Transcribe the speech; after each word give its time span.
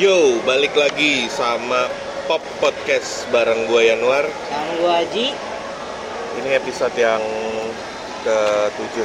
Yo, 0.00 0.40
balik 0.48 0.72
lagi 0.72 1.28
sama 1.28 1.84
Pop 2.24 2.40
Podcast 2.64 3.28
bareng 3.28 3.68
gue 3.68 3.92
Yanuar. 3.92 4.24
Sama 4.24 4.72
gua 4.80 5.04
Haji. 5.04 5.36
Ini 6.40 6.48
episode 6.56 6.96
yang 6.96 7.20
ke-7. 8.24 9.04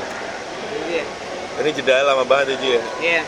Iya. 0.88 1.04
Ini 1.60 1.70
jeda 1.76 2.08
lama 2.08 2.24
banget 2.24 2.56
ya, 2.56 2.58
Ji 2.64 2.70
ya. 2.72 2.82
Iya. 3.04 3.22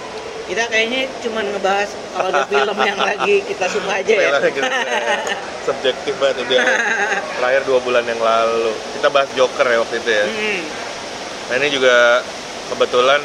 Kita 0.47 0.63
kayaknya 0.71 1.11
cuma 1.19 1.43
ngebahas 1.43 1.91
kalau 2.15 2.31
ada 2.31 2.47
film 2.47 2.77
yang 2.95 2.95
lagi 2.95 3.35
kita 3.43 3.65
suka 3.67 3.91
aja 3.91 4.13
ya. 4.15 4.29
Gitu, 4.39 4.63
ya. 4.63 4.71
Subjektif 5.67 6.15
banget 6.15 6.47
udah 6.47 6.63
lahir 7.43 7.61
dua 7.67 7.83
bulan 7.83 8.07
yang 8.07 8.23
lalu. 8.23 8.71
Kita 8.95 9.11
bahas 9.11 9.27
Joker 9.35 9.67
ya 9.67 9.83
waktu 9.83 9.99
itu 9.99 10.11
ya. 10.15 10.25
Hmm. 10.31 10.61
Nah 11.51 11.55
ini 11.59 11.67
juga 11.75 12.23
kebetulan 12.71 13.19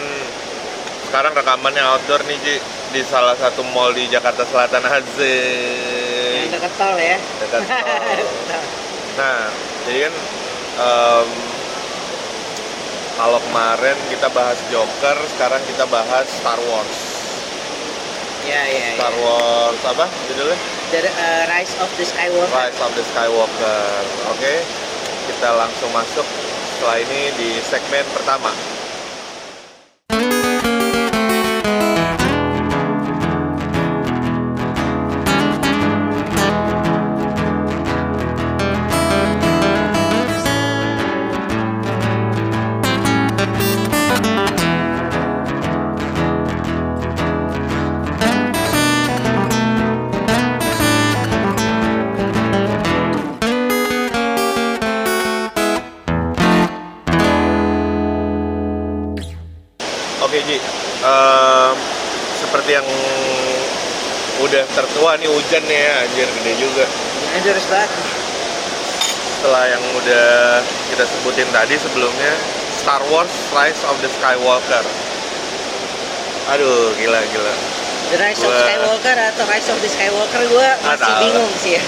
sekarang 1.07 1.39
rekamannya 1.39 1.87
outdoor 1.87 2.27
nih 2.27 2.39
Ji 2.43 2.59
di 2.95 3.02
salah 3.11 3.34
satu 3.34 3.66
mall 3.74 3.90
di 3.90 4.06
Jakarta 4.06 4.46
Selatan 4.46 4.86
Yang 4.86 4.95
Haze. 5.02 5.37
dekat 6.46 6.73
tol 6.78 6.95
ya. 6.95 7.19
Dekat 7.42 7.60
tol. 7.66 8.62
Nah, 9.19 9.50
jadi 9.82 9.98
kan 10.06 10.14
em, 10.78 11.28
kalau 13.19 13.38
kemarin 13.50 13.98
kita 14.06 14.30
bahas 14.30 14.55
Joker, 14.70 15.19
sekarang 15.34 15.59
kita 15.66 15.91
bahas 15.91 16.22
Star 16.38 16.59
Wars. 16.70 16.98
Iya, 18.46 18.62
iya, 18.62 18.86
iya. 18.95 18.95
Star 18.95 19.14
Wars 19.19 19.80
apa 19.83 20.06
judulnya? 20.30 20.58
The 20.95 21.00
uh, 21.11 21.42
Rise 21.50 21.74
of 21.83 21.91
the 21.98 22.06
Skywalker. 22.06 22.55
Rise 22.55 22.78
of 22.78 22.92
the 22.95 23.05
Skywalker. 23.11 24.02
Oke, 24.30 24.55
kita 25.34 25.50
langsung 25.58 25.91
masuk 25.91 26.27
setelah 26.78 27.02
ini 27.02 27.34
di 27.34 27.58
segmen 27.58 28.06
pertama. 28.14 28.55
Tertua 65.55 65.70
nih 65.70 65.70
hujan 65.70 65.70
nih 65.70 65.78
ya, 65.78 65.94
anjir 66.02 66.28
gede 66.34 66.52
juga. 66.58 66.84
Ini 67.30 67.41
banget. 67.70 67.91
Setelah 69.34 69.64
yang 69.69 69.83
udah 69.94 70.28
kita 70.91 71.05
sebutin 71.06 71.48
tadi 71.52 71.74
sebelumnya, 71.77 72.33
Star 72.74 73.02
Wars 73.06 73.30
Rise 73.52 73.83
of 73.86 73.96
the 74.00 74.11
Skywalker. 74.11 74.84
Aduh, 76.50 76.92
gila 76.98 77.20
gila. 77.24 77.55
The 78.11 78.19
Rise 78.20 78.41
of 78.41 78.50
Gua- 78.50 78.61
Skywalker 78.61 79.16
atau 79.16 79.44
Rise 79.46 79.69
of 79.70 79.78
the 79.80 79.91
Skywalker 79.91 80.42
gue 80.44 80.69
masih 80.83 81.00
tahu. 81.00 81.20
bingung 81.22 81.52
sih 81.56 81.77
ya. 81.77 81.84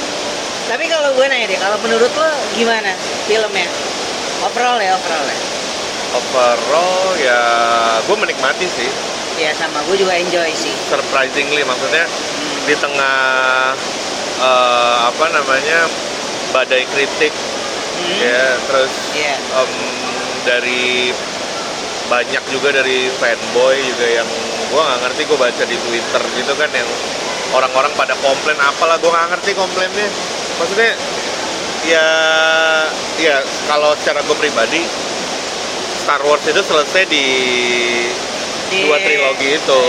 Tapi 0.67 0.85
kalau 0.87 1.15
gue 1.15 1.27
nanya 1.27 1.47
deh, 1.47 1.59
kalau 1.59 1.79
menurut 1.79 2.11
lo 2.11 2.31
gimana 2.55 2.91
filmnya? 3.27 3.69
Overall 4.43 4.79
ya, 4.79 4.95
overall 4.95 5.27
ya. 5.27 5.39
Overall 6.13 7.03
ya, 7.19 7.41
gue 8.05 8.17
menikmati 8.17 8.67
sih, 8.69 8.91
Ya 9.37 9.53
sama 9.53 9.85
gue 9.85 9.97
juga 9.97 10.17
enjoy 10.17 10.49
sih. 10.53 10.73
surprisingly 10.89 11.61
maksudnya. 11.63 12.09
Di 12.67 12.75
tengah 12.77 13.73
eh, 14.37 14.97
apa 15.07 15.25
namanya 15.33 15.87
badai 16.53 16.85
kritik 16.87 17.33
Hmm. 17.97 18.21
ya, 18.21 18.61
terus 18.69 18.93
Iya. 19.17 19.41
em, 19.57 19.73
dari 20.45 21.09
banyak 22.07 22.45
juga 22.53 22.69
dari 22.71 23.09
fanboy 23.17 23.73
juga 23.83 24.07
yang 24.21 24.29
gua 24.69 24.85
nggak 24.85 25.01
ngerti 25.09 25.21
gue 25.25 25.39
baca 25.41 25.63
di 25.65 25.77
Twitter 25.81 26.23
gitu 26.37 26.53
kan 26.55 26.69
yang 26.77 26.85
orang-orang 27.57 27.89
pada 27.97 28.13
komplain 28.21 28.61
apalah 28.61 29.01
gua 29.01 29.17
nggak 29.17 29.29
ngerti 29.33 29.51
komplainnya 29.57 30.07
maksudnya 30.61 30.93
ya 31.89 32.09
ya 33.17 33.37
kalau 33.65 33.97
secara 33.97 34.21
gue 34.23 34.37
pribadi 34.37 34.85
Star 35.97 36.21
Wars 36.21 36.45
itu 36.45 36.61
selesai 36.61 37.09
di 37.09 37.25
Di- 38.67 38.83
dua 38.83 38.99
trilogi 38.99 39.49
itu 39.55 39.81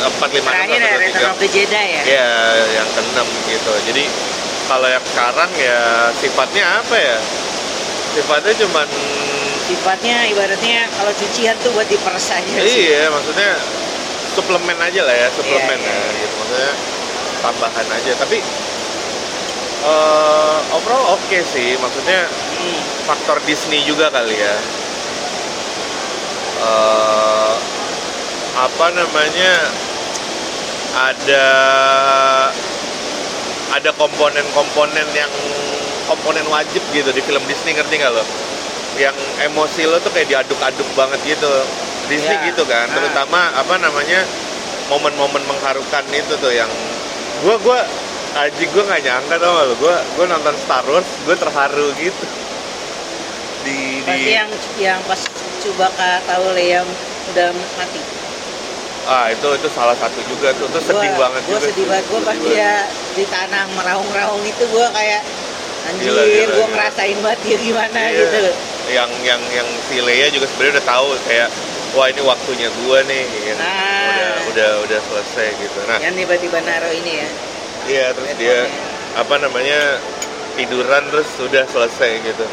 empat 0.00 0.28
lima 0.30 0.50
enam 0.50 0.68
ya 0.70 0.80
satu, 0.80 0.96
Return 0.98 1.28
of 1.28 1.38
the 1.38 1.48
Jedi 1.48 1.84
ya. 1.92 2.02
ya 2.04 2.30
yang 2.74 2.88
keenam 2.90 3.28
gitu 3.44 3.72
jadi 3.84 4.04
kalau 4.64 4.88
yang 4.88 5.04
sekarang 5.04 5.50
ya 5.54 5.80
sifatnya 6.14 6.64
apa 6.80 6.96
ya 6.96 7.16
sifatnya 8.10 8.54
cuman 8.58 8.88
Sifatnya 9.64 10.28
ibaratnya 10.28 10.92
kalau 10.92 11.08
cucian 11.10 11.56
tuh 11.58 11.72
buat 11.72 11.84
diperes 11.84 12.28
aja 12.30 12.52
sih. 12.60 12.84
iya 12.86 13.08
maksudnya 13.08 13.56
suplemen 14.30 14.76
aja 14.76 15.00
lah 15.02 15.14
ya 15.14 15.28
suplemen 15.30 15.78
Iya, 15.78 15.88
ya 15.88 15.96
iya. 15.96 16.16
gitu 16.20 16.34
maksudnya 16.34 16.72
tambahan 17.40 17.86
aja 17.90 18.12
tapi 18.14 18.38
eh, 19.84 20.58
overall 20.70 21.14
oke 21.14 21.38
sih 21.44 21.76
maksudnya 21.76 22.28
Hmm. 22.54 22.80
faktor 23.04 23.36
Disney 23.44 23.84
juga 23.84 24.08
kali 24.08 24.32
ya 24.34 24.56
Eh, 26.56 27.54
apa 28.54 28.86
namanya 28.94 29.52
ada 30.94 31.46
ada 33.74 33.90
komponen-komponen 33.98 35.06
yang 35.10 35.32
komponen 36.06 36.46
wajib 36.46 36.78
gitu 36.94 37.10
di 37.10 37.18
film 37.18 37.42
Disney 37.50 37.74
ngerti 37.74 37.98
nggak 37.98 38.14
lo 38.14 38.22
yang 38.94 39.16
emosi 39.42 39.90
lo 39.90 39.98
tuh 39.98 40.14
kayak 40.14 40.30
diaduk-aduk 40.30 40.86
banget 40.94 41.18
gitu 41.26 41.50
Disney 42.06 42.38
Ya. 42.38 42.46
gitu 42.54 42.62
kan 42.62 42.86
Nah. 42.86 42.94
terutama 42.94 43.50
apa 43.58 43.74
namanya 43.82 44.22
momen-momen 44.86 45.42
mengharukan 45.50 46.04
itu 46.14 46.38
tuh 46.38 46.54
yang 46.54 46.70
gua 47.42 47.58
gua 47.58 47.80
aji 48.38 48.70
gua 48.70 48.82
nggak 48.86 49.02
nyangka 49.02 49.34
tau 49.42 49.50
gak 49.50 49.66
lo 49.66 49.74
gua 49.82 49.96
gua 50.14 50.24
nonton 50.30 50.54
Star 50.62 50.84
Wars 50.86 51.08
gua 51.26 51.34
terharu 51.34 51.90
gitu 51.98 52.26
di 53.66 54.04
Pasti 54.04 54.22
di 54.22 54.30
yang 54.30 54.50
yang 54.78 55.00
pas 55.10 55.18
Chewbacca 55.64 56.20
tahu 56.28 56.52
Leia 56.54 56.84
udah 57.32 57.48
mati. 57.80 58.23
Ah 59.06 59.26
itu 59.28 59.46
itu 59.52 59.68
salah 59.70 59.92
satu 59.94 60.16
juga 60.24 60.48
tuh 60.54 60.64
itu 60.66 60.80
sedih 60.82 61.10
Gua- 61.12 61.20
banget 61.22 61.42
Gua 61.44 61.52
juga 61.54 61.66
sedih 61.66 61.86
banget. 61.86 62.04
Gua 62.08 62.20
pas 62.22 62.34
Sedih 62.34 62.48
dia 62.50 62.72
di 63.12 63.24
tanah 63.26 63.64
meraung-raung 63.70 64.42
itu 64.42 64.64
gua 64.66 64.88
kayak 64.90 65.20
anjir, 65.84 66.08
gila. 66.08 66.64
ngerasain 66.66 67.18
banget 67.20 67.40
dia 67.42 67.56
gimana 67.60 68.00
Iya. 68.02 68.16
gitu. 68.18 68.38
yang 68.86 69.10
yang 69.20 69.40
yang 69.50 69.68
si 69.84 70.00
Leia 70.00 70.28
juga 70.28 70.44
sebenarnya 70.46 70.76
udah 70.76 70.86
tahu 70.86 71.08
kayak 71.24 71.48
wah 71.92 72.06
ini 72.06 72.20
waktunya 72.20 72.68
gua 72.80 72.98
nih 73.02 73.24
yang 73.44 73.56
Nah. 73.56 74.04
udah 74.08 74.32
udah 74.48 74.70
udah 74.84 75.00
selesai 75.02 75.48
gitu 75.56 75.78
nah 75.84 75.98
Yang 75.98 76.14
tiba-tiba 76.20 76.58
naruh 76.60 76.92
ini 76.92 77.12
ya. 77.14 77.28
iya 77.84 78.06
terus 78.10 78.32
dia 78.34 78.58
apa 79.14 79.34
namanya 79.36 80.00
tiduran 80.54 81.04
terus 81.08 81.28
sudah 81.34 81.64
selesai 81.66 82.10
gitu 82.22 82.44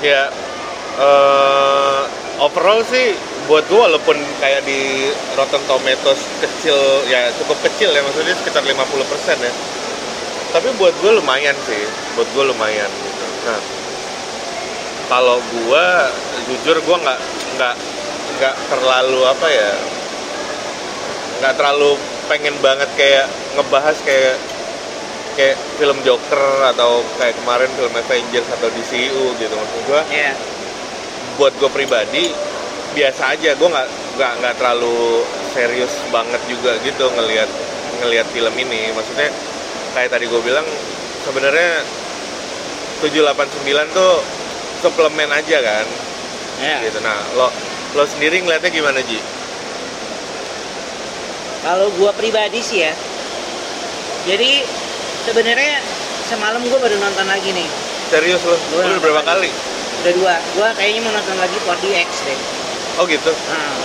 ya 0.00 0.28
eh 0.98 2.00
overall 2.38 2.80
sih 2.82 3.16
buat 3.46 3.64
gua 3.70 3.86
walaupun 3.86 4.18
kayak 4.38 4.66
di 4.66 5.06
Rotten 5.38 5.62
Tomatoes 5.64 6.18
kecil 6.42 6.74
ya 7.06 7.30
cukup 7.38 7.58
kecil 7.62 7.94
ya 7.94 8.02
maksudnya 8.02 8.34
sekitar 8.34 8.62
50% 8.62 8.74
ya. 9.38 9.52
Tapi 10.50 10.68
buat 10.78 10.94
gue 10.98 11.12
lumayan 11.14 11.54
sih 11.66 11.82
buat 12.14 12.26
gue 12.32 12.44
lumayan 12.48 12.88
gitu. 12.88 13.24
Nah 13.46 13.60
kalau 15.06 15.38
gue 15.38 15.86
jujur 16.48 16.76
gue 16.82 16.96
nggak 16.96 17.20
nggak 17.54 17.74
nggak 18.36 18.54
terlalu 18.68 19.20
apa 19.22 19.46
ya 19.46 19.72
nggak 21.38 21.54
terlalu 21.54 21.94
pengen 22.26 22.56
banget 22.58 22.90
kayak 22.98 23.26
ngebahas 23.54 23.94
kayak 24.02 24.34
kayak 25.36 25.54
film 25.76 25.94
Joker 26.02 26.42
atau 26.74 27.04
kayak 27.20 27.36
kemarin 27.38 27.70
film 27.76 27.92
Avengers 27.92 28.48
atau 28.50 28.66
DCU 28.72 29.36
gitu 29.36 29.54
maksud 29.54 29.80
gue 29.86 30.00
Iya. 30.10 30.32
buat 31.36 31.52
gue 31.60 31.70
pribadi 31.70 32.32
biasa 32.96 33.36
aja 33.36 33.52
gue 33.52 33.68
nggak 33.68 33.88
nggak 34.16 34.32
nggak 34.40 34.54
terlalu 34.56 35.20
serius 35.52 35.92
banget 36.08 36.40
juga 36.48 36.72
gitu 36.80 37.12
ngelihat 37.12 37.48
ngelihat 38.00 38.24
film 38.32 38.54
ini 38.56 38.88
maksudnya 38.96 39.28
kayak 39.92 40.08
tadi 40.08 40.24
gue 40.24 40.40
bilang 40.40 40.64
sebenarnya 41.28 41.84
789 43.04 43.92
tuh 43.92 44.12
suplemen 44.80 45.28
aja 45.28 45.60
kan 45.60 45.86
Iya. 46.56 46.88
gitu 46.88 47.04
nah 47.04 47.20
lo 47.36 47.52
lo 47.92 48.04
sendiri 48.08 48.40
ngeliatnya 48.40 48.72
gimana 48.72 49.04
Ji? 49.04 49.20
Kalau 51.60 51.90
gua 51.98 52.14
pribadi 52.14 52.62
sih 52.62 52.84
ya. 52.84 52.92
Jadi 54.24 54.62
sebenarnya 55.24 55.82
semalam 56.28 56.62
gua 56.68 56.78
baru 56.78 56.96
nonton 56.96 57.26
lagi 57.26 57.50
nih. 57.50 57.68
serius 58.06 58.38
lo? 58.46 58.54
Gua 58.70 58.86
udah 58.86 59.00
berapa 59.02 59.18
lagi. 59.18 59.28
kali? 59.28 59.50
Udah 60.04 60.12
dua. 60.14 60.34
Gua 60.54 60.68
kayaknya 60.78 61.00
mau 61.02 61.12
nonton 61.12 61.36
lagi 61.36 61.56
4DX 61.58 62.08
deh. 62.22 62.38
Oh 62.96 63.04
gitu 63.04 63.32
Nah, 63.32 63.76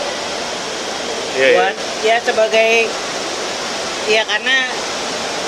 iya 1.35 1.47
iya. 1.47 1.57
buat 1.59 1.75
ya 2.03 2.15
sebagai 2.23 2.71
ya 4.09 4.21
karena 4.27 4.67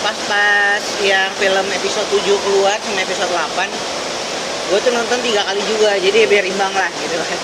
pas-pas 0.03 0.83
yang 0.99 1.31
film 1.39 1.65
episode 1.71 2.07
7 2.11 2.27
keluar 2.43 2.75
sama 2.83 2.99
episode 3.01 3.31
8 3.31 3.67
gue 4.71 4.79
tuh 4.79 4.91
nonton 4.95 5.19
tiga 5.23 5.43
kali 5.43 5.61
juga 5.67 5.95
jadi 5.99 6.27
biar 6.27 6.45
imbang 6.47 6.71
lah 6.71 6.91
gitu 7.03 7.15
kan 7.19 7.39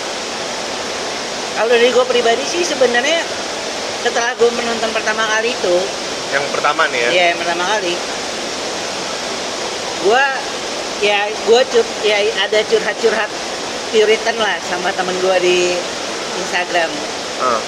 kalau 1.59 1.69
dari 1.71 1.91
gue 1.91 2.05
pribadi 2.07 2.43
sih 2.47 2.63
sebenarnya 2.63 3.19
setelah 4.03 4.31
gue 4.39 4.47
menonton 4.55 4.91
pertama 4.95 5.27
kali 5.27 5.51
itu 5.51 5.75
Yang 6.31 6.45
pertama 6.55 6.87
nih 6.87 6.99
ya. 6.99 7.09
ya 7.11 7.23
yang 7.35 7.39
pertama 7.43 7.63
kali 7.67 7.93
gue 9.99 10.25
ya 11.03 11.19
gue 11.31 11.61
cut 11.75 11.87
ya 12.07 12.17
ada 12.43 12.59
curhat-curhat 12.63 13.31
puritan 13.91 14.37
lah 14.39 14.55
sama 14.67 14.91
temen 14.95 15.15
gue 15.19 15.37
di 15.43 15.59
Instagram. 16.39 16.89
Ah, 17.39 17.59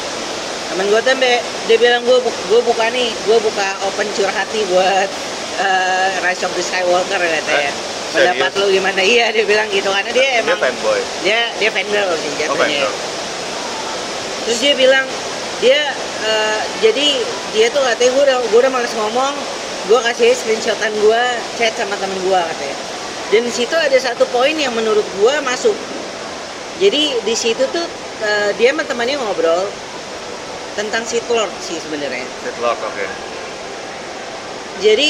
temen 0.68 0.88
gue 0.88 1.00
tuh 1.00 1.12
sampai 1.12 1.40
dia 1.66 1.78
bilang 1.78 2.02
gue 2.02 2.18
gue 2.24 2.62
buka 2.62 2.88
nih 2.90 3.12
gue 3.22 3.38
buka 3.40 3.68
open 3.84 4.08
curhat 4.12 4.48
nih 4.50 4.64
buat 4.68 5.10
eh, 5.58 6.10
Rise 6.22 6.44
of 6.44 6.54
the 6.54 6.64
Skywalker 6.64 7.20
katanya 7.20 7.72
Eh, 8.12 8.20
pendapat 8.28 8.52
lu 8.56 8.68
gimana? 8.70 9.00
Iya 9.16 9.32
dia 9.32 9.44
bilang 9.44 9.68
gitu 9.68 9.88
karena 9.88 10.12
dia 10.12 10.20
dia 10.20 10.40
emang 10.44 10.60
fanboy. 10.60 11.00
dia 11.24 11.40
dia 11.56 11.70
fangirl 11.70 12.12
sih 12.14 12.28
Oh, 12.28 12.36
jatuhnya. 12.38 12.60
fangirl. 12.60 12.94
terus 14.42 14.60
dia 14.60 14.74
bilang 14.74 15.06
dia 15.60 15.82
eh, 16.22 16.60
jadi 16.82 17.08
dia 17.52 17.68
tuh 17.70 17.80
katanya 17.82 18.12
gue 18.12 18.24
udah 18.26 18.38
gue 18.42 18.60
udah 18.60 18.72
males 18.72 18.94
ngomong 18.96 19.36
gue 19.88 20.00
kasih 20.06 20.32
screenshotan 20.34 20.92
gue 20.94 21.24
chat 21.56 21.72
sama 21.74 21.96
temen 21.96 22.20
gue 22.20 22.40
katanya 22.42 22.78
dan 23.32 23.42
di 23.44 23.54
situ 23.54 23.72
ada 23.72 23.96
satu 23.96 24.28
poin 24.28 24.52
yang 24.52 24.72
menurut 24.72 25.08
gue 25.16 25.34
masuk. 25.42 25.72
Jadi 26.80 27.16
di 27.22 27.32
situ 27.32 27.64
tuh 27.66 27.88
eh, 28.22 28.50
dia 28.56 28.70
sama 28.70 28.84
temannya 28.84 29.18
ngobrol 29.18 29.66
tentang 30.74 31.04
Sith 31.04 31.28
Lord 31.28 31.52
sih 31.60 31.78
sebenarnya 31.78 32.24
Sith 32.42 32.60
Lord, 32.60 32.80
oke. 32.80 33.06
jadi 34.80 35.10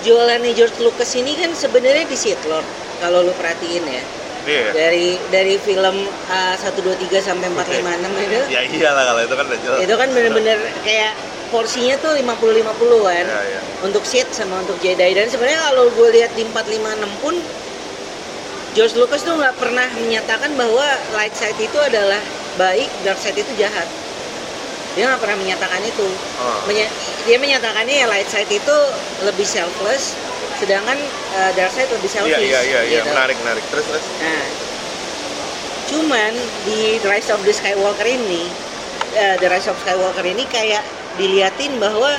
jualannya 0.00 0.52
George 0.52 0.78
Lucas 0.78 1.10
ini 1.14 1.34
kan 1.34 1.50
sebenarnya 1.52 2.04
di 2.04 2.14
Sith 2.14 2.44
Lord 2.44 2.66
kalau 2.98 3.20
lu 3.20 3.32
perhatiin 3.34 3.84
ya 3.84 4.04
Iya. 4.44 4.60
ya? 4.60 4.72
dari 4.76 5.08
dari 5.32 5.56
film 5.56 6.04
uh, 6.28 6.52
1 6.52 6.68
2 6.76 7.00
3 7.00 7.16
sampai 7.18 7.48
4 7.48 7.80
5 7.80 7.80
6 7.80 8.26
itu 8.28 8.40
Ya 8.52 8.60
iyalah 8.62 9.04
kalau 9.08 9.20
itu 9.24 9.34
kan 9.34 9.44
udah 9.48 9.60
jelas. 9.64 9.78
itu 9.80 9.94
kan 9.96 10.08
bener-bener 10.12 10.58
kayak 10.84 11.12
porsinya 11.48 11.96
tuh 11.96 12.12
50-50 12.12 12.60
kan 13.08 13.24
Ya, 13.24 13.40
ya. 13.40 13.60
untuk 13.80 14.04
Sith 14.04 14.28
sama 14.30 14.60
untuk 14.60 14.76
Jedi 14.84 15.16
dan 15.16 15.32
sebenarnya 15.32 15.64
kalau 15.64 15.88
gue 15.88 16.08
lihat 16.12 16.36
di 16.36 16.44
456 16.44 17.24
pun 17.24 17.34
George 18.74 18.98
Lucas 18.98 19.22
tuh 19.22 19.38
nggak 19.38 19.54
pernah 19.54 19.86
menyatakan 19.94 20.50
bahwa 20.58 20.82
light 21.14 21.30
side 21.32 21.54
itu 21.56 21.78
adalah 21.78 22.18
baik, 22.58 22.90
dark 23.06 23.18
side 23.18 23.38
itu 23.38 23.50
jahat. 23.54 23.86
Dia 24.98 25.10
nggak 25.10 25.22
pernah 25.22 25.38
menyatakan 25.38 25.78
itu. 25.82 26.06
Oh. 26.38 26.58
Menya- 26.66 26.90
dia 27.22 27.38
menyatakannya 27.38 27.94
ya 28.02 28.06
light 28.10 28.26
side 28.26 28.50
itu 28.50 28.76
lebih 29.22 29.46
selfless, 29.46 30.18
sedangkan 30.58 30.98
uh, 31.38 31.50
dark 31.54 31.70
side 31.70 31.90
lebih 31.90 32.10
Iya, 32.10 32.18
selfish. 32.18 32.42
iya, 32.50 32.60
iya, 32.62 32.80
iya, 32.82 33.00
gitu. 33.02 33.10
menarik, 33.14 33.36
menarik. 33.46 33.64
Terus, 33.70 33.86
terus. 33.86 34.04
Nah, 34.18 34.44
cuman 35.86 36.32
di 36.66 36.98
Rise 36.98 37.30
of 37.30 37.42
the 37.46 37.54
Skywalker 37.54 38.06
ini, 38.06 38.50
eh, 39.14 39.38
The 39.38 39.46
Rise 39.46 39.70
of 39.70 39.78
Skywalker 39.78 40.26
ini 40.26 40.42
kayak 40.50 40.82
diliatin 41.14 41.78
bahwa 41.78 42.10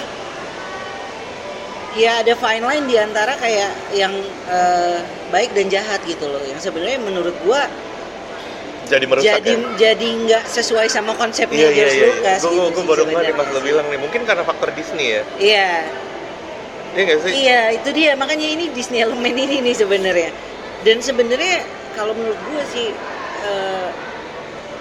ya 1.96 2.24
ada 2.24 2.32
fine 2.36 2.64
line 2.64 2.86
di 2.88 2.96
antara 2.96 3.36
kayak 3.36 3.72
yang 3.92 4.12
eh, 4.48 5.00
baik 5.36 5.52
dan 5.52 5.68
jahat 5.68 6.00
gitu 6.08 6.24
loh. 6.32 6.40
Yang 6.48 6.72
sebenarnya 6.72 7.00
menurut 7.04 7.36
gua 7.44 7.68
Jadi 8.86 9.06
merusak 9.10 9.42
jadi 9.42 9.52
ya? 9.58 9.58
jadi 9.82 10.08
nggak 10.30 10.44
sesuai 10.46 10.86
sama 10.94 11.18
konsepnya 11.18 11.74
iya, 11.74 11.74
George 11.74 11.98
iya. 11.98 12.06
Lucas 12.06 12.40
Gue 12.46 12.54
gitu 12.54 12.62
gue 12.62 12.70
sih 12.78 12.86
baru 12.86 13.02
sebenarnya. 13.10 13.34
Mas 13.34 13.50
lo 13.50 13.60
bilang 13.66 13.86
nih. 13.90 13.98
Mungkin 13.98 14.22
karena 14.30 14.44
faktor 14.46 14.70
Disney 14.78 15.08
ya. 15.10 15.22
Iya, 15.42 15.72
Iya 16.96 17.02
nggak 17.02 17.20
sih? 17.26 17.32
Iya, 17.34 17.62
itu 17.82 17.90
dia. 17.92 18.12
Makanya 18.14 18.48
ini 18.48 18.66
Disney 18.72 19.02
elemen 19.02 19.36
ini 19.36 19.66
nih 19.66 19.76
sebenarnya. 19.76 20.30
Dan 20.86 21.02
sebenarnya 21.02 21.66
kalau 21.98 22.14
menurut 22.14 22.38
gue 22.46 22.62
sih 22.78 22.88
eh, 23.42 23.90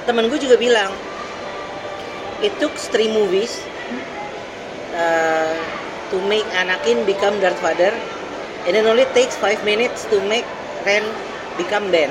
temen 0.05 0.29
gue 0.29 0.37
juga 0.37 0.61
bilang 0.61 0.93
it 2.45 2.53
took 2.61 2.77
three 2.93 3.09
movies 3.09 3.57
uh, 4.93 5.57
to 6.13 6.21
make 6.29 6.45
Anakin 6.53 7.09
become 7.09 7.41
Darth 7.41 7.59
Vader 7.65 7.97
and 8.67 8.75
it 8.77 8.85
only 8.85 9.07
takes 9.13 9.37
five 9.37 9.61
minutes 9.65 10.09
to 10.09 10.21
make 10.29 10.47
Ren 10.85 11.05
become 11.57 11.89
Ben. 11.93 12.11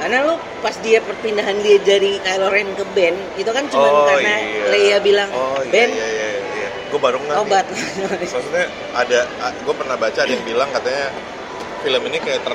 Karena 0.00 0.24
lu 0.24 0.34
pas 0.64 0.72
dia 0.80 1.04
perpindahan 1.04 1.60
dia 1.60 1.76
dari 1.84 2.16
Kylo 2.24 2.48
Ren 2.48 2.72
ke 2.72 2.84
Ben 2.96 3.12
itu 3.36 3.50
kan 3.52 3.68
cuma 3.68 4.08
karena 4.08 4.34
Leia 4.72 4.96
bilang 5.04 5.28
oh, 5.28 5.60
iya, 5.60 5.68
Ben 5.68 5.88
iya, 5.92 6.08
iya, 6.08 6.28
iya. 6.40 6.68
Gue 6.88 7.00
baru 7.00 7.20
ngerti. 7.20 7.40
obat. 7.44 7.66
Maksudnya 8.32 8.66
ada, 8.96 9.28
gue 9.60 9.74
pernah 9.76 9.96
baca 10.00 10.18
ada 10.24 10.32
yang 10.32 10.44
bilang 10.48 10.72
katanya 10.72 11.12
film 11.84 12.02
ini 12.08 12.16
kayak 12.16 12.40
ter, 12.40 12.54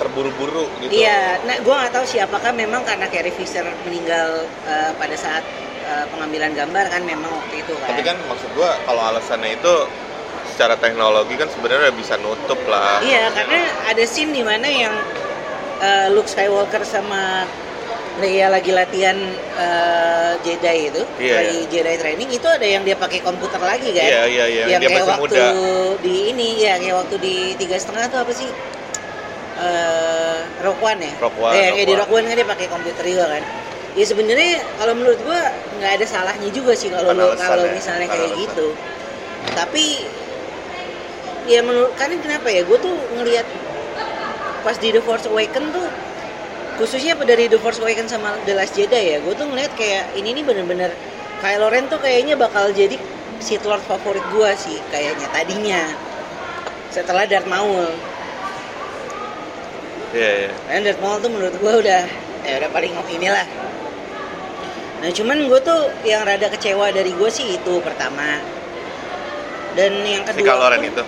terburu-buru 0.00 0.64
gitu. 0.80 0.90
Iya, 0.90 1.44
nah 1.44 1.60
gue 1.60 1.74
nggak 1.76 1.92
tahu 1.92 2.04
sih 2.08 2.20
apakah 2.24 2.56
memang 2.56 2.80
karena 2.88 3.12
Carrie 3.12 3.36
Fisher 3.36 3.68
meninggal 3.84 4.48
eh, 4.64 4.90
pada 4.96 5.16
saat 5.20 5.44
eh, 5.84 6.04
pengambilan 6.08 6.56
gambar 6.56 6.88
kan 6.88 7.04
memang 7.04 7.28
waktu 7.28 7.60
itu 7.60 7.76
kan. 7.76 7.92
Tapi 7.92 8.02
kan 8.08 8.16
maksud 8.24 8.50
gue 8.56 8.70
kalau 8.88 9.02
alasannya 9.04 9.60
itu 9.60 9.74
secara 10.60 10.76
teknologi 10.76 11.40
kan 11.40 11.48
sebenarnya 11.48 11.88
bisa 11.96 12.20
nutup 12.20 12.60
lah. 12.68 13.00
Iya, 13.00 13.32
karena 13.32 13.64
ada 13.88 14.04
scene 14.04 14.28
di 14.28 14.44
mana 14.44 14.68
yang 14.68 14.92
eh, 15.80 16.12
Luke 16.12 16.28
Skywalker 16.28 16.84
sama 16.84 17.48
Leia 18.20 18.52
lagi 18.52 18.68
latihan 18.68 19.16
eh, 19.56 20.36
Jedi 20.44 20.92
itu, 20.92 21.00
Iya, 21.16 21.40
lagi 21.40 21.58
Jedi 21.64 21.96
training 21.96 22.28
itu 22.28 22.44
ada 22.44 22.66
yang 22.68 22.84
dia 22.84 22.92
pakai 22.92 23.24
komputer 23.24 23.56
lagi 23.56 23.88
kan? 23.88 24.04
Iya, 24.04 24.22
iya, 24.28 24.44
iya. 24.52 24.64
Yang 24.76 24.80
Dia 24.84 24.88
kayak 24.92 25.08
waktu 25.08 25.40
muda. 25.40 25.48
di 26.04 26.14
ini 26.28 26.48
ya 26.60 26.76
kayak 26.76 26.96
waktu 27.08 27.16
di 27.24 27.34
tiga 27.56 27.76
setengah 27.80 28.04
tuh 28.12 28.20
apa 28.20 28.32
sih? 28.36 28.48
Eh 29.64 30.38
Rock 30.60 30.76
One 30.84 31.00
ya? 31.00 31.12
Rogue 31.24 31.40
One, 31.40 31.52
Iya, 31.56 31.64
Rogue 31.72 31.76
kayak 31.80 31.88
di. 31.88 31.94
Rock 31.96 32.10
One 32.12 32.24
kan 32.28 32.36
dia 32.36 32.48
pakai 32.52 32.66
komputer 32.68 33.04
juga 33.08 33.26
kan. 33.32 33.42
Ya 33.96 34.04
sebenarnya 34.04 34.60
kalau 34.76 34.92
menurut 34.92 35.20
gua 35.24 35.40
nggak 35.80 35.92
ada 35.96 36.04
salahnya 36.04 36.52
juga 36.52 36.76
sih 36.76 36.92
kalau 36.92 37.16
kalau 37.16 37.64
ya, 37.64 37.72
misalnya 37.72 38.12
kayak 38.12 38.36
gitu. 38.36 38.76
Tapi 39.56 40.04
ya 41.50 41.60
menurut 41.66 41.90
kan 41.98 42.14
kenapa 42.22 42.46
ya? 42.46 42.62
Gue 42.62 42.78
tuh 42.78 42.94
ngelihat 43.18 43.46
pas 44.62 44.78
di 44.78 44.94
The 44.94 45.02
Force 45.02 45.26
Awakens 45.26 45.74
tuh 45.74 45.88
khususnya 46.78 47.18
dari 47.18 47.50
The 47.50 47.58
Force 47.58 47.82
Awakens 47.82 48.14
sama 48.14 48.38
The 48.46 48.54
Last 48.56 48.78
Jedi 48.78 49.16
ya, 49.16 49.18
gue 49.20 49.34
tuh 49.36 49.44
ngeliat 49.50 49.74
kayak 49.76 50.16
ini 50.16 50.32
nih 50.32 50.44
bener-bener 50.46 50.94
Kylo 51.44 51.68
Ren 51.68 51.90
tuh 51.92 52.00
kayaknya 52.00 52.40
bakal 52.40 52.72
jadi 52.72 52.96
Sith 53.40 53.64
Lord 53.64 53.84
favorit 53.84 54.24
gue 54.32 54.50
sih 54.56 54.76
kayaknya 54.92 55.26
tadinya 55.32 55.82
setelah 56.92 57.24
Darth 57.24 57.48
Maul. 57.48 57.88
Iya, 60.10 60.30
iya. 60.46 60.50
Karena 60.68 60.80
Darth 60.88 61.00
Maul 61.00 61.18
tuh 61.20 61.30
menurut 61.32 61.54
gue 61.56 61.72
udah 61.84 62.02
ya 62.44 62.54
udah 62.64 62.70
paling 62.72 62.92
inilah. 63.12 63.46
Nah 65.00 65.10
cuman 65.12 65.48
gue 65.48 65.60
tuh 65.64 65.80
yang 66.04 66.28
rada 66.28 66.52
kecewa 66.52 66.92
dari 66.92 67.12
gue 67.16 67.30
sih 67.32 67.56
itu 67.56 67.74
pertama. 67.80 68.40
Dan 69.76 70.04
yang 70.04 70.28
Si 70.28 70.44
kedua 70.44 70.60
Kylo 70.60 70.66
Ren 70.68 70.84
itu. 70.84 71.04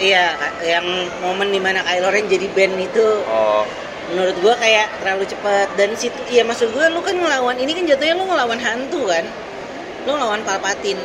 Iya, 0.00 0.32
yang 0.64 0.86
momen 1.20 1.52
di 1.52 1.60
mana 1.60 1.84
Kylo 1.84 2.08
Ren 2.08 2.24
jadi 2.24 2.48
Ben 2.50 2.72
itu 2.74 3.04
Oh, 3.22 3.68
menurut 4.10 4.32
gua 4.40 4.56
kayak 4.56 4.88
terlalu 4.98 5.24
cepat 5.24 5.68
dan 5.76 5.92
situ 5.92 6.16
iya 6.26 6.40
maksud 6.40 6.72
gua 6.72 6.88
lu 6.88 6.98
kan 6.98 7.12
ngelawan 7.12 7.54
ini 7.54 7.70
kan 7.70 7.84
jatuhnya 7.84 8.16
lu 8.16 8.24
ngelawan 8.24 8.56
hantu 8.56 9.06
kan 9.06 9.22
lu 10.02 10.10
ngelawan 10.10 10.40
Palpatine 10.40 10.98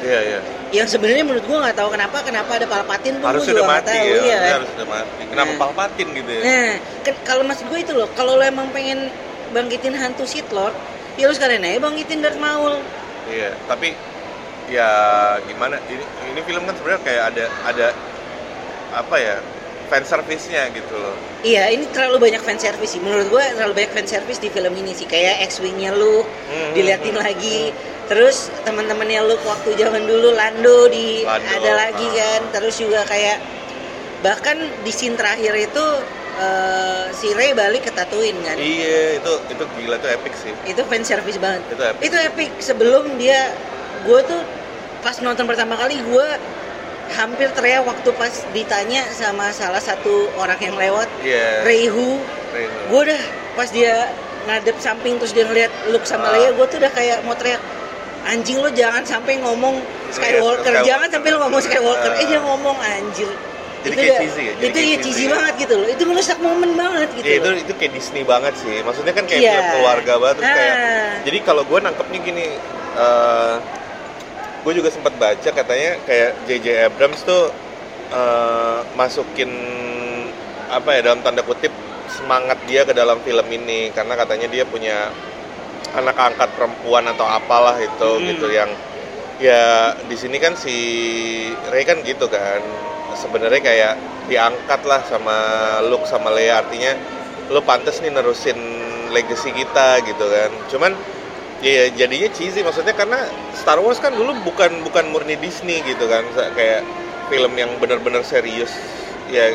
iya, 0.00 0.20
iya. 0.22 0.38
yang 0.70 0.86
sebenarnya 0.86 1.20
menurut 1.20 1.44
gua 1.44 1.66
nggak 1.66 1.76
tahu 1.76 1.90
kenapa 1.90 2.22
kenapa 2.22 2.50
ada 2.54 2.64
Palpatine 2.64 3.18
pun 3.18 3.26
Harus 3.28 3.42
gua 3.42 3.50
sudah 3.50 3.60
juga 3.60 3.72
mati 3.74 3.90
tahu 3.92 4.06
ya. 4.06 4.16
iya 4.22 4.36
kan 4.38 4.52
Harus 4.54 4.68
sudah 4.72 4.86
mati. 4.88 5.22
Kenapa 5.26 5.50
Nah. 5.50 5.58
palpatin 5.58 6.08
gitu 6.14 6.30
ya? 6.30 6.40
nah 6.40 6.70
kan 7.02 7.14
kalau 7.24 7.42
maksud 7.42 7.66
gua 7.66 7.78
itu 7.78 7.92
loh 7.92 8.08
kalau 8.14 8.32
lu 8.38 8.44
emang 8.46 8.70
pengen 8.70 9.10
bangkitin 9.50 9.92
hantu 9.92 10.24
Sith 10.24 10.48
Lord 10.48 10.72
ya 11.14 11.26
lu 11.26 11.34
sekalian 11.34 11.60
aja 11.60 11.78
bangkitin 11.78 12.22
Darth 12.22 12.38
Maul 12.38 12.78
Iya, 13.24 13.56
tapi 13.66 13.96
ya 14.74 14.90
gimana? 15.46 15.76
Ini 15.86 16.04
ini 16.34 16.40
film 16.42 16.62
kan 16.66 16.74
sebenarnya 16.74 17.02
kayak 17.06 17.22
ada 17.32 17.44
ada 17.70 17.86
apa 18.94 19.16
ya? 19.18 19.36
fan 19.84 20.00
service-nya 20.00 20.72
gitu 20.72 20.96
loh. 20.96 21.12
Iya, 21.44 21.68
ini 21.76 21.84
terlalu 21.92 22.16
banyak 22.32 22.40
fan 22.40 22.56
service 22.56 22.96
sih. 22.96 23.02
Menurut 23.04 23.28
gua 23.28 23.44
terlalu 23.52 23.84
banyak 23.84 23.92
fan 23.92 24.08
service 24.08 24.40
di 24.40 24.48
film 24.48 24.72
ini 24.80 24.96
sih. 24.96 25.04
Kayak 25.04 25.44
X-Wing-nya 25.52 25.92
lu 25.92 26.24
Hmm, 26.24 26.72
diliatin 26.72 27.12
hmm, 27.14 27.20
lagi. 27.20 27.68
Terus 28.08 28.48
teman-temannya 28.64 29.20
lu 29.28 29.36
waktu 29.44 29.76
zaman 29.76 30.08
dulu 30.08 30.32
Lando 30.32 30.88
di 30.88 31.20
Lando, 31.24 31.52
ada 31.60 31.70
lagi 31.88 32.06
ah. 32.10 32.16
kan. 32.16 32.40
Terus 32.58 32.74
juga 32.80 33.04
kayak 33.04 33.38
bahkan 34.24 34.56
di 34.80 34.92
scene 34.92 35.20
terakhir 35.20 35.52
itu 35.52 35.84
eh, 36.40 37.04
si 37.12 37.36
Rey 37.36 37.52
balik 37.52 37.84
ke 37.84 37.92
Tatooine 37.92 38.40
kan. 38.40 38.56
Iya, 38.56 39.20
itu 39.20 39.32
itu 39.52 39.64
gila 39.68 40.00
tuh 40.00 40.10
epic 40.16 40.32
sih. 40.40 40.52
Itu 40.64 40.80
fan 40.88 41.04
service 41.04 41.36
banget. 41.36 41.60
Itu 41.68 41.82
epic. 41.84 42.00
Itu 42.08 42.16
epic 42.18 42.50
sebelum 42.56 43.20
dia 43.20 43.52
gue 44.04 44.20
tuh 44.24 44.40
pas 45.04 45.16
nonton 45.20 45.44
pertama 45.44 45.76
kali 45.76 46.00
gue 46.00 46.26
hampir 47.12 47.52
teriak 47.52 47.84
waktu 47.84 48.08
pas 48.16 48.32
ditanya 48.56 49.04
sama 49.12 49.52
salah 49.52 49.78
satu 49.78 50.32
orang 50.40 50.56
yang 50.56 50.74
lewat. 50.80 51.04
Reyhu 51.68 52.16
Reyhu. 52.56 52.72
gue 52.88 53.00
udah 53.12 53.22
pas 53.52 53.68
dia 53.68 54.08
ngadep 54.48 54.76
samping 54.80 55.20
terus 55.20 55.36
dia 55.36 55.44
ngeliat 55.44 55.68
Luke 55.92 56.08
sama 56.08 56.32
Ah. 56.32 56.40
Leia 56.40 56.50
gue 56.56 56.66
tuh 56.66 56.78
udah 56.80 56.92
kayak 56.96 57.18
mau 57.28 57.36
teriak 57.36 57.60
anjing 58.24 58.56
lo 58.56 58.72
jangan 58.72 59.04
sampai 59.04 59.36
ngomong 59.44 59.84
Skywalker, 60.08 60.72
jangan 60.86 61.08
sampai 61.12 61.28
lo 61.34 61.38
ngomong 61.44 61.60
Skywalker. 61.60 62.10
Ah. 62.16 62.20
eh 62.24 62.26
dia 62.26 62.40
ngomong 62.40 62.76
anjir. 62.80 63.28
Jadi 63.84 63.92
itu 63.92 64.00
kayak 64.00 64.16
cheesy 64.16 64.42
ya, 64.48 64.52
jadi 64.56 64.64
itu 64.64 64.72
kayak 64.72 64.88
ya 64.88 64.96
cheesy 64.96 65.04
cheesy 65.04 65.24
ya. 65.28 65.30
banget 65.36 65.54
gitu 65.60 65.74
loh. 65.76 65.88
Itu 65.92 66.02
merusak 66.08 66.38
momen 66.40 66.70
banget 66.72 67.08
gitu. 67.20 67.26
Ya, 67.28 67.34
itu 67.36 67.48
loh. 67.52 67.58
itu 67.60 67.72
kayak 67.76 67.92
Disney 67.92 68.22
banget 68.24 68.54
sih. 68.56 68.80
Maksudnya 68.80 69.12
kan 69.12 69.24
kayak 69.28 69.42
film 69.44 69.66
keluarga 69.76 70.12
banget 70.16 70.36
terus 70.40 70.52
kayak. 70.56 70.76
Ah. 70.80 71.12
Jadi 71.28 71.38
kalau 71.44 71.62
gue 71.68 71.78
nangkepnya 71.84 72.18
gini, 72.24 72.46
gue 74.64 74.72
juga 74.72 74.88
sempat 74.88 75.12
baca 75.20 75.50
katanya 75.52 76.00
kayak 76.08 76.30
J.J. 76.48 76.66
Abrams 76.88 77.20
tuh 77.22 77.52
eh, 78.10 78.80
masukin 78.96 79.50
apa 80.72 80.96
ya 80.96 81.00
dalam 81.04 81.20
tanda 81.20 81.44
kutip 81.44 81.70
semangat 82.08 82.56
dia 82.64 82.82
ke 82.82 82.96
dalam 82.96 83.20
film 83.20 83.44
ini 83.46 83.92
karena 83.92 84.16
katanya 84.16 84.48
dia 84.48 84.64
punya 84.64 85.12
anak 85.94 86.16
angkat 86.16 86.48
perempuan 86.56 87.04
atau 87.06 87.28
apalah 87.28 87.76
itu 87.78 88.10
Hmm. 88.18 88.26
gitu 88.26 88.48
yang 88.50 88.70
ya 89.36 89.92
di 90.06 90.16
sini 90.16 90.38
kan 90.38 90.54
si 90.54 90.76
Ray 91.68 91.84
kan 91.84 92.00
gitu 92.02 92.26
kan 92.26 92.62
sebenarnya 93.14 93.60
kayak 93.60 93.94
diangkat 94.26 94.80
lah 94.86 95.02
sama 95.06 95.36
Luke 95.86 96.06
sama 96.06 96.30
Leia 96.32 96.62
artinya 96.62 96.94
lu 97.50 97.60
pantas 97.60 98.00
nih 98.00 98.10
nerusin 98.10 98.56
legacy 99.12 99.52
kita 99.52 100.00
gitu 100.06 100.24
kan 100.24 100.50
cuman 100.72 100.92
ya 101.64 101.88
jadinya 101.90 102.28
cheesy 102.28 102.60
maksudnya 102.60 102.92
karena 102.92 103.24
Star 103.54 103.80
Wars 103.80 103.96
kan 103.96 104.12
dulu 104.12 104.36
bukan 104.44 104.84
bukan 104.84 105.08
murni 105.08 105.34
Disney 105.34 105.80
gitu 105.80 106.04
kan 106.04 106.20
kayak 106.52 106.84
film 107.26 107.52
yang 107.54 107.72
benar-benar 107.80 108.20
serius 108.20 108.68
ya 109.26 109.48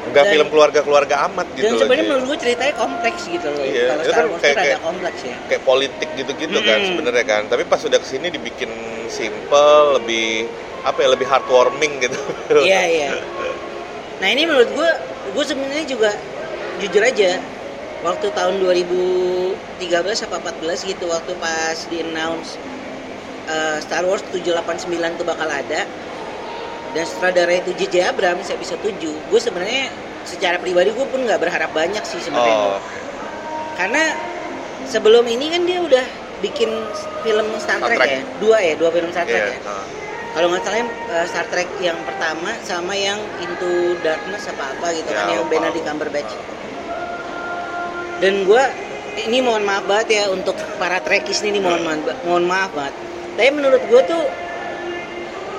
nggak 0.00 0.16
Dan- 0.16 0.32
film 0.32 0.48
keluarga-keluarga 0.48 1.28
amat 1.28 1.44
gitu 1.52 1.68
Dan 1.68 1.76
sebenarnya 1.78 2.06
menurut 2.08 2.24
gue 2.26 2.38
ceritanya 2.40 2.72
kompleks 2.72 3.20
gitu 3.28 3.46
loh. 3.46 3.60
Iya, 3.60 3.84
Kalau 3.86 4.02
Star 4.02 4.16
kan 4.16 4.24
Wars 4.26 4.40
kayak- 4.40 4.48
kan 4.48 4.56
ada 4.56 4.64
kayak- 4.66 4.80
kompleks 4.82 5.20
ya. 5.20 5.36
kayak 5.44 5.62
politik 5.62 6.08
gitu-gitu 6.16 6.58
kan 6.58 6.78
Mm-mm. 6.80 6.88
sebenarnya 6.88 7.24
kan 7.28 7.42
tapi 7.46 7.62
pas 7.68 7.80
udah 7.84 7.98
ke 8.00 8.08
sini 8.08 8.26
dibikin 8.32 8.70
simple 9.12 9.70
lebih 10.00 10.48
apa 10.80 10.98
ya 10.98 11.08
lebih 11.10 11.28
heartwarming 11.28 12.00
gitu 12.00 12.16
Iya 12.64 12.82
iya. 12.88 13.08
Nah 14.18 14.28
ini 14.30 14.44
menurut 14.44 14.72
gue, 14.72 14.90
gue 15.30 15.44
sebenarnya 15.44 15.84
juga 15.84 16.10
jujur 16.78 17.02
aja 17.02 17.36
waktu 18.00 18.26
tahun 18.32 18.54
2013 18.64 20.26
apa 20.26 20.36
14 20.40 20.90
gitu 20.90 21.04
waktu 21.08 21.32
pas 21.36 21.76
di 21.92 22.00
announce 22.00 22.56
uh, 23.46 23.76
Star 23.84 24.04
Wars 24.08 24.24
789 24.32 25.20
tuh 25.20 25.26
bakal 25.28 25.48
ada 25.48 25.84
dan 26.90 27.04
sutradara 27.06 27.54
itu 27.54 27.70
J.J. 27.76 28.10
Abrams 28.10 28.48
episode 28.50 28.80
7 28.82 28.98
gue 29.04 29.40
sebenarnya 29.40 29.92
secara 30.24 30.56
pribadi 30.58 30.90
gue 30.92 31.06
pun 31.06 31.20
nggak 31.22 31.40
berharap 31.40 31.70
banyak 31.76 32.02
sih 32.04 32.20
sebenarnya 32.20 32.76
oh 32.76 32.80
karena 33.80 34.12
sebelum 34.84 35.24
ini 35.24 35.48
kan 35.48 35.64
dia 35.64 35.80
udah 35.80 36.04
bikin 36.44 36.68
film 37.24 37.46
Star, 37.56 37.80
Star 37.80 37.88
Trek, 37.88 37.98
Trek. 38.00 38.10
ya 38.12 38.20
dua 38.36 38.58
ya 38.60 38.74
dua 38.76 38.90
film 38.92 39.08
Star 39.12 39.24
Trek 39.24 39.40
iya 39.40 39.56
ya 39.56 39.60
kalau 40.30 40.46
nggak 40.52 40.62
salah 40.62 40.78
uh, 40.86 41.26
Star 41.26 41.46
Trek 41.50 41.68
yang 41.80 41.96
pertama 42.04 42.54
sama 42.62 42.92
yang 42.94 43.18
Into 43.40 43.98
Darkness 44.04 44.46
apa 44.46 44.76
apa 44.76 44.86
gitu 44.94 45.10
kan 45.10 45.26
Ya, 45.26 45.40
yang. 45.40 45.48
Benedict 45.48 45.84
Cumberbatch 45.84 46.32
dan 48.20 48.44
gue 48.44 48.62
ini 49.26 49.42
mohon 49.42 49.64
maaf 49.66 49.84
banget 49.88 50.22
ya 50.22 50.24
untuk 50.30 50.54
para 50.76 51.00
Trekkies 51.02 51.42
ini 51.42 51.58
mohon 51.58 51.82
maaf 51.82 52.00
mohon 52.24 52.44
maaf 52.46 52.70
banget. 52.76 52.94
Tapi 53.34 53.50
menurut 53.56 53.82
gue 53.88 54.02
tuh 54.04 54.22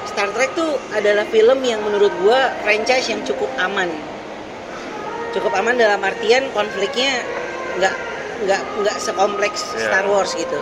Star 0.08 0.30
Trek 0.34 0.54
tuh 0.54 0.76
adalah 0.92 1.26
film 1.30 1.64
yang 1.66 1.82
menurut 1.82 2.12
gue 2.22 2.40
franchise 2.62 3.10
yang 3.10 3.22
cukup 3.26 3.50
aman. 3.58 3.90
Cukup 5.32 5.56
aman 5.56 5.80
dalam 5.80 6.02
artian 6.04 6.52
konfliknya 6.52 7.24
nggak 7.80 7.96
nggak 8.46 8.62
nggak 8.84 8.98
sekompleks 9.00 9.66
Iya. 9.74 9.88
Star 9.88 10.06
Wars 10.10 10.36
gitu. 10.36 10.60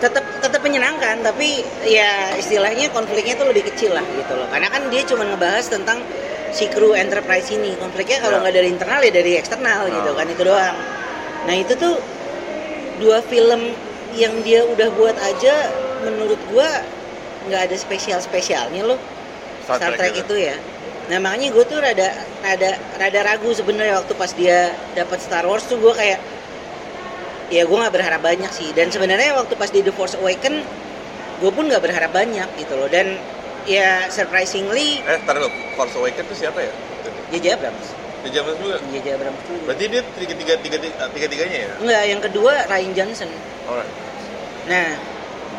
Tetap 0.00 0.24
tetap 0.40 0.60
menyenangkan 0.64 1.20
tapi 1.20 1.60
ya 1.84 2.34
istilahnya 2.40 2.88
konfliknya 2.90 3.36
tuh 3.36 3.52
lebih 3.52 3.68
kecil 3.72 3.92
lah 3.94 4.04
gitu 4.16 4.32
loh. 4.34 4.48
Karena 4.50 4.68
kan 4.72 4.82
dia 4.88 5.02
cuma 5.04 5.24
ngebahas 5.28 5.64
tentang 5.68 6.00
si 6.50 6.66
kru 6.66 6.92
Enterprise 6.92 7.50
ini 7.50 7.74
konfliknya 7.76 8.18
kalau 8.20 8.38
Ya. 8.38 8.42
nggak 8.42 8.54
dari 8.54 8.68
internal 8.68 9.00
ya 9.00 9.12
dari 9.12 9.32
eksternal 9.36 9.86
gitu 9.86 10.10
Oh. 10.10 10.16
kan 10.18 10.26
itu 10.26 10.42
doang 10.42 10.76
nah 11.46 11.54
itu 11.54 11.72
tuh 11.74 11.94
dua 12.98 13.22
film 13.22 13.72
yang 14.12 14.34
dia 14.42 14.66
udah 14.66 14.90
buat 14.92 15.14
aja 15.16 15.70
menurut 16.02 16.36
gua 16.50 16.68
nggak 17.46 17.70
ada 17.70 17.76
spesial 17.76 18.18
spesialnya 18.18 18.84
loh 18.84 18.98
Star 19.64 19.78
Star, 19.78 19.90
Trek 19.94 19.98
Trek 19.98 20.12
gitu. 20.18 20.34
itu 20.36 20.52
ya 20.52 20.56
nah 21.06 21.18
makanya 21.18 21.50
gue 21.50 21.64
tuh 21.64 21.78
rada 21.78 22.06
rada 22.38 22.70
rada 22.94 23.20
ragu 23.24 23.50
sebenarnya 23.50 23.98
waktu 23.98 24.14
pas 24.14 24.30
dia 24.30 24.70
dapat 24.94 25.18
Star 25.18 25.42
Wars 25.42 25.66
tuh 25.66 25.74
gue 25.76 25.90
kayak 25.90 26.18
ya 27.50 27.66
gue 27.66 27.76
nggak 27.76 27.90
berharap 27.90 28.22
banyak 28.22 28.50
sih 28.50 28.70
dan 28.70 28.90
sebenarnya 28.90 29.34
waktu 29.34 29.58
pas 29.58 29.70
di 29.70 29.82
The 29.82 29.90
Force 29.90 30.14
Awaken 30.14 30.62
gue 31.40 31.50
pun 31.50 31.66
nggak 31.66 31.82
berharap 31.82 32.14
banyak 32.14 32.46
gitu 32.54 32.78
loh 32.78 32.86
dan 32.86 33.18
ya 33.64 34.08
surprisingly 34.08 35.00
eh 35.02 35.18
tar 35.24 35.36
dulu 35.36 35.48
Force 35.74 35.96
Awakens 35.96 36.26
itu 36.26 36.34
siapa 36.44 36.60
ya 36.60 36.72
J.J. 37.30 37.46
Abrams 37.56 37.86
di 38.20 38.28
zaman 38.30 38.52
juga 38.58 38.76
J.J. 38.92 39.06
Abrams 39.16 39.40
tuh 39.44 39.56
berarti 39.64 39.84
dia 39.88 40.02
tiga 40.16 40.34
tiga 40.36 40.54
tiga 40.60 40.76
tiga 41.08 41.26
tiganya 41.28 41.58
ya 41.64 41.72
enggak 41.80 42.02
yang 42.06 42.20
kedua 42.20 42.52
Ryan 42.66 42.92
Johnson 42.92 43.30
alright 43.66 43.92
Nah, 44.60 44.92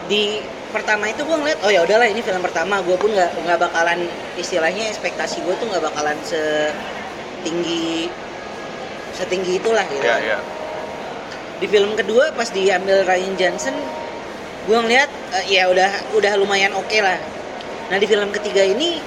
di 0.08 0.40
pertama 0.72 1.10
itu 1.10 1.26
gue 1.26 1.34
ngeliat, 1.36 1.60
oh 1.66 1.72
ya 1.74 1.84
udahlah 1.84 2.08
ini 2.08 2.22
film 2.22 2.40
pertama, 2.40 2.80
gue 2.80 2.96
pun 2.96 3.12
nggak 3.12 3.34
nggak 3.44 3.60
bakalan 3.60 4.08
istilahnya 4.38 4.88
ekspektasi 4.88 5.42
gue 5.44 5.52
tuh 5.58 5.68
nggak 5.68 5.84
bakalan 5.84 6.16
setinggi 6.24 8.08
setinggi 9.12 9.60
itulah 9.60 9.84
gitu. 9.90 10.06
ya 10.06 10.16
ya 10.22 10.38
Di 11.60 11.68
film 11.68 11.98
kedua 11.98 12.32
pas 12.32 12.48
diambil 12.50 13.04
Ryan 13.04 13.34
Johnson, 13.36 13.76
gue 14.70 14.78
ngeliat 14.78 15.10
eh, 15.44 15.60
ya 15.60 15.68
udah 15.68 15.92
udah 16.16 16.34
lumayan 16.40 16.72
oke 16.78 16.98
lah. 17.02 17.18
Nah 17.92 18.00
di 18.00 18.08
film 18.08 18.32
ketiga 18.32 18.64
ini 18.64 19.04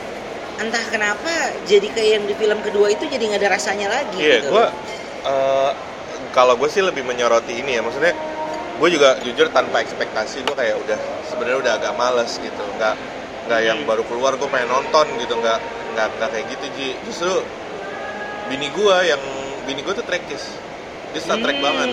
entah 0.60 0.84
kenapa 0.92 1.56
jadi 1.64 1.88
kayak 1.88 2.10
yang 2.20 2.24
di 2.28 2.34
film 2.36 2.60
kedua 2.60 2.92
itu 2.92 3.08
jadi 3.08 3.32
nggak 3.32 3.40
ada 3.40 3.50
rasanya 3.56 3.88
lagi. 3.88 4.20
Iya, 4.20 4.44
gitu. 4.44 4.52
gue 4.52 4.64
kalau 6.36 6.54
gue 6.60 6.68
sih 6.68 6.84
lebih 6.84 7.00
menyoroti 7.06 7.64
ini 7.64 7.78
ya, 7.78 7.80
maksudnya 7.80 8.12
gue 8.76 8.88
juga 8.90 9.16
jujur 9.24 9.48
tanpa 9.54 9.80
ekspektasi 9.80 10.44
gue 10.44 10.52
kayak 10.52 10.76
udah 10.84 10.98
sebenarnya 11.30 11.58
udah 11.64 11.72
agak 11.80 11.92
males 11.96 12.36
gitu, 12.36 12.62
nggak 12.76 12.94
nggak 13.48 13.60
yang 13.64 13.78
Hmm. 13.80 13.88
baru 13.88 14.02
keluar 14.04 14.36
gue 14.36 14.48
pengen 14.52 14.68
nonton 14.68 15.06
gitu, 15.16 15.32
nggak 15.40 15.58
nggak 15.94 16.08
nggak 16.20 16.28
kayak 16.34 16.46
gitu 16.52 16.66
ji. 16.76 16.88
Justru 17.08 17.40
bini 18.52 18.68
gue 18.68 18.96
yang 19.08 19.22
bini 19.64 19.80
gue 19.80 19.94
tuh 19.96 20.04
trekis, 20.04 20.60
dia 21.16 21.20
Star 21.24 21.40
Trek 21.40 21.56
Hmm. 21.56 21.64
banget. 21.64 21.90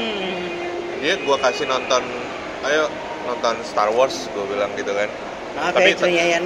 Dia 0.99 1.13
gue 1.21 1.37
kasih 1.39 1.65
nonton, 1.71 2.03
ayo 2.67 2.89
nonton 3.29 3.55
Star 3.63 3.93
Wars, 3.93 4.27
gue 4.33 4.45
bilang 4.49 4.73
gitu 4.75 4.91
kan. 4.91 5.07
Maaf 5.51 5.75
Tapi- 5.75 5.93
ya 6.09 6.25
ya. 6.31 6.39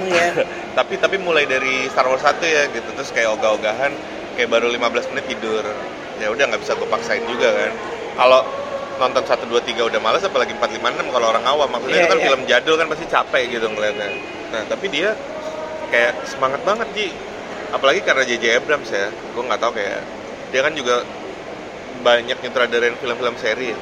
tapi 0.78 0.94
tapi 0.98 1.16
mulai 1.16 1.46
dari 1.46 1.86
Star 1.88 2.06
Wars 2.06 2.22
1 2.22 2.42
ya 2.42 2.66
gitu. 2.68 2.90
Terus 2.92 3.10
kayak 3.14 3.38
ogah-ogahan 3.38 3.92
kayak 4.34 4.50
baru 4.50 4.66
15 4.68 5.10
menit 5.14 5.26
tidur. 5.30 5.62
Ya 6.18 6.32
udah 6.32 6.44
nggak 6.50 6.60
bisa 6.60 6.74
gue 6.74 6.88
paksain 6.88 7.22
juga 7.24 7.48
kan. 7.52 7.72
Kalau 8.16 8.40
nonton 8.96 9.22
1 9.24 9.44
2 9.46 9.60
3 9.62 9.84
udah 9.84 10.00
males 10.00 10.24
apalagi 10.24 10.56
4 10.56 10.72
5 10.80 10.90
6 10.96 11.14
kalau 11.14 11.26
orang 11.30 11.44
awam. 11.44 11.68
Maksudnya 11.70 11.96
Iya, 11.96 12.04
itu 12.04 12.10
kan 12.10 12.18
iya. 12.18 12.26
film 12.28 12.40
jadul 12.48 12.74
kan 12.76 12.86
pasti 12.88 13.06
capek 13.06 13.42
gitu 13.48 13.66
ngeliatnya. 13.68 14.08
Nah 14.52 14.62
tapi 14.66 14.86
dia 14.88 15.14
kayak 15.88 16.12
semangat 16.26 16.60
banget 16.66 16.88
Ji. 16.96 17.08
Apalagi 17.70 18.00
karena 18.02 18.22
JJ 18.26 18.44
Abrams 18.58 18.90
ya. 18.90 19.06
Gue 19.32 19.42
nggak 19.44 19.60
tahu 19.60 19.72
kayak 19.76 20.00
dia 20.50 20.60
kan 20.62 20.72
juga 20.74 21.02
banyak 22.02 22.38
nyutradarain 22.38 22.96
film-film 22.98 23.34
seri. 23.38 23.70
Ya 23.72 23.78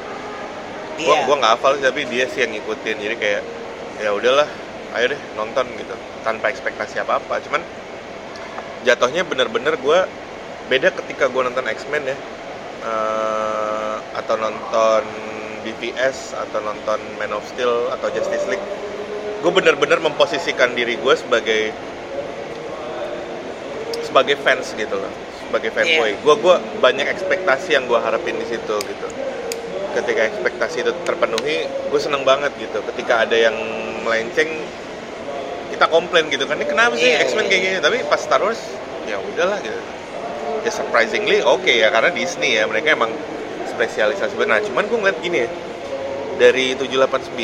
gue 0.95 1.11
Iya. 1.11 1.27
gua 1.27 1.37
nggak 1.43 1.53
hafal 1.59 1.75
sih 1.75 1.83
tapi 1.83 2.07
dia 2.07 2.25
sih 2.31 2.47
yang 2.47 2.55
ngikutin. 2.55 2.97
Jadi 3.03 3.17
kayak 3.19 3.43
ya 3.99 4.11
udahlah 4.11 4.47
ayo 4.95 5.07
deh 5.15 5.21
nonton 5.35 5.67
gitu. 5.75 5.95
Tanpa 6.23 6.51
ekspektasi 6.51 7.03
apa 7.03 7.19
apa 7.19 7.43
cuman 7.45 7.63
jatuhnya 8.87 9.27
bener-bener 9.27 9.75
gue 9.81 10.01
beda 10.71 10.95
ketika 11.05 11.29
gue 11.29 11.43
nonton 11.43 11.67
X-Men 11.67 12.05
ya. 12.09 12.17
Eh, 12.85 13.97
atau 14.15 14.37
nonton 14.37 15.03
BVS 15.65 16.37
atau 16.37 16.61
nonton 16.61 17.01
Man 17.17 17.33
of 17.33 17.43
Steel 17.49 17.89
atau 17.97 18.13
Justice 18.13 18.45
League 18.53 18.67
gue 19.45 19.53
bener-bener 19.53 20.01
memposisikan 20.01 20.73
diri 20.73 20.97
gue 20.97 21.15
sebagai 21.21 21.69
sebagai 24.01 24.41
fans 24.41 24.73
gitu 24.73 24.97
loh. 24.97 25.13
Sebagai 25.45 25.69
fanboy. 25.75 26.17
Iya. 26.17 26.23
gue 26.23 26.35
gua 26.41 26.57
banyak 26.81 27.05
ekspektasi 27.13 27.77
yang 27.77 27.85
gue 27.85 28.01
harapin 28.01 28.41
di 28.41 28.47
situ 28.49 28.77
gitu. 28.81 29.07
Ketika 29.93 30.23
ekspektasi 30.33 30.87
itu 30.87 30.93
terpenuhi 31.05 31.69
gue 31.69 32.01
seneng 32.01 32.25
banget 32.25 32.57
gitu. 32.57 32.81
Ketika 32.95 33.29
ada 33.29 33.37
yang 33.37 33.53
melenceng 34.01 34.49
kita 35.75 35.87
komplain 35.87 36.27
gitu 36.29 36.45
kan 36.45 36.55
ini 36.55 36.65
kenapa 36.65 36.95
sih 36.95 37.07
Iya, 37.07 37.25
X-Men 37.25 37.45
iya, 37.45 37.51
kayak 37.51 37.63
gini? 37.63 37.77
tapi 37.81 37.97
pas 38.05 38.17
Star 38.17 38.39
Wars 38.39 38.63
ya 39.05 39.19
udahlah 39.19 39.59
gitu. 39.59 39.81
Ya 40.63 40.71
surprisingly 40.71 41.43
oke 41.43 41.69
ya 41.69 41.91
karena 41.91 42.09
Disney 42.09 42.55
ya 42.55 42.65
mereka 42.65 42.95
emang 42.95 43.11
spesialisasi 43.67 44.35
benar. 44.35 44.63
Cuman 44.63 44.87
gue 44.87 44.97
ngeliat 44.97 45.19
gini 45.19 45.39
ya 45.41 45.49
dari 46.37 46.73
789 46.73 47.37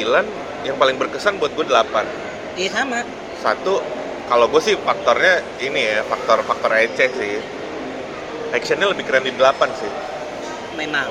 yang 0.62 0.76
paling 0.76 0.96
berkesan 0.96 1.36
buat 1.36 1.52
gue 1.52 1.64
8 1.64 2.56
Iya 2.56 2.70
sama. 2.72 3.00
satu 3.38 3.80
kalau 4.26 4.46
gue 4.46 4.60
sih 4.60 4.76
faktornya 4.76 5.40
ini 5.58 5.80
ya 5.82 6.02
faktor 6.02 6.40
faktor 6.42 6.70
receh 6.70 7.10
sih. 7.10 7.34
Actionnya 8.50 8.86
lebih 8.86 9.04
keren 9.04 9.22
di 9.22 9.32
8 9.32 9.42
sih. 9.74 9.90
Memang. 10.72 11.06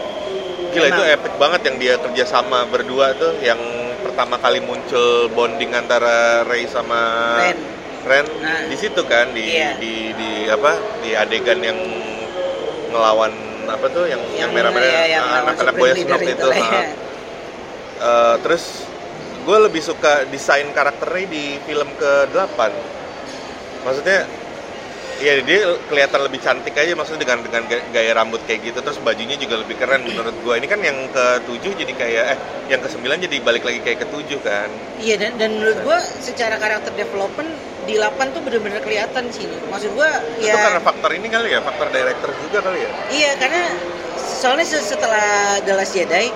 gila 0.70 0.86
itu 0.88 1.02
Memang. 1.02 1.16
epic 1.16 1.34
banget 1.36 1.62
yang 1.64 1.78
dia 1.78 1.94
kerja 1.98 2.24
sama 2.26 2.62
berdua 2.64 3.12
tuh 3.14 3.38
yang 3.40 3.58
pertama 4.02 4.36
kali 4.40 4.60
muncul 4.64 5.28
bonding 5.32 5.76
antara 5.76 6.44
Ray 6.48 6.66
sama 6.68 7.02
Ren. 7.40 7.58
Ren 8.08 8.26
Nah. 8.40 8.66
di 8.72 8.76
situ 8.80 9.04
kan 9.06 9.36
di, 9.36 9.44
Iya. 9.60 9.76
di 9.76 10.16
di 10.16 10.30
apa 10.48 10.80
di 11.04 11.12
adegan 11.14 11.60
yang 11.60 11.80
ngelawan 12.90 13.32
apa 13.70 13.86
tuh 13.92 14.10
yang 14.10 14.24
yang, 14.34 14.50
merah-merah 14.50 15.06
ya, 15.06 15.20
anak-anak 15.46 15.76
Boy 15.78 15.94
Snoke 15.94 16.32
itu, 16.34 16.48
lah, 16.48 16.58
ya. 16.58 16.84
Eh, 18.00 18.36
terus 18.42 18.88
gue 19.44 19.58
lebih 19.60 19.84
suka 19.84 20.24
desain 20.32 20.66
karakter 20.72 21.06
Ray 21.12 21.28
di 21.28 21.60
film 21.68 21.92
ke-8 22.00 22.60
maksudnya 23.84 24.26
ya 25.20 25.38
dia 25.44 25.60
kelihatan 25.86 26.20
lebih 26.24 26.40
cantik 26.40 26.74
aja 26.74 26.96
maksudnya 26.96 27.22
dengan 27.22 27.44
dengan 27.44 27.64
ga- 27.68 27.86
gaya 27.92 28.12
rambut 28.16 28.42
kayak 28.44 28.66
gitu. 28.66 28.80
Terus 28.80 28.98
bajunya 29.00 29.36
juga 29.36 29.60
lebih 29.60 29.76
keren 29.76 30.02
menurut 30.02 30.34
gue 30.34 30.54
ini 30.56 30.66
kan 30.66 30.80
yang 30.80 30.96
ke-7 31.12 31.64
jadi 31.76 31.94
kayak 31.94 32.24
eh 32.34 32.40
yang 32.68 32.80
ke-9 32.80 33.04
jadi 33.20 33.36
balik 33.40 33.64
lagi 33.64 33.80
kayak 33.80 34.00
ke-7 34.04 34.30
kan? 34.42 34.70
Iya 34.98 35.16
dan, 35.20 35.32
dan 35.36 35.50
menurut 35.60 35.80
gua 35.84 35.98
secara 36.00 36.56
karakter 36.56 36.96
development 36.96 37.52
di 37.84 37.96
8 37.96 38.32
tuh 38.32 38.42
bener-bener 38.42 38.80
kelihatan 38.80 39.28
sih. 39.30 39.46
Maksud 39.68 39.92
gua 39.94 40.10
itu 40.38 40.48
ya 40.48 40.56
karena 40.56 40.80
faktor 40.80 41.12
ini 41.12 41.28
kali 41.28 41.52
ya? 41.52 41.60
Faktor 41.60 41.88
director 41.90 42.30
juga 42.40 42.58
kali 42.64 42.80
ya? 42.80 42.90
Iya 43.10 43.32
karena 43.38 43.62
soalnya 44.16 44.64
se- 44.64 44.86
setelah 44.86 45.60
The 45.62 45.74
Last 45.74 45.92
Jedi 45.92 46.32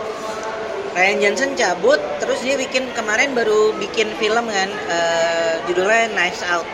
Ryan 0.93 1.17
Johnson 1.19 1.57
cabut 1.57 1.97
terus 2.21 2.45
dia 2.45 2.53
bikin 2.53 2.85
kemarin 2.93 3.33
baru 3.33 3.73
bikin 3.73 4.13
film 4.17 4.45
kan 4.45 4.69
eh, 4.69 5.53
judulnya 5.65 6.11
Knives 6.11 6.45
Out. 6.45 6.67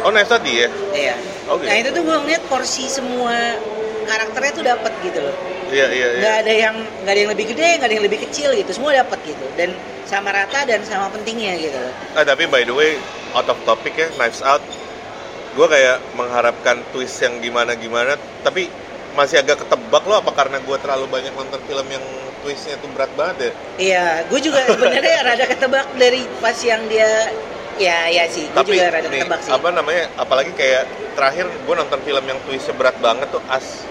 Oh 0.00 0.10
nice 0.10 0.26
tadi 0.26 0.52
ya 0.56 0.68
Iya. 0.90 1.14
Oke. 1.46 1.66
Nah 1.66 1.76
itu 1.76 1.90
tuh 1.90 2.02
gua 2.02 2.20
ngeliat 2.20 2.42
porsi 2.46 2.86
semua 2.86 3.58
karakternya 4.02 4.52
tuh 4.52 4.64
dapat 4.64 4.92
gitu 5.00 5.20
loh. 5.20 5.34
iya 5.70 5.86
iya 5.86 6.06
iya 6.08 6.18
nggak 6.18 6.36
ada 6.42 6.52
yang 6.56 6.76
nggak 7.00 7.12
ada 7.14 7.20
yang 7.20 7.30
lebih 7.30 7.46
gede 7.48 7.68
nggak 7.78 7.86
ada 7.86 7.94
yang 7.94 8.04
lebih 8.04 8.20
kecil 8.20 8.50
gitu 8.52 8.70
semua 8.72 8.90
dapat 8.92 9.18
gitu 9.22 9.46
dan 9.54 9.70
sama 10.02 10.34
rata 10.34 10.66
dan 10.66 10.82
sama 10.82 11.06
pentingnya 11.08 11.54
gitu 11.56 11.78
loh 11.78 11.94
Ah, 12.12 12.24
tapi 12.24 12.46
by 12.46 12.62
the 12.62 12.74
way, 12.74 12.98
out 13.32 13.46
of 13.46 13.54
topic 13.62 13.94
ya, 13.94 14.10
Knives 14.16 14.42
Out. 14.42 14.58
Gue 15.50 15.66
kayak 15.66 16.02
mengharapkan 16.12 16.82
twist 16.90 17.18
yang 17.18 17.38
gimana-gimana, 17.38 18.14
tapi 18.42 18.66
masih 19.12 19.38
agak 19.38 19.62
ketebak 19.62 20.02
loh 20.02 20.18
apa 20.18 20.30
karena 20.32 20.58
gue 20.58 20.76
terlalu 20.76 21.06
banyak 21.08 21.30
nonton 21.32 21.58
film 21.64 21.86
yang 21.86 22.02
twistnya 22.40 22.74
tuh 22.78 22.90
berat 22.90 23.10
banget 23.14 23.36
ya? 23.38 23.50
iya 23.76 24.04
gue 24.24 24.38
juga 24.40 24.62
sebenarnya 24.70 25.16
rada 25.20 25.44
ketebak 25.44 25.86
dari 25.94 26.22
pas 26.38 26.54
yang 26.56 26.82
dia 26.86 27.30
ya 27.80 27.98
ya 28.06 28.24
sih 28.26 28.44
gue 28.44 28.54
tapi 28.54 28.76
juga 28.76 28.92
rada 28.92 29.08
nih, 29.08 29.18
ketebak 29.18 29.40
sih 29.40 29.50
apa 29.50 29.68
namanya, 29.70 30.04
apalagi 30.14 30.52
kayak 30.52 30.84
terakhir 31.12 31.48
gue 31.48 31.74
nonton 31.74 31.98
film 32.00 32.22
yang 32.22 32.38
twistnya 32.44 32.74
berat 32.74 32.96
banget 32.98 33.28
tuh 33.30 33.40
As. 33.48 33.88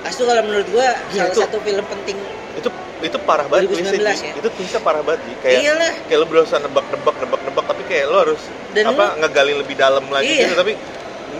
As 0.00 0.14
tuh 0.14 0.24
kalau 0.24 0.42
menurut 0.42 0.68
gue 0.68 0.86
Gila, 1.10 1.16
salah 1.18 1.28
itu- 1.28 1.42
satu 1.42 1.58
film 1.60 1.84
penting 1.86 2.16
Itu 2.54 2.68
itu 2.98 3.18
parah 3.20 3.46
banget 3.46 3.70
2019 3.70 3.94
twistnya, 3.94 4.28
ya? 4.28 4.34
Itu 4.36 4.48
twistnya 4.50 4.80
parah 4.80 5.00
banget, 5.00 5.20
Ji. 5.22 5.32
kayak 5.40 5.60
Iyalah. 5.60 5.92
kayak 6.04 6.18
lo 6.18 6.26
berusaha 6.26 6.58
nebak-nebak 6.60 7.16
nebak-nebak 7.16 7.64
tapi 7.66 7.82
kayak 7.84 8.04
lo 8.06 8.16
harus 8.20 8.42
Dan 8.72 8.84
apa 8.86 9.04
lo- 9.04 9.14
ngegali 9.18 9.52
lebih 9.56 9.74
dalam 9.74 10.04
lagi 10.08 10.26
Iya. 10.28 10.42
gitu 10.44 10.54
tapi 10.56 10.72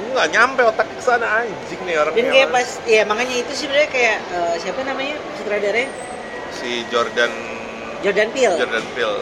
nggak 0.08 0.26
nyampe 0.30 0.62
otak 0.64 0.86
ke 0.88 1.00
sana 1.00 1.26
anjing 1.38 1.80
nih 1.82 1.96
orang 1.96 2.12
dan 2.12 2.26
kayak 2.28 2.48
pas 2.48 2.68
ya 2.84 3.02
makanya 3.04 3.34
itu 3.36 3.52
sebenarnya 3.54 3.88
kayak 3.88 4.16
eh, 4.28 4.54
siapa 4.58 4.80
namanya 4.82 5.14
sutradaranya 5.36 5.90
si 6.50 6.70
Jordan 6.88 7.30
Jordan 8.00 8.28
Peele 8.30 8.56
Jordan 8.56 8.86
Peele 8.92 9.18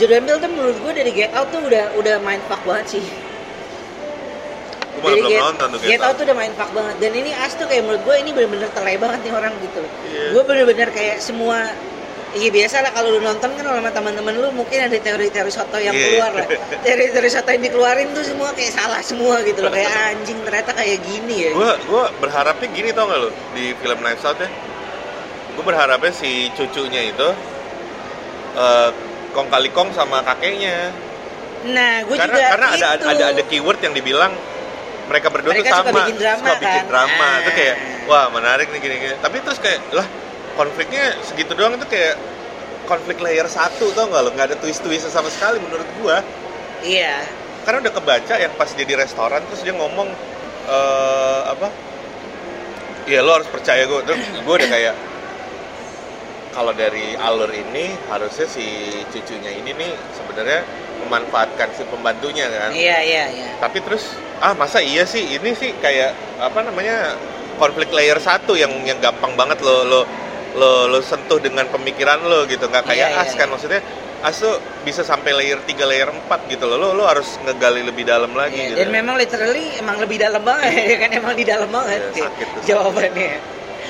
Jordan 0.00 0.22
Peele 0.24 0.38
tuh 0.40 0.50
menurut 0.50 0.76
gue 0.80 0.92
dari 0.96 1.10
Get 1.12 1.32
Out 1.36 1.48
tuh 1.52 1.60
udah 1.68 1.84
udah 2.00 2.14
main 2.24 2.40
fuck 2.48 2.62
banget 2.64 2.98
sih. 2.98 3.04
Gue 4.92 5.00
malah 5.00 5.16
belum 5.18 5.30
Get, 5.32 5.40
nonton 5.42 5.66
tuh 5.72 5.78
Get 5.84 6.00
Out 6.00 6.14
tuh 6.20 6.24
udah 6.28 6.36
main 6.36 6.52
fuck 6.56 6.70
banget. 6.72 6.96
Dan 7.00 7.12
ini 7.16 7.30
As 7.32 7.52
tuh 7.54 7.66
kayak 7.68 7.82
menurut 7.84 8.02
gue 8.04 8.16
ini 8.20 8.30
bener-bener 8.32 8.68
telai 8.72 8.96
banget 8.96 9.20
nih 9.24 9.32
orang 9.32 9.52
gitu. 9.60 9.82
Iya. 10.08 10.26
gue 10.36 10.42
bener-bener 10.44 10.88
kayak 10.90 11.16
semua 11.20 11.72
Iya 12.32 12.48
biasa 12.48 12.80
lah 12.80 12.96
kalau 12.96 13.12
lu 13.12 13.20
nonton 13.20 13.52
kan 13.52 13.60
sama 13.60 13.92
teman-teman 13.92 14.32
lu 14.40 14.48
mungkin 14.56 14.88
ada 14.88 14.96
teori-teori 14.96 15.52
soto 15.52 15.76
yang 15.76 15.92
Iya. 15.92 16.16
keluar 16.16 16.32
lah. 16.32 16.48
Teori-teori 16.80 17.28
soto 17.28 17.52
yang 17.52 17.60
dikeluarin 17.60 18.08
tuh 18.16 18.24
semua 18.24 18.56
kayak 18.56 18.72
salah 18.72 19.04
semua 19.04 19.44
gitu 19.44 19.60
loh. 19.60 19.68
Kayak 19.68 20.16
anjing 20.16 20.40
ternyata 20.40 20.72
kayak 20.72 21.04
gini 21.04 21.36
ya. 21.44 21.50
Gue 21.52 21.70
gue 21.84 22.04
berharapnya 22.24 22.68
gini 22.72 22.88
tau 22.96 23.04
gak 23.04 23.20
lo 23.20 23.28
di 23.52 23.76
film 23.76 24.00
Knives 24.00 24.24
Out 24.24 24.40
ya 24.40 24.48
gue 25.52 25.64
berharapnya 25.64 26.12
si 26.16 26.48
cucunya 26.56 27.12
itu 27.12 27.28
eh, 28.56 28.90
kong 29.32 29.48
kali 29.48 29.68
kong 29.72 29.90
sama 29.96 30.20
kakeknya. 30.22 30.92
Nah 31.72 32.04
gue 32.04 32.16
karena 32.16 32.36
juga 32.36 32.50
karena 32.52 32.66
ada, 32.68 32.76
itu. 32.76 33.06
ada 33.06 33.10
ada 33.10 33.24
ada 33.32 33.42
keyword 33.48 33.80
yang 33.80 33.94
dibilang 33.96 34.32
mereka 35.08 35.28
berdua 35.34 35.52
Mereka 35.56 35.68
tuh 35.68 35.74
suka 35.74 35.90
sama 35.90 36.00
bikin 36.06 36.16
drama, 36.20 36.38
suka 36.38 36.52
bikin 36.60 36.82
kan? 36.82 36.84
drama. 36.88 37.26
Ah. 37.26 37.40
itu 37.42 37.50
kayak 37.56 37.76
wah 38.06 38.26
menarik 38.30 38.66
nih 38.70 38.80
gini 38.80 38.96
gini 38.98 39.14
tapi 39.18 39.36
terus 39.42 39.58
kayak 39.58 39.80
lah 39.92 40.06
konfliknya 40.54 41.04
segitu 41.26 41.52
doang. 41.56 41.74
Itu 41.76 41.86
kayak 41.88 42.14
konflik 42.86 43.18
layer 43.22 43.46
satu 43.48 43.94
tau 43.94 44.10
gak 44.10 44.20
lo? 44.26 44.30
Nggak 44.34 44.46
ada 44.52 44.56
twist 44.58 44.84
twist 44.84 45.08
sama 45.08 45.30
sekali 45.32 45.58
menurut 45.62 45.88
gua. 46.02 46.20
Iya. 46.82 47.22
Karena 47.62 47.78
udah 47.88 47.92
kebaca 47.94 48.34
yang 48.42 48.52
pas 48.58 48.68
dia 48.74 48.86
di 48.86 48.96
restoran 48.98 49.40
terus 49.48 49.62
dia 49.62 49.74
ngomong 49.74 50.08
eh 50.66 51.42
apa? 51.46 51.68
Ya 53.06 53.18
lo 53.18 53.34
harus 53.34 53.50
percaya 53.50 53.82
gue 53.82 53.98
terus 54.06 54.22
gue 54.30 54.54
udah 54.62 54.70
kayak 54.70 54.94
kalau 56.52 56.72
dari 56.72 57.16
alur 57.16 57.48
ini 57.48 57.96
harusnya 58.06 58.44
si 58.46 58.64
cucunya 59.08 59.50
ini 59.50 59.72
nih 59.72 59.90
sebenarnya 60.12 60.60
memanfaatkan 61.00 61.68
si 61.72 61.82
pembantunya 61.84 62.46
kan? 62.46 62.70
Iya 62.70 62.98
iya 63.02 63.24
iya. 63.32 63.48
Tapi 63.58 63.80
terus 63.80 64.12
ah 64.38 64.52
masa 64.52 64.78
iya 64.78 65.02
sih? 65.02 65.24
Ini 65.32 65.50
sih 65.52 65.72
kayak 65.74 66.12
apa 66.38 66.60
namanya 66.62 67.16
konflik 67.56 67.88
layer 67.90 68.20
satu 68.20 68.52
yang 68.52 68.70
yang 68.84 69.00
gampang 69.00 69.32
banget 69.32 69.58
lo 69.60 69.82
lo 69.82 70.00
lo 70.52 70.72
lo 70.86 71.00
sentuh 71.00 71.40
dengan 71.40 71.64
pemikiran 71.66 72.20
lo 72.22 72.44
gitu. 72.44 72.68
Nggak 72.68 72.84
kayak 72.84 73.08
Iya, 73.08 73.16
iya, 73.16 73.22
as 73.24 73.32
kan? 73.32 73.48
Iya. 73.48 73.52
maksudnya 73.52 73.80
as 74.22 74.38
tuh 74.38 74.54
bisa 74.86 75.02
sampai 75.02 75.34
layer 75.34 75.58
3 75.58 75.82
layer 75.82 76.06
4 76.06 76.20
gitu 76.46 76.68
loh. 76.68 76.76
Lo 76.76 76.88
lo 76.92 77.08
harus 77.08 77.40
ngegali 77.42 77.82
lebih 77.82 78.04
dalam 78.04 78.30
lagi 78.32 78.54
Iya, 78.54 78.68
gitu 78.70 78.78
dan 78.78 78.88
memang 78.92 79.16
literally 79.16 79.72
emang 79.80 79.96
lebih 79.98 80.20
dalam 80.20 80.44
banget 80.44 80.68
ya 80.92 80.96
kan? 81.00 81.10
Emang 81.10 81.34
di 81.34 81.44
dalam 81.44 81.68
banget 81.68 81.98
Iya, 81.98 82.12
sih 82.12 82.22
sakit 82.22 82.46
tuh. 82.46 82.62
jawabannya 82.68 83.32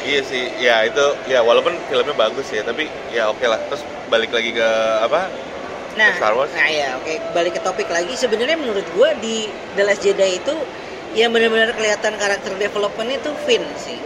iya 0.02 0.20
sih 0.26 0.44
ya 0.58 0.86
itu 0.86 1.04
ya 1.30 1.40
walaupun 1.42 1.74
filmnya 1.88 2.14
bagus 2.14 2.50
ya 2.50 2.62
tapi 2.66 2.90
ya 3.10 3.30
oke 3.30 3.44
lah 3.46 3.58
terus 3.70 3.82
balik 4.10 4.30
lagi 4.34 4.52
ke 4.54 4.68
apa 5.02 5.30
Nah, 5.92 6.08
Star 6.16 6.32
Wars? 6.32 6.48
nah 6.56 6.72
ya 6.72 6.96
oke 6.96 7.36
balik 7.36 7.52
ke 7.52 7.60
topik 7.60 7.84
lagi. 7.92 8.16
Sebenarnya 8.16 8.56
menurut 8.56 8.80
gua 8.96 9.12
di 9.20 9.44
The 9.76 9.84
Last 9.84 10.00
Jedi 10.00 10.40
itu 10.40 10.56
yang 11.12 11.36
benar-benar 11.36 11.76
kelihatan 11.76 12.16
karakter 12.16 12.56
development 12.56 13.12
itu 13.12 13.28
Finn 13.44 13.60
sih. 13.76 14.00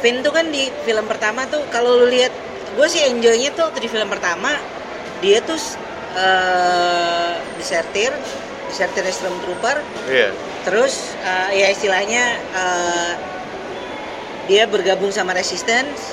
Finn 0.00 0.24
tuh 0.24 0.32
kan 0.32 0.48
di 0.48 0.72
film 0.88 1.04
pertama 1.04 1.44
tuh 1.52 1.60
kalau 1.68 2.00
lu 2.00 2.08
lihat 2.08 2.32
gue 2.80 2.86
sih 2.88 3.04
enjoynya 3.12 3.52
tuh 3.52 3.68
waktu 3.68 3.84
di 3.84 3.90
film 3.92 4.08
pertama 4.08 4.56
dia 5.20 5.44
tuh 5.44 5.60
eh 6.16 7.32
desertir 7.60 8.08
desertir 8.72 9.04
stormtrooper 9.12 9.84
iya 10.08 10.32
terus 10.64 11.12
eh, 11.20 11.60
ya 11.60 11.66
istilahnya 11.76 12.40
eh, 12.56 13.12
dia 14.50 14.66
bergabung 14.66 15.14
sama 15.14 15.30
resistance 15.30 16.10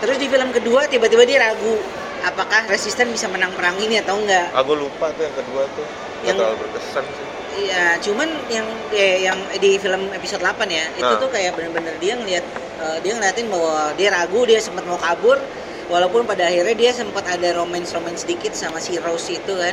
terus 0.00 0.16
di 0.16 0.26
film 0.26 0.48
kedua 0.48 0.88
tiba-tiba 0.88 1.28
dia 1.28 1.44
ragu 1.44 1.76
apakah 2.24 2.64
resisten 2.66 3.12
bisa 3.12 3.28
menang 3.28 3.52
perang 3.52 3.76
ini 3.76 4.00
atau 4.00 4.16
enggak 4.16 4.48
aku 4.56 4.72
lupa 4.72 5.12
tuh 5.12 5.28
yang 5.28 5.36
kedua 5.36 5.62
tuh 5.76 5.86
Yang- 6.24 6.40
terlalu 6.40 6.56
berkesan 6.64 7.04
sih 7.04 7.26
Iya, 7.54 8.02
cuman 8.02 8.26
yang 8.50 8.66
eh, 8.90 9.30
yang 9.30 9.38
di 9.62 9.78
film 9.78 10.10
episode 10.10 10.42
8 10.42 10.66
ya, 10.66 10.90
itu 10.98 11.06
Nah. 11.06 11.22
tuh 11.22 11.30
kayak 11.30 11.54
bener-bener 11.54 11.94
dia 12.02 12.18
ngeliat 12.18 12.42
eh, 12.82 12.98
dia 12.98 13.14
ngeliatin 13.14 13.46
bahwa 13.46 13.94
dia 13.94 14.10
ragu, 14.10 14.42
dia 14.42 14.58
sempat 14.58 14.82
mau 14.82 14.98
kabur 14.98 15.38
walaupun 15.86 16.26
pada 16.26 16.50
akhirnya 16.50 16.74
dia 16.74 16.90
sempat 16.90 17.22
ada 17.30 17.54
romance-romance 17.54 18.26
sedikit 18.26 18.58
sama 18.58 18.82
si 18.82 18.98
Rose 18.98 19.38
itu 19.38 19.54
kan. 19.54 19.70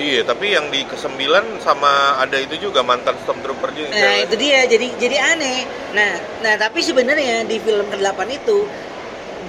Iya, 0.00 0.24
tapi 0.24 0.56
yang 0.56 0.72
di 0.72 0.80
kesembilan 0.88 1.60
sama 1.60 2.16
ada 2.16 2.40
itu 2.40 2.56
juga 2.56 2.80
mantan 2.80 3.12
stormtrooper 3.20 3.68
juga. 3.76 3.92
Nah, 3.92 4.24
itu 4.24 4.34
dia 4.40 4.64
jadi 4.64 4.88
jadi 4.96 5.16
aneh. 5.36 5.68
Nah, 5.92 6.12
nah 6.40 6.54
tapi 6.56 6.80
sebenarnya 6.80 7.44
di 7.44 7.60
film 7.60 7.84
ke-8 7.92 8.20
itu 8.32 8.64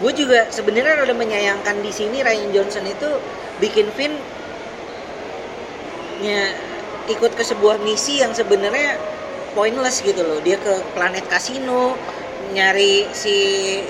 gue 0.04 0.12
juga 0.12 0.52
sebenarnya 0.52 1.08
udah 1.08 1.16
menyayangkan 1.16 1.80
di 1.80 1.92
sini 1.96 2.20
Ryan 2.20 2.52
Johnson 2.52 2.84
itu 2.84 3.10
bikin 3.64 3.88
Finn 3.96 4.12
nya 6.20 6.52
ikut 7.08 7.32
ke 7.32 7.44
sebuah 7.48 7.80
misi 7.82 8.20
yang 8.20 8.36
sebenarnya 8.36 9.00
pointless 9.56 10.04
gitu 10.04 10.20
loh. 10.20 10.44
Dia 10.44 10.60
ke 10.60 10.84
planet 10.92 11.32
kasino 11.32 11.96
nyari 12.52 13.08
si 13.16 13.36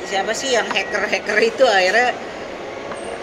siapa 0.05 0.37
sih 0.37 0.53
yang 0.53 0.69
hacker-hacker 0.69 1.41
itu 1.41 1.65
akhirnya 1.65 2.13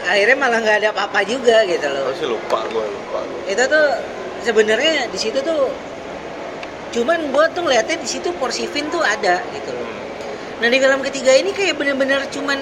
akhirnya 0.04 0.36
malah 0.36 0.58
nggak 0.58 0.76
ada 0.78 0.88
apa-apa 0.90 1.20
juga 1.24 1.64
gitu 1.64 1.86
loh 1.86 2.06
Aku 2.06 2.16
sih 2.16 2.28
lupa 2.28 2.58
gue 2.66 2.84
lupa. 2.84 3.18
itu 3.44 3.62
tuh 3.64 3.86
sebenarnya 4.40 5.08
di 5.08 5.18
situ 5.18 5.38
tuh 5.40 5.66
cuman 6.88 7.18
gue 7.28 7.44
tuh 7.52 7.62
ngeliatnya 7.62 7.96
di 7.96 8.08
situ 8.08 8.28
porsi 8.34 8.64
Vin 8.66 8.88
tuh 8.88 9.00
ada 9.00 9.42
gitu 9.50 9.70
loh 9.70 9.86
Hmm. 9.88 10.60
nah 10.60 10.68
di 10.68 10.78
film 10.78 11.00
ketiga 11.02 11.32
ini 11.32 11.50
kayak 11.50 11.74
bener-bener 11.74 12.24
cuman 12.28 12.58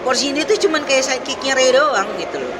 porsi 0.00 0.30
ini 0.30 0.42
tuh 0.42 0.56
cuman 0.58 0.82
kayak 0.82 1.02
sidekicknya 1.02 1.52
Ray 1.52 1.70
doang 1.70 2.08
gitu 2.16 2.38
loh 2.38 2.56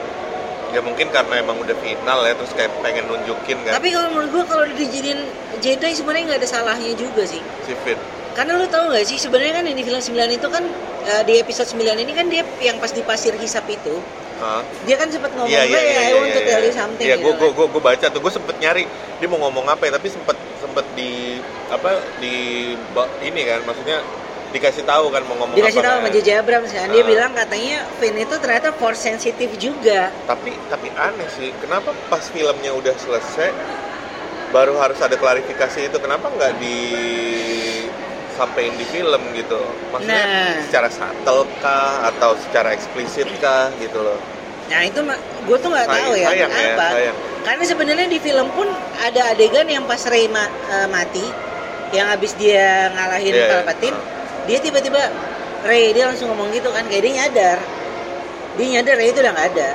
Ya 0.70 0.78
mungkin 0.78 1.10
karena 1.10 1.42
emang 1.42 1.58
udah 1.58 1.74
final 1.76 2.22
ya, 2.22 2.30
terus 2.30 2.54
kayak 2.54 2.70
pengen 2.78 3.02
nunjukin 3.04 3.58
kan 3.60 3.74
tapi 3.74 3.90
kalau 3.90 4.06
menurut 4.08 4.30
gue 4.30 4.44
kalau 4.46 4.64
dijadiin 4.70 5.18
Jedi 5.58 5.90
sebenarnya 5.90 6.24
nggak 6.30 6.40
ada 6.40 6.48
salahnya 6.48 6.94
juga 6.94 7.22
sih 7.24 7.42
si 7.66 7.74
Finn. 7.82 7.98
Karena 8.32 8.52
lu 8.54 8.66
tahu 8.66 8.90
nggak 8.90 9.04
sih 9.04 9.18
sebenarnya 9.18 9.60
kan 9.60 9.64
yang 9.66 9.76
di 9.76 9.84
film 9.84 10.00
9 10.00 10.14
itu 10.30 10.46
kan 10.46 10.64
eh, 11.04 11.22
di 11.24 11.34
episode 11.38 11.68
9 11.68 11.82
ini 11.98 12.12
kan 12.12 12.26
dia 12.26 12.42
yang 12.60 12.78
pas 12.78 12.90
di 12.90 13.02
pasir 13.02 13.34
hisap 13.36 13.66
itu 13.66 13.98
Hah? 14.38 14.64
dia 14.82 14.96
kan 14.96 15.10
sempat 15.10 15.36
ngomong 15.36 15.52
Iya, 15.52 15.68
iya, 15.68 15.78
"Hey, 15.78 15.84
iya, 15.84 16.00
I 16.00 16.04
iya, 16.06 16.14
want 16.16 16.32
to 16.32 16.40
iya. 16.40 16.48
tell 16.48 16.62
you 16.62 16.72
something 16.72 17.06
Iya, 17.06 17.16
gitu 17.18 17.28
gue 17.28 17.50
gue 17.52 17.66
kan. 17.68 17.84
baca 17.84 18.06
tuh, 18.08 18.20
gue 18.20 18.32
sempet 18.32 18.56
nyari 18.56 18.84
dia 19.20 19.28
mau 19.28 19.38
ngomong 19.38 19.66
apa 19.68 19.82
ya, 19.84 19.92
tapi 20.00 20.08
sempet 20.08 20.36
sempet 20.56 20.86
di 20.96 21.36
apa 21.68 21.90
di 22.16 22.34
ini 23.20 23.42
kan, 23.44 23.60
maksudnya 23.68 24.00
dikasih 24.50 24.82
tahu 24.82 25.12
kan 25.12 25.22
mau 25.28 25.36
ngomong 25.38 25.54
dikasih 25.54 25.78
apa 25.78 25.86
tahu 25.86 25.96
kan. 26.00 26.02
sama 26.02 26.10
J.J. 26.10 26.28
Abrams 26.42 26.70
kan 26.72 26.88
dia 26.88 27.04
bilang 27.04 27.30
katanya 27.30 27.86
Finn 28.00 28.16
itu 28.16 28.34
ternyata 28.34 28.74
force 28.74 28.98
sensitive 28.98 29.54
juga 29.60 30.10
Tapi 30.24 30.50
tapi 30.66 30.88
aneh 30.90 31.28
sih, 31.30 31.52
kenapa 31.60 31.92
pas 32.08 32.24
filmnya 32.26 32.72
udah 32.74 32.94
selesai 32.96 33.52
baru 34.50 34.74
harus 34.80 34.98
ada 34.98 35.14
klarifikasi 35.14 35.86
itu? 35.86 35.96
Kenapa 36.00 36.26
nggak 36.32 36.52
di 36.58 36.76
sampein 38.40 38.72
di 38.72 38.88
film 38.88 39.20
gitu? 39.36 39.60
Maksudnya 39.92 40.24
Nah. 40.24 40.56
secara 40.64 40.88
subtle 40.88 41.44
kah 41.60 42.08
atau 42.08 42.32
secara 42.40 42.72
eksplisit 42.72 43.28
kah 43.36 43.68
gitu 43.76 44.00
loh? 44.00 44.16
Nah 44.72 44.80
itu 44.80 45.00
gue 45.44 45.56
tuh 45.60 45.68
nggak 45.68 45.86
tahu 45.86 46.12
ya 46.16 46.26
sayang 46.32 46.50
ya, 46.50 46.68
apa. 46.72 46.88
sayang. 46.96 47.16
Karena 47.40 47.64
sebenarnya 47.64 48.06
di 48.06 48.18
film 48.18 48.48
pun 48.52 48.68
ada 48.96 49.32
adegan 49.32 49.66
yang 49.66 49.84
pas 49.84 50.00
Rey 50.06 50.24
ma- 50.26 50.48
eh, 50.70 50.88
mati, 50.88 51.24
yang 51.92 52.08
habis 52.08 52.32
dia 52.34 52.88
ngalahin 52.90 53.32
Iya, 53.32 53.40
iya. 53.40 53.50
Palpatine, 53.60 53.98
dia 54.46 54.58
tiba-tiba 54.58 55.02
Rey 55.60 55.92
dia 55.92 56.08
langsung 56.08 56.32
ngomong 56.32 56.48
gitu 56.50 56.72
kan, 56.72 56.88
kayak 56.88 57.02
dia 57.04 57.12
nyadar, 57.20 57.58
dia 58.56 58.66
nyadar 58.72 58.94
Rey 58.96 59.12
itu 59.12 59.20
udah 59.20 59.32
nggak 59.32 59.48
ada. 59.52 59.70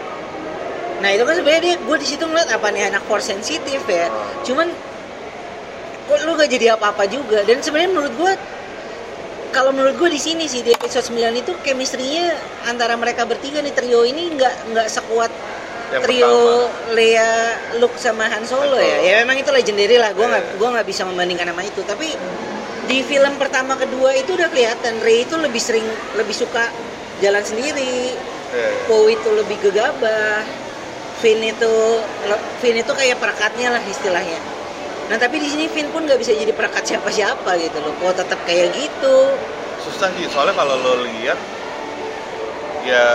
Nah 0.95 1.09
itu 1.11 1.21
kan 1.21 1.35
sebenarnya 1.35 1.61
dia 1.61 1.75
gue 1.77 1.97
di 1.99 2.07
situ 2.07 2.23
ngeliat 2.23 2.49
apa 2.49 2.67
nih 2.71 2.89
anak 2.89 3.03
force 3.05 3.27
sensitif 3.27 3.81
ya. 3.85 4.07
Oh. 4.07 4.25
Cuman 4.41 4.71
lu 6.05 6.37
gak 6.37 6.49
jadi 6.53 6.77
apa-apa 6.77 7.09
juga 7.09 7.41
dan 7.43 7.59
sebenarnya 7.65 7.91
menurut 7.91 8.13
gue 8.13 8.33
kalau 9.49 9.71
menurut 9.71 9.95
gue 9.95 10.09
di 10.11 10.19
sini 10.19 10.45
sih 10.51 10.61
di 10.61 10.75
episode 10.75 11.15
9 11.15 11.15
itu 11.31 11.55
chemistry-nya 11.63 12.35
antara 12.67 12.99
mereka 12.99 13.23
bertiga 13.23 13.63
nih 13.63 13.71
trio 13.71 14.03
ini 14.03 14.35
nggak 14.35 14.75
nggak 14.75 14.87
sekuat 14.91 15.31
Yang 15.95 16.01
trio 16.03 16.27
pertama. 16.27 16.93
Lea, 16.97 17.31
Luke 17.79 17.95
sama 17.95 18.25
Han 18.27 18.43
Solo 18.43 18.75
Han 18.75 18.83
ya. 18.83 18.97
Solo. 18.99 19.05
Ya 19.05 19.13
memang 19.23 19.37
itu 19.39 19.49
legendary 19.53 19.95
lah. 19.95 20.11
Gue 20.11 20.27
nggak 20.27 20.43
Iya. 20.43 20.57
gua 20.59 20.69
nggak 20.75 20.87
bisa 20.89 21.01
membandingkan 21.07 21.47
sama 21.55 21.63
itu. 21.63 21.81
Tapi 21.87 22.07
di 22.85 22.99
film 23.05 23.33
pertama 23.39 23.73
kedua 23.79 24.11
itu 24.17 24.33
udah 24.35 24.49
kelihatan 24.51 24.99
Rey 25.01 25.23
itu 25.23 25.37
lebih 25.39 25.61
sering 25.61 25.85
lebih 26.17 26.35
suka 26.35 26.67
jalan 27.23 27.39
sendiri. 27.45 28.11
Iya, 28.51 28.59
iya. 28.59 28.69
Poe 28.89 29.13
itu 29.13 29.29
lebih 29.31 29.57
gegabah. 29.61 30.43
Finn 31.21 31.39
itu 31.39 31.73
Finn 32.59 32.75
itu 32.75 32.91
kayak 32.91 33.21
perekatnya 33.21 33.79
lah 33.79 33.83
istilahnya. 33.87 34.41
Nah 35.05 35.17
tapi 35.21 35.37
di 35.37 35.47
sini 35.47 35.65
Finn 35.69 35.89
pun 35.93 36.01
nggak 36.05 36.17
bisa 36.17 36.33
jadi 36.33 36.49
perekat 36.49 36.83
siapa-siapa 36.83 37.51
gitu 37.61 37.77
loh. 37.77 37.93
Kok 38.01 38.13
tetap 38.17 38.39
kayak 38.43 38.73
gitu. 38.73 39.17
susah 39.85 40.09
sih 40.17 40.25
soalnya 40.33 40.57
kalau 40.57 40.81
lo 40.81 41.05
lihat 41.05 41.37
ya 42.81 43.05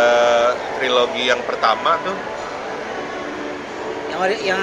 trilogi 0.78 1.26
yang 1.26 1.42
pertama 1.42 1.98
tuh 1.98 2.14
Yang 4.06 4.20
ori- 4.22 4.42
yang 4.46 4.62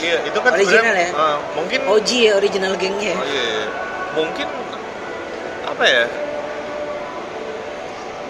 iya 0.00 0.16
itu 0.24 0.38
kan 0.40 0.52
Original 0.56 0.96
ya? 0.96 1.08
eh, 1.12 1.36
mungkin 1.52 1.80
OG 1.84 2.10
ya 2.24 2.32
original 2.40 2.72
gengnya. 2.80 3.20
oh 3.20 3.26
iya, 3.28 3.44
iya. 3.44 3.66
mungkin 4.16 4.48
apa 5.68 5.84
ya 5.84 6.04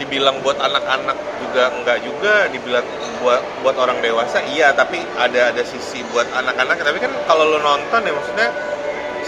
dibilang 0.00 0.40
buat 0.40 0.56
anak-anak 0.56 1.16
juga 1.44 1.68
enggak 1.76 1.98
juga 2.00 2.48
dibilang 2.48 2.86
buat 3.20 3.44
buat 3.60 3.76
orang 3.76 4.00
dewasa 4.00 4.40
iya 4.48 4.72
tapi 4.72 5.04
ada 5.20 5.52
ada 5.52 5.62
sisi 5.62 6.00
buat 6.08 6.24
anak-anak 6.32 6.80
tapi 6.80 6.98
kan 7.04 7.12
kalau 7.28 7.44
lo 7.44 7.60
nonton 7.60 8.00
ya 8.08 8.12
maksudnya 8.16 8.48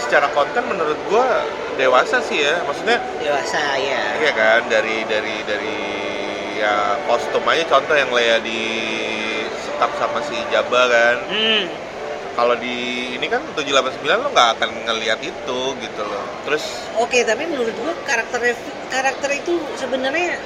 secara 0.01 0.27
konten 0.33 0.65
menurut 0.65 0.97
gua 1.07 1.45
dewasa 1.77 2.19
sih 2.25 2.41
ya 2.41 2.61
maksudnya 2.65 2.97
Dewasa 3.21 3.61
ya. 3.77 4.01
Iya 4.19 4.31
kan 4.33 4.61
dari 4.69 5.05
dari 5.05 5.35
dari 5.45 5.77
ya 6.57 6.97
kostum 7.05 7.45
aja 7.49 7.63
contoh 7.69 7.95
yang 7.95 8.11
Lea 8.13 8.37
di 8.41 8.61
sekap 9.61 9.91
sama 9.97 10.19
si 10.25 10.37
Jabba 10.49 10.89
kan. 10.89 11.17
Hmm. 11.29 11.65
Kalau 12.33 12.57
di 12.57 13.13
ini 13.13 13.29
kan 13.29 13.45
789 13.53 14.09
lo 14.09 14.29
nggak 14.33 14.49
akan 14.57 14.69
ngelihat 14.89 15.21
itu 15.21 15.59
gitu 15.77 16.01
loh. 16.01 16.25
Terus 16.49 16.65
Oke, 16.97 17.21
tapi 17.21 17.45
menurut 17.45 17.73
gua 17.77 17.93
karakter 18.09 18.57
karakter 18.89 19.29
itu 19.37 19.61
sebenarnya 19.77 20.41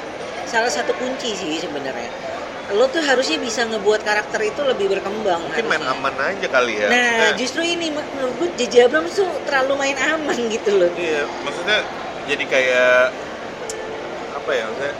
salah 0.47 0.71
satu 0.71 0.95
kunci 0.95 1.35
sih 1.35 1.59
sebenarnya. 1.59 2.09
Lo 2.67 2.87
tuh 2.87 2.99
harusnya 2.99 3.39
bisa 3.39 3.63
ngebuat 3.63 4.03
karakter 4.03 4.43
itu 4.43 4.59
lebih 4.59 4.91
berkembang. 4.91 5.39
mungkin 5.39 5.65
main 5.67 5.79
harusnya. 5.79 5.99
aman 5.99 6.15
aja 6.19 6.47
kali 6.47 6.73
ya. 6.77 6.87
Nah, 6.87 6.95
Maksudnya- 6.97 7.35
justru 7.39 7.61
ini 7.63 7.87
menurut 7.91 8.33
gue 8.35 8.49
J.J. 8.57 8.75
Abrams 8.87 9.13
tuh 9.13 9.29
terlalu 9.43 9.73
main 9.77 9.95
aman 9.95 10.37
gitu 10.47 10.71
loh. 10.75 10.91
Iya, 10.91 11.23
maksudnya 11.43 11.77
jadi 12.25 12.43
kayak 12.43 12.99
apa 14.35 14.51
ya 14.51 14.63
maksudnya 14.67 14.95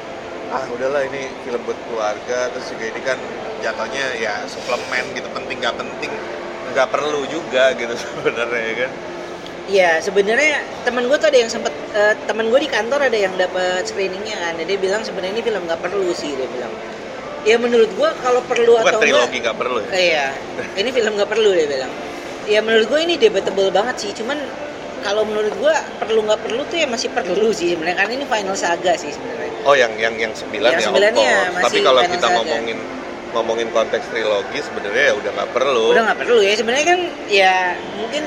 ah 0.47 0.63
udahlah 0.71 1.03
ini 1.03 1.27
film 1.43 1.60
buat 1.67 1.75
keluarga 1.83 2.47
terus 2.51 2.71
juga 2.71 2.88
ini 2.88 3.01
kan 3.03 3.19
jatuhnya 3.60 4.15
ya 4.15 4.47
suplemen 4.47 5.12
gitu 5.12 5.27
penting 5.36 5.60
nggak 5.60 5.75
penting 5.75 6.12
nggak 6.71 6.88
perlu 6.88 7.27
juga 7.27 7.75
gitu 7.75 7.91
sebenarnya 8.03 8.63
ya 8.63 8.75
kan 8.79 8.91
Iya, 9.67 9.99
sebenarnya 9.99 10.63
temen 10.88 11.12
gue 11.12 11.17
tuh 11.19 11.27
ada 11.27 11.39
yang 11.43 11.51
sempet 11.51 11.75
eh, 11.91 12.15
temen 12.23 12.47
gue 12.47 12.60
di 12.63 12.71
kantor 12.71 13.12
ada 13.12 13.17
yang 13.19 13.36
dapat 13.36 13.84
screeningnya 13.84 14.39
kan. 14.39 14.53
Dia 14.63 14.80
bilang 14.80 15.03
sebenarnya 15.03 15.36
ini 15.36 15.43
film 15.43 15.67
nggak 15.67 15.82
perlu 15.84 16.08
sih 16.15 16.32
dia 16.39 16.47
bilang. 16.47 16.71
Ya 17.43 17.56
menurut 17.60 17.91
gue 17.91 18.10
kalau 18.23 18.39
perlu 18.47 18.80
bukan 18.80 18.91
atau 18.91 18.99
trilogi 19.03 19.39
enggak, 19.39 19.56
nggak 19.56 19.58
perlu 19.60 19.80
ya 19.80 19.91
Iya, 19.95 20.25
ini 20.80 20.89
film 20.91 21.12
nggak 21.19 21.30
perlu 21.32 21.49
dia 21.51 21.67
bilang. 21.67 21.91
Ya 22.47 22.60
menurut 22.63 22.88
gue 22.88 22.99
ini 23.03 23.15
debatable 23.19 23.67
banget 23.75 23.95
sih. 23.99 24.12
Cuman 24.15 24.39
kalau 25.03 25.27
menurut 25.27 25.51
gue 25.60 25.73
perlu 25.99 26.19
nggak 26.23 26.41
perlu 26.47 26.62
tuh 26.71 26.77
ya 26.80 26.88
masih 26.88 27.12
perlu 27.12 27.51
sih 27.51 27.75
sebenarnya. 27.75 28.08
Karena 28.08 28.13
ini 28.23 28.25
final 28.27 28.56
saga 28.56 28.95
sih 28.95 29.12
sebenarnya. 29.12 29.51
Oh 29.67 29.75
yang 29.75 29.91
yang 29.99 30.15
yang 30.15 30.32
sembilan 30.32 30.80
Yang 30.80 30.80
ya 30.80 30.88
sembilan 30.88 31.12
of 31.12 31.19
ya, 31.19 31.27
course. 31.27 31.51
masih 31.51 31.63
Tapi 31.67 31.77
kalau 31.84 32.01
kita 32.08 32.27
Saga. 32.32 32.36
ngomongin 32.39 32.77
ngomongin 33.36 33.67
konteks 33.75 34.06
trilogi 34.15 34.60
sebenarnya 34.63 35.03
ya 35.12 35.13
udah 35.19 35.32
nggak 35.36 35.49
perlu. 35.51 35.86
Udah 35.91 36.03
nggak 36.08 36.19
perlu 36.23 36.39
ya. 36.39 36.53
Sebenarnya 36.56 36.86
kan 36.88 36.99
ya 37.27 37.56
mungkin 37.99 38.23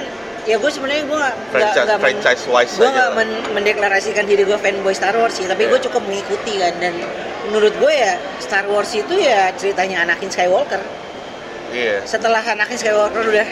ya 0.51 0.59
gue 0.59 0.67
sebenarnya 0.69 1.05
gue 1.07 1.25
franchise 1.49 1.87
men- 1.87 2.03
franchise 2.03 2.43
wise 2.45 2.75
gue 2.75 2.89
nggak 2.89 3.11
men- 3.15 3.45
mendeklarasikan 3.53 4.25
diri 4.25 4.43
gue 4.43 4.59
fanboy 4.59 4.91
Star 4.91 5.15
Wars 5.15 5.33
sih, 5.33 5.47
tapi 5.47 5.65
Iya. 5.65 5.71
gue 5.71 5.81
cukup 5.87 6.03
mengikuti 6.03 6.59
kan 6.59 6.75
dan 6.77 6.95
menurut 7.47 7.71
gue 7.73 7.93
ya 7.93 8.13
Star 8.39 8.67
Wars 8.67 8.91
itu 8.91 9.15
ya 9.15 9.55
ceritanya 9.55 10.03
Anakin 10.03 10.27
Skywalker. 10.27 10.83
Iya. 11.71 12.03
Setelah 12.03 12.43
Anakin 12.43 12.75
Skywalker 12.75 13.23
udah 13.23 13.47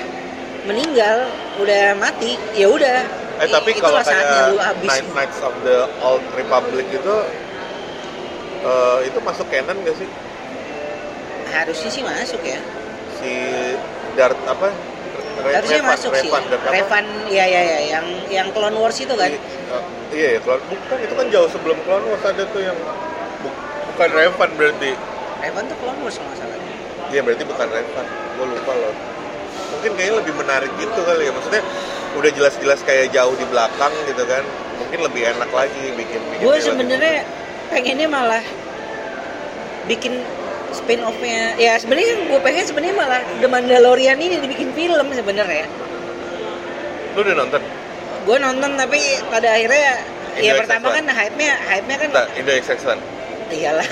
meninggal, 0.67 1.31
udah 1.57 1.95
mati, 1.95 2.35
ya 2.53 2.67
udah. 2.67 2.99
Eh 3.39 3.47
I- 3.47 3.55
tapi 3.55 3.71
kalau 3.75 4.03
kayak. 4.03 4.59
Night, 4.83 5.07
Knights 5.15 5.39
of 5.41 5.55
the 5.63 5.87
Old 6.03 6.27
Republic 6.35 6.83
itu 6.91 7.15
eh, 8.61 8.99
itu 9.07 9.19
masuk 9.23 9.47
canon 9.49 9.79
gak 9.87 9.95
sih? 9.95 10.09
Harusnya 11.49 11.91
sih 11.91 12.03
masuk 12.03 12.43
ya. 12.43 12.59
Si 13.17 13.33
Darth 14.15 14.43
apa? 14.45 14.69
Harusnya 15.39 15.81
Revan, 15.81 15.93
masuk 15.95 16.13
sih. 16.15 16.31
Revan, 16.31 16.43
apa? 16.51 16.69
Revan, 16.71 17.05
ya 17.31 17.45
ya 17.47 17.61
ya, 17.63 17.79
yang 17.97 18.07
yang 18.29 18.47
Clone 18.51 18.77
Wars 18.77 18.99
itu 18.99 19.15
kan. 19.15 19.31
Iya 20.09 20.29
ya, 20.35 20.39
Clone 20.43 20.63
bukan 20.67 20.99
itu 20.99 21.15
kan 21.15 21.27
jauh 21.31 21.49
sebelum 21.49 21.79
Clone 21.85 22.07
Wars 22.09 22.23
ada 22.25 22.43
tuh 22.49 22.63
yang 22.63 22.77
bu- 23.41 23.59
bukan 23.95 24.09
Revan 24.11 24.51
berarti. 24.57 24.91
Revan 25.39 25.65
tuh 25.69 25.77
Clone 25.79 26.01
Wars 26.03 26.17
salah. 26.19 26.59
Iya 27.09 27.21
berarti 27.25 27.45
bukan 27.47 27.67
Revan. 27.71 28.07
Gue 28.37 28.47
lupa 28.53 28.73
loh. 28.75 28.95
Mungkin 29.79 29.91
kayaknya 29.95 30.15
lebih 30.21 30.35
menarik 30.35 30.71
gitu 30.77 31.01
kali 31.05 31.29
ya. 31.29 31.33
Maksudnya 31.33 31.63
udah 32.17 32.31
jelas-jelas 32.33 32.81
kayak 32.83 33.15
jauh 33.15 33.35
di 33.37 33.47
belakang 33.47 33.93
gitu 34.09 34.25
kan. 34.27 34.43
Mungkin 34.79 34.99
lebih 35.05 35.23
enak 35.37 35.51
lagi 35.51 35.85
bikin 35.95 36.21
bikin 36.33 36.45
gue 36.45 36.57
film. 36.57 36.67
sebenarnya 36.67 37.27
pengennya 37.69 38.09
malah 38.09 38.45
bikin 39.85 40.21
spin 40.89 41.05
offnya 41.05 41.53
ya 41.61 41.77
sebenarnya 41.77 42.17
gue 42.25 42.41
pengen 42.41 42.65
sebenarnya 42.65 42.97
malah 42.97 43.21
The 43.37 43.45
Mandalorian 43.45 44.17
ini 44.17 44.41
dibikin 44.41 44.73
film 44.73 45.13
sebenarnya 45.13 45.69
Lu 47.13 47.21
udah 47.21 47.37
nonton? 47.37 47.61
gue 48.25 48.37
nonton 48.39 48.71
tapi 48.73 48.97
pada 49.29 49.53
akhirnya 49.53 49.85
ya 49.85 49.95
Indo 50.49 50.55
pertama 50.57 50.87
XX1. 50.89 50.97
kan 50.97 51.05
hype 51.11 51.37
nya 51.37 51.53
hype 51.61 51.87
nya 51.87 51.97
kan 51.99 52.09
Bentar, 52.09 52.27
Indo 52.33 52.53
XX1. 52.55 52.89
iyalah 53.51 53.89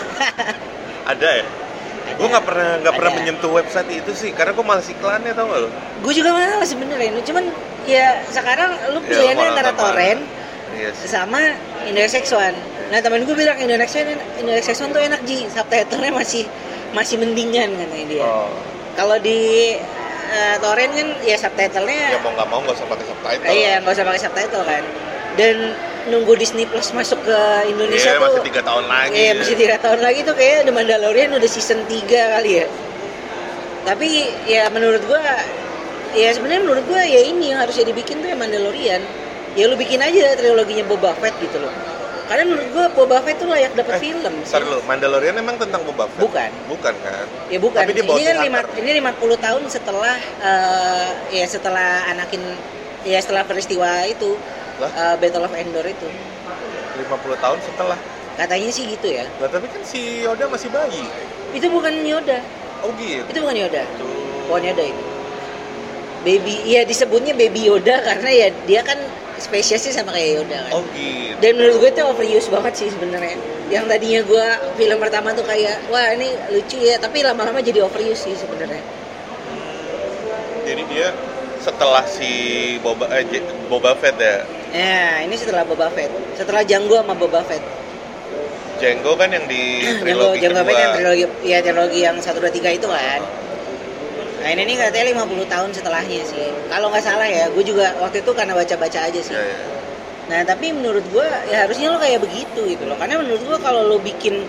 Ada 1.13 1.29
ya? 1.37 1.45
Gue 2.17 2.27
nggak 2.27 2.45
pernah 2.45 2.71
nggak 2.81 2.95
pernah 2.97 3.13
menyentuh 3.13 3.51
website 3.51 3.91
itu 3.93 4.11
sih, 4.11 4.31
karena 4.31 4.51
gue 4.51 4.63
malas 4.63 4.87
iklannya 4.87 5.33
tau 5.33 5.47
gak 5.47 5.61
lo? 5.61 5.69
gue 6.01 6.13
juga 6.15 6.31
malas 6.33 6.65
sebenarnya 6.65 7.13
cuman 7.21 7.45
ya 7.85 8.25
sekarang 8.27 8.73
lu 8.89 8.99
Ya, 9.03 9.09
pilihannya 9.13 9.37
mau 9.37 9.53
antara 9.53 9.71
torrent 9.71 10.23
sih. 10.97 11.07
sama 11.07 11.53
Indo 11.85 12.01
XX1 12.01 12.57
nah 12.87 12.99
temen 12.99 13.21
gue 13.21 13.35
bilang 13.35 13.59
Indo 13.59 13.77
XX1 13.77 14.17
Indo 14.39 14.53
XX1 14.55 14.89
tuh 14.89 15.03
enak 15.03 15.21
ji 15.23 15.45
subtitlenya 15.47 16.13
masih 16.15 16.45
masih 16.97 17.17
mendingan 17.17 17.69
katanya 17.71 18.07
dia 18.09 18.23
Oh, 18.25 18.49
Kalau 18.95 19.21
di 19.21 19.77
eh, 20.27 20.57
torrent 20.59 20.91
kan 20.91 21.09
ya 21.23 21.37
subtitlenya 21.37 22.09
ya 22.09 22.19
mau 22.19 22.33
nggak 22.33 22.49
mau 22.49 22.59
nggak 22.59 22.75
usah 22.75 22.89
pakai 22.89 23.05
subtitle. 23.05 23.47
iya 23.53 23.73
nggak 23.79 23.93
usah 23.93 24.05
pakai 24.05 24.21
subtitle 24.23 24.65
kan. 24.65 24.85
Dan 25.37 25.57
nunggu 26.07 26.33
Disney 26.35 26.65
Plus 26.65 26.89
masuk 26.91 27.21
ke 27.21 27.39
Indonesia 27.69 28.09
Iya, 28.09 28.17
tuh 28.17 28.25
masih 28.27 28.43
tiga 28.47 28.63
tahun 28.63 28.85
lagi. 28.87 29.13
Iya, 29.13 29.27
ya. 29.27 29.33
masih 29.37 29.57
tiga 29.57 29.77
tahun 29.77 30.01
lagi 30.01 30.19
tuh 30.23 30.35
kayak 30.35 30.59
The 30.65 30.73
Mandalorian 30.73 31.31
udah 31.31 31.51
season 31.51 31.85
3 31.85 32.09
kali 32.09 32.51
ya. 32.57 32.67
Tapi 33.85 34.09
ya 34.47 34.67
menurut 34.69 35.05
gua 35.05 35.21
ya 36.13 36.33
sebenarnya 36.33 36.63
menurut 36.65 36.85
gua 36.87 37.05
ya 37.05 37.21
ini 37.21 37.53
yang 37.53 37.61
harusnya 37.61 37.85
dibikin 37.85 38.19
tuh 38.19 38.29
ya 38.29 38.35
Mandalorian. 38.35 39.03
ya 39.53 39.65
lu 39.65 39.75
bikin 39.75 39.97
aja 39.99 40.37
triloginya 40.37 40.85
Boba 40.85 41.17
Fett 41.17 41.33
gitu 41.37 41.57
loh 41.57 41.73
karena 42.27 42.43
menurut 42.45 42.69
gua 42.71 42.87
Boba 42.91 43.17
Fett 43.23 43.37
tuh 43.37 43.47
layak 43.47 43.73
dapet 43.73 43.95
Eh, 43.97 44.03
film. 44.03 44.35
Ntar 44.43 44.61
dulu, 44.61 44.79
Mandalorian 44.83 45.35
emang 45.35 45.57
tentang 45.57 45.83
Boba 45.83 46.07
Fett? 46.07 46.19
Bukan. 46.19 46.51
Bukan 46.67 46.95
kan? 46.99 47.27
Ya 47.47 47.59
bukan. 47.59 47.79
Tapi 47.79 47.93
dia 47.93 48.03
bawa 48.03 48.17
ini 48.17 48.27
kan 48.27 48.37
lima, 48.43 48.61
ini 48.77 48.91
50 48.99 49.37
tahun 49.39 49.63
setelah 49.67 50.15
eh, 50.41 51.07
ya 51.33 51.47
setelah 51.47 51.91
Anakin 52.09 52.43
ya 53.03 53.19
setelah 53.19 53.43
peristiwa 53.43 53.87
itu 54.05 54.35
Lah? 54.77 54.91
eh, 54.91 55.15
Battle 55.17 55.45
of 55.45 55.55
Endor 55.55 55.87
itu. 55.87 56.09
50 56.99 57.07
tahun 57.39 57.59
setelah. 57.63 57.99
Katanya 58.37 58.69
sih 58.69 58.85
gitu 58.87 59.09
ya. 59.09 59.25
Lah 59.39 59.49
tapi 59.49 59.65
kan 59.67 59.81
si 59.81 60.21
Yoda 60.21 60.45
masih 60.47 60.69
bayi. 60.69 61.07
Itu 61.53 61.71
bukan 61.71 61.95
Yoda. 62.03 62.43
Oh 62.83 62.93
gitu. 62.95 63.25
Itu 63.25 63.39
bukan 63.41 63.57
Yoda. 63.57 63.83
Tuh. 63.97 64.09
Bukan 64.47 64.63
Yoda 64.63 64.85
itu. 64.85 65.03
Baby, 66.21 66.59
ya 66.67 66.83
disebutnya 66.83 67.33
Baby 67.33 67.71
Yoda 67.71 68.03
karena 68.03 68.27
ya 68.29 68.49
dia 68.67 68.83
kan 68.83 68.99
spesiesnya 69.39 69.93
sama 69.93 70.17
kayak 70.17 70.43
Yoda 70.43 70.59
kan. 70.69 70.73
Oh 70.77 70.83
gitu. 70.97 71.37
Dan 71.41 71.53
menurut 71.61 71.77
gue 71.85 71.91
itu 71.93 72.03
overuse 72.03 72.49
banget 72.49 72.73
sih 72.77 72.89
sebenarnya. 72.89 73.37
Yang 73.69 73.85
tadinya 73.91 74.21
gue 74.25 74.47
film 74.81 74.99
pertama 75.03 75.29
tuh 75.37 75.45
kayak 75.45 75.87
wah 75.93 76.09
ini 76.17 76.33
lucu 76.53 76.79
ya, 76.81 76.97
tapi 76.97 77.21
lama-lama 77.21 77.61
jadi 77.61 77.85
overuse 77.85 78.27
sih 78.27 78.35
sebenarnya. 78.37 78.81
Jadi 80.67 80.83
dia 80.91 81.15
setelah 81.63 82.05
si 82.07 82.31
Boba 82.81 83.11
eh, 83.15 83.43
Boba 83.67 83.95
Fett 83.99 84.17
ya. 84.19 84.47
Ya, 84.75 85.23
ini 85.27 85.35
setelah 85.39 85.63
Boba 85.67 85.91
Fett. 85.91 86.11
Setelah 86.39 86.63
Jango 86.67 86.99
sama 87.01 87.15
Boba 87.15 87.43
Fett. 87.43 87.63
Jango 88.77 89.17
kan 89.17 89.33
yang 89.33 89.47
di 89.49 89.83
trilogi 90.03 90.43
Jango 90.43 90.63
kedua. 90.63 90.69
Fett 90.69 90.79
yang 90.79 90.93
trilogi, 90.95 91.25
ya 91.43 91.59
trilogi 91.63 92.01
yang 92.03 92.17
1, 92.19 92.23
2, 92.23 92.51
3 92.51 92.79
itu 92.79 92.87
kan. 92.87 93.21
Nah 94.47 94.55
ini 94.55 94.63
nih 94.63 94.79
katanya 94.79 95.27
50 95.27 95.51
tahun 95.51 95.71
setelahnya 95.75 96.23
sih. 96.23 96.55
Kalau 96.71 96.87
nggak 96.87 97.03
salah 97.03 97.27
ya, 97.27 97.51
gue 97.51 97.67
juga 97.67 97.99
waktu 97.99 98.23
itu 98.23 98.31
karena 98.31 98.55
baca-baca 98.55 98.99
aja 99.11 99.19
sih. 99.19 99.35
Ya, 99.35 99.43
ya. 99.43 99.59
Nah 100.31 100.41
tapi 100.47 100.71
menurut 100.71 101.03
gue 101.11 101.27
ya 101.51 101.67
harusnya 101.67 101.91
lo 101.91 101.99
kayak 101.99 102.23
begitu 102.23 102.63
gitu 102.63 102.87
loh. 102.87 102.95
Karena 102.95 103.19
menurut 103.19 103.43
gue 103.43 103.59
kalau 103.59 103.83
lo 103.91 103.99
bikin 103.99 104.47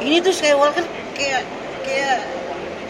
ini 0.00 0.24
tuh 0.24 0.32
Skywalker 0.32 0.88
kayak 1.20 1.44
kayak 1.84 2.24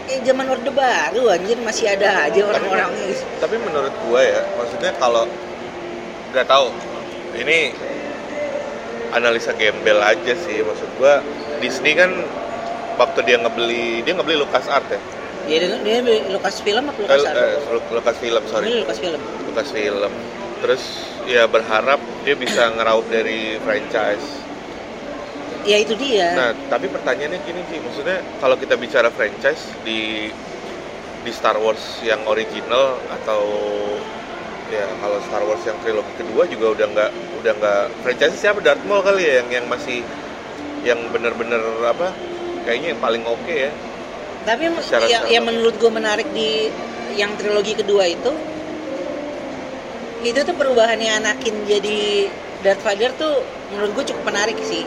kayak 0.07 0.23
zaman 0.23 0.47
Orde 0.55 0.71
Baru 0.71 1.35
anjir 1.35 1.59
masih 1.67 1.91
ada 1.91 2.31
aja 2.31 2.41
orang-orangnya 2.47 3.11
gitu. 3.11 3.27
Tapi 3.43 3.57
menurut 3.59 3.95
gua 4.07 4.23
ya, 4.23 4.41
maksudnya 4.55 4.95
kalau 5.03 5.27
nggak 6.31 6.47
tahu 6.47 6.71
ini 7.43 7.75
analisa 9.11 9.51
gembel 9.59 9.99
aja 9.99 10.35
sih 10.47 10.63
maksud 10.63 10.87
gua 10.95 11.19
Disney 11.59 11.99
kan 11.99 12.15
waktu 13.03 13.19
dia 13.27 13.43
ngebeli 13.43 14.07
dia 14.07 14.15
ngebeli 14.15 14.47
Lucas 14.47 14.71
Art 14.71 14.87
ya 14.95 15.03
Ya 15.45 15.57
dia, 15.61 16.01
dia 16.01 16.17
Lucas 16.33 16.57
film 16.65 16.85
apa 16.89 16.97
eh, 16.97 17.05
Lucas 17.05 17.23
Art? 17.29 17.37
eh, 17.37 17.57
Lucas 17.93 18.17
Film 18.17 18.43
sorry 18.49 18.65
Ini 18.65 18.77
Lucas 18.81 18.99
film. 18.99 19.21
Lucas 19.45 19.69
Film 19.71 20.13
terus 20.65 20.83
ya 21.29 21.45
berharap 21.45 22.01
dia 22.25 22.33
bisa 22.33 22.73
ngeraup 22.73 23.05
dari 23.13 23.61
franchise 23.61 24.25
Ya 25.65 25.77
itu 25.81 25.93
dia. 25.97 26.33
nah 26.37 26.51
tapi 26.69 26.89
pertanyaannya 26.89 27.41
gini 27.45 27.61
sih 27.69 27.81
maksudnya 27.81 28.21
kalau 28.41 28.57
kita 28.57 28.77
bicara 28.77 29.09
franchise 29.13 29.61
di 29.85 30.29
di 31.25 31.31
Star 31.33 31.57
Wars 31.57 31.81
yang 32.05 32.21
original 32.29 32.97
atau 33.09 33.41
ya 34.73 34.85
kalau 35.01 35.19
Star 35.25 35.45
Wars 35.45 35.61
yang 35.65 35.77
trilogi 35.85 36.13
kedua 36.17 36.45
juga 36.49 36.67
udah 36.81 36.87
nggak 36.93 37.11
udah 37.45 37.53
nggak 37.61 37.83
franchise 38.05 38.37
siapa 38.37 38.61
Darth 38.61 38.85
Maul 38.85 39.05
kali 39.05 39.25
ya 39.25 39.45
yang 39.45 39.49
yang 39.53 39.67
masih 39.69 40.01
yang 40.85 41.01
bener-bener 41.13 41.61
apa 41.85 42.13
kayaknya 42.65 42.97
yang 42.97 43.01
paling 43.01 43.25
oke 43.25 43.53
ya 43.53 43.73
Tapi 44.45 44.63
Secara- 44.85 45.09
yang, 45.09 45.25
yang 45.33 45.45
menurut 45.49 45.75
gue 45.81 45.89
menarik 45.89 46.29
di 46.37 46.69
yang 47.17 47.33
trilogi 47.41 47.73
kedua 47.79 48.05
itu 48.11 48.33
itu 50.25 50.41
tuh 50.41 50.57
perubahannya 50.57 51.21
Anakin 51.21 51.69
jadi 51.69 52.29
Darth 52.65 52.81
Vader 52.81 53.13
tuh 53.17 53.45
menurut 53.73 53.93
gue 53.93 54.05
cukup 54.13 54.25
menarik 54.33 54.57
sih. 54.65 54.85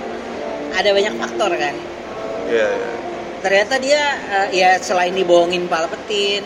Ada 0.73 0.93
banyak 0.93 1.13
faktor 1.17 1.51
kan. 1.57 1.75
ya, 2.49 2.67
ya. 2.69 2.89
Ternyata 3.41 3.75
dia 3.77 4.01
eh, 4.29 4.47
ya 4.53 4.69
selain 4.81 5.13
dibohongin 5.13 5.69
Palpatine, 5.69 6.45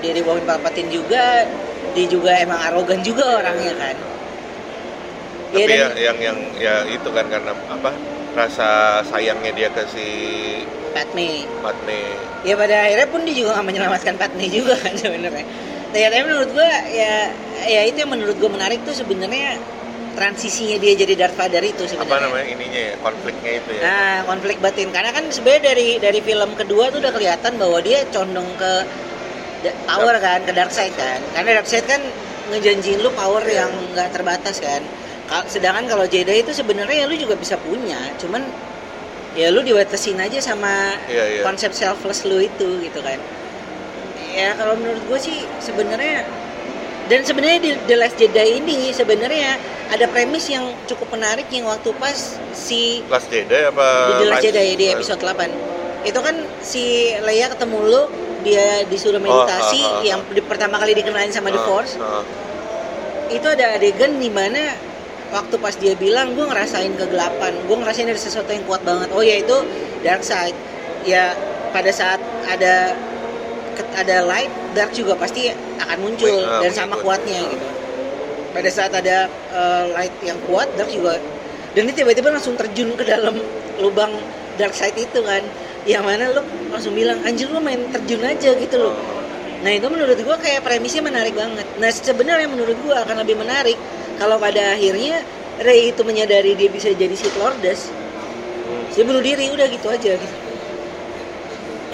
dia 0.00 0.12
dibohongin 0.16 0.44
Palpatine 0.48 0.88
juga, 0.88 1.44
dia 1.92 2.06
juga 2.08 2.36
emang 2.40 2.60
arogan 2.68 3.00
juga 3.04 3.40
orangnya 3.40 3.74
kan. 3.76 3.96
tapi 5.50 5.66
Iya, 5.66 5.66
ya, 5.66 5.88
dan 5.90 5.92
yang 5.98 6.18
yang 6.22 6.38
ya 6.56 6.74
itu 6.88 7.08
kan 7.10 7.26
karena 7.26 7.52
apa 7.68 7.90
rasa 8.38 9.02
sayangnya 9.02 9.50
dia 9.50 9.68
ke 9.74 9.82
si 9.90 10.06
Padme. 10.90 11.46
Padme. 11.60 12.00
Ya 12.42 12.54
pada 12.56 12.76
akhirnya 12.88 13.08
pun 13.08 13.20
dia 13.24 13.34
juga 13.36 13.58
nggak 13.58 13.66
menyelamatkan 13.66 14.14
Padme 14.16 14.44
juga 14.48 14.74
kan 14.76 14.94
sebenarnya 15.02 15.44
ternyata 15.90 16.22
menurut 16.22 16.50
gua 16.54 16.70
ya 16.86 17.14
ya 17.66 17.80
itu 17.82 17.98
yang 17.98 18.10
menurut 18.14 18.38
gua 18.38 18.50
menarik 18.54 18.78
tuh 18.86 18.94
sebenarnya 18.94 19.58
transisinya 20.10 20.78
dia 20.78 20.92
jadi 20.94 21.14
Darth 21.18 21.34
Vader 21.34 21.62
itu 21.62 21.82
apa 21.82 21.90
sebenarnya. 21.98 22.26
namanya 22.30 22.46
ininya 22.46 22.80
ya 22.90 22.94
konfliknya 22.98 23.52
itu 23.58 23.70
ya? 23.74 23.82
Nah 23.82 24.14
konflik 24.26 24.56
batin. 24.58 24.88
Karena 24.90 25.10
kan 25.10 25.24
sebenarnya 25.30 25.62
dari 25.70 25.88
dari 25.98 26.20
film 26.22 26.50
kedua 26.54 26.90
tuh 26.90 26.98
udah 26.98 27.12
kelihatan 27.14 27.52
bahwa 27.58 27.78
dia 27.82 28.02
condong 28.10 28.46
ke 28.54 28.72
power 29.86 30.16
kan 30.18 30.40
ke 30.42 30.52
dark 30.54 30.72
side 30.74 30.94
kan. 30.98 31.18
Karena 31.34 31.62
dark 31.62 31.68
side 31.70 31.86
kan 31.86 32.02
ngejanjiin 32.50 32.98
lu 33.02 33.10
power 33.14 33.42
Iya. 33.46 33.66
yang 33.66 33.70
nggak 33.94 34.08
terbatas 34.14 34.58
kan. 34.58 34.82
Sedangkan 35.46 35.86
kalau 35.86 36.06
Jedi 36.10 36.42
itu 36.42 36.50
sebenarnya 36.50 37.06
lu 37.06 37.14
juga 37.14 37.38
bisa 37.38 37.54
punya. 37.62 37.98
Cuman 38.18 38.42
ya 39.40 39.48
lu 39.48 39.60
dibatasin 39.62 40.18
aja 40.18 40.36
sama 40.38 41.00
Iya, 41.06 41.24
iya. 41.30 41.42
konsep 41.42 41.72
selfless 41.72 42.22
lu 42.22 42.38
itu 42.38 42.68
gitu 42.78 43.00
kan 43.00 43.16
ya 44.30 44.52
kalau 44.52 44.76
menurut 44.76 45.00
gue 45.02 45.18
sih 45.18 45.36
sebenarnya 45.58 46.28
dan 47.06 47.24
sebenarnya 47.24 47.58
di 47.58 47.70
The 47.84 47.96
Last 47.96 48.16
Jedi 48.16 48.60
ini 48.60 48.92
sebenarnya 48.92 49.56
ada 49.88 50.06
premis 50.06 50.46
yang 50.46 50.62
cukup 50.84 51.10
menarik 51.10 51.48
yang 51.48 51.66
waktu 51.66 51.90
pas 51.96 52.14
si 52.52 53.00
Last 53.08 53.26
Jedi 53.26 53.64
apa 53.64 53.88
di 54.06 54.12
The 54.14 54.28
Last? 54.28 54.44
Jedi 54.44 54.68
di 54.76 54.86
episode 54.88 55.18
8 55.18 55.50
itu 56.02 56.18
kan 56.18 56.32
si 56.60 56.84
Leia 57.18 57.48
ketemu 57.48 57.78
Luke 57.82 58.12
dia 58.40 58.84
disuruh 58.86 59.18
meditasi 59.18 59.80
ah, 59.80 59.88
ah, 59.88 59.96
ah. 59.96 60.04
yang 60.06 60.20
di- 60.30 60.40
pertama 60.42 60.76
kali 60.76 60.94
dikenalin 60.94 61.28
sama 61.28 61.48
The 61.48 61.58
Ah, 61.58 61.66
Force 61.66 61.94
ah. 61.96 62.22
itu 63.28 63.46
ada 63.46 63.74
adegan 63.74 64.16
di 64.16 64.28
mana 64.28 64.78
waktu 65.30 65.54
pas 65.62 65.74
dia 65.78 65.94
bilang 65.94 66.34
gue 66.34 66.44
ngerasain 66.44 66.92
kegelapan. 66.98 67.54
Gue 67.64 67.76
ngerasain 67.78 68.06
ada 68.10 68.20
sesuatu 68.20 68.50
yang 68.50 68.66
kuat 68.66 68.82
banget. 68.82 69.08
Oh 69.14 69.22
ya 69.22 69.38
itu 69.38 69.56
dark 70.02 70.22
side. 70.26 70.54
Ya 71.06 71.32
pada 71.70 71.90
saat 71.94 72.20
ada 72.50 72.94
ada 73.96 74.16
light 74.26 74.52
dark 74.76 74.92
juga 74.92 75.16
pasti 75.16 75.48
akan 75.80 75.98
muncul 76.04 76.44
ah, 76.44 76.60
dan 76.60 76.70
sama 76.74 76.98
kuatnya 77.00 77.40
gitu. 77.48 77.66
Pada 78.50 78.68
saat 78.68 78.92
ada 78.92 79.30
uh, 79.54 79.84
light 79.94 80.12
yang 80.26 80.36
kuat 80.50 80.68
dark 80.74 80.90
juga. 80.90 81.16
Dan 81.70 81.86
ini 81.86 81.94
tiba-tiba 81.94 82.34
langsung 82.34 82.58
terjun 82.58 82.98
ke 82.98 83.06
dalam 83.06 83.38
lubang 83.78 84.10
dark 84.58 84.74
side 84.74 84.98
itu 84.98 85.22
kan. 85.22 85.40
Yang 85.88 86.04
mana 86.04 86.24
lu 86.36 86.42
langsung 86.68 86.92
bilang 86.92 87.24
anjir 87.24 87.48
lu 87.48 87.62
main 87.62 87.80
terjun 87.88 88.20
aja 88.20 88.52
gitu 88.52 88.76
loh. 88.76 88.92
Nah 89.64 89.72
itu 89.72 89.86
menurut 89.88 90.18
gua 90.26 90.36
kayak 90.36 90.60
premisnya 90.66 91.00
menarik 91.00 91.32
banget. 91.32 91.64
Nah 91.80 91.88
sebenarnya 91.88 92.48
menurut 92.50 92.76
gua 92.84 93.00
akan 93.06 93.24
lebih 93.24 93.40
menarik 93.40 93.78
kalau 94.20 94.36
pada 94.36 94.76
akhirnya 94.76 95.24
Rey 95.58 95.90
itu 95.90 96.00
menyadari 96.02 96.52
dia 96.52 96.68
bisa 96.68 96.88
jadi 96.90 97.12
Sith 97.12 97.34
Lordes, 97.34 97.88
Hmm. 98.60 98.84
dia 98.90 99.02
bunuh 99.02 99.20
diri 99.20 99.48
udah 99.48 99.66
gitu 99.66 99.88
aja. 99.88 100.12
Gitu. 100.14 100.36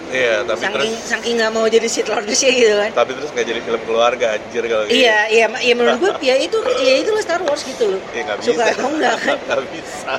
Iya, 0.07 0.47
tapi 0.47 0.61
Saking 0.61 0.75
terus 0.87 1.03
saking 1.05 1.35
nggak 1.35 1.51
mau 1.51 1.67
jadi 1.67 1.87
Sith 1.87 2.07
Lordes 2.07 2.39
ya 2.39 2.51
gitu 2.53 2.75
kan. 2.77 2.91
tapi 2.95 3.11
terus 3.13 3.31
nggak 3.33 3.43
jadi 3.45 3.61
film 3.61 3.81
keluarga 3.83 4.27
anjir 4.35 4.63
kalau 4.63 4.85
gitu. 4.87 4.95
Iya, 4.97 5.19
iya, 5.29 5.47
ma- 5.47 5.59
iya 5.59 5.75
menurut 5.75 5.99
gua 5.99 6.13
ya 6.21 6.35
itu 6.37 6.59
ya 6.79 6.95
itu 6.97 7.11
lah 7.11 7.23
Star 7.23 7.43
Wars 7.43 7.63
gitu 7.63 7.85
loh. 7.89 8.01
Ya 8.13 8.23
nggak 8.23 8.39
bisa. 8.39 8.47
Suka 8.47 8.65
atau 8.71 8.87
enggak 8.87 9.17
kan? 9.19 9.37
Nggak 9.47 9.63
bisa. 9.69 10.13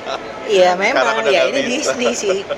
Iya 0.44 0.70
memang 0.76 1.04
ya 1.26 1.40
ini 1.46 1.60
bisa. 1.62 1.92
Disney 1.92 2.12
sih. 2.14 2.40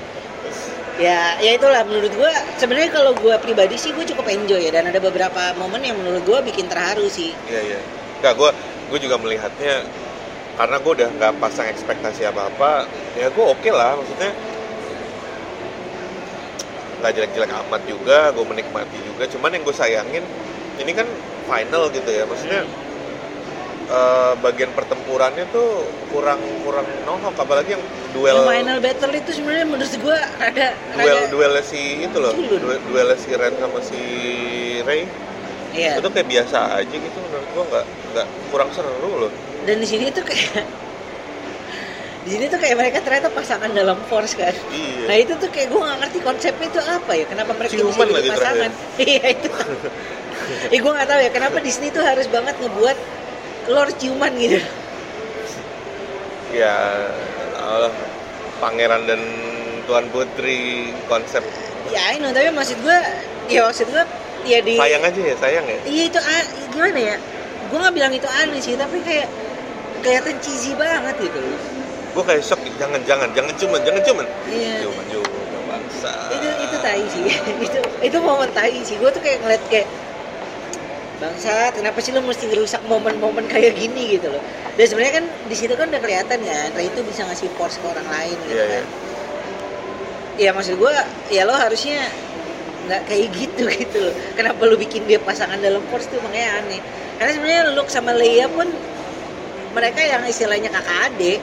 Ya, 1.01 1.33
ya 1.41 1.57
itulah 1.57 1.81
menurut 1.81 2.13
gua 2.13 2.29
sebenarnya 2.61 2.93
kalau 2.93 3.17
gua 3.17 3.41
pribadi 3.41 3.73
sih 3.73 3.89
gua 3.89 4.05
cukup 4.05 4.21
enjoy 4.27 4.61
ya 4.61 4.69
dan 4.69 4.85
ada 4.85 5.01
beberapa 5.01 5.49
momen 5.57 5.81
yang 5.81 5.97
menurut 5.97 6.21
gua 6.21 6.39
bikin 6.45 6.69
terharu 6.69 7.09
sih. 7.09 7.33
Iya 7.49 7.61
iya. 7.63 7.79
Enggak, 8.21 8.37
gue 8.37 8.49
gue 8.91 8.99
juga 8.99 9.15
melihatnya 9.15 9.87
karena 10.59 10.75
gue 10.83 10.91
udah 10.99 11.09
nggak 11.15 11.33
pasang 11.39 11.71
ekspektasi 11.71 12.27
apa 12.27 12.51
apa. 12.51 12.71
Ya 13.15 13.31
gue 13.31 13.45
oke 13.45 13.69
lah, 13.71 13.95
maksudnya 13.95 14.35
nggak 16.99 17.11
jelek-jelek 17.15 17.51
amat 17.65 17.81
juga. 17.87 18.35
Gue 18.35 18.45
menikmati 18.45 18.99
juga. 19.01 19.25
Cuman 19.31 19.55
yang 19.55 19.63
gue 19.63 19.75
sayangin 19.75 20.23
ini 20.77 20.91
kan 20.91 21.07
final 21.47 21.87
gitu 21.89 22.09
ya, 22.11 22.27
maksudnya 22.27 22.67
eh, 23.91 24.33
bagian 24.39 24.71
pertempurannya 24.71 25.45
tuh 25.51 25.83
kurang 26.11 26.39
kurang 26.63 26.87
nohok 27.03 27.35
apalagi 27.35 27.75
yang 27.75 27.83
duel 28.15 28.43
Yang 28.43 28.47
final 28.47 28.77
battle 28.79 29.13
itu 29.15 29.31
sebenarnya 29.35 29.65
menurut 29.67 29.93
gua 29.99 30.19
rada 30.39 30.67
duel 30.95 31.15
rada 31.15 31.27
duelnya 31.27 31.63
si 31.63 31.81
itu 32.07 32.17
loh 32.17 32.31
duel, 32.31 32.79
duelnya 32.87 33.17
si 33.19 33.29
Ren 33.35 33.53
sama 33.59 33.79
si 33.83 34.01
Rey 34.83 35.03
Iya. 35.71 36.03
itu 36.03 36.07
kayak 36.11 36.27
biasa 36.27 36.83
aja 36.83 36.95
gitu 36.95 37.17
menurut 37.19 37.47
gua 37.55 37.63
nggak 37.71 37.85
nggak 38.11 38.27
kurang 38.51 38.69
seru 38.71 39.11
loh 39.17 39.31
Dan 39.63 39.77
di 39.77 39.87
sini 39.87 40.09
tuh 40.09 40.25
kayak 40.25 40.65
di 42.21 42.29
sini 42.37 42.45
tuh 42.49 42.61
kayak 42.61 42.77
mereka 42.77 42.97
ternyata 43.01 43.33
pasangan 43.33 43.73
dalam 43.73 43.97
force 44.05 44.37
kan. 44.37 44.53
iya 44.69 45.09
Nah 45.09 45.17
itu 45.17 45.33
tuh 45.37 45.49
kayak 45.49 45.73
gue 45.73 45.79
gak 45.79 45.97
ngerti 46.05 46.19
konsepnya 46.21 46.67
itu 46.69 46.77
apa 46.77 47.11
ya. 47.17 47.25
Kenapa 47.25 47.51
mereka 47.57 47.73
bisa 47.73 47.97
jadi 47.97 48.13
lagi 48.13 48.29
pasangan? 48.29 48.71
Iya 49.01 49.23
itu. 49.33 49.49
eh 50.69 50.79
gue 50.79 50.91
gak 50.91 51.09
tahu 51.09 51.19
ya 51.19 51.29
kenapa 51.29 51.57
Disney 51.59 51.89
tuh 51.89 52.01
harus 52.01 52.29
banget 52.29 52.53
ngebuat 52.57 52.97
lo 53.69 53.77
harus 53.77 53.95
ciuman 53.97 54.33
gitu 54.37 54.57
ya 56.51 56.75
Allah, 57.57 57.93
pangeran 58.59 59.05
dan 59.05 59.21
tuan 59.85 60.05
putri 60.11 60.91
konsep 61.05 61.41
ya 61.87 62.11
I 62.11 62.19
know 62.19 62.33
tapi 62.33 62.51
maksud 62.51 62.77
gue 62.81 62.97
ya 63.47 63.63
maksud 63.63 63.87
gue 63.87 64.03
ya 64.43 64.59
di 64.59 64.75
sayang 64.75 65.03
aja 65.03 65.21
ya 65.21 65.35
sayang 65.37 65.65
ya 65.65 65.77
iya 65.85 66.03
itu 66.09 66.19
a- 66.19 66.49
gimana 66.69 66.99
ya 66.99 67.15
gue 67.71 67.77
nggak 67.79 67.95
bilang 67.95 68.11
itu 68.11 68.27
aneh 68.27 68.59
sih 68.59 68.75
tapi 68.75 68.99
kayak 69.01 69.31
kelihatan 70.03 70.35
cheesy 70.43 70.75
banget 70.75 71.15
gitu 71.23 71.39
gue 72.11 72.23
kayak 72.27 72.43
shock 72.43 72.59
jangan 72.75 72.99
jangan 73.07 73.31
jangan 73.31 73.55
cuman 73.55 73.79
jangan 73.87 74.01
cuman. 74.03 74.25
Iya. 74.51 74.83
Cuman 74.83 75.05
cuman 75.07 75.61
bangsa. 75.71 76.11
Itu 76.35 76.47
itu 76.67 76.75
tai 76.83 77.03
sih. 77.07 77.23
Itu 77.71 77.79
itu 78.03 78.17
momen 78.19 78.51
tai 78.51 78.75
sih. 78.83 78.99
Gue 78.99 79.07
tuh 79.15 79.23
kayak 79.23 79.39
ngeliat 79.39 79.63
kayak 79.71 79.87
bangsat 81.23 81.71
kenapa 81.77 82.01
sih 82.03 82.11
lo 82.11 82.19
mesti 82.25 82.49
ngerusak 82.51 82.81
momen-momen 82.89 83.47
kayak 83.47 83.79
gini? 83.79 84.19
gitu 84.19 84.27
loh. 84.27 84.43
Dan 84.75 84.85
sebenarnya 84.91 85.23
kan 85.23 85.25
di 85.47 85.55
situ 85.55 85.71
kan 85.79 85.87
udah 85.87 86.01
kelihatan 86.03 86.39
kan 86.43 86.69
Ray 86.75 86.91
itu 86.91 86.99
bisa 87.07 87.23
ngasih 87.31 87.47
force 87.55 87.79
ke 87.79 87.85
orang 87.87 88.07
lain 88.11 88.35
gitu 88.47 88.59
Iya, 88.59 88.65
kan. 88.67 88.85
ya 90.35 90.49
maksud 90.51 90.75
gue 90.75 90.93
ya 91.29 91.43
lo 91.47 91.53
harusnya 91.53 92.11
nggak 92.87 93.01
kayak 93.07 93.27
gitu 93.35 93.63
gitu 93.81 93.97
loh. 94.09 94.15
Kenapa 94.33 94.61
lo 94.65 94.75
bikin 94.77 95.05
dia 95.05 95.19
pasangan 95.21 95.57
dalam 95.59 95.81
force 95.89 96.07
tuh? 96.09 96.17
Makanya 96.21 96.63
aneh. 96.63 96.81
Karena 97.17 97.31
sebenarnya 97.37 97.63
Luke 97.77 97.91
sama 97.91 98.11
Leia 98.15 98.49
pun 98.49 98.67
mereka 99.71 100.01
yang 100.01 100.23
istilahnya 100.25 100.69
kakak 100.73 100.97
adik. 101.11 101.39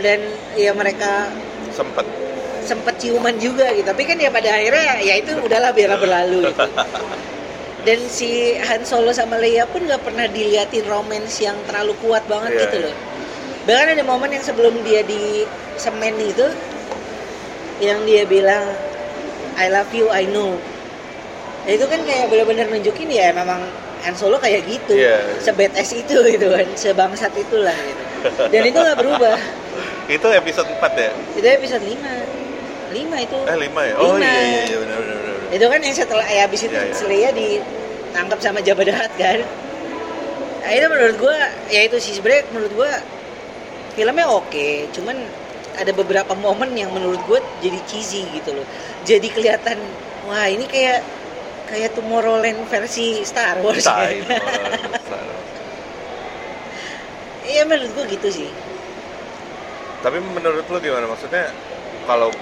Dan 0.00 0.20
ya 0.56 0.72
mereka 0.72 1.28
sempet. 1.70 2.06
sempet 2.62 2.94
ciuman 3.02 3.34
juga 3.42 3.74
gitu. 3.74 3.84
Tapi 3.84 4.02
kan 4.06 4.16
ya 4.16 4.30
pada 4.30 4.54
akhirnya 4.54 5.02
ya 5.02 5.14
itu 5.18 5.34
udahlah 5.34 5.74
biarlah 5.74 5.98
berlalu 5.98 6.46
gitu. 6.46 6.62
dan 7.86 7.98
si 8.06 8.54
Han 8.62 8.86
Solo 8.86 9.10
sama 9.10 9.34
Leia 9.42 9.66
pun 9.66 9.82
nggak 9.82 10.06
pernah 10.06 10.30
diliatin 10.30 10.86
romance 10.86 11.42
yang 11.42 11.58
terlalu 11.66 11.98
kuat 11.98 12.22
banget 12.30 12.54
Iya, 12.54 12.60
gitu 12.66 12.76
iya. 12.78 12.86
loh. 12.86 12.96
Bahkan 13.66 13.86
ada 13.98 14.04
momen 14.06 14.30
yang 14.30 14.44
sebelum 14.46 14.74
dia 14.86 15.02
di 15.02 15.42
semen 15.74 16.14
itu 16.22 16.46
yang 17.82 17.98
dia 18.06 18.22
bilang 18.22 18.62
I 19.58 19.66
love 19.68 19.90
you 19.92 20.08
I 20.10 20.24
know. 20.28 20.56
Ya, 21.62 21.78
itu 21.78 21.86
kan 21.86 22.02
kayak 22.02 22.26
benar-benar 22.32 22.66
nunjukin 22.72 23.06
ya 23.06 23.30
memang 23.30 23.62
Han 24.02 24.14
Solo 24.18 24.36
kayak 24.42 24.66
gitu. 24.66 24.98
Iya. 24.98 25.38
sebet 25.38 25.70
es 25.78 25.94
itu 25.94 26.16
gitu 26.26 26.46
kan 26.50 26.66
sebangsat 26.74 27.30
itulah 27.38 27.74
gitu. 27.74 28.02
Dan 28.50 28.62
itu 28.66 28.78
nggak 28.78 28.98
berubah. 28.98 29.38
Itu 30.10 30.28
episode 30.34 30.66
4 30.66 30.82
ya? 30.98 31.10
Itu 31.38 31.46
episode 31.46 31.84
5 31.86 31.94
5 32.90 33.24
itu. 33.24 33.38
Eh 33.48 33.56
5 33.70 33.88
ya? 33.88 33.94
Oh 33.96 34.18
Lima. 34.18 34.26
iya 34.26 34.42
iya 34.42 34.62
iya 34.68 34.78
benar 34.82 34.98
benar 34.98 35.22
itu 35.52 35.66
kan 35.68 35.80
yang 35.84 35.92
setelah 35.96 36.26
ya 36.32 36.48
habis 36.48 36.64
itu 36.64 36.72
Iya, 36.72 36.88
iya. 36.88 36.94
si 36.96 37.04
Leia 37.04 37.30
ditangkap 37.36 38.38
sama 38.40 38.64
Hutt 38.64 39.12
kan. 39.20 39.38
Nah, 40.62 40.70
itu 40.72 40.86
menurut 40.88 41.16
gua 41.20 41.36
ya 41.68 41.84
itu 41.84 41.96
sih 42.00 42.16
sebenarnya 42.16 42.48
menurut 42.56 42.72
gua 42.72 42.90
filmnya 43.92 44.26
oke 44.32 44.88
cuman 44.96 45.16
ada 45.78 45.92
beberapa 45.94 46.32
momen 46.36 46.76
yang 46.76 46.92
menurut 46.92 47.20
gua 47.24 47.40
jadi 47.64 47.78
cheesy 47.88 48.28
gitu 48.36 48.52
loh 48.52 48.66
jadi 49.08 49.24
kelihatan 49.28 49.78
wah 50.28 50.46
ini 50.48 50.68
kayak 50.68 51.00
kayak 51.68 51.96
Tomorrowland 51.96 52.68
versi 52.68 53.24
Star 53.24 53.56
Wars 53.64 53.88
ya. 53.88 54.12
Star 55.00 55.24
Wars. 55.24 55.48
iya 57.52 57.62
menurut 57.64 57.90
gua 57.96 58.04
gitu 58.08 58.28
sih 58.28 58.50
Tapi 60.02 60.18
menurut 60.18 60.66
lu 60.66 60.78
gimana 60.82 61.06
maksudnya 61.06 61.54
kalau 62.10 62.34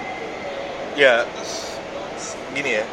ya 0.97 1.23
gini 2.51 2.81
ya 2.81 2.85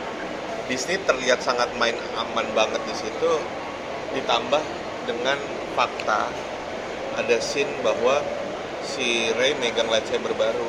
Disney 0.68 1.00
terlihat 1.08 1.40
sangat 1.40 1.72
main 1.80 1.96
aman 2.20 2.44
banget 2.52 2.76
di 2.84 2.94
situ 2.94 3.32
ditambah 4.12 4.60
dengan 5.08 5.40
fakta 5.72 6.28
ada 7.16 7.36
scene 7.40 7.72
bahwa 7.80 8.20
si 8.88 9.08
Rey 9.32 9.52
megang 9.54 9.86
lightsaber 9.86 10.32
baru. 10.34 10.64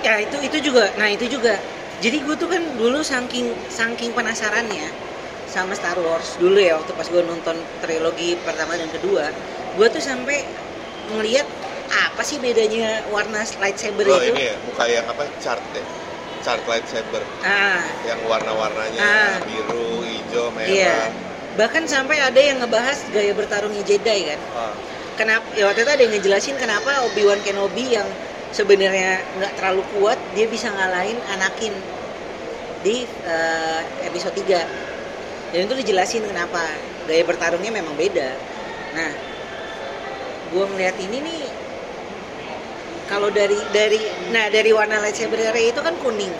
ya 0.00 0.22
itu 0.22 0.36
itu 0.40 0.58
juga. 0.62 0.88
Nah 0.96 1.08
itu 1.08 1.26
juga. 1.26 1.58
Jadi 1.98 2.20
gue 2.20 2.34
tuh 2.34 2.46
kan 2.46 2.62
dulu 2.76 3.00
saking 3.02 3.52
saking 3.66 4.12
penasarannya 4.12 4.88
sama 5.46 5.72
Star 5.72 5.96
Wars 5.98 6.36
dulu 6.36 6.60
ya 6.60 6.76
waktu 6.76 6.92
pas 6.92 7.08
gue 7.08 7.22
nonton 7.22 7.54
trilogi 7.80 8.36
pertama 8.38 8.76
dan 8.76 8.88
kedua. 8.88 9.32
Gue 9.74 9.88
tuh 9.88 10.00
sampai 10.00 10.44
ngelihat 11.10 11.46
apa 11.86 12.20
sih 12.20 12.36
bedanya 12.36 13.04
warna 13.08 13.40
lightsaber 13.56 14.04
Oh 14.04 14.18
itu? 14.18 14.34
ini 14.34 14.42
ya, 14.44 14.56
buka 14.66 14.84
yang 14.84 15.06
apa? 15.06 15.22
Chart 15.38 15.62
ya, 15.70 15.84
chart 16.42 16.62
lightsaber. 16.66 17.22
Ah. 17.40 17.78
Yang 18.02 18.20
warna-warnanya 18.26 19.00
Ah. 19.00 19.38
biru, 19.42 20.02
hijau, 20.02 20.50
merah. 20.50 20.66
iya. 20.66 20.98
Bahkan 21.56 21.86
sampai 21.86 22.20
ada 22.20 22.36
yang 22.36 22.60
ngebahas 22.60 23.00
gaya 23.08 23.32
bertarungnya 23.32 23.80
Jedi 23.80 24.18
kan? 24.28 24.40
Ah, 24.52 24.74
kenapa 25.16 25.46
ya 25.56 25.66
waktu 25.66 25.82
itu 25.82 25.90
ada 25.90 26.02
yang 26.04 26.12
ngejelasin 26.14 26.56
kenapa 26.60 27.02
Obi 27.08 27.24
Wan 27.24 27.40
Kenobi 27.42 27.96
yang 27.96 28.06
sebenarnya 28.52 29.24
nggak 29.40 29.52
terlalu 29.58 29.82
kuat 29.96 30.20
dia 30.36 30.46
bisa 30.46 30.70
ngalahin 30.70 31.18
Anakin 31.34 31.74
di 32.84 33.02
eh, 33.04 33.80
episode 34.06 34.36
3 34.38 34.86
dan 35.56 35.60
itu 35.66 35.74
dijelasin 35.78 36.26
kenapa. 36.26 36.62
Gaya 37.06 37.22
bertarungnya 37.22 37.70
memang 37.70 37.94
beda. 37.94 38.34
Nah 38.98 39.10
gua 40.50 40.66
ngeliat 40.70 40.94
ini 41.02 41.18
nih 41.22 41.42
kalau 43.06 43.30
dari 43.30 43.58
dari 43.70 43.98
nah 44.34 44.50
dari 44.50 44.70
warna 44.74 44.98
lightsaber 45.02 45.38
itu 45.54 45.80
kan 45.80 45.94
kuning. 46.02 46.34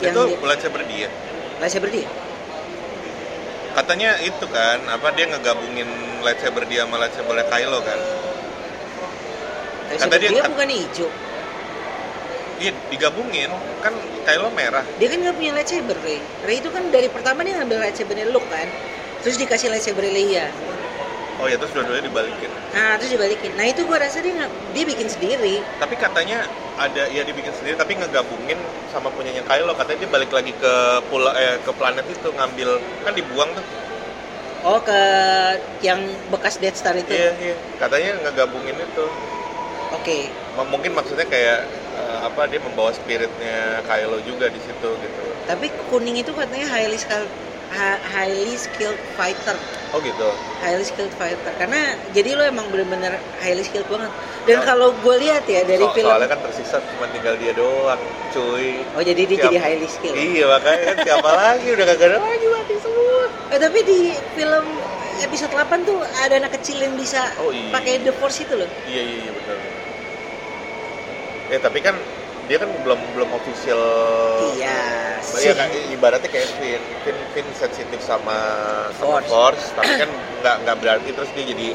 Yang 0.00 0.12
itu 0.12 0.22
dia, 0.34 0.38
lightsaber 0.40 0.82
dia. 0.88 1.08
lightsaber 1.60 1.90
dia 1.94 2.08
Katanya 3.72 4.20
itu 4.20 4.44
kan, 4.46 4.84
apa 4.86 5.08
dia 5.12 5.26
ngegabungin 5.26 5.88
lightsaber 6.20 6.68
dia 6.68 6.84
sama 6.84 7.00
lightsaber 7.00 7.40
Kylo 7.42 7.80
kan? 7.80 8.00
lightsaber 9.88 10.18
dia- 10.18 10.30
dia 10.30 10.44
bukan 10.46 10.68
hijau 10.68 11.08
Iya, 12.60 12.70
digabungin. 12.88 13.50
Kan 13.82 13.90
Kylo 14.22 14.48
merah. 14.52 14.84
dia 14.94 15.08
kan 15.08 15.18
nggak 15.18 15.34
punya 15.34 15.52
lightsaber 15.52 15.96
Rey 15.98 16.20
Rey 16.40 16.56
itu 16.58 16.68
kan 16.68 16.84
dari 16.88 17.08
pertama 17.08 17.42
dia 17.42 17.58
ngambil 17.58 17.82
lightsabernya 17.82 18.30
Luke 18.30 18.46
kan 18.46 18.68
terus 19.18 19.34
dikasih 19.34 19.66
lightsaber 19.68 20.04
Leia 20.04 20.46
Oh 21.42 21.50
ya, 21.50 21.58
terus 21.58 21.74
dua-duanya 21.74 22.06
dibalikin. 22.06 22.50
nah 22.70 22.94
terus 22.96 23.10
dibalikin 23.12 23.50
nah 23.58 23.66
itu 23.66 23.82
gua 23.84 23.98
rasa 23.98 24.22
dia 24.22 24.46
dia 24.72 24.84
bikin 24.86 25.08
sendiri 25.10 25.58
Tapi 25.82 25.94
katanya 25.98 26.46
ada 26.78 27.10
ya 27.10 27.20
dibikin 27.26 27.52
sendiri 27.52 27.74
tapi 27.76 27.98
ngegabungin 27.98 28.56
sama 28.88 29.10
punyanya 29.12 29.42
Kylo. 29.44 29.74
Katanya 29.76 30.06
dia 30.06 30.10
balik 30.10 30.30
lagi 30.32 30.52
ke 30.56 30.72
pulau 31.10 31.34
eh 31.36 31.58
ke 31.60 31.70
planet 31.74 32.06
itu 32.08 32.28
ngambil 32.32 32.70
kan 33.04 33.12
dibuang 33.12 33.50
tuh. 33.58 33.66
oh 34.62 34.78
ke 34.78 35.00
yang 35.82 35.98
bekas 36.30 36.62
Death 36.62 36.78
Star 36.78 36.94
itu 36.94 37.10
Iya, 37.12 37.30
iya. 37.42 37.56
Katanya 37.82 38.10
ngegabungin 38.22 38.78
itu. 38.78 39.04
oke 39.92 40.18
M- 40.56 40.68
Mungkin 40.70 40.92
maksudnya 40.94 41.26
kayak 41.26 41.58
eh, 41.98 42.18
apa 42.24 42.46
dia 42.48 42.60
membawa 42.62 42.94
spiritnya 42.94 43.82
Kylo 43.84 44.22
juga 44.22 44.46
di 44.48 44.60
situ 44.62 44.88
gitu. 45.02 45.22
tapi 45.50 45.66
kuning 45.90 46.22
itu 46.22 46.30
katanya 46.32 46.70
highly 46.70 46.96
highly 47.74 48.54
skilled 48.54 48.98
fighter 49.12 49.56
Oh 49.92 50.00
gitu. 50.00 50.28
highly 50.58 50.82
skilled 50.82 51.12
fighter 51.12 51.52
karena 51.54 51.80
jadi 52.10 52.32
lo 52.32 52.42
emang 52.42 52.68
bener-bener 52.68 53.12
highly 53.38 53.60
skilled 53.60 53.84
banget 53.86 54.08
dan 54.42 54.56
So- 54.56 54.64
kalau 54.64 54.88
gue 54.94 55.16
lihat 55.18 55.44
ya 55.44 55.62
dari 55.62 55.82
So- 55.82 55.92
film 55.92 56.08
Soalnya 56.08 56.28
kan 56.28 56.40
tersisa 56.42 56.76
cuma 56.82 57.06
tinggal 57.08 57.34
dia 57.36 57.52
doang, 57.52 58.00
cuy. 58.30 58.80
oh 58.92 59.02
jadi 59.02 59.22
dia 59.22 59.38
jadi 59.42 59.58
highly 59.58 59.86
skilled 59.86 60.16
Iya 60.16 60.44
makanya 60.46 60.82
kan 60.82 60.96
siapa 61.02 61.28
lagi 61.30 61.66
udah 61.70 61.86
kagak 61.86 62.06
ada 62.08 62.18
lagi 62.18 62.46
mati 62.48 62.74
semua. 62.78 63.20
Eh, 63.48 63.58
tapi 63.58 63.78
di 63.82 64.00
film 64.32 64.64
episode 65.20 65.52
8 65.52 65.60
tuh 65.82 65.98
ada 66.18 66.34
anak 66.34 66.52
kecil 66.54 66.76
yang 66.78 66.94
bisa 66.94 67.20
Oh, 67.36 67.48
iya. 67.48 67.68
pakai 67.70 68.00
the 68.00 68.12
force 68.12 68.40
itu 68.40 68.54
loh 68.54 68.68
Iya 68.86 69.02
iya 69.02 69.16
iya 69.20 69.30
benar. 69.30 69.56
Eh 71.48 71.60
tapi 71.60 71.78
kan 71.78 71.94
dia 72.52 72.60
kan 72.60 72.68
belum 72.84 73.00
belum 73.16 73.30
official. 73.32 73.80
iya 74.60 75.16
Iya 75.40 75.56
kan 75.56 75.72
ibaratnya 75.88 76.28
kayak 76.28 76.52
Finn, 76.60 76.82
Finn, 77.00 77.16
Finn 77.32 77.48
sensitif 77.56 77.96
sama 78.04 78.36
sama 79.00 79.24
Force. 79.24 79.32
Force, 79.32 79.64
tapi 79.72 80.04
kan 80.04 80.10
nggak 80.44 80.56
nggak 80.68 80.76
berarti 80.84 81.08
terus 81.16 81.32
dia 81.32 81.48
jadi 81.48 81.72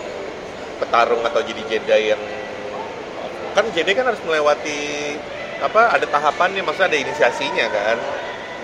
petarung 0.78 1.26
atau 1.26 1.42
jadi 1.42 1.62
Jedi 1.66 2.14
yang 2.14 2.22
kan 3.58 3.66
Jedi 3.74 3.92
kan 3.98 4.06
harus 4.06 4.22
melewati 4.22 5.18
apa 5.66 5.98
ada 5.98 6.06
tahapannya 6.06 6.62
maksudnya 6.62 6.94
ada 6.94 7.00
inisiasinya 7.02 7.66
kan 7.74 7.98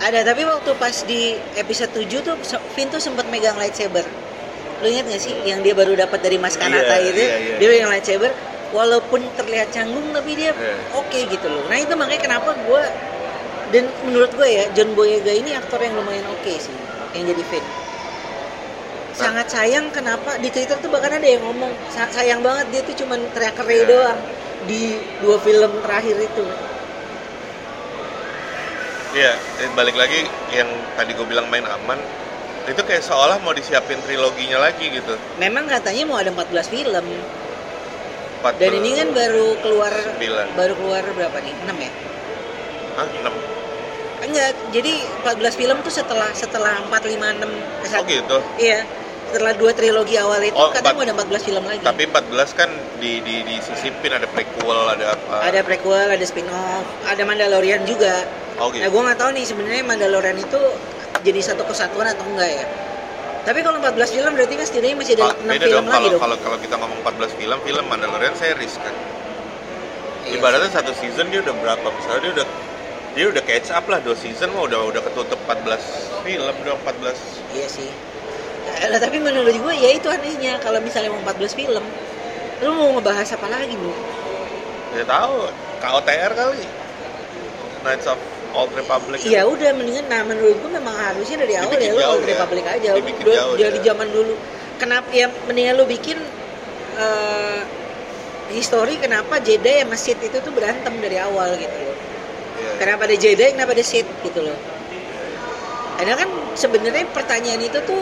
ada 0.05 0.21
tapi 0.21 0.45
waktu 0.45 0.69
pas 0.77 0.93
di 1.09 1.33
episode 1.57 1.89
7 1.97 2.05
tuh 2.21 2.37
Finn 2.77 2.93
tuh 2.93 3.01
sempat 3.01 3.25
megang 3.33 3.57
lightsaber 3.57 4.05
lu 4.85 4.87
ingat 4.93 5.09
gak 5.09 5.21
sih 5.25 5.33
yang 5.49 5.65
dia 5.65 5.73
baru 5.73 5.97
dapat 5.97 6.21
dari 6.21 6.37
Mas 6.37 6.53
Kanata 6.53 7.01
Iya, 7.01 7.09
itu 7.09 7.23
iya, 7.25 7.35
iya. 7.41 7.55
dia 7.57 7.67
megang 7.73 7.89
lightsaber 7.89 8.29
walaupun 8.73 9.21
terlihat 9.33 9.69
canggung 9.69 10.09
tapi 10.11 10.33
dia 10.33 10.51
Iya. 10.51 10.75
oke 10.91 11.19
gitu 11.29 11.47
loh 11.47 11.63
nah 11.69 11.77
itu 11.77 11.93
makanya 11.93 12.21
kenapa 12.21 12.49
gue 12.51 12.83
dan 13.69 13.85
menurut 14.01 14.33
gue 14.33 14.49
ya 14.49 14.65
John 14.73 14.91
Boyega 14.93 15.31
ini 15.31 15.53
aktor 15.53 15.77
yang 15.77 15.93
lumayan 15.93 16.25
oke 16.27 16.51
sih 16.51 16.73
yang 17.13 17.23
jadi 17.23 17.43
Finn 17.45 17.65
sangat 19.13 19.45
sayang 19.47 19.93
kenapa 19.93 20.41
di 20.41 20.49
Twitter 20.49 20.73
tuh 20.75 20.89
bahkan 20.89 21.13
ada 21.13 21.23
yang 21.23 21.45
ngomong 21.45 21.69
"Sa- 21.87 22.09
sayang 22.09 22.41
banget 22.41 22.65
dia 22.73 22.81
tuh 22.81 22.97
cuman 22.97 23.21
teriak 23.31 23.53
Iya. 23.55 23.85
doang 23.85 24.19
di 24.65 24.81
dua 25.21 25.37
film 25.37 25.71
terakhir 25.79 26.17
itu 26.17 26.45
Iya, 29.13 29.29
eh, 29.61 29.69
balik 29.77 29.93
lagi 29.93 30.25
yang 30.49 30.65
tadi 30.97 31.13
gue 31.13 31.27
bilang 31.29 31.45
main 31.45 31.61
aman. 31.63 32.01
itu 32.63 32.79
kayak 32.79 33.03
seolah 33.03 33.43
mau 33.43 33.51
disiapin 33.51 33.99
triloginya 33.99 34.55
lagi 34.57 34.87
gitu 34.87 35.19
memang 35.35 35.67
katanya 35.67 36.07
mau 36.07 36.15
ada 36.15 36.31
14 36.31 36.71
film 36.71 37.05
Empat 38.43 38.59
dan 38.59 38.75
ini 38.75 38.91
kan 38.91 39.07
baru 39.15 39.55
keluar 39.63 39.93
Sembilan. 39.95 40.45
baru 40.59 40.73
keluar 40.75 41.03
berapa 41.15 41.37
nih? 41.39 41.53
6 41.63 41.79
ya? 41.79 41.91
Hah, 42.93 43.07
enam. 43.07 43.33
Enggak 44.19 44.51
jadi 44.69 44.93
14 45.23 45.55
film 45.55 45.77
tuh 45.79 45.93
setelah 45.95 46.27
setelah 46.35 46.75
4 46.83 46.91
5 46.91 47.39
6 47.39 47.47
oh 47.95 48.03
gitu? 48.03 48.37
Iya 48.59 48.83
setelah 49.31 49.55
dua 49.55 49.71
trilogi 49.71 50.13
awal 50.13 50.43
itu 50.43 50.53
Oh, 50.53 50.69
katanya 50.69 50.93
mau 50.93 51.03
ada 51.07 51.15
14 51.17 51.41
film 51.41 51.63
lagi. 51.63 51.81
tapi 51.81 52.03
14 52.05 52.51
kan 52.53 52.69
di 52.99 53.23
di 53.23 53.41
disisipin 53.41 54.11
ada 54.11 54.27
prequel 54.27 54.91
ada 54.91 55.15
apa? 55.15 55.35
Ada 55.47 55.63
prequel 55.63 56.11
ada 56.11 56.21
spin 56.21 56.45
off 56.45 56.83
ada 57.07 57.23
Mandalorian 57.23 57.87
juga. 57.87 58.27
Oh 58.59 58.67
gitu. 58.69 58.83
Nah, 58.83 58.91
gue 58.91 59.01
nggak 59.07 59.17
tahu 59.17 59.29
nih 59.33 59.45
sebenarnya 59.47 59.83
Mandalorian 59.83 60.35
itu 60.35 60.59
jadi 61.23 61.39
satu 61.39 61.63
kesatuan 61.63 62.11
atau 62.11 62.27
enggak 62.27 62.51
ya. 62.51 62.65
Tapi 63.43 63.59
kalau 63.59 63.77
14 63.83 64.15
film 64.15 64.31
berarti 64.39 64.55
kan 64.55 64.65
setidaknya 64.65 64.95
masih 64.95 65.13
ada 65.19 65.23
Pak, 65.27 65.35
6 65.43 65.51
beda 65.51 65.65
film 65.67 65.75
dong 65.75 65.87
lagi 65.91 65.91
kalau 65.91 66.09
dong. 66.09 66.21
kalau 66.23 66.37
kalau 66.39 66.57
kita 66.63 66.75
ngomong 66.79 66.99
14 67.03 67.39
film 67.39 67.57
film 67.67 67.83
Mandalorian 67.91 68.35
series 68.39 68.75
kan 68.79 68.95
Iya 70.23 70.39
ibaratnya 70.39 70.71
satu 70.71 70.95
season 70.95 71.27
dia 71.27 71.43
udah 71.43 71.51
berapa 71.59 71.83
misalnya 71.83 72.21
dia 72.23 72.31
udah 72.39 72.47
dia 73.13 73.25
udah 73.27 73.43
catch 73.43 73.69
up 73.75 73.85
lah 73.91 73.99
dua 73.99 74.15
season 74.15 74.47
mah 74.55 74.63
udah 74.63 74.79
udah 74.87 75.01
ketutup 75.03 75.39
14 75.43 76.23
film 76.23 76.55
dong 76.63 76.79
14 76.87 77.11
sih. 77.11 77.41
Iya 77.59 77.67
sih. 77.67 77.89
Eh, 78.79 78.87
tapi 78.95 79.19
menurut 79.19 79.51
gue 79.51 79.73
ya 79.75 79.91
itu 79.91 80.07
anehnya 80.07 80.55
kalau 80.63 80.79
misalnya 80.79 81.11
mau 81.11 81.19
14 81.27 81.51
film, 81.51 81.83
lu 82.63 82.71
mau 82.71 82.95
ngebahas 82.95 83.27
apa 83.35 83.47
lagi 83.51 83.75
bu? 83.75 83.91
ya 84.93 85.03
tahu 85.09 85.49
KOTR 85.81 86.31
kali 86.37 86.63
Knights 87.81 88.05
of 88.05 88.19
Old 88.53 88.71
Republic 88.71 89.17
Ya 89.25 89.41
udah 89.43 89.73
mendingan 89.73 90.05
nah 90.07 90.21
menurut 90.21 90.55
gue 90.55 90.71
memang 90.71 90.93
harusnya 90.93 91.41
dari 91.41 91.53
awal 91.55 91.73
ya 91.73 91.91
lu 91.91 92.01
Old 92.01 92.21
ya. 92.21 92.29
Republic 92.31 92.63
aja. 92.63 92.89
Dibikin 92.93 93.23
udah 93.23 93.35
jauh 93.35 93.55
dari 93.57 93.79
ya. 93.79 93.83
zaman 93.89 94.07
dulu. 94.09 94.33
Kenapa 94.77 95.09
ya 95.09 95.25
mendingan 95.45 95.73
lu 95.75 95.85
bikin 95.85 96.17
eh 96.93 97.59
history 98.49 98.95
kenapa 98.97 99.41
Jedi 99.41 99.81
sama 99.81 99.97
Sith 99.97 100.21
itu 100.21 100.37
tuh 100.37 100.53
berantem 100.53 100.93
dari 100.99 101.17
awal 101.17 101.57
gitu 101.57 101.73
loh. 101.73 101.97
Iya. 102.53 102.71
kenapa 102.77 103.01
ada 103.03 103.15
Jedi 103.17 103.45
kenapa 103.49 103.73
ada 103.73 103.81
Sith 103.81 104.05
gitu 104.21 104.39
loh 104.39 104.53
karena 105.93 106.13
kan 106.13 106.29
sebenarnya 106.53 107.05
pertanyaan 107.09 107.61
itu 107.61 107.81
tuh 107.81 108.01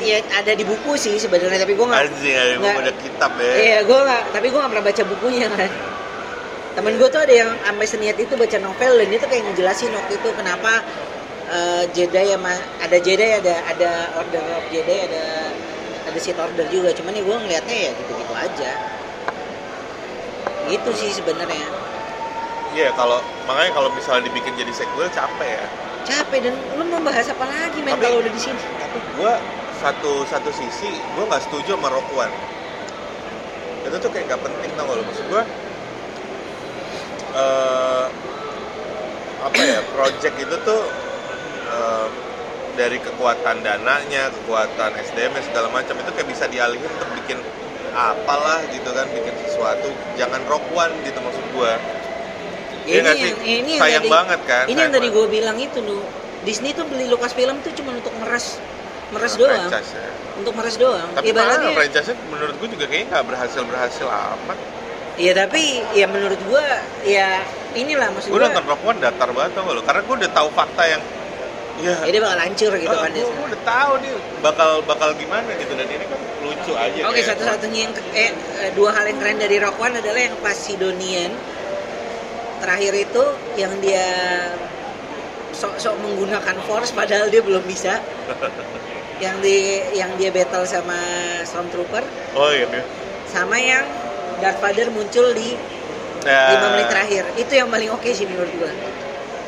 ya 0.00 0.20
ada 0.32 0.52
di 0.52 0.64
buku 0.64 0.96
sih 0.96 1.16
sebenarnya 1.16 1.60
tapi 1.60 1.72
gue 1.72 1.86
nggak 1.86 2.02
ada 2.02 2.12
nggak- 2.56 2.76
ada 2.78 2.92
kitab 2.96 3.30
ya. 3.36 3.52
iya 3.56 3.78
gue 3.80 3.98
nggak 3.98 4.22
tapi 4.32 4.46
gue 4.48 4.58
nggak 4.58 4.72
pernah 4.72 4.84
baca 4.84 5.02
bukunya 5.06 5.46
kan 5.48 5.70
temen 6.70 6.94
gue 6.96 7.08
tuh 7.10 7.20
ada 7.20 7.34
yang 7.34 7.50
sampai 7.60 7.86
seniat 7.86 8.16
itu 8.16 8.34
baca 8.34 8.58
novel 8.58 8.92
dan 8.94 9.06
dia 9.10 9.18
tuh 9.18 9.28
kayak 9.28 9.42
ngejelasin 9.50 9.90
waktu 9.90 10.12
itu 10.16 10.28
kenapa 10.32 10.72
eh, 11.50 11.82
Jedi 11.90 12.30
sama 12.30 12.54
ada 12.78 12.96
Jedi 12.98 13.26
ada 13.34 13.54
ada 13.66 13.90
Order 14.16 14.44
of 14.54 14.64
Jedi 14.70 14.96
ada 15.10 15.24
ada 16.06 16.18
Sith 16.18 16.38
Order 16.38 16.66
juga 16.70 16.94
cuman 16.94 17.12
ya 17.12 17.22
gue 17.22 17.36
ngeliatnya 17.36 17.76
ya 17.76 17.90
gitu-gitu 17.92 18.34
aja 18.34 18.70
gitu 20.66 20.90
sih 20.94 21.10
sebenarnya 21.12 21.66
Iya, 22.70 22.94
kalau 22.94 23.18
makanya 23.50 23.74
kalau 23.74 23.90
misalnya 23.90 24.30
dibikin 24.30 24.54
jadi 24.54 24.70
sequel 24.70 25.10
capek 25.10 25.58
ya. 25.58 25.66
capek 26.06 26.38
dan 26.38 26.54
lu 26.78 26.86
mau 26.86 27.02
bahas 27.02 27.26
apa 27.26 27.42
lagi 27.42 27.82
men 27.82 27.98
Tapi- 27.98 28.06
kalau 28.06 28.22
udah 28.22 28.30
di 28.30 28.38
sini 28.38 28.62
Tapi 28.78 28.98
gua 29.18 29.34
satu 29.82 30.22
satu 30.22 30.54
sisi 30.54 30.86
gua 31.18 31.26
nggak 31.26 31.50
setuju 31.50 31.74
sama 31.74 31.90
Rock 31.90 32.06
One. 32.14 32.30
Itu 33.82 33.96
tuh 33.98 34.10
kayak 34.14 34.30
nggak 34.30 34.42
penting 34.46 34.70
tau 34.78 34.86
gak 34.86 34.96
lo 34.96 35.02
maksud 35.02 35.26
gua. 35.26 35.42
Eh 37.32 38.06
apa 39.40 39.56
ya 39.58 39.80
project 39.88 40.36
itu 40.36 40.56
tuh 40.60 40.82
eh, 41.66 42.08
dari 42.70 42.96
kekuatan 42.96 43.60
dananya, 43.60 44.30
kekuatan 44.32 44.90
SDM 45.02 45.34
segala 45.42 45.68
macam 45.68 45.96
itu 45.96 46.10
kayak 46.12 46.28
bisa 46.28 46.44
dialihin 46.46 46.86
untuk 46.86 47.10
bikin 47.14 47.38
apalah 47.90 48.62
gitu 48.68 48.94
kan, 48.94 49.10
bikin 49.10 49.34
sesuatu. 49.42 49.90
Jangan 50.14 50.40
Rock 50.46 50.62
One 50.70 50.94
gitu 51.02 51.18
maksud 51.18 51.44
gua. 51.50 51.74
Iya 52.86 53.00
nggak 53.04 53.16
sih? 53.16 53.32
yang 53.42 53.78
Sayang 53.78 54.02
tadi- 54.02 54.12
banget 54.12 54.40
kan, 54.46 54.64
Ini 54.66 54.78
yang 54.80 54.92
tadi 54.94 55.08
gue 55.10 55.26
bilang 55.28 55.56
itu 55.58 55.78
lu. 55.82 56.00
Disney 56.40 56.72
tuh 56.72 56.88
beli 56.88 57.04
Lucasfilm 57.04 57.60
tuh 57.60 57.72
cuma 57.76 57.92
untuk 57.92 58.14
meres 58.16 58.56
meres 59.10 59.34
Nah, 59.34 59.40
doang, 59.42 59.68
franchise 59.68 59.92
ya. 59.92 60.08
untuk 60.38 60.52
meres 60.56 60.76
doang. 60.78 61.08
Tapi 61.12 61.26
Ibaratnya, 61.28 61.60
malah 61.60 61.76
franchise-nya 61.76 62.16
menurut 62.30 62.54
gue 62.56 62.68
juga 62.70 62.84
kayaknya 62.88 63.06
nggak 63.12 63.24
berhasil-berhasil 63.28 64.06
amat. 64.08 64.58
Ya 65.20 65.32
tapi 65.36 65.62
ya 65.92 66.06
menurut 66.06 66.40
gue 66.40 66.64
ya 67.04 67.44
inilah 67.72 68.08
maksud 68.10 68.28
Gue 68.28 68.36
gue. 68.36 68.46
nonton 68.46 68.64
Rock 68.64 68.82
One 68.82 68.98
datar 68.98 69.28
banget 69.28 69.52
tau 69.52 69.62
gak 69.62 69.74
lo? 69.74 69.82
Karena 69.82 70.00
gue 70.02 70.16
udah 70.16 70.32
tahu 70.32 70.48
fakta 70.50 70.82
yang 70.86 71.02
ya, 71.78 71.94
Ya 72.00 72.10
dia 72.10 72.20
bakal 72.20 72.38
hancur 72.40 72.72
gitu 72.74 72.92
kan. 72.94 73.10
gue, 73.10 73.24
udah 73.24 73.60
tahu 73.62 73.92
nih 74.00 74.12
bakal 74.40 74.70
bakal 74.82 75.08
gimana 75.14 75.48
gitu 75.54 75.72
dan 75.72 75.86
ini 75.86 76.04
kan 76.04 76.20
lucu 76.40 76.72
aja. 76.74 77.00
Oke, 77.04 77.14
kayak- 77.14 77.28
satu-satunya 77.30 77.78
yang 77.82 77.92
eh, 78.10 78.32
eh, 78.32 78.70
dua 78.72 78.90
hal 78.90 79.04
yang 79.04 79.18
keren 79.18 79.36
dari 79.36 79.56
Rock 79.56 79.76
One 79.78 79.94
adalah 79.94 80.20
yang 80.20 80.36
pas 80.38 80.56
Sidonian 80.56 81.32
terakhir 82.58 82.92
itu 82.94 83.24
yang 83.54 83.72
dia 83.78 84.04
sok-sok 85.52 85.96
menggunakan 85.98 86.56
force 86.64 86.90
padahal 86.90 87.28
dia 87.28 87.40
belum 87.40 87.62
bisa. 87.62 88.00
yang 89.20 89.36
di 89.38 89.56
yang 89.92 90.16
dia 90.16 90.28
battle 90.30 90.64
sama 90.64 90.96
Stormtrooper 91.44 92.00
Oh 92.32 92.48
iya 92.48 92.64
iya. 92.66 92.84
sama 93.26 93.52
yang 93.54 93.84
Darth 94.40 94.58
Vader 94.58 94.88
muncul 94.90 95.32
di 95.32 95.54
Ya, 96.20 96.52
5 96.52 96.76
menit 96.76 96.88
terakhir. 96.92 97.24
Itu 97.32 97.52
yang 97.54 97.72
paling 97.72 97.88
oke 97.88 98.04
sih 98.12 98.28
menurut 98.28 98.52
gua. 98.60 98.68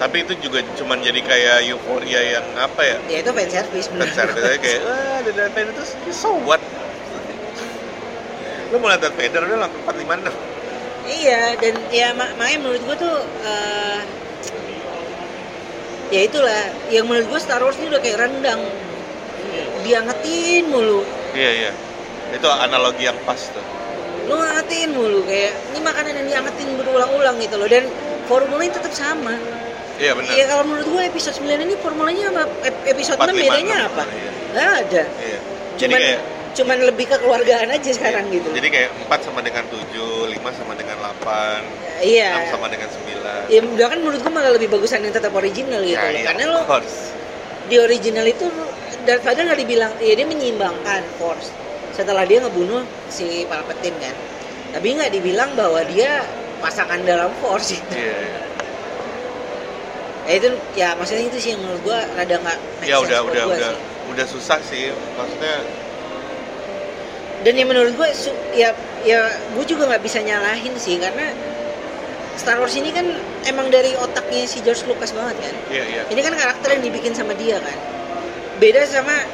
Tapi 0.01 0.24
itu 0.24 0.32
juga 0.40 0.64
cuman 0.72 0.99
jadi 0.99 1.20
kayak 1.20 1.68
euforia 1.68 2.20
yang 2.32 2.47
apa 2.57 2.80
ya? 2.80 2.97
Ya 3.07 3.18
itu 3.20 3.28
fan 3.28 3.45
service 3.47 3.93
menurut 3.93 4.09
service 4.11 4.40
aja 4.40 4.57
kayak, 4.57 4.80
wah 4.82 5.20
ada 5.20 5.30
Darth 5.30 5.53
Vader 5.53 5.72
terus 5.76 5.93
so 6.11 6.32
what? 6.43 6.64
Lo 8.72 8.80
mau 8.80 8.88
lihat 8.88 9.05
Darth 9.05 9.14
Vader 9.14 9.45
udah 9.45 9.59
langsung 9.61 9.82
456 9.84 10.32
Iya, 11.03 11.43
dan 11.61 11.74
ya 11.90 12.09
mak- 12.14 12.40
makanya 12.40 12.59
menurut 12.62 12.82
gua 12.82 12.97
tuh 12.97 13.16
eh, 13.45 14.01
ya 16.09 16.20
itulah 16.24 16.62
yang 16.88 17.05
menurut 17.05 17.28
gua 17.28 17.40
Star 17.43 17.61
Wars 17.61 17.76
ini 17.76 17.93
udah 17.93 18.01
kayak 18.01 18.16
rendang. 18.16 18.64
Diangetin 19.82 20.72
mulu. 20.72 21.05
Iya 21.34 21.51
iya. 21.53 21.72
Itu 22.32 22.49
analogi 22.49 23.05
yang 23.05 23.18
pas 23.28 23.51
tuh. 23.53 23.61
Lu 24.33 24.41
ngangetin 24.41 24.89
mulu 24.91 25.20
kayak 25.22 25.53
ini 25.68 25.80
makanan 25.80 26.12
yang 26.14 26.26
diangetin 26.26 26.68
berulang-ulang 26.74 27.37
gitu 27.37 27.55
loh 27.55 27.68
dan 27.68 27.85
formulanya 28.24 28.72
tetap 28.74 28.93
sama. 28.93 29.37
Iya 29.95 30.16
benar. 30.16 30.33
Iya 30.33 30.45
kalau 30.49 30.64
menurut 30.64 30.89
gua 30.89 31.03
episode 31.05 31.37
9 31.37 31.53
ini 31.61 31.74
formulanya 31.76 32.22
sama 32.26 32.43
ep- 32.62 32.85
episode 32.89 33.18
6 33.18 33.28
456. 33.28 33.45
bedanya 33.45 33.76
apa? 33.85 34.03
Iya. 34.09 34.30
Nggak 34.51 34.70
ada. 34.80 35.03
Iya. 35.20 35.39
Jadi 35.72 35.80
Cuman 35.85 36.01
kayak 36.01 36.20
cuman 36.53 36.76
lebih 36.83 37.07
kekeluargaan 37.09 37.68
aja 37.70 37.91
sekarang 37.91 38.24
gitu. 38.28 38.49
Jadi 38.51 38.68
kayak 38.68 38.91
4 39.05 39.20
sama 39.22 39.41
dengan 39.41 39.64
7, 39.68 39.85
5 40.28 40.51
sama 40.53 40.72
dengan 40.74 40.97
8, 40.99 41.61
iya. 42.03 42.30
6 42.43 42.53
sama 42.53 42.66
dengan 42.68 42.89
9. 42.89 43.49
Ya 43.49 43.61
udah 43.62 43.87
kan 43.87 43.99
menurut 43.99 44.20
gua 44.20 44.33
malah 44.33 44.53
lebih 44.53 44.68
bagusan 44.68 45.01
yang 45.01 45.12
tetap 45.12 45.33
original 45.33 45.80
gitu 45.80 45.93
Ya, 45.95 46.03
loh. 46.03 46.12
iya, 46.14 46.24
Karena 46.26 46.43
of 46.47 46.53
lo 46.55 46.61
course. 46.66 46.97
di 47.62 47.76
original 47.78 48.26
itu 48.26 48.49
Darth 49.03 49.22
Vader 49.22 49.45
nggak 49.45 49.61
dibilang 49.61 49.93
ya 49.99 50.12
dia 50.12 50.24
menyeimbangkan 50.24 51.01
Force 51.16 51.49
setelah 51.93 52.24
dia 52.24 52.40
ngebunuh 52.40 52.82
si 53.07 53.45
Palpatine 53.47 53.97
kan 54.01 54.16
tapi 54.72 54.97
nggak 54.97 55.12
dibilang 55.12 55.53
bahwa 55.53 55.84
dia 55.84 56.24
pasangan 56.59 57.03
dalam 57.05 57.28
Force 57.38 57.76
gitu. 57.76 57.93
Iya. 57.93 58.14
iya. 58.16 58.40
ya 60.22 60.32
itu 60.38 60.49
ya 60.72 60.88
maksudnya 60.95 61.26
itu 61.26 61.38
sih 61.38 61.51
yang 61.53 61.61
menurut 61.61 61.82
gua 61.82 61.99
rada 62.14 62.38
nggak 62.38 62.59
Ya 62.86 62.97
udah 62.97 63.18
udah 63.26 63.43
gua 63.45 63.57
udah 63.59 63.70
sih. 63.74 63.78
udah 64.09 64.26
susah 64.26 64.59
sih. 64.64 64.84
Maksudnya 65.18 65.57
dan 67.43 67.59
yang 67.59 67.68
menurut 67.68 67.93
gue 67.93 68.09
su- 68.14 68.38
ya 68.55 68.70
ya 69.03 69.18
gue 69.51 69.64
juga 69.66 69.90
nggak 69.90 70.03
bisa 70.03 70.22
nyalahin 70.22 70.70
sih 70.78 70.95
karena 70.95 71.34
Star 72.38 72.57
Wars 72.57 72.72
ini 72.72 72.95
kan 72.95 73.03
emang 73.45 73.66
dari 73.66 73.99
otaknya 73.99 74.47
si 74.47 74.62
George 74.62 74.86
Lucas 74.86 75.11
banget 75.11 75.36
kan 75.43 75.55
iya 75.68 75.84
iya. 75.84 76.03
ini 76.07 76.22
kan 76.22 76.32
karakter 76.32 76.78
yang 76.78 76.86
dibikin 76.86 77.12
sama 77.12 77.34
dia 77.34 77.59
kan 77.59 77.74
beda 78.62 78.86
sama 78.86 79.26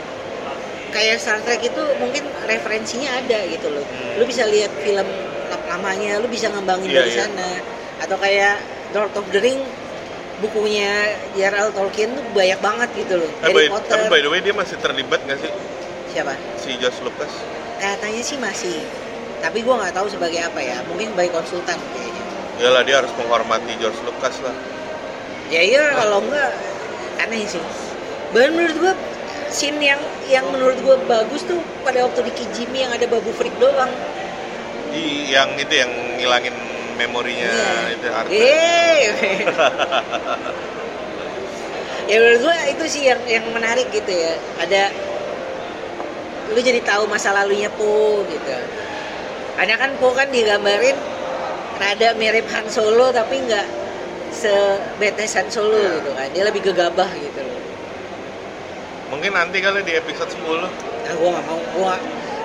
kayak 0.88 1.16
Star 1.16 1.38
Trek 1.40 1.60
itu 1.60 1.82
mungkin 1.96 2.24
referensinya 2.44 3.10
ada 3.14 3.44
gitu 3.46 3.68
loh 3.68 3.84
Hmm. 3.84 4.16
lu 4.16 4.24
bisa 4.24 4.44
lihat 4.44 4.72
film 4.78 5.06
lamanya 5.66 6.18
lu 6.18 6.26
bisa 6.26 6.48
ngembangin 6.48 6.88
Iya, 6.88 6.98
dari 6.98 7.10
iya. 7.10 7.20
sana 7.22 7.48
atau 7.98 8.16
kayak 8.16 8.54
Lord 8.90 9.12
of 9.14 9.26
the 9.28 9.38
Ring 9.38 9.60
bukunya 10.38 10.90
J.R.R. 11.34 11.72
Tolkien 11.72 12.14
tuh 12.14 12.22
banyak 12.30 12.58
banget 12.58 12.88
gitu 12.96 13.14
loh 13.16 13.30
Eh, 13.42 13.42
Harry 13.44 13.66
by, 13.66 13.68
Potter 13.70 13.96
tapi 13.96 14.06
by 14.08 14.20
the 14.20 14.30
way 14.30 14.40
dia 14.40 14.54
masih 14.54 14.76
terlibat 14.78 15.20
nggak 15.20 15.38
sih 15.40 15.50
siapa 16.08 16.32
si 16.56 16.78
George 16.78 17.00
Lucas? 17.02 17.32
katanya 17.76 18.22
sih 18.22 18.36
masih 18.36 18.76
tapi 19.38 19.62
gua 19.62 19.82
nggak 19.82 19.94
tahu 19.94 20.06
sebagai 20.08 20.40
apa 20.40 20.58
ya 20.58 20.78
mungkin 20.84 21.10
sebagai 21.12 21.32
konsultan 21.32 21.78
kayaknya 21.92 22.22
Yalah 22.58 22.82
dia 22.82 22.98
harus 22.98 23.12
menghormati 23.14 23.70
George 23.76 23.98
Lucas 24.02 24.34
lah. 24.42 24.54
ya 25.48 25.60
iya 25.60 25.94
kalau 25.94 26.18
enggak 26.20 26.50
aneh 27.18 27.42
sih 27.44 27.62
bahkan 28.30 28.50
menurut 28.52 28.76
gua 28.78 28.92
scene 29.48 29.80
yang 29.80 30.00
yang 30.26 30.44
menurut 30.48 30.76
gua 30.80 30.96
bagus 31.04 31.42
tuh 31.42 31.56
pada 31.82 32.04
waktu 32.04 32.20
di 32.24 32.32
Kijimi 32.34 32.84
yang 32.84 32.92
ada 32.92 33.06
babu 33.06 33.32
freak 33.32 33.54
doang 33.56 33.90
Di 34.88 35.28
yang 35.28 35.52
itu 35.56 35.72
yang 35.72 35.90
ngilangin 36.16 36.54
memorinya 36.96 37.46
Iya. 37.46 37.94
itu 37.94 38.06
Arthur. 38.08 38.32
Eh, 38.34 38.98
ya 42.08 42.16
menurut 42.18 42.40
gue 42.40 42.56
itu 42.72 42.84
sih 42.88 43.02
yang 43.04 43.20
yang 43.28 43.44
menarik 43.52 43.84
gitu 43.92 44.08
ya 44.08 44.32
ada 44.58 44.88
lu 46.48 46.58
jadi 46.58 46.80
tahu 46.80 47.04
masa 47.04 47.36
lalunya 47.36 47.68
Po 47.68 48.24
gitu 48.24 48.54
karena 49.54 49.74
kan 49.76 49.92
Po 50.00 50.16
kan 50.16 50.32
digambarin 50.32 50.96
rada 51.76 52.16
mirip 52.16 52.48
Han 52.48 52.64
Solo 52.66 53.12
tapi 53.12 53.44
nggak 53.44 53.66
sebetes 54.32 55.36
Han 55.36 55.52
Solo 55.52 55.76
Iya. 55.76 56.00
gitu 56.00 56.10
kan 56.16 56.28
dia 56.32 56.44
lebih 56.48 56.62
gegabah 56.64 57.10
gitu 57.12 57.42
Mungkin 59.08 59.30
nanti 59.32 59.56
kali 59.58 59.80
di 59.84 59.92
episode 59.96 60.28
10. 60.28 60.44
nah 61.08 61.12
gue 61.16 61.28
nggak 61.32 61.46
mau 61.48 61.56
gue 61.56 61.94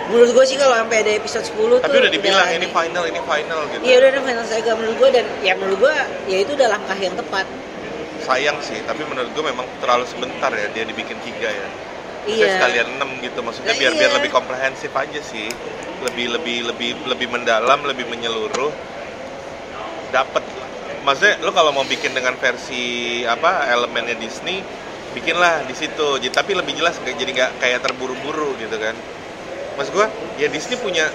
menurut 0.04 0.32
gue 0.36 0.46
sih 0.48 0.56
kalau 0.60 0.76
sampai 0.76 1.04
ada 1.04 1.12
episode 1.16 1.44
10 1.48 1.84
Tapi 1.84 1.92
tuh 1.92 2.00
udah 2.00 2.12
dibilang 2.12 2.48
ini 2.52 2.68
final, 2.72 3.04
ini 3.08 3.22
final 3.24 3.60
gitu. 3.72 3.82
Iya 3.84 3.96
udah 4.00 4.10
ada 4.12 4.22
final 4.24 4.46
saga 4.48 4.72
menurut 4.76 4.96
gue 5.00 5.10
dan 5.12 5.26
ya 5.44 5.54
menurut 5.56 5.80
gue 5.84 5.96
ya 6.28 6.38
itu 6.44 6.52
udah 6.56 6.68
langkah 6.72 6.98
yang 7.00 7.16
tepat. 7.16 7.46
Sayang 8.24 8.58
sih, 8.64 8.80
tapi 8.88 9.04
menurut 9.04 9.32
gue 9.36 9.44
memang 9.44 9.68
terlalu 9.84 10.08
sebentar 10.08 10.52
ya 10.52 10.68
dia 10.72 10.84
dibikin 10.88 11.20
tiga 11.24 11.52
ya. 11.52 11.68
Saya 12.24 12.32
Iya. 12.40 12.48
sekalian 12.56 12.88
6 13.04 13.20
gitu 13.20 13.40
maksudnya 13.44 13.76
Nah, 13.76 13.80
biar 13.84 13.94
biar 14.00 14.12
iya. 14.12 14.18
lebih 14.20 14.32
komprehensif 14.32 14.92
aja 14.96 15.20
sih. 15.20 15.48
Lebih 16.08 16.40
lebih 16.40 16.58
lebih 16.72 16.90
lebih 17.04 17.28
mendalam, 17.28 17.84
lebih 17.84 18.08
menyeluruh. 18.08 18.72
Dapat 20.12 20.44
maksudnya 21.04 21.36
lo 21.44 21.52
kalau 21.52 21.76
mau 21.76 21.84
bikin 21.84 22.16
dengan 22.16 22.40
versi 22.40 22.84
apa 23.28 23.68
elemennya 23.76 24.16
Disney 24.16 24.64
bikinlah 25.14 25.64
di 25.70 25.76
situ 25.78 26.08
Jadi- 26.20 26.34
tapi 26.34 26.52
lebih 26.58 26.74
jelas 26.76 26.98
jadi 27.00 27.30
nggak 27.30 27.52
kayak 27.62 27.80
terburu-buru 27.86 28.58
gitu 28.58 28.76
kan 28.82 28.98
mas 29.78 29.90
gua 29.90 30.10
ya 30.38 30.50
Disney 30.50 30.78
punya 30.78 31.10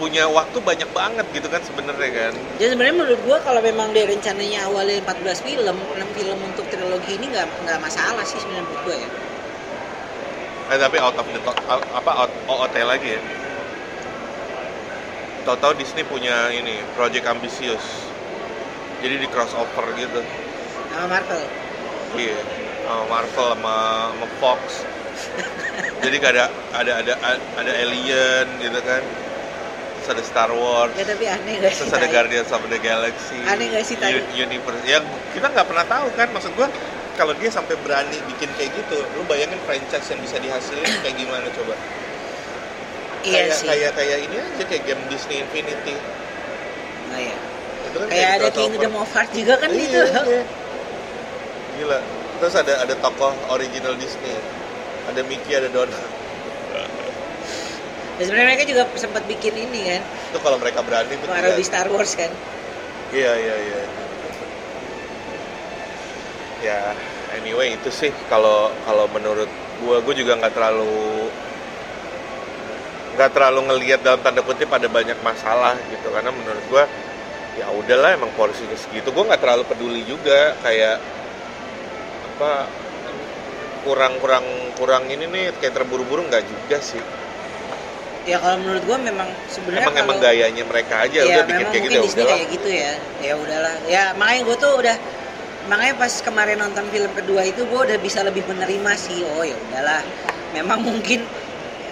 punya 0.00 0.24
waktu 0.32 0.56
banyak 0.64 0.88
banget 0.96 1.26
gitu 1.36 1.48
kan 1.52 1.60
sebenarnya 1.60 2.08
kan 2.08 2.32
Jadi 2.56 2.72
sebenarnya 2.72 2.96
menurut 2.96 3.20
gue 3.20 3.36
kalau 3.44 3.60
memang 3.60 3.92
dia 3.92 4.08
rencananya 4.08 4.64
awalnya 4.64 4.96
14 5.04 5.44
film, 5.44 5.76
6 5.76 6.08
film 6.16 6.38
untuk 6.40 6.64
trilogi 6.72 7.20
ini 7.20 7.28
nggak 7.28 7.44
nggak 7.68 7.78
masalah 7.84 8.24
sih 8.24 8.40
sebenarnya 8.40 8.64
menurut 8.64 8.82
gue 8.88 8.96
ya. 8.96 9.08
Eh, 10.72 10.78
tapi 10.80 10.96
out 11.04 11.12
of 11.20 11.26
the 11.28 11.40
out- 11.44 11.90
apa 11.92 12.10
out, 12.16 12.32
OOT 12.48 12.76
lagi 12.80 13.12
ya. 13.12 13.20
Tahu-tahu 15.44 15.72
Disney 15.76 16.04
punya 16.08 16.48
ini 16.48 16.80
project 16.96 17.26
ambisius. 17.28 17.84
Jadi 19.04 19.20
di 19.20 19.28
crossover 19.28 19.84
gitu. 20.00 20.20
Sama 20.96 21.06
Marvel. 21.12 21.44
Iya. 22.12 22.38
Sama 22.80 23.04
Marvel 23.06 23.46
sama, 23.54 23.76
sama 24.10 24.26
Fox. 24.38 24.60
Jadi 26.02 26.14
gak 26.16 26.32
ada 26.32 26.44
ada 26.72 26.92
ada 26.98 27.12
ada 27.56 27.72
alien 27.76 28.46
gitu 28.58 28.80
kan. 28.80 29.02
Terus 30.00 30.08
ada 30.10 30.22
Star 30.24 30.50
Wars. 30.50 30.96
Ya 30.96 31.04
tapi 31.04 31.24
aneh 31.24 31.60
gak? 31.60 31.76
Terus 31.76 31.92
ada? 31.92 32.08
Guardians 32.08 32.50
of 32.50 32.62
the 32.66 32.80
Galaxy. 32.80 33.36
Aneh 33.44 33.68
nggak 33.68 33.84
sih, 33.84 33.94
Tai? 33.94 34.10
U- 34.10 34.32
Universe. 34.32 34.82
Ya 34.82 34.98
kita 35.30 35.46
nggak 35.46 35.66
pernah 35.66 35.84
tahu 35.84 36.08
kan. 36.16 36.28
Maksud 36.32 36.52
gua 36.56 36.66
kalau 37.14 37.36
dia 37.36 37.52
sampai 37.52 37.76
berani 37.76 38.16
bikin 38.24 38.48
kayak 38.56 38.72
gitu, 38.72 38.96
lu 39.12 39.22
bayangin 39.28 39.60
franchise 39.60 40.08
yang 40.08 40.24
bisa 40.24 40.40
dihasilin 40.40 40.88
kayak 41.04 41.14
gimana 41.14 41.46
coba? 41.52 41.76
Iya 43.20 43.44
kayak, 43.44 43.52
sih. 43.52 43.66
kayak 43.68 43.90
kayak 43.92 44.18
ini 44.24 44.36
aja 44.40 44.64
kayak 44.64 44.82
game 44.88 45.02
Disney 45.06 45.36
Infinity 45.38 45.92
Nah, 47.12 47.20
iya. 47.20 47.36
itu 47.84 47.96
kan 47.98 48.06
Kayak 48.08 48.30
ada 48.30 48.40
crossover. 48.40 48.62
Kingdom 48.64 48.92
of 48.96 49.10
Hearts 49.12 49.32
juga 49.36 49.54
kan 49.58 49.68
Iya, 49.68 49.82
gitu. 49.84 50.00
iya. 50.00 50.42
gila. 51.80 51.98
Terus 52.44 52.54
ada 52.60 52.84
ada 52.84 52.94
tokoh 53.00 53.32
original 53.48 53.96
Disney. 53.96 54.36
Ada 55.08 55.24
Mickey 55.24 55.56
ada 55.56 55.72
Donald 55.72 55.96
Dan 58.20 58.28
sebenarnya 58.28 58.48
mereka 58.52 58.64
juga 58.68 58.82
sempat 59.00 59.24
bikin 59.24 59.56
ini 59.56 59.96
kan, 59.96 60.04
itu 60.04 60.38
kalau 60.44 60.60
mereka 60.60 60.84
berani 60.84 61.16
itu 61.16 61.24
parodi 61.24 61.56
gila. 61.56 61.64
Star 61.72 61.88
Wars 61.88 62.12
kan. 62.12 62.28
iya 63.16 63.32
iya 63.32 63.56
iya. 63.56 63.80
Ya 66.60 66.78
anyway 67.40 67.80
itu 67.80 67.88
sih. 67.88 68.12
Kalau 68.28 68.68
kalau 68.84 69.08
menurut 69.08 69.48
gua 69.80 70.04
gua 70.04 70.12
juga 70.12 70.36
nggak 70.36 70.52
terlalu 70.52 71.32
nggak 73.16 73.30
terlalu 73.32 73.60
ngelihat 73.72 74.00
dalam 74.04 74.20
tanda 74.20 74.44
kutip 74.44 74.68
ada 74.68 74.84
banyak 74.84 75.16
masalah 75.24 75.80
gitu. 75.88 76.12
Karena 76.12 76.28
menurut 76.28 76.60
gua 76.68 76.84
ya 77.56 77.72
udahlah 77.72 78.20
emang 78.20 78.28
porsinya 78.36 78.76
segitu. 78.76 79.16
Gua 79.16 79.32
nggak 79.32 79.40
terlalu 79.40 79.64
peduli 79.64 80.04
juga. 80.04 80.60
Kayak 80.60 81.00
apa 82.40 82.64
kurang 83.84 84.16
kurang 84.16 84.72
kurang 84.80 85.04
ini 85.12 85.28
nih 85.28 85.52
kayak 85.60 85.76
terburu-buru 85.76 86.24
nggak 86.24 86.48
juga 86.48 86.80
sih. 86.80 87.04
Ya 88.24 88.40
kalau 88.40 88.56
menurut 88.64 88.80
gue 88.88 88.98
memang 89.12 89.28
sebenarnya 89.52 89.84
emang 89.84 89.96
kalau 89.96 90.06
emang 90.08 90.18
gayanya 90.24 90.64
mereka 90.64 90.94
aja 91.04 91.20
ya, 91.20 91.24
udah 91.36 91.44
bikin 91.44 91.60
memang 91.60 91.72
kayak 91.72 91.84
gitu 91.84 91.92
ya 91.92 92.00
udahlah 92.00 92.32
kayak 92.32 92.48
gitu 92.48 92.68
ya. 92.72 92.92
Ya 93.20 93.34
udahlah. 93.36 93.74
Ya 93.92 94.02
makanya 94.16 94.40
gue 94.48 94.56
tuh 94.56 94.72
udah 94.80 94.96
makanya 95.68 95.94
pas 96.00 96.12
kemarin 96.24 96.56
nonton 96.56 96.84
film 96.88 97.12
kedua 97.12 97.40
itu 97.44 97.60
gue 97.60 97.80
udah 97.92 97.98
bisa 98.00 98.24
lebih 98.24 98.44
menerima 98.48 98.92
sih 98.96 99.20
oh 99.20 99.44
ya 99.44 99.56
udahlah. 99.60 100.00
Memang 100.56 100.80
mungkin 100.80 101.20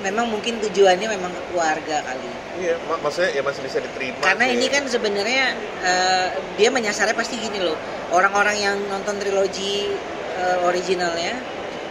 memang 0.00 0.32
mungkin 0.32 0.64
tujuannya 0.64 1.08
memang 1.12 1.28
ke 1.28 1.42
keluarga 1.52 1.96
kali. 2.08 2.28
Iya 2.56 2.80
mak- 2.88 3.04
maksudnya 3.04 3.36
ya 3.36 3.42
masih 3.44 3.60
bisa 3.68 3.78
diterima 3.84 4.24
karena 4.24 4.44
sih. 4.48 4.54
ini 4.56 4.66
kan 4.72 4.82
sebenarnya 4.88 5.44
eh, 5.84 6.26
dia 6.56 6.68
menyasarnya 6.72 7.12
pasti 7.12 7.36
gini 7.36 7.60
loh. 7.60 7.76
Orang-orang 8.08 8.56
yang 8.56 8.76
nonton 8.88 9.20
trilogi 9.20 9.92
eh, 10.38 10.58
originalnya 10.64 11.34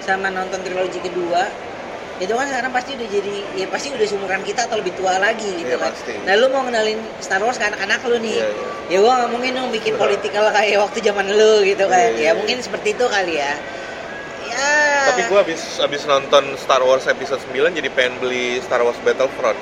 sama 0.02 0.32
nonton 0.32 0.64
trilogi 0.64 1.04
kedua 1.04 1.46
itu 2.18 2.34
kan 2.34 2.50
sekarang 2.50 2.74
pasti 2.74 2.98
udah 2.98 3.08
jadi 3.14 3.36
ya 3.54 3.66
pasti 3.70 3.94
udah 3.94 4.08
seumuran 4.10 4.42
kita 4.42 4.66
atau 4.66 4.82
lebih 4.82 4.98
tua 4.98 5.22
lagi 5.22 5.54
gitu 5.54 5.70
Iya, 5.70 5.78
kan. 5.78 5.94
pasti. 5.94 6.14
nah 6.26 6.34
lu 6.34 6.50
mau 6.50 6.66
kenalin 6.66 6.98
Star 7.22 7.38
Wars 7.46 7.62
ke 7.62 7.66
anak-anak 7.70 8.02
lu 8.10 8.18
nih 8.18 8.42
Iya, 8.42 8.50
iya. 8.50 8.66
ya 8.90 8.98
gua 9.06 9.14
nggak 9.22 9.32
mungkin 9.38 9.52
dong 9.54 9.70
bikin 9.70 9.94
politikal 10.02 10.50
kayak 10.50 10.82
waktu 10.82 10.98
zaman 11.06 11.30
lu 11.30 11.62
gitu 11.62 11.86
kan. 11.86 12.10
Iya, 12.10 12.18
iya, 12.18 12.18
ya 12.18 12.26
iya. 12.26 12.32
mungkin 12.34 12.58
seperti 12.58 12.98
itu 12.98 13.06
kali 13.06 13.38
ya. 13.38 13.54
Ya. 14.48 14.74
Tapi 15.14 15.22
gue 15.30 15.40
abis, 15.44 15.62
abis 15.78 16.02
nonton 16.10 16.58
Star 16.58 16.82
Wars 16.82 17.06
episode 17.06 17.38
9 17.54 17.78
jadi 17.78 17.90
pengen 17.94 18.18
beli 18.18 18.58
Star 18.66 18.82
Wars 18.82 18.98
Battlefront. 19.06 19.60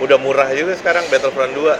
Udah 0.00 0.16
murah 0.16 0.48
juga 0.54 0.72
sekarang 0.78 1.04
Battlefront 1.12 1.52
2 1.52 1.76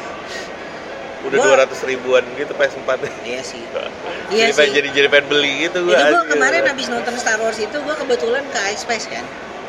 Udah 1.20 1.34
Gua- 1.36 1.66
200 1.66 1.82
ribuan 1.84 2.22
gitu 2.34 2.54
PS4 2.54 2.90
iya 3.22 3.42
sih 3.42 3.58
jadi, 3.68 3.90
Iya 4.30 4.44
pengen, 4.52 4.70
sih. 4.70 4.76
jadi, 4.76 4.88
jadi 4.94 5.08
pengen 5.08 5.26
beli 5.28 5.52
gitu 5.64 5.82
gue 5.82 5.92
jadi 5.92 6.12
gua 6.12 6.22
kemarin 6.26 6.62
habis 6.64 6.86
nonton 6.86 7.14
Star 7.16 7.38
Wars 7.38 7.58
itu 7.58 7.76
gua 7.76 7.94
kebetulan 7.94 8.44
ke 8.46 8.60
iSpace 8.70 9.06
kan 9.06 9.24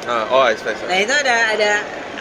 nah, 0.05 0.29
Oh 0.29 0.45
Ice 0.45 0.61
Space 0.61 0.77
Nah 0.83 0.97
itu 0.97 1.09
ada 1.11 1.35
ada 1.49 1.71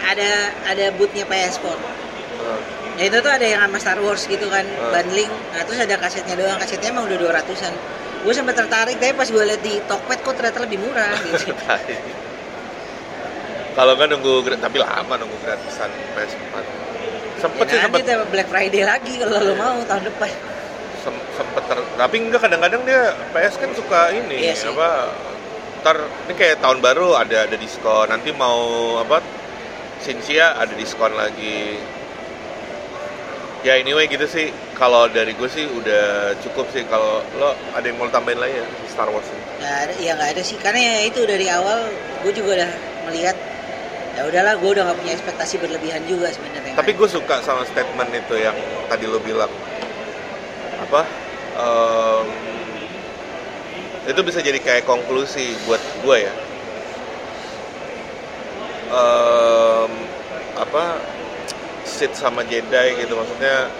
ada 0.00 0.30
ada 0.64 0.84
bootnya 0.94 1.24
PS4. 1.24 1.66
Ah, 1.66 2.60
Ya 2.96 3.06
itu 3.06 3.18
tuh 3.18 3.28
ada 3.28 3.42
yang 3.42 3.60
sama 3.60 3.78
Star 3.78 3.98
Wars 3.98 4.24
gitu 4.24 4.46
kan 4.46 4.62
Hmm. 4.64 4.90
bundling. 4.90 5.30
Nah 5.52 5.62
terus 5.62 5.78
ada 5.78 5.94
kasetnya 5.96 6.34
doang. 6.34 6.54
Kasetnya 6.56 6.88
emang 6.88 7.06
udah 7.06 7.18
200-an. 7.20 7.74
Gue 8.20 8.32
sempat 8.32 8.54
tertarik 8.54 8.96
tapi 8.96 9.12
pas 9.12 9.26
gue 9.26 9.38
liat 9.40 9.60
di 9.60 9.78
Tokped 9.84 10.18
kok 10.20 10.34
ternyata 10.34 10.58
lebih 10.60 10.78
murah 10.78 11.14
gitu. 11.28 11.50
Kalau 13.72 13.92
nggak 13.94 14.08
nunggu 14.10 14.32
tapi 14.56 14.76
lama 14.76 15.14
nunggu 15.14 15.36
gratisan 15.38 15.90
PS4 16.12 16.54
Sempet 17.38 17.64
sih 17.64 17.76
ya, 17.76 17.82
sempet. 17.84 17.98
nanti 18.00 18.10
ada 18.10 18.26
Black 18.26 18.48
Friday 18.48 18.82
lagi 18.82 19.12
kalau 19.16 19.38
lo 19.40 19.54
mau 19.54 19.78
tahun 19.82 20.02
depan. 20.04 20.30
sem- 20.98 21.24
sempet 21.32 21.62
ter, 21.64 21.78
tapi 21.94 22.16
enggak 22.18 22.40
kadang-kadang 22.40 22.82
dia 22.82 23.02
PS 23.30 23.54
kan 23.56 23.70
suka 23.70 24.00
ini 24.10 24.36
Iya 24.42 24.54
sih. 24.54 24.68
apa 24.68 24.90
ntar 25.78 25.96
ini 26.26 26.34
kayak 26.34 26.58
tahun 26.58 26.78
baru 26.78 27.14
ada 27.14 27.46
ada 27.46 27.54
diskon. 27.54 28.06
Nanti 28.08 28.34
mau 28.34 28.58
apa 28.98 29.22
Sinsia 29.98 30.54
ada 30.54 30.74
diskon 30.74 31.14
lagi. 31.14 31.78
Ya 33.60 33.74
anyway 33.74 34.06
gitu 34.06 34.22
sih. 34.24 34.50
Kalau 34.74 35.06
dari 35.06 35.34
gue 35.34 35.46
sih 35.46 35.66
udah 35.68 36.04
cukup 36.40 36.70
sih. 36.70 36.82
Kalau 36.84 37.22
lo 37.34 37.50
ada 37.72 37.82
yang 37.82 37.98
mau 37.98 38.06
tambahin 38.06 38.38
lagi 38.38 38.54
ya 38.54 38.66
Star 38.88 39.06
Wars 39.06 39.26
ini? 39.26 39.42
Nggak 39.58 39.76
ada, 39.80 39.94
ya 39.96 40.10
nggak 40.14 40.30
ada 40.32 40.42
sih. 40.42 40.56
Karena 40.56 40.80
ya 40.80 40.96
itu 41.04 41.20
dari 41.22 41.46
awal 41.48 41.78
gue 42.22 42.32
juga 42.32 42.50
udah 42.56 42.70
melihat 43.06 43.34
ya 44.18 44.26
udahlah 44.26 44.58
gue 44.58 44.70
udah 44.74 44.82
gak 44.90 44.98
punya 44.98 45.12
ekspektasi 45.14 45.54
berlebihan 45.62 46.02
juga 46.10 46.26
sebenarnya. 46.34 46.74
tapi 46.74 46.90
gue 46.98 47.06
suka 47.06 47.38
sama 47.46 47.62
statement 47.70 48.10
itu 48.10 48.34
yang 48.34 48.58
tadi 48.90 49.06
lo 49.06 49.22
bilang. 49.22 49.50
Apa? 50.82 51.06
Em, 51.54 52.26
itu 54.10 54.20
bisa 54.26 54.42
jadi 54.42 54.58
kayak 54.58 54.90
konklusi 54.90 55.54
buat 55.70 55.78
gue 56.02 56.16
ya. 56.26 56.34
Em, 58.90 59.92
apa? 60.58 60.98
Sith 61.86 62.18
sama 62.18 62.42
Jedi 62.42 62.98
gitu 62.98 63.14
maksudnya 63.14 63.70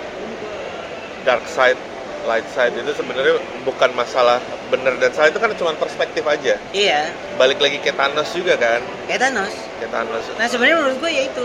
dark 1.27 1.45
side 1.51 1.83
light 2.29 2.45
side 2.47 2.77
itu 2.77 2.93
sebenarnya 2.93 3.35
bukan 3.65 3.91
masalah 3.93 4.37
benar 4.69 4.95
dan 4.97 5.11
salah 5.11 5.29
itu 5.29 5.41
kan 5.41 5.49
cuma 5.55 5.73
perspektif 5.75 6.21
aja 6.23 6.61
Iya, 6.71 7.09
balik 7.35 7.57
lagi 7.57 7.81
ke 7.81 7.91
Thanos 7.91 8.29
juga 8.31 8.55
kan 8.55 8.85
kayak 9.09 9.21
Thanos. 9.25 9.53
ke 9.81 9.89
Thanos 9.89 10.25
Nah 10.37 10.47
sebenarnya 10.47 10.77
menurut 10.79 10.99
gue 11.01 11.11
ya 11.11 11.25
itu 11.25 11.45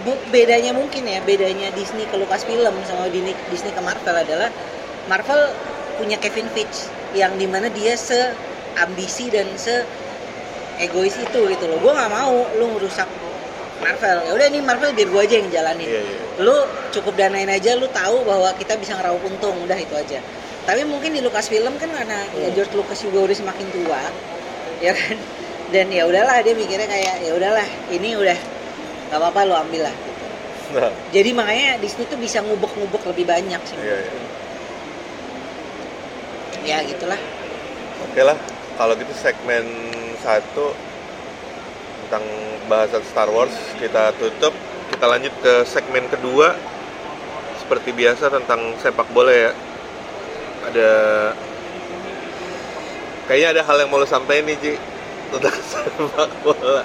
bu- 0.00 0.24
bedanya 0.28 0.72
mungkin 0.72 1.04
ya 1.04 1.20
bedanya 1.20 1.68
Disney 1.70 2.04
ke 2.04 2.16
Lucasfilm 2.16 2.72
sama 2.82 3.06
Disney, 3.06 3.36
Disney 3.46 3.70
ke 3.70 3.78
Marvel 3.78 4.16
adalah 4.16 4.48
Marvel 5.04 5.52
punya 5.94 6.16
Kevin 6.16 6.48
Feige 6.50 6.88
yang 7.12 7.36
di 7.36 7.44
mana 7.44 7.68
dia 7.68 7.92
se 7.94 8.32
ambisi 8.74 9.28
dan 9.28 9.46
se 9.54 9.84
egois 10.76 11.14
itu 11.14 11.40
gitu 11.46 11.64
loh. 11.64 11.78
Gue 11.78 11.92
nggak 11.92 12.10
mau 12.10 12.34
lu 12.50 12.74
ngerusak 12.74 13.06
Marvel. 13.84 14.18
Ya 14.24 14.32
udah 14.32 14.46
ini 14.48 14.60
Marvel 14.64 14.90
biar 14.96 15.08
gue 15.12 15.22
aja 15.28 15.34
yang 15.38 15.48
jalanin. 15.52 15.86
Iya, 15.86 16.00
iya. 16.00 16.18
Lu 16.40 16.56
cukup 16.90 17.14
danain 17.14 17.46
aja, 17.46 17.76
lu 17.76 17.86
tahu 17.92 18.24
bahwa 18.24 18.48
kita 18.56 18.80
bisa 18.80 18.96
ngeraup 18.96 19.20
untung, 19.22 19.56
udah 19.60 19.76
itu 19.76 19.92
aja. 19.94 20.20
tapi 20.64 20.80
mungkin 20.80 21.12
di 21.12 21.20
Lucas 21.20 21.52
film 21.52 21.76
kan 21.76 21.92
karena 21.92 22.24
ya 22.40 22.48
Hmm. 22.48 22.56
George 22.56 22.72
Lucas 22.72 22.96
juga 23.04 23.20
udah 23.28 23.36
semakin 23.36 23.68
tua 23.68 24.00
ya 24.80 24.96
kan 24.96 25.12
dan 25.76 25.92
ya 25.92 26.08
udahlah 26.08 26.40
dia 26.40 26.56
mikirnya 26.56 26.88
kayak 26.88 27.20
ya 27.20 27.36
udahlah 27.36 27.68
ini 27.92 28.16
udah 28.16 28.32
nggak 29.12 29.20
apa-apa 29.20 29.40
lo 29.44 29.60
ambil 29.60 29.84
lah 29.84 29.92
gitu. 29.92 30.24
Nah, 30.80 30.88
jadi 31.12 31.36
makanya 31.36 31.76
Disney 31.84 32.08
tuh 32.08 32.16
bisa 32.16 32.40
ngubek-ngubek 32.40 33.04
lebih 33.12 33.28
banyak 33.28 33.60
sih 33.68 33.76
iya, 33.76 33.96
iya. 36.64 36.80
ya 36.80 36.88
gitulah 36.88 37.20
Oke 38.08 38.24
lah, 38.24 38.36
kalau 38.80 38.96
gitu 38.96 39.12
segmen 39.12 39.68
satu 40.24 40.72
tentang 42.04 42.24
bahasan 42.68 43.00
Star 43.08 43.32
Wars 43.32 43.52
kita 43.80 44.12
tutup. 44.20 44.52
Kita 44.92 45.08
lanjut 45.08 45.32
ke 45.40 45.64
segmen 45.64 46.04
kedua. 46.12 46.52
Seperti 47.64 47.96
biasa 47.96 48.28
tentang 48.28 48.76
sepak 48.76 49.08
bola 49.16 49.32
ya. 49.32 49.50
Ada 50.68 50.92
kayaknya 53.24 53.48
ada 53.56 53.62
hal 53.64 53.76
yang 53.80 53.88
mau 53.88 53.96
lo 53.96 54.04
sampaikan 54.04 54.44
nih 54.52 54.56
Ci 54.60 54.72
tentang 55.32 55.56
sepak 55.72 56.30
bola 56.44 56.84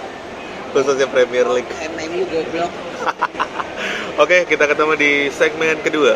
khususnya 0.72 1.12
Premier 1.12 1.48
League. 1.52 1.68
Goblok 1.68 2.72
Oke, 4.24 4.48
kita 4.48 4.68
ketemu 4.68 4.94
di 5.00 5.12
segmen 5.32 5.80
kedua. 5.84 6.16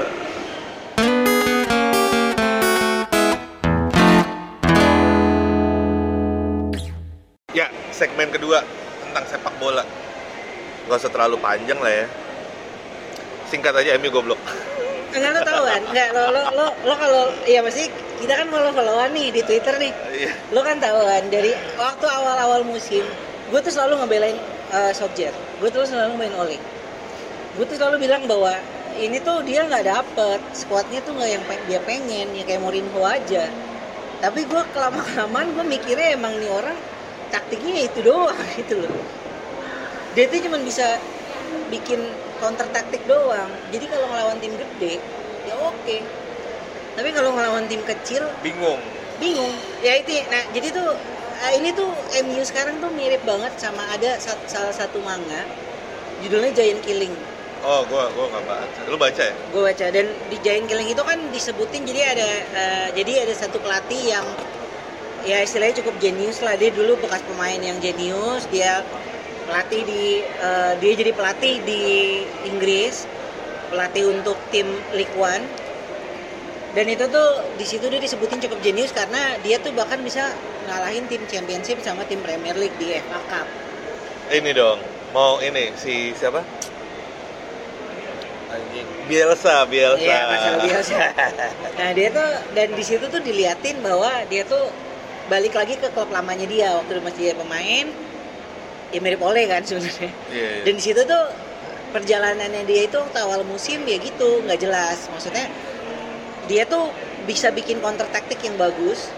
Ya, 7.54 7.70
segmen 7.94 8.34
kedua 8.34 8.83
tentang 9.14 9.30
sepak 9.30 9.54
bola. 9.62 9.86
Gak 10.90 10.98
usah 10.98 11.12
terlalu 11.14 11.38
panjang 11.38 11.78
lah 11.78 11.94
ya. 11.94 12.06
Singkat 13.48 13.78
aja, 13.78 13.94
MU 14.02 14.10
goblok. 14.10 14.42
enggak 15.14 15.30
lo 15.30 15.42
tahu 15.46 15.62
kan 15.70 15.82
enggak 15.94 16.10
lo 16.10 16.24
lo 16.34 16.42
lo, 16.58 16.68
lo 16.90 16.94
kalau 16.98 17.30
ya 17.46 17.62
pasti 17.62 17.86
kita 18.18 18.34
kan 18.34 18.50
follow 18.50 18.74
followan 18.74 19.14
nih 19.14 19.30
di 19.30 19.46
Twitter 19.46 19.78
nih 19.78 19.94
Iya. 20.10 20.34
lo 20.50 20.66
kan 20.66 20.82
tahu 20.82 21.06
kan 21.06 21.30
dari 21.30 21.54
waktu 21.78 22.02
awal-awal 22.10 22.66
musim 22.66 23.06
gue 23.54 23.60
tuh 23.62 23.70
selalu 23.70 24.02
ngebelain 24.02 24.34
uh, 24.74 24.90
Solskjaer 24.90 25.30
gue 25.62 25.70
tuh 25.70 25.86
selalu 25.86 26.18
main 26.18 26.34
Oli 26.34 26.58
gue 27.54 27.66
tuh 27.70 27.78
selalu 27.78 28.10
bilang 28.10 28.26
bahwa 28.26 28.58
ini 28.98 29.22
tuh 29.22 29.46
dia 29.46 29.62
nggak 29.70 29.86
dapet 29.86 30.42
squadnya 30.58 30.98
tuh 31.06 31.14
nggak 31.14 31.30
yang 31.30 31.44
dia 31.70 31.80
pengen 31.86 32.34
ya 32.34 32.44
kayak 32.50 32.66
Mourinho 32.66 33.06
aja 33.06 33.54
tapi 34.18 34.50
gue 34.50 34.62
kelama 34.74 34.98
kelamaan 35.14 35.54
gue 35.54 35.66
mikirnya 35.78 36.18
emang 36.18 36.34
nih 36.42 36.50
orang 36.50 36.78
taktiknya 37.34 37.90
itu 37.90 38.00
doang 38.06 38.38
gitu 38.62 38.86
loh 38.86 38.94
dia 40.14 40.30
tuh 40.30 40.40
cuma 40.46 40.62
bisa 40.62 41.02
bikin 41.74 41.98
counter 42.38 42.70
taktik 42.70 43.02
doang 43.10 43.50
jadi 43.74 43.90
kalau 43.90 44.06
ngelawan 44.06 44.38
tim 44.38 44.54
gede 44.54 45.02
ya 45.50 45.56
oke 45.58 45.98
tapi 46.94 47.10
kalau 47.10 47.34
ngelawan 47.34 47.66
tim 47.66 47.82
kecil 47.82 48.30
Bingung. 48.46 48.78
bingung 49.18 49.50
ya 49.82 49.98
itu 49.98 50.22
nah 50.30 50.46
jadi 50.54 50.70
tuh 50.70 50.94
eh, 51.42 51.54
ini 51.58 51.74
tuh 51.74 51.90
MU 52.22 52.46
sekarang 52.46 52.78
tuh 52.78 52.94
mirip 52.94 53.26
banget 53.26 53.58
sama 53.58 53.82
ada 53.90 54.22
sat- 54.22 54.46
salah 54.46 54.70
satu 54.70 55.02
manga 55.02 55.42
judulnya 56.22 56.54
Giant 56.54 56.84
Killing 56.86 57.16
Oh, 57.64 57.80
gua 57.88 58.12
gua 58.12 58.28
nggak 58.28 58.44
baca. 58.44 58.80
Lu 58.92 59.00
baca 59.00 59.24
ya? 59.24 59.32
gue 59.32 59.62
baca 59.64 59.86
dan 59.88 60.12
di 60.28 60.36
Giant 60.44 60.68
Killing 60.68 60.92
itu 60.92 61.00
kan 61.00 61.16
disebutin 61.32 61.88
jadi 61.88 62.02
ada 62.12 62.30
eh, 62.52 62.88
jadi 62.92 63.24
ada 63.24 63.32
satu 63.32 63.56
pelatih 63.58 64.04
yang 64.04 64.28
ya 65.24 65.40
istilahnya 65.44 65.80
cukup 65.84 65.96
jenius 66.04 66.44
lah 66.44 66.60
dia 66.60 66.70
dulu 66.72 67.00
bekas 67.00 67.24
pemain 67.24 67.60
yang 67.60 67.80
jenius 67.80 68.44
dia 68.52 68.84
pelatih 69.48 69.82
di 69.88 70.24
eh, 70.24 70.74
dia 70.80 70.92
jadi 70.96 71.12
pelatih 71.16 71.64
di 71.64 71.84
Inggris 72.48 73.08
pelatih 73.72 74.12
untuk 74.12 74.36
tim 74.52 74.68
League 74.94 75.16
One 75.16 75.44
dan 76.74 76.86
itu 76.90 77.06
tuh 77.06 77.30
di 77.56 77.66
situ 77.70 77.86
dia 77.88 78.02
disebutin 78.02 78.42
cukup 78.44 78.60
jenius 78.66 78.92
karena 78.92 79.38
dia 79.46 79.62
tuh 79.62 79.72
bahkan 79.78 80.02
bisa 80.02 80.34
ngalahin 80.68 81.06
tim 81.06 81.22
Championship 81.30 81.80
sama 81.86 82.04
tim 82.10 82.20
Premier 82.26 82.58
League 82.58 82.76
di 82.82 82.98
FA 82.98 83.20
Cup 83.30 83.48
Ini 84.34 84.52
dong. 84.56 84.80
Mau 85.14 85.38
ini 85.44 85.70
si 85.78 86.16
siapa? 86.18 86.42
Bielsa, 89.04 89.68
Bielsa. 89.68 90.00
Iya, 90.00 90.52
Bielsa. 90.64 91.02
Nah, 91.74 91.90
dia 91.92 92.08
tuh 92.14 92.30
dan 92.56 92.70
di 92.72 92.84
situ 92.86 93.06
tuh 93.12 93.20
diliatin 93.20 93.84
bahwa 93.84 94.10
dia 94.32 94.48
tuh 94.48 94.72
balik 95.32 95.56
lagi 95.56 95.80
ke 95.80 95.88
klub 95.92 96.12
lamanya 96.12 96.48
dia 96.48 96.76
waktu 96.76 97.00
masih 97.00 97.36
pemain. 97.38 97.88
Ya 98.94 99.00
mirip 99.02 99.22
Ole 99.26 99.50
kan 99.50 99.66
sebenarnya. 99.66 100.12
Iya, 100.30 100.48
iya. 100.62 100.62
Dan 100.70 100.74
di 100.78 100.84
situ 100.84 101.02
tuh 101.02 101.24
perjalanannya 101.94 102.62
dia 102.66 102.86
itu 102.86 102.98
waktu 102.98 103.20
awal 103.26 103.42
musim 103.42 103.82
ya 103.90 103.98
gitu, 103.98 104.46
nggak 104.46 104.60
jelas. 104.62 105.10
Maksudnya 105.10 105.50
dia 106.46 106.68
tuh 106.70 106.94
bisa 107.26 107.50
bikin 107.50 107.82
counter 107.82 108.06
taktik 108.14 108.38
yang 108.46 108.54
bagus. 108.60 109.10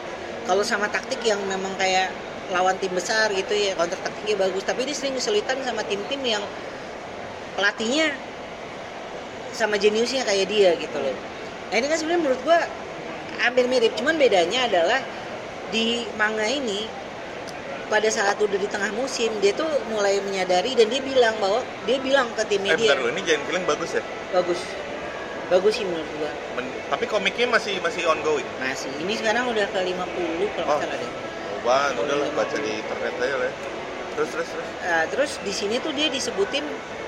Kalau 0.46 0.64
sama 0.64 0.88
taktik 0.88 1.20
yang 1.26 1.42
memang 1.50 1.74
kayak 1.76 2.14
lawan 2.54 2.78
tim 2.78 2.94
besar 2.94 3.34
gitu 3.34 3.52
ya 3.52 3.76
counter 3.76 4.00
taktiknya 4.00 4.48
bagus. 4.48 4.64
Tapi 4.64 4.88
dia 4.88 4.96
sering 4.96 5.18
kesulitan 5.18 5.60
sama 5.66 5.84
tim-tim 5.84 6.22
yang 6.24 6.44
pelatihnya 7.60 8.16
sama 9.56 9.80
jeniusnya 9.80 10.24
kayak 10.28 10.48
dia 10.52 10.72
gitu 10.80 10.98
loh. 11.00 11.16
Nah 11.72 11.76
ini 11.80 11.88
kan 11.88 11.98
sebenarnya 12.00 12.22
menurut 12.28 12.42
gua 12.44 12.60
hampir 13.44 13.68
mirip, 13.68 13.92
cuman 14.00 14.16
bedanya 14.16 14.68
adalah 14.68 15.04
di 15.68 15.86
manga 16.14 16.46
ini 16.46 16.86
pada 17.86 18.10
saat 18.10 18.38
udah 18.38 18.58
di 18.58 18.66
tengah 18.66 18.90
musim 18.92 19.30
dia 19.38 19.54
tuh 19.54 19.70
mulai 19.88 20.18
menyadari 20.20 20.74
dan 20.74 20.90
dia 20.90 21.00
bilang 21.00 21.38
bahwa 21.38 21.62
dia 21.86 21.98
bilang 21.98 22.28
ke 22.34 22.42
timnya 22.46 22.74
Eh, 22.74 22.78
dia 22.78 22.90
bentar 22.90 22.98
dulu, 22.98 23.10
ini 23.14 23.22
Giant 23.22 23.44
Killing 23.46 23.66
bagus 23.66 23.92
ya? 23.94 24.04
bagus 24.32 24.60
bagus 25.46 25.74
sih 25.78 25.86
menurut 25.86 26.10
gua 26.18 26.32
Men- 26.58 26.74
tapi 26.86 27.06
komiknya 27.06 27.46
masih 27.48 27.78
masih 27.80 28.06
ongoing. 28.06 28.46
masih 28.58 28.90
ini 28.98 29.14
sekarang 29.14 29.46
udah 29.46 29.66
ke 29.70 29.80
50 29.80 30.50
kalau 30.54 30.68
Oh. 30.68 30.80
salah 30.80 30.98
deh 30.98 31.06
Oh, 31.06 31.60
Bang, 31.64 31.94
udah 31.98 32.16
lah 32.16 32.30
baca 32.32 32.58
di 32.58 32.72
internet 32.76 33.14
aja 33.18 33.36
lah. 33.38 33.52
Terus 34.16 34.30
terus 34.32 34.48
terus. 34.48 34.68
Nah, 34.82 35.04
terus 35.12 35.32
di 35.44 35.54
sini 35.54 35.76
tuh 35.84 35.92
dia 35.92 36.08
disebutin 36.08 36.64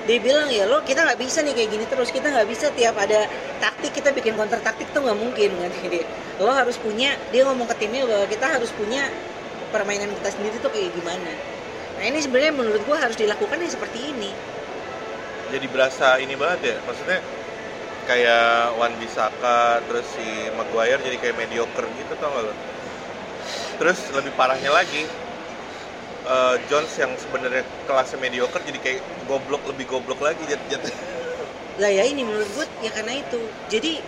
dia 0.07 0.19
bilang 0.23 0.47
ya 0.47 0.63
lo 0.67 0.79
kita 0.87 1.03
nggak 1.03 1.19
bisa 1.19 1.43
nih 1.43 1.51
kayak 1.51 1.69
gini 1.75 1.85
terus 1.87 2.09
kita 2.15 2.31
nggak 2.31 2.47
bisa 2.47 2.71
tiap 2.71 2.95
ada 2.95 3.27
taktik 3.59 3.91
kita 3.91 4.15
bikin 4.15 4.39
counter 4.39 4.59
taktik 4.63 4.87
tuh 4.95 5.03
nggak 5.03 5.19
mungkin 5.19 5.51
kan 5.59 5.71
dia 5.91 6.07
lo 6.39 6.51
harus 6.55 6.79
punya 6.79 7.19
dia 7.31 7.43
ngomong 7.43 7.67
ke 7.67 7.75
timnya 7.75 8.07
bahwa 8.07 8.23
kita 8.31 8.47
harus 8.47 8.71
punya 8.71 9.11
permainan 9.71 10.07
kita 10.15 10.31
sendiri 10.31 10.55
tuh 10.63 10.71
kayak 10.71 10.95
gimana 10.95 11.35
nah 11.99 12.03
ini 12.07 12.23
sebenarnya 12.23 12.53
menurut 12.55 12.81
gua 12.87 13.03
harus 13.03 13.19
dilakukan 13.19 13.59
ya 13.59 13.69
seperti 13.71 13.99
ini 14.15 14.31
Jadi 15.47 15.65
berasa 15.71 16.19
ini 16.19 16.35
banget 16.35 16.59
ya. 16.63 16.77
Maksudnya 16.83 17.19
kayak 18.07 18.75
Wan 18.79 18.93
Bisaka 18.99 19.83
terus 19.87 20.05
si 20.15 20.51
Maguire 20.55 20.99
jadi 21.03 21.17
kayak 21.19 21.35
mediocre 21.39 21.87
gitu 21.95 22.13
tau 22.19 22.31
gak 22.35 22.43
lo? 22.51 22.53
Terus 23.79 23.99
lebih 24.11 24.33
parahnya 24.35 24.71
lagi 24.73 25.07
eh, 26.27 26.55
Jones 26.67 26.93
yang 26.99 27.11
sebenarnya 27.15 27.63
kelasnya 27.87 28.19
mediocre 28.19 28.61
jadi 28.67 28.79
kayak 28.83 28.99
goblok 29.31 29.63
lebih 29.71 29.87
goblok 29.87 30.19
lagi 30.19 30.43
jat 30.45 30.61
jat. 30.67 30.83
Lah 31.81 31.91
ya 31.93 32.03
ini 32.03 32.27
menurut 32.27 32.49
gue 32.51 32.65
ya 32.83 32.91
karena 32.91 33.15
itu. 33.15 33.39
Jadi 33.71 34.01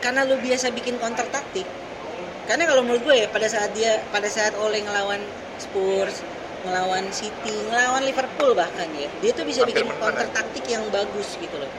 karena 0.00 0.24
lu 0.24 0.36
biasa 0.40 0.72
bikin 0.72 0.96
counter 0.96 1.28
taktik 1.28 1.68
karena 2.48 2.66
kalau 2.66 2.82
menurut 2.82 3.04
gue 3.04 3.14
ya 3.14 3.26
pada 3.30 3.46
saat 3.46 3.70
dia 3.76 4.00
pada 4.10 4.26
saat 4.26 4.56
Ole 4.58 4.82
ngelawan 4.82 5.20
Spurs 5.60 6.24
ngelawan 6.66 7.06
City 7.12 7.54
ngelawan 7.68 8.02
Liverpool 8.02 8.56
bahkan 8.56 8.88
ya 8.96 9.06
dia 9.20 9.30
tuh 9.36 9.44
bisa 9.46 9.62
Hampir 9.62 9.84
bikin 9.84 9.86
menang, 9.86 10.00
counter 10.00 10.28
taktik 10.34 10.64
yang 10.66 10.82
bagus 10.90 11.36
gitu 11.38 11.56
loh 11.60 11.70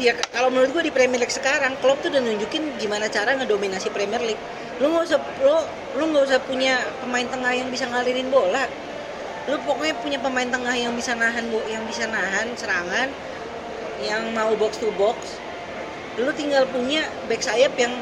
ya 0.00 0.12
kalau 0.32 0.52
menurut 0.52 0.70
gue 0.76 0.84
di 0.88 0.92
Premier 0.92 1.20
League 1.20 1.32
sekarang 1.32 1.76
Klopp 1.80 2.04
tuh 2.04 2.12
udah 2.12 2.20
nunjukin 2.20 2.76
gimana 2.76 3.08
cara 3.08 3.36
ngedominasi 3.36 3.88
Premier 3.92 4.20
League. 4.20 4.40
Lu 4.80 4.92
nggak 4.92 5.04
usah 5.08 5.20
lu 5.40 5.56
lu 5.96 6.04
nggak 6.12 6.24
usah 6.28 6.40
punya 6.44 6.84
pemain 7.00 7.24
tengah 7.24 7.52
yang 7.56 7.68
bisa 7.72 7.88
ngalirin 7.88 8.28
bola. 8.28 8.68
Lu 9.48 9.56
pokoknya 9.64 9.94
punya 10.02 10.18
pemain 10.20 10.48
tengah 10.48 10.74
yang 10.74 10.92
bisa 10.92 11.16
nahan 11.16 11.48
bo- 11.48 11.64
yang 11.70 11.84
bisa 11.88 12.04
nahan 12.10 12.52
serangan 12.58 13.08
yang 14.04 14.22
mau 14.36 14.52
box 14.58 14.76
to 14.82 14.92
box. 15.00 15.40
Lu 16.20 16.28
tinggal 16.36 16.68
punya 16.68 17.08
back 17.28 17.40
sayap 17.40 17.72
yang 17.80 17.92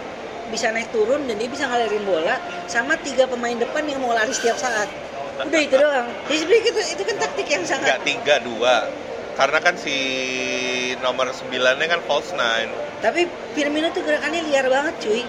bisa 0.51 0.70
naik 0.70 0.90
turun 0.92 1.24
dan 1.24 1.40
dia 1.40 1.49
bisa 1.49 1.64
ngalirin 1.66 2.05
bola 2.05 2.36
sama 2.68 2.99
tiga 3.01 3.24
pemain 3.24 3.57
depan 3.57 3.86
yang 3.86 4.03
mau 4.03 4.12
lari 4.12 4.34
setiap 4.34 4.59
saat. 4.59 4.90
Udah 5.34 5.61
itu 5.61 5.74
doang. 5.74 6.07
Jadi 6.30 6.55
itu, 6.62 6.80
itu 6.95 7.03
kan 7.03 7.16
taktik 7.18 7.49
yang 7.51 7.64
sangat 7.66 7.99
nggak 7.99 8.03
tiga 8.07 8.34
dua 8.42 8.86
karena 9.35 9.59
kan 9.59 9.74
si 9.74 9.97
nomor 10.99 11.30
sembilannya 11.30 11.87
kan 11.87 12.01
false 12.05 12.32
nine. 12.32 12.70
Tapi 12.99 13.26
Firmino 13.53 13.91
tuh 13.91 14.03
gerakannya 14.03 14.41
liar 14.45 14.66
banget 14.66 14.95
cuy. 15.01 15.22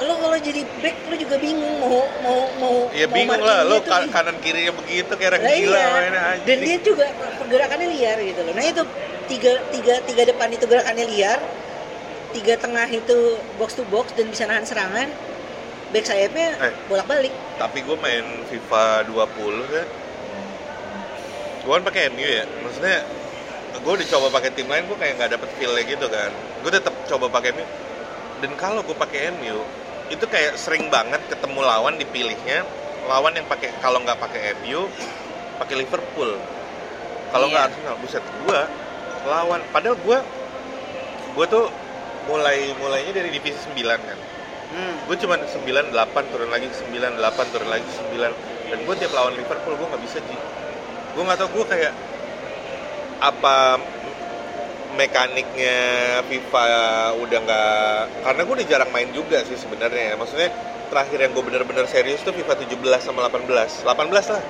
Lo 0.00 0.16
kalau 0.16 0.38
jadi 0.40 0.64
back 0.80 0.96
lo 1.06 1.14
juga 1.14 1.36
bingung 1.36 1.76
mau 1.76 2.00
mau 2.24 2.40
mau 2.56 2.76
ya 2.90 3.04
mau 3.04 3.14
bingung 3.14 3.42
lah. 3.42 3.60
Lo 3.62 3.78
tuh. 3.78 3.86
ka- 3.86 4.00
bingung. 4.00 4.12
kanan 4.12 4.36
kirinya 4.40 4.72
begitu 4.74 5.12
kayak 5.12 5.30
orang 5.30 5.42
Lah 5.42 5.52
gila 5.54 5.76
iya. 5.76 5.88
mainnya 5.90 6.22
dan 6.40 6.56
dia 6.58 6.76
juga 6.80 7.06
pergerakannya 7.36 7.88
liar 7.90 8.16
gitu 8.18 8.40
loh. 8.40 8.52
Nah 8.52 8.64
itu 8.64 8.82
tiga 9.28 9.52
tiga 9.68 9.94
tiga 10.02 10.22
depan 10.24 10.48
itu 10.50 10.64
gerakannya 10.64 11.04
liar. 11.06 11.40
Tiga 12.30 12.54
tengah 12.56 12.86
itu 12.86 13.18
box 13.58 13.74
to 13.74 13.84
box 13.86 14.14
dan 14.14 14.30
bisa 14.30 14.46
nahan 14.46 14.64
serangan. 14.64 15.08
Back 15.90 16.06
sayapnya 16.06 16.54
Eh. 16.56 16.72
bolak 16.86 17.04
balik 17.04 17.34
tapi 17.58 17.82
gue 17.82 17.92
main 17.92 18.22
FIFA 18.46 19.04
20 19.04 19.20
kan 19.68 19.86
gue 21.70 21.78
kan 21.78 21.86
pakai 21.86 22.10
MU 22.10 22.26
ya. 22.26 22.42
Maksudnya 22.66 22.98
gue 23.78 23.92
udah 23.94 24.08
coba 24.10 24.26
pakai 24.34 24.50
tim 24.58 24.66
lain 24.66 24.90
gue 24.90 24.98
kayak 24.98 25.22
nggak 25.22 25.30
dapet 25.38 25.48
feelnya 25.54 25.86
gitu 25.86 26.06
kan. 26.10 26.34
Gue 26.66 26.70
tetap 26.74 26.90
coba 27.06 27.30
pakai 27.30 27.54
MU 27.54 27.62
dan 28.42 28.50
kalau 28.58 28.82
gue 28.82 28.96
pakai 28.98 29.30
MU 29.38 29.62
itu 30.10 30.26
kayak 30.26 30.58
sering 30.58 30.90
banget 30.90 31.22
ketemu 31.30 31.62
lawan 31.62 31.94
dipilihnya 31.94 32.66
lawan 33.06 33.38
yang 33.38 33.46
pakai 33.46 33.70
kalau 33.78 34.02
nggak 34.02 34.18
pakai 34.18 34.58
MU 34.66 34.90
pakai 35.62 35.86
Liverpool. 35.86 36.42
Kalau 37.30 37.46
nggak 37.46 37.62
Iya. 37.62 37.70
Arsenal 37.70 37.96
buset 38.02 38.24
gue 38.26 38.60
lawan. 39.30 39.62
Padahal 39.70 39.94
gue 39.94 40.18
gue 41.38 41.46
tuh 41.46 41.70
mulai 42.26 42.74
mulainya 42.82 43.14
dari 43.14 43.30
divisi 43.30 43.62
9 43.70 43.78
kan. 43.86 44.18
Hmm. 44.70 44.94
gue 45.06 45.18
cuma 45.18 45.34
9 45.34 45.66
8 45.66 46.30
turun 46.30 46.50
lagi 46.50 46.66
9 46.70 47.18
8 47.18 47.52
turun 47.54 47.70
lagi 47.70 47.90
9 47.90 48.70
dan 48.70 48.78
gue 48.86 48.94
tiap 49.02 49.12
lawan 49.14 49.34
Liverpool 49.34 49.74
gue 49.74 49.82
nggak 49.82 50.02
bisa 50.06 50.22
ji 50.22 50.38
gue 51.16 51.22
nggak 51.26 51.38
tau 51.38 51.48
gue 51.50 51.64
kayak 51.66 51.94
apa 53.20 53.76
mekaniknya 54.96 55.78
FIFA 56.26 56.64
udah 57.20 57.38
nggak 57.46 58.00
karena 58.26 58.40
gue 58.42 58.54
udah 58.58 58.66
jarang 58.66 58.90
main 58.90 59.10
juga 59.14 59.42
sih 59.46 59.54
sebenarnya 59.54 60.18
maksudnya 60.18 60.50
terakhir 60.90 61.18
yang 61.22 61.32
gue 61.32 61.44
bener-bener 61.46 61.86
serius 61.86 62.18
tuh 62.26 62.34
FIFA 62.34 62.66
17 62.66 62.74
sama 62.98 63.30
18 63.30 63.86
18 63.86 64.34
lah. 64.34 64.44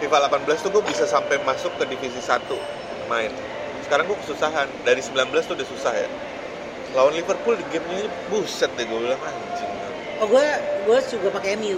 FIFA 0.00 0.28
18 0.32 0.64
tuh 0.64 0.70
gue 0.72 0.84
bisa 0.88 1.04
sampai 1.04 1.36
masuk 1.44 1.72
ke 1.76 1.84
divisi 1.88 2.20
1 2.20 2.40
main. 3.12 3.28
Sekarang 3.84 4.08
gue 4.08 4.16
kesusahan. 4.24 4.68
Dari 4.84 5.00
19 5.04 5.28
tuh 5.44 5.54
udah 5.56 5.68
susah 5.68 5.92
ya. 5.92 6.08
Lawan 6.96 7.12
Liverpool 7.12 7.60
di 7.60 7.64
gamenya 7.68 8.08
buset 8.32 8.72
deh 8.80 8.84
gue 8.88 8.98
bilang 8.98 9.20
anjing. 9.20 9.72
Oh 10.24 10.26
gue 10.28 10.46
gue 10.88 10.98
juga 11.12 11.28
pakai 11.36 11.60
MU 11.60 11.76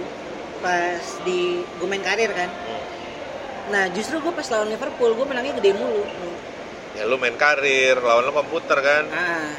pas 0.63 1.03
di 1.27 1.63
gue 1.63 1.87
main 1.87 2.03
karir 2.03 2.31
kan. 2.31 2.47
Nah 3.69 3.85
justru 3.89 4.17
gue 4.17 4.31
pas 4.31 4.47
lawan 4.47 4.67
Liverpool 4.67 5.11
gue 5.13 5.25
menangnya 5.25 5.53
gede 5.55 5.71
mulu. 5.73 6.03
ya 6.89 7.05
lu 7.05 7.15
main 7.15 7.31
karir 7.33 7.95
lawan 7.97 8.23
lu 8.23 8.33
komputer 8.33 8.75
kan 8.77 9.07
Ah, 9.07 9.55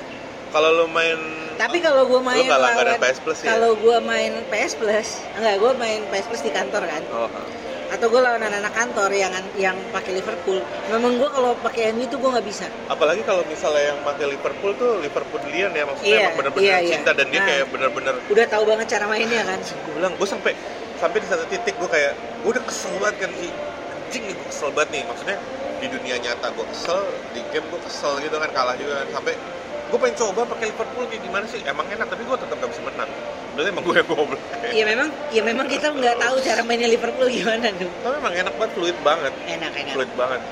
kalau 0.50 0.74
lu 0.74 0.86
main 0.86 1.16
tapi 1.56 1.78
kalau 1.78 2.04
gue 2.04 2.20
main 2.20 2.44
langganan 2.44 2.60
lawan- 2.90 3.00
PS 3.00 3.18
Plus 3.18 3.38
ya? 3.38 3.48
Kalau 3.50 3.72
gue 3.74 3.96
main 4.02 4.32
PS 4.46 4.72
Plus, 4.74 5.08
enggak 5.34 5.56
gue 5.56 5.72
main 5.74 6.00
PS 6.06 6.26
Plus 6.26 6.42
di 6.42 6.50
kantor 6.50 6.82
kan. 6.84 7.02
oh 7.10 7.30
Atau 7.90 8.06
gue 8.06 8.18
lawan 8.18 8.38
anak-anak 8.38 8.70
kantor 8.72 9.10
yang 9.12 9.32
yang 9.56 9.76
pakai 9.90 10.14
Liverpool. 10.14 10.58
Memang 10.88 11.16
gue 11.16 11.28
kalau 11.28 11.52
pakai 11.56 11.90
MU 11.90 12.04
tuh 12.06 12.18
gue 12.18 12.30
nggak 12.30 12.44
bisa. 12.44 12.66
apalagi 12.86 13.22
kalau 13.22 13.40
misalnya 13.44 13.82
yang 13.88 14.00
pakai 14.00 14.24
Liverpool 14.26 14.72
tuh 14.74 14.90
Liverpoolian 14.98 15.70
ya 15.70 15.84
maksudnya 15.84 16.10
Iya, 16.10 16.20
emang 16.22 16.36
bener-bener 16.36 16.66
iya, 16.66 16.76
iya. 16.78 16.90
cinta 16.92 17.10
dan 17.12 17.26
dia 17.26 17.40
Nah. 17.40 17.46
kayak 17.46 17.64
bener-bener 17.68 18.14
Udah 18.26 18.46
tahu 18.46 18.62
banget 18.66 18.86
cara 18.90 19.04
mainnya 19.06 19.42
kan. 19.44 19.58
gue 19.60 19.92
bilang 19.92 20.12
gue 20.12 20.28
sampai 20.28 20.52
sampai 20.96 21.18
di 21.18 21.26
satu 21.26 21.44
titik 21.46 21.74
gue 21.74 21.88
kayak 21.88 22.12
gue 22.38 22.50
udah 22.50 22.62
kesel 22.62 22.92
banget 22.96 23.16
kan 23.18 23.32
sih 23.34 23.50
anjing 24.10 24.26
nih 24.26 24.34
gue 24.34 24.46
kesel 24.50 24.74
banget 24.74 24.90
nih. 24.90 25.02
Maksudnya 25.06 25.38
di 25.78 25.86
dunia 25.86 26.18
nyata 26.18 26.50
gue 26.50 26.66
kesel 26.66 26.98
di 27.30 27.40
game 27.54 27.62
gue 27.70 27.80
kesel 27.86 28.18
gitu 28.18 28.34
kan 28.42 28.50
kalah 28.50 28.74
juga 28.74 29.06
kan. 29.06 29.08
Sampai 29.14 29.38
gue 29.86 29.98
pengen 30.02 30.16
coba 30.18 30.42
pakai 30.50 30.66
Liverpool 30.74 31.06
kayak 31.06 31.22
gimana 31.22 31.46
sih? 31.46 31.62
Emang 31.62 31.86
enak 31.86 32.10
tapi 32.10 32.26
gue 32.26 32.36
tetap 32.42 32.58
gak 32.58 32.70
bisa 32.74 32.82
menang. 32.90 33.10
Berarti 33.54 33.68
emang 33.70 33.84
gue 33.86 33.94
yang 33.94 34.08
goblok. 34.10 34.42
Ya 34.74 34.82
memang 34.82 35.08
ya 35.30 35.42
memang 35.46 35.66
kita 35.70 35.86
nggak 35.94 36.16
tahu 36.18 36.36
cara 36.42 36.62
mainnya 36.66 36.90
Liverpool 36.90 37.30
gimana 37.30 37.70
tuh. 37.70 37.90
tapi 38.02 38.14
emang 38.18 38.34
enak 38.34 38.54
banget 38.58 38.72
fluid 38.74 38.98
banget. 39.06 39.32
Enak 39.46 39.72
enak. 39.78 39.94
fluid 39.94 40.12
banget. 40.18 40.42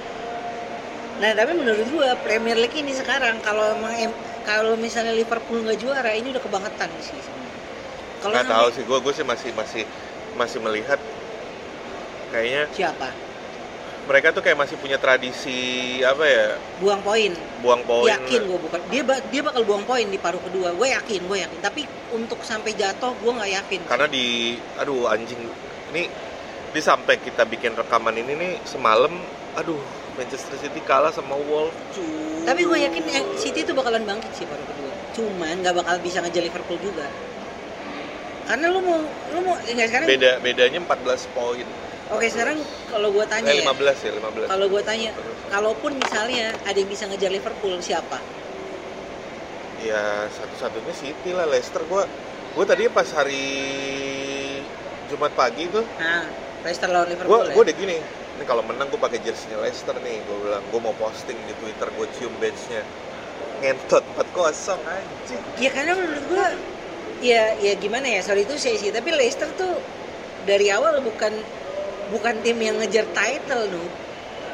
Nah 1.19 1.31
tapi 1.35 1.53
menurut 1.59 1.87
gua 1.91 2.15
Premier 2.23 2.55
League 2.63 2.79
ini 2.79 2.95
sekarang 2.95 3.43
kalau 3.43 3.75
emang 3.75 3.91
em- 3.99 4.19
kalau 4.47 4.79
misalnya 4.79 5.11
Liverpool 5.19 5.67
nggak 5.67 5.83
juara 5.83 6.15
ini 6.15 6.31
udah 6.31 6.43
kebangetan 6.43 6.91
sih 7.03 7.19
sebenarnya. 7.19 7.63
Kalau 8.23 8.35
nggak 8.35 8.51
tahu 8.51 8.69
sih 8.75 8.83
gue 8.87 8.99
gue 9.03 9.13
sih 9.15 9.27
masih 9.27 9.51
masih 9.55 9.83
masih 10.35 10.59
melihat 10.63 10.99
kayaknya 12.35 12.67
siapa 12.75 13.28
mereka 14.09 14.33
tuh 14.33 14.41
kayak 14.41 14.57
masih 14.57 14.81
punya 14.81 14.97
tradisi 14.97 15.61
apa 16.01 16.25
ya 16.25 16.47
buang 16.81 17.05
poin. 17.05 17.33
buang 17.61 17.85
poin 17.85 18.09
Yakin 18.09 18.41
gua 18.49 18.59
bukan 18.59 18.81
dia 18.89 19.03
ba- 19.05 19.21
dia 19.29 19.43
bakal 19.45 19.63
buang 19.69 19.85
poin 19.85 20.09
di 20.09 20.17
paruh 20.17 20.41
kedua. 20.41 20.73
Gue 20.73 20.89
yakin, 20.89 21.29
gue 21.29 21.39
yakin. 21.39 21.59
Tapi 21.61 21.85
untuk 22.11 22.41
sampai 22.41 22.73
jatuh 22.73 23.13
gue 23.15 23.33
nggak 23.37 23.53
yakin. 23.53 23.81
karena 23.85 24.07
di 24.09 24.57
aduh 24.81 25.13
anjing 25.13 25.37
ini 25.93 26.09
di 26.69 26.81
sampai 26.81 27.21
kita 27.21 27.45
bikin 27.45 27.77
rekaman 27.77 28.17
ini 28.17 28.33
nih 28.35 28.53
semalam 28.65 29.13
aduh 29.55 29.81
Manchester 30.17 30.57
City 30.57 30.81
kalah 30.83 31.13
sama 31.13 31.37
Wolves 31.37 31.77
Tapi 32.43 32.65
gue 32.65 32.79
yakin 32.81 33.03
eh, 33.13 33.25
City 33.37 33.61
itu 33.61 33.77
bakalan 33.77 34.09
bangkit 34.09 34.33
sih 34.33 34.49
paruh 34.49 34.65
kedua. 34.65 34.93
Cuman 35.13 35.61
nggak 35.61 35.85
bakal 35.85 36.01
bisa 36.01 36.25
ngejar 36.25 36.41
Liverpool 36.41 36.81
juga. 36.81 37.05
Karena 38.49 38.73
lu 38.73 38.81
mau 38.81 39.05
lu 39.37 39.39
mau 39.45 39.57
enggak 39.69 39.93
sekarang. 39.93 40.09
beda 40.09 40.31
bedanya 40.41 40.79
14 40.81 41.37
poin 41.37 41.69
Oke 42.09 42.27
sekarang 42.33 42.57
kalau 42.89 43.13
gue 43.13 43.27
tanya 43.29 43.53
eh 43.53 43.61
ya. 43.61 43.69
15 43.69 44.07
ya 44.07 44.13
15 44.17 44.49
Kalau 44.49 44.67
gue 44.67 44.83
tanya, 44.83 45.11
kalaupun 45.49 45.93
misalnya 45.97 46.57
ada 46.65 46.73
yang 46.75 46.89
bisa 46.89 47.05
ngejar 47.05 47.31
Liverpool 47.31 47.77
siapa? 47.81 48.19
ya 49.79 50.27
satu-satunya 50.27 50.91
City 50.91 51.31
lah 51.31 51.47
Leicester. 51.47 51.79
Gua 51.87 52.03
gua 52.51 52.65
tadi 52.67 52.91
pas 52.91 53.07
hari 53.15 53.47
Jumat 55.07 55.31
pagi 55.39 55.71
tuh 55.71 55.87
Nah, 56.03 56.27
Leicester 56.67 56.91
lawan 56.91 57.07
gue 57.07 57.15
Liverpool 57.15 57.47
ya. 57.47 57.55
gue 57.55 57.63
udah 57.63 57.77
gini. 57.79 57.97
Ini 58.39 58.45
kalau 58.45 58.67
menang 58.67 58.91
gue 58.91 58.99
pakai 58.99 59.23
jersey 59.23 59.55
Leicester 59.55 59.95
nih. 60.03 60.19
Gue 60.27 60.37
bilang 60.43 60.67
gue 60.67 60.81
mau 60.83 60.91
posting 60.99 61.39
di 61.47 61.55
Twitter 61.63 61.87
gue 61.95 62.07
cium 62.19 62.35
badge-nya 62.43 62.83
ngentot 63.59 64.03
4-0 64.35 64.83
anjing. 64.83 65.43
Ya 65.59 65.71
karena 65.71 65.95
menurut 65.95 66.25
gue 66.27 66.45
ya 67.23 67.55
ya 67.59 67.73
gimana 67.79 68.07
ya? 68.07 68.21
Sorry 68.23 68.43
itu 68.43 68.59
saya 68.59 68.75
sih. 68.75 68.91
Tapi 68.91 69.15
Leicester 69.15 69.47
tuh 69.55 69.79
dari 70.43 70.75
awal 70.75 70.99
bukan 71.03 71.39
bukan 72.09 72.35
tim 72.41 72.57
yang 72.59 72.77
ngejar 72.81 73.05
title 73.13 73.69
nu 73.69 73.83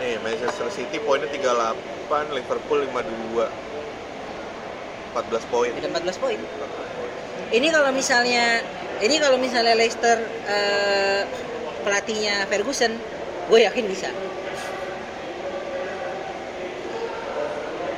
nih 0.03 0.19
Manchester 0.27 0.67
City 0.75 0.99
poinnya 0.99 1.31
38 1.31 2.35
Liverpool 2.35 2.83
52 2.91 3.47
14 5.15 5.47
poin. 5.47 5.71
Beda 5.71 5.89
14 6.03 6.19
poin. 6.19 6.39
Ini 7.55 7.69
kalau 7.71 7.95
misalnya 7.95 8.59
ini 8.99 9.23
kalau 9.23 9.39
misalnya 9.39 9.79
Leicester 9.79 10.19
eh, 10.51 11.23
pelatihnya 11.87 12.51
Ferguson 12.51 12.99
gue 13.47 13.61
yakin 13.63 13.87
bisa. 13.87 14.11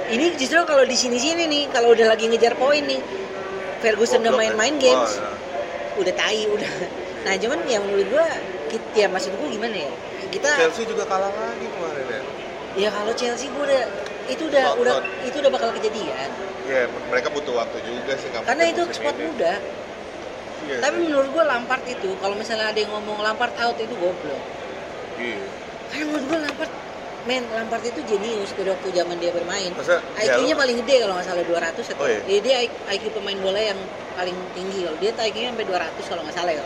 Ini 0.06 0.38
justru 0.38 0.60
kalau 0.68 0.84
di 0.86 0.94
sini-sini 0.94 1.48
nih 1.50 1.62
kalau 1.72 1.96
udah 1.96 2.12
lagi 2.12 2.28
ngejar 2.30 2.54
poin 2.54 2.84
nih 2.84 3.00
Ferguson 3.80 4.22
udah 4.22 4.36
main-main 4.36 4.76
kan? 4.78 4.84
games 4.84 5.12
Oh, 5.16 5.24
ya. 5.24 5.32
udah 6.04 6.14
tai 6.14 6.44
udah 6.46 6.72
nah 7.26 7.34
cuman 7.34 7.58
yang 7.66 7.82
menurut 7.82 8.06
gua 8.06 8.26
kita 8.68 8.86
ya 8.94 9.06
maksud 9.10 9.34
gua 9.34 9.50
gimana 9.50 9.74
ya? 9.76 9.90
Kita 10.28 10.46
Chelsea 10.56 10.86
juga 10.86 11.02
kalah 11.04 11.34
lagi 11.34 11.66
kemarin 11.66 12.06
ya? 12.06 12.20
Ya 12.76 12.88
kalau 12.88 13.10
Chelsea 13.12 13.50
gua 13.50 13.66
udah 13.66 13.82
itu 14.26 14.42
udah 14.46 14.64
Tot, 14.68 14.78
udah 14.78 14.94
itu 15.22 15.36
udah 15.38 15.50
bakal 15.50 15.74
kejadian. 15.74 16.30
Ya 16.64 16.86
mereka 17.04 17.28
butuh 17.28 17.54
waktu 17.56 17.82
juga 17.82 18.14
sih 18.14 18.30
karena 18.30 18.64
itu 18.64 18.82
squad 18.90 19.16
ini. 19.16 19.26
muda. 19.26 19.54
Iya, 20.56 20.76
tapi 20.78 20.96
menurut 21.00 21.28
gua 21.30 21.44
Lampard 21.46 21.82
itu 21.84 22.10
kalau 22.16 22.34
misalnya 22.34 22.70
ada 22.70 22.78
yang 22.78 22.90
ngomong 22.90 23.18
Lampard 23.20 23.54
out 23.58 23.76
itu 23.76 23.94
goblok. 23.98 24.42
Iya. 25.18 25.42
karena 25.86 26.04
menurut 26.06 26.26
gua 26.26 26.38
Lampard 26.46 26.72
men 27.26 27.42
Lampard 27.50 27.82
itu 27.82 28.00
jenius 28.06 28.54
pada 28.54 28.70
waktu 28.70 28.88
zaman 28.92 29.18
dia 29.18 29.34
bermain. 29.34 29.74
Ya 29.74 29.98
IQ-nya 30.22 30.54
lu- 30.54 30.60
paling 30.62 30.76
gede 30.78 30.94
kalau 31.02 31.14
nggak 31.18 31.26
salah 31.26 31.42
200 31.42 31.90
atau 31.90 32.02
Oh, 32.02 32.06
iya? 32.06 32.22
ya, 32.22 32.38
dia 32.38 32.56
IQ 32.94 33.04
pemain 33.10 33.38
bola 33.42 33.58
yang 33.58 33.78
paling 34.14 34.38
tinggi. 34.54 34.86
Kalau 34.86 34.98
dia 35.02 35.10
IQ-nya 35.12 35.50
sampai 35.50 35.66
200 35.66 36.06
kalau 36.06 36.22
nggak 36.22 36.36
salah 36.38 36.54
ya 36.54 36.62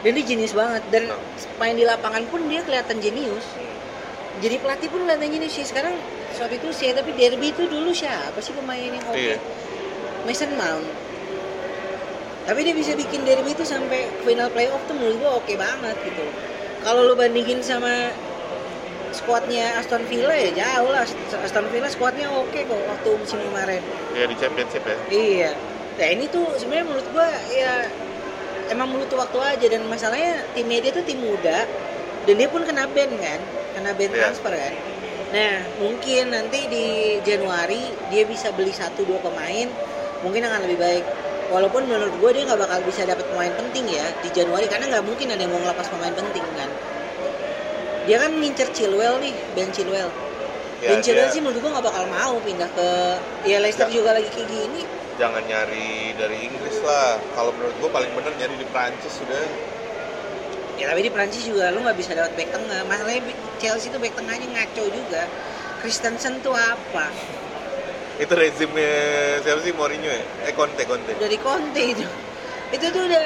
dan 0.00 0.10
dia 0.16 0.24
jenius 0.24 0.52
banget. 0.56 0.82
Dan 0.88 1.12
main 1.60 1.76
di 1.76 1.84
lapangan 1.84 2.24
pun 2.28 2.44
dia 2.48 2.64
kelihatan 2.64 2.98
jenius. 3.00 3.44
Hmm. 3.56 3.68
jadi 4.40 4.56
pelatih 4.56 4.88
pun 4.88 5.04
kelihatan 5.04 5.28
jenius 5.28 5.52
sih. 5.52 5.66
Sekarang 5.68 5.92
saat 6.32 6.52
itu 6.54 6.72
sih 6.72 6.88
tapi 6.96 7.12
derby 7.12 7.52
itu 7.52 7.68
dulu 7.68 7.92
siapa 7.92 8.38
sih 8.40 8.56
pemain 8.56 8.80
yang 8.80 9.04
oke 9.04 9.18
Iya. 9.18 9.36
Mason 10.24 10.52
Mount. 10.56 10.88
Tapi 12.48 12.60
dia 12.64 12.72
bisa 12.72 12.96
bikin 12.96 13.22
derby 13.28 13.52
itu 13.52 13.62
sampai 13.68 14.08
final 14.24 14.48
playoff 14.48 14.80
tuh 14.88 14.96
menurut 14.96 15.16
gua 15.20 15.30
oke 15.38 15.52
banget 15.54 15.96
gitu. 16.06 16.24
Kalau 16.80 17.04
lu 17.04 17.14
bandingin 17.14 17.60
sama 17.60 18.08
skuadnya 19.12 19.76
Aston 19.76 20.06
Villa 20.08 20.32
ya 20.32 20.50
jauh 20.54 20.88
lah. 20.88 21.04
Aston 21.44 21.66
Villa 21.68 21.92
skuadnya 21.92 22.32
oke 22.32 22.56
kok 22.56 22.80
waktu 22.88 23.08
musim 23.20 23.38
kemarin. 23.52 23.82
Ya 24.16 24.24
di 24.24 24.36
championship 24.40 24.82
ya. 24.86 24.96
Iya. 25.12 25.50
Nah 26.00 26.08
ini 26.08 26.24
tuh 26.32 26.48
sebenarnya 26.56 26.86
menurut 26.88 27.06
gua 27.12 27.28
ya 27.52 27.84
emang 28.70 28.88
butuh 28.88 29.18
waktu 29.18 29.38
aja 29.40 29.66
dan 29.68 29.82
masalahnya 29.84 30.46
timnya 30.54 30.78
dia 30.80 30.92
tuh 30.92 31.02
tim 31.02 31.18
muda 31.18 31.66
dan 32.24 32.34
dia 32.34 32.48
pun 32.48 32.62
kena 32.62 32.86
ban 32.86 33.10
kan 33.12 33.40
kena 33.74 33.90
ban 33.92 34.08
Iya. 34.08 34.16
transfer 34.16 34.52
kan. 34.52 34.74
Nah 35.30 35.54
mungkin 35.76 36.24
nanti 36.30 36.66
di 36.66 36.86
Januari 37.20 37.82
dia 38.08 38.22
bisa 38.24 38.50
beli 38.50 38.70
satu 38.70 39.02
dua 39.02 39.18
pemain 39.20 39.66
mungkin 40.22 40.42
akan 40.42 40.60
lebih 40.64 40.78
baik. 40.78 41.04
Walaupun 41.50 41.82
menurut 41.82 42.14
gue 42.14 42.30
dia 42.30 42.46
nggak 42.46 42.60
bakal 42.60 42.78
bisa 42.86 43.02
dapat 43.02 43.26
pemain 43.26 43.50
penting 43.50 43.90
ya 43.90 44.06
di 44.22 44.30
Januari 44.30 44.70
karena 44.70 44.86
nggak 44.88 45.04
mungkin 45.04 45.26
ada 45.28 45.40
yang 45.40 45.50
mau 45.50 45.60
ngelepas 45.60 45.86
pemain 45.88 46.14
penting 46.14 46.46
kan. 46.54 46.70
Dia 48.06 48.16
kan 48.18 48.30
ngincer 48.32 48.70
Chilwell 48.70 49.18
nih 49.18 49.34
Ben 49.52 49.70
Chilwell. 49.70 50.10
Ya, 50.80 50.88
Ben 50.88 51.02
Chilwell 51.02 51.26
dia- 51.26 51.34
sih 51.34 51.42
menurut 51.42 51.58
gue 51.58 51.70
nggak 51.70 51.84
bakal 51.84 52.04
mau 52.06 52.38
pindah 52.38 52.70
ke 52.70 52.88
ya 53.44 53.58
Leicester 53.58 53.86
Ya. 53.86 53.92
juga 53.92 54.14
lagi 54.14 54.30
kayak 54.30 54.46
gini 54.46 54.82
jangan 55.20 55.44
nyari 55.44 56.16
dari 56.16 56.48
Inggris 56.48 56.80
lah. 56.80 57.20
Kalau 57.36 57.52
menurut 57.52 57.76
gue 57.76 57.90
paling 57.92 58.10
bener 58.16 58.32
nyari 58.40 58.56
di 58.56 58.66
Prancis 58.72 59.20
sudah. 59.20 59.44
Ya 60.80 60.88
tapi 60.88 61.04
di 61.04 61.12
Prancis 61.12 61.44
juga 61.44 61.68
lu 61.68 61.84
nggak 61.84 61.98
bisa 62.00 62.16
dapat 62.16 62.32
back 62.40 62.56
tengah. 62.56 62.80
Masalahnya 62.88 63.36
Chelsea 63.60 63.92
itu 63.92 64.00
back 64.00 64.16
tengahnya 64.16 64.48
ngaco 64.48 64.84
juga. 64.88 65.28
Christensen 65.84 66.40
tuh 66.40 66.56
apa? 66.56 67.12
itu 68.20 68.32
rezimnya 68.36 68.92
siapa 69.40 69.60
sih? 69.64 69.72
Mourinho 69.72 70.12
ya? 70.12 70.24
Eh 70.44 70.52
Conte 70.52 70.84
Conte. 70.84 71.16
Dari 71.16 71.40
Conte 71.40 71.80
itu. 71.80 72.04
Itu 72.68 72.86
tuh 72.92 73.08
udah 73.08 73.24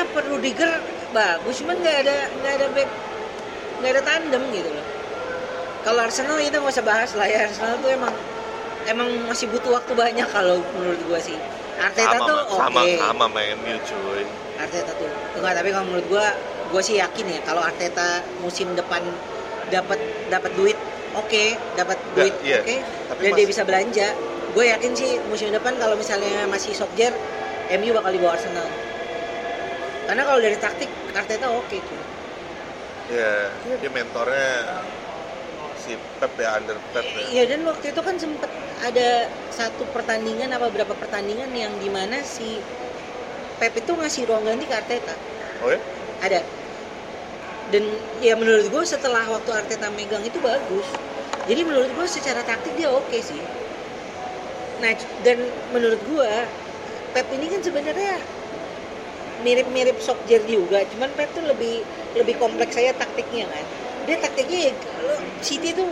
apa 0.00 0.18
Rudiger 0.32 0.80
bagus 1.12 1.60
cuman 1.60 1.76
nggak 1.78 1.96
ada 2.08 2.16
nggak 2.40 2.52
ada 2.56 2.66
back 2.72 2.90
nggak 3.78 3.90
ada 3.92 4.02
tandem 4.02 4.42
gitu 4.50 4.70
loh. 4.72 4.86
Kalau 5.84 6.00
Arsenal 6.00 6.40
itu 6.40 6.56
nggak 6.56 6.72
usah 6.72 6.86
bahas 6.88 7.12
lah 7.12 7.28
ya. 7.28 7.44
Arsenal 7.44 7.76
tuh 7.84 7.92
emang 7.92 8.14
emang 8.88 9.08
masih 9.28 9.46
butuh 9.50 9.76
waktu 9.80 9.92
banyak 9.94 10.28
kalau 10.30 10.60
menurut 10.76 11.00
gua 11.08 11.20
sih. 11.20 11.36
Arteta 11.74 12.22
sama 12.22 12.28
tuh 12.28 12.38
sama 12.54 12.80
oke. 12.86 12.94
sama 13.02 13.26
main 13.28 13.58
MU 13.58 13.76
cuy. 13.82 14.22
Arteta 14.60 14.92
tuh. 14.94 15.10
Enggak 15.38 15.52
tapi 15.58 15.68
kalau 15.74 15.86
menurut 15.90 16.06
gua 16.06 16.26
gua 16.70 16.82
sih 16.82 16.96
yakin 16.98 17.26
ya 17.28 17.40
kalau 17.42 17.62
Arteta 17.62 18.22
musim 18.40 18.72
depan 18.78 19.02
dapat 19.68 19.98
dapat 20.30 20.50
duit 20.54 20.78
oke. 21.18 21.44
Dapat 21.74 21.98
Nggak, 21.98 22.14
duit 22.14 22.34
iya. 22.46 22.58
oke. 22.62 22.76
Tapi 23.10 23.20
dan 23.20 23.30
mas- 23.30 23.38
dia 23.38 23.46
bisa 23.48 23.62
belanja. 23.66 24.08
Gue 24.54 24.70
yakin 24.70 24.94
sih 24.94 25.18
musim 25.26 25.50
depan 25.50 25.74
kalau 25.82 25.98
misalnya 25.98 26.46
masih 26.46 26.70
Solskjaer 26.78 27.10
MU 27.74 27.90
bakal 27.90 28.14
dibawa 28.14 28.38
Arsenal. 28.38 28.70
Karena 30.06 30.22
kalau 30.22 30.38
dari 30.38 30.54
taktik 30.62 30.86
Arteta 31.10 31.50
oke 31.50 31.74
tuh 31.74 32.04
ya 33.12 33.52
dia 33.76 33.90
mentornya 33.92 34.80
si 35.84 36.00
Pep 36.18 36.32
ya 36.40 36.56
under 36.56 36.80
Pep 36.96 37.04
ya. 37.04 37.22
Iya 37.28 37.42
dan 37.52 37.60
waktu 37.68 37.92
itu 37.92 38.00
kan 38.00 38.16
sempet 38.16 38.48
ada 38.80 39.28
satu 39.52 39.84
pertandingan 39.92 40.48
apa 40.56 40.72
berapa 40.72 40.96
pertandingan 40.96 41.52
yang 41.52 41.72
di 41.76 41.92
mana 41.92 42.24
si 42.24 42.58
Pep 43.60 43.76
itu 43.76 43.92
ngasih 43.92 44.24
ruang 44.24 44.48
ganti 44.48 44.64
ke 44.64 44.74
Arteta. 44.74 45.14
Oh 45.60 45.70
ya? 45.70 45.80
Ada. 46.24 46.40
Dan 47.68 47.84
ya 48.24 48.34
menurut 48.34 48.72
gue 48.72 48.84
setelah 48.88 49.28
waktu 49.28 49.50
Arteta 49.52 49.92
megang 49.92 50.24
itu 50.24 50.40
bagus. 50.40 50.88
Jadi 51.44 51.60
menurut 51.60 51.92
gue 51.92 52.06
secara 52.08 52.40
taktik 52.42 52.72
dia 52.80 52.88
oke 52.88 53.18
sih. 53.20 53.40
Nah 54.80 54.96
dan 55.20 55.38
menurut 55.76 56.00
gue 56.08 56.32
Pep 57.12 57.28
ini 57.30 57.46
kan 57.52 57.60
sebenarnya 57.60 58.18
mirip-mirip 59.44 60.00
Solskjaer 60.00 60.48
juga. 60.48 60.82
Cuman 60.96 61.12
Pep 61.14 61.28
tuh 61.36 61.44
lebih 61.44 61.84
lebih 62.16 62.40
kompleks 62.40 62.74
saya 62.74 62.96
taktiknya 62.96 63.44
kan 63.52 63.83
dia 64.04 64.16
taktiknya 64.20 64.58
ya 64.68 64.72
lo 65.02 65.14
City 65.40 65.70
tuh 65.72 65.88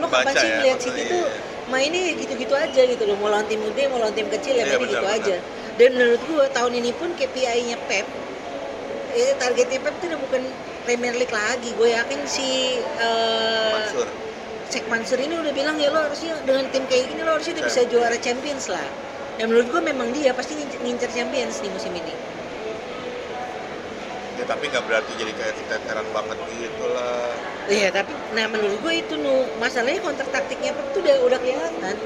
lo 0.00 0.06
kapan 0.06 0.34
sih 0.34 0.48
ya, 0.48 0.56
lihat 0.62 0.76
maksudnya, 0.78 0.84
City 0.84 1.02
iya, 1.02 1.12
tuh 1.12 1.24
mainnya 1.66 2.00
ya 2.06 2.12
gitu-gitu 2.14 2.54
aja 2.54 2.80
gitu 2.86 3.02
loh. 3.10 3.16
Mau 3.18 3.26
lawan 3.26 3.42
tim 3.50 3.58
gede 3.58 3.90
mau 3.90 3.98
lawan 3.98 4.14
tim 4.14 4.30
kecil 4.30 4.54
ya 4.54 4.64
Iya, 4.64 4.78
gitu 4.78 4.96
benar, 5.02 5.18
aja. 5.18 5.36
dan 5.76 5.90
menurut 5.98 6.22
gue 6.24 6.44
tahun 6.54 6.72
ini 6.78 6.90
pun 6.94 7.10
KPI-nya 7.18 7.76
Pep 7.90 8.06
eh, 9.16 9.32
targetnya 9.36 9.80
Pep 9.82 9.94
tuh 9.98 10.06
udah 10.14 10.20
bukan 10.22 10.42
Premier 10.86 11.14
League 11.18 11.34
lagi. 11.34 11.74
Gue 11.74 11.90
yakin 11.90 12.20
si 12.30 12.78
eh, 12.78 13.74
Mansur. 13.74 14.06
Sheikh 14.66 14.86
Mansur 14.86 15.18
ini 15.18 15.34
udah 15.38 15.52
bilang 15.54 15.74
ya 15.78 15.90
lo 15.90 16.06
harusnya 16.06 16.38
dengan 16.46 16.66
tim 16.70 16.86
kayak 16.86 17.10
gini 17.10 17.22
lo 17.22 17.34
harusnya 17.34 17.58
udah 17.58 17.66
bisa 17.66 17.80
juara 17.90 18.16
Champions 18.18 18.70
lah. 18.70 18.86
Dan 19.36 19.50
menurut 19.50 19.68
gue 19.68 19.82
memang 19.82 20.14
dia 20.14 20.30
pasti 20.32 20.54
ngincer 20.56 21.10
Champions 21.12 21.60
di 21.60 21.68
musim 21.68 21.92
ini 21.92 22.14
ya 24.36 24.44
tapi 24.44 24.68
nggak 24.68 24.84
berarti 24.84 25.12
jadi 25.16 25.32
kayak 25.32 25.54
keteteran 25.64 26.06
banget 26.12 26.38
gitu 26.52 26.84
lah. 26.92 27.32
Iya 27.66 27.88
tapi 27.90 28.12
nah 28.36 28.46
menurut 28.46 28.78
gue 28.84 28.94
itu 29.02 29.14
nu 29.18 29.48
masalahnya 29.58 29.98
counter 30.04 30.28
taktiknya 30.28 30.70
Pep 30.76 30.86
tuh 30.94 31.00
udah 31.02 31.16
udah 31.24 31.38
kelihatan. 31.40 31.96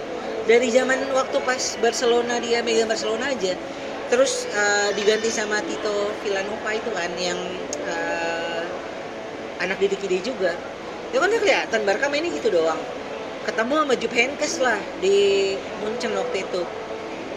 Dari 0.49 0.69
zaman 0.73 0.99
waktu 1.15 1.37
pas 1.45 1.63
Barcelona 1.79 2.41
dia 2.41 2.65
megang 2.65 2.89
Barcelona 2.91 3.31
aja 3.31 3.55
terus 4.11 4.47
eh, 4.51 4.91
diganti 4.99 5.31
sama 5.31 5.63
Tito 5.63 6.11
Villanova 6.23 6.71
itu 6.75 6.91
kan 6.91 7.11
yang 7.15 7.39
eh, 7.87 8.65
anak 9.63 9.79
didik 9.79 10.03
dia 10.07 10.23
juga 10.23 10.53
ya 11.13 11.19
kan 11.23 11.31
kelihatan. 11.31 11.81
Barca 11.87 12.07
mainnya 12.09 12.31
gitu 12.31 12.49
doang. 12.55 12.79
Ketemu 13.47 13.73
sama 13.83 13.95
Jupp 13.99 14.15
Heynckes 14.15 14.55
lah 14.63 14.79
di 15.03 15.17
Munchen 15.83 16.13
waktu 16.15 16.47
itu. 16.47 16.63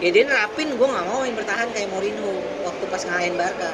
Ya 0.02 0.10
dia 0.14 0.24
nerapin 0.26 0.68
gue 0.74 0.86
nggak 0.86 1.06
mau 1.06 1.22
main 1.22 1.34
bertahan 1.34 1.70
kayak 1.74 1.88
Mourinho 1.90 2.44
waktu 2.66 2.84
pas 2.90 3.02
ngalahin 3.06 3.34
Barca. 3.38 3.70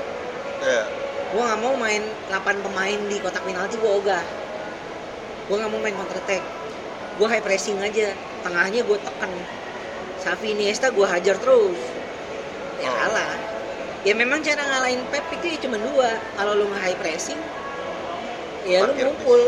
Ya 0.61 0.83
gue 1.31 1.43
nggak 1.43 1.61
mau 1.63 1.75
main 1.79 2.03
8 2.27 2.65
pemain 2.67 2.99
di 3.07 3.17
kotak 3.23 3.47
penalti 3.47 3.79
gue 3.79 3.91
ogah. 3.91 4.25
Gue 5.47 5.57
nggak 5.59 5.71
mau 5.71 5.81
main 5.83 5.95
counter 5.95 6.19
attack 6.19 6.43
gue 7.21 7.27
high 7.29 7.45
pressing 7.45 7.77
aja. 7.85 8.17
Tengahnya 8.41 8.81
gue 8.81 8.99
tekan. 8.99 9.33
Xavi 10.25 10.57
Iniesta 10.57 10.89
gue 10.89 11.05
hajar 11.05 11.37
terus. 11.37 11.81
Ya 12.81 12.89
Oh. 12.89 12.97
kalah. 12.97 13.35
Ya 14.01 14.17
memang 14.17 14.41
cara 14.41 14.65
ngalahin 14.65 15.05
Pep 15.13 15.29
itu 15.37 15.45
ya 15.53 15.59
cuma 15.61 15.77
dua. 15.77 16.17
Kalau 16.37 16.57
lu 16.57 16.65
nge 16.73 16.81
high 16.81 16.99
pressing 16.99 17.41
ya 18.65 18.89
lu 18.89 18.93
Parkir 18.97 19.07
ngumpul. 19.13 19.41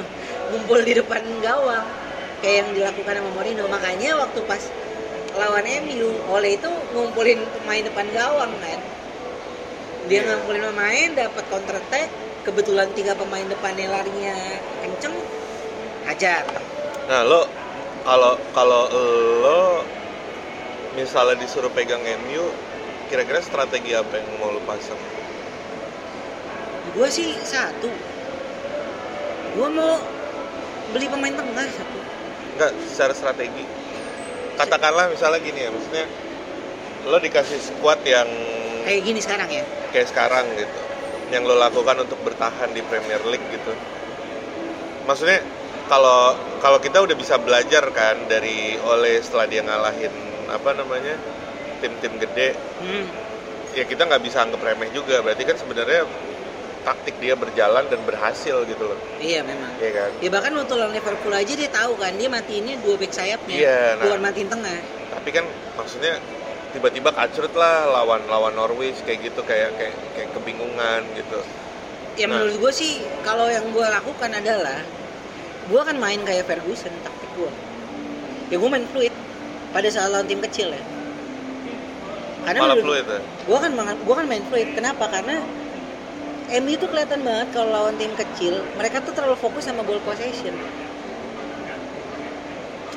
Ngumpul 0.48 0.80
di 0.80 0.92
depan 0.96 1.22
gawang. 1.44 1.84
Kayak 2.40 2.54
yang 2.64 2.68
dilakukan 2.72 3.14
sama 3.20 3.30
Mourinho. 3.36 3.64
Makanya 3.68 4.10
waktu 4.16 4.40
pas 4.48 4.62
lawan 5.36 5.64
MU 5.84 6.24
oleh 6.32 6.56
itu 6.56 6.70
ngumpulin 6.96 7.44
pemain 7.52 7.84
depan 7.84 8.08
gawang 8.16 8.56
kan 8.64 8.80
dia 10.08 10.24
Iya. 10.24 10.40
ngumpulin 10.40 10.64
pemain 10.72 11.08
dapat 11.12 11.44
counter 11.52 11.76
attack 11.76 12.08
kebetulan 12.42 12.88
tiga 12.96 13.12
pemain 13.12 13.44
depannya 13.44 13.92
larinya 13.92 14.36
kenceng 14.80 15.14
hajar. 16.08 16.44
Nah 17.08 17.20
lo 17.28 17.44
kalau 18.08 18.40
kalau 18.56 18.88
lo 19.44 19.84
misalnya 20.96 21.36
disuruh 21.36 21.68
pegang 21.70 22.00
MU 22.24 22.48
kira-kira 23.12 23.44
strategi 23.44 23.92
apa 23.92 24.16
yang 24.16 24.28
mau 24.40 24.48
lo 24.48 24.60
pasang? 24.64 24.96
Gue 26.96 27.08
sih 27.12 27.36
satu. 27.44 27.92
Gue 29.52 29.68
mau 29.68 30.00
beli 30.96 31.04
pemain 31.08 31.36
tengah 31.36 31.68
satu. 31.68 31.98
Enggak, 32.56 32.72
secara 32.88 33.12
strategi. 33.12 33.64
Katakanlah 34.56 35.12
misalnya 35.12 35.38
gini 35.38 35.68
ya 35.68 35.70
maksudnya 35.70 36.04
lo 37.06 37.18
dikasih 37.22 37.60
squad 37.60 38.02
yang 38.02 38.26
kayak 38.82 39.02
gini 39.04 39.20
sekarang 39.22 39.48
ya? 39.52 39.64
kayak 39.94 40.08
sekarang 40.10 40.46
gitu. 40.56 40.78
Yang 41.28 41.42
lo 41.44 41.54
lakukan 41.60 41.96
untuk 42.08 42.18
bertahan 42.24 42.72
di 42.72 42.80
Premier 42.82 43.20
League 43.28 43.44
gitu. 43.52 43.72
Maksudnya 45.04 45.44
kalau 45.88 46.36
kalau 46.60 46.78
kita 46.80 47.00
udah 47.00 47.16
bisa 47.16 47.36
belajar 47.40 47.84
kan 47.92 48.28
dari 48.28 48.76
oleh 48.80 49.20
setelah 49.20 49.46
dia 49.48 49.62
ngalahin 49.64 50.12
apa 50.48 50.72
namanya 50.72 51.16
tim-tim 51.78 52.16
gede 52.18 52.56
hmm. 52.56 53.06
ya 53.76 53.84
kita 53.86 54.08
nggak 54.08 54.22
bisa 54.24 54.44
anggap 54.44 54.60
remeh 54.64 54.88
juga. 54.92 55.20
Berarti 55.20 55.44
kan 55.44 55.56
sebenarnya 55.60 56.08
taktik 56.88 57.16
dia 57.20 57.36
berjalan 57.36 57.84
dan 57.92 58.00
berhasil 58.08 58.64
gitu 58.64 58.84
loh. 58.88 58.98
Iya 59.20 59.44
memang. 59.44 59.72
Ya 59.76 59.90
kan? 59.92 60.10
Ya 60.24 60.28
bahkan 60.32 60.52
waktu 60.56 60.72
lawan 60.76 60.92
Liverpool 60.96 61.34
aja 61.36 61.52
dia 61.52 61.70
tahu 61.70 61.92
kan 62.00 62.12
dia 62.16 62.28
matiin 62.32 62.72
dua 62.80 62.96
back 62.96 63.12
sayapnya. 63.12 63.56
Iya, 63.56 63.78
nah. 64.00 64.04
bukan 64.08 64.20
matiin 64.24 64.48
tengah. 64.48 64.78
Tapi 65.12 65.28
kan 65.34 65.44
maksudnya 65.76 66.16
tiba-tiba 66.72 67.10
kacrut 67.16 67.54
lah 67.56 67.88
lawan 67.88 68.28
lawan 68.28 68.52
Norwich 68.56 69.00
kayak 69.06 69.32
gitu 69.32 69.40
kayak 69.44 69.72
kayak 69.78 69.94
kayak 70.12 70.30
kebingungan 70.36 71.02
gitu. 71.16 71.40
Ya 72.18 72.26
Nah. 72.28 72.44
menurut 72.44 72.56
gue 72.60 72.72
sih 72.74 72.92
kalau 73.22 73.46
yang 73.48 73.70
gue 73.72 73.86
lakukan 73.86 74.30
adalah 74.34 74.84
gue 75.68 75.78
akan 75.80 75.96
main 76.00 76.20
kayak 76.24 76.44
Ferguson 76.48 76.92
taktik 77.04 77.30
gue 77.36 77.52
ya 78.52 78.56
gue 78.60 78.70
main 78.70 78.86
fluid 78.88 79.14
pada 79.72 79.88
saat 79.92 80.08
lawan 80.12 80.28
tim 80.28 80.40
kecil 80.44 80.72
ya. 80.72 80.84
Karena 82.44 82.58
malah 82.64 82.76
fluid 82.80 83.06
ya? 83.06 83.20
gue 83.20 83.58
kan 83.60 83.70
gua 84.04 84.14
kan 84.16 84.26
main 84.28 84.44
fluid. 84.48 84.68
Kenapa? 84.72 85.04
Karena 85.12 85.44
MU 86.48 86.72
itu 86.72 86.88
kelihatan 86.88 87.20
banget 87.20 87.48
kalau 87.52 87.68
lawan 87.68 87.96
tim 88.00 88.16
kecil 88.16 88.64
mereka 88.72 89.04
tuh 89.04 89.12
terlalu 89.12 89.36
fokus 89.36 89.68
sama 89.68 89.84
ball 89.84 90.00
possession. 90.00 90.56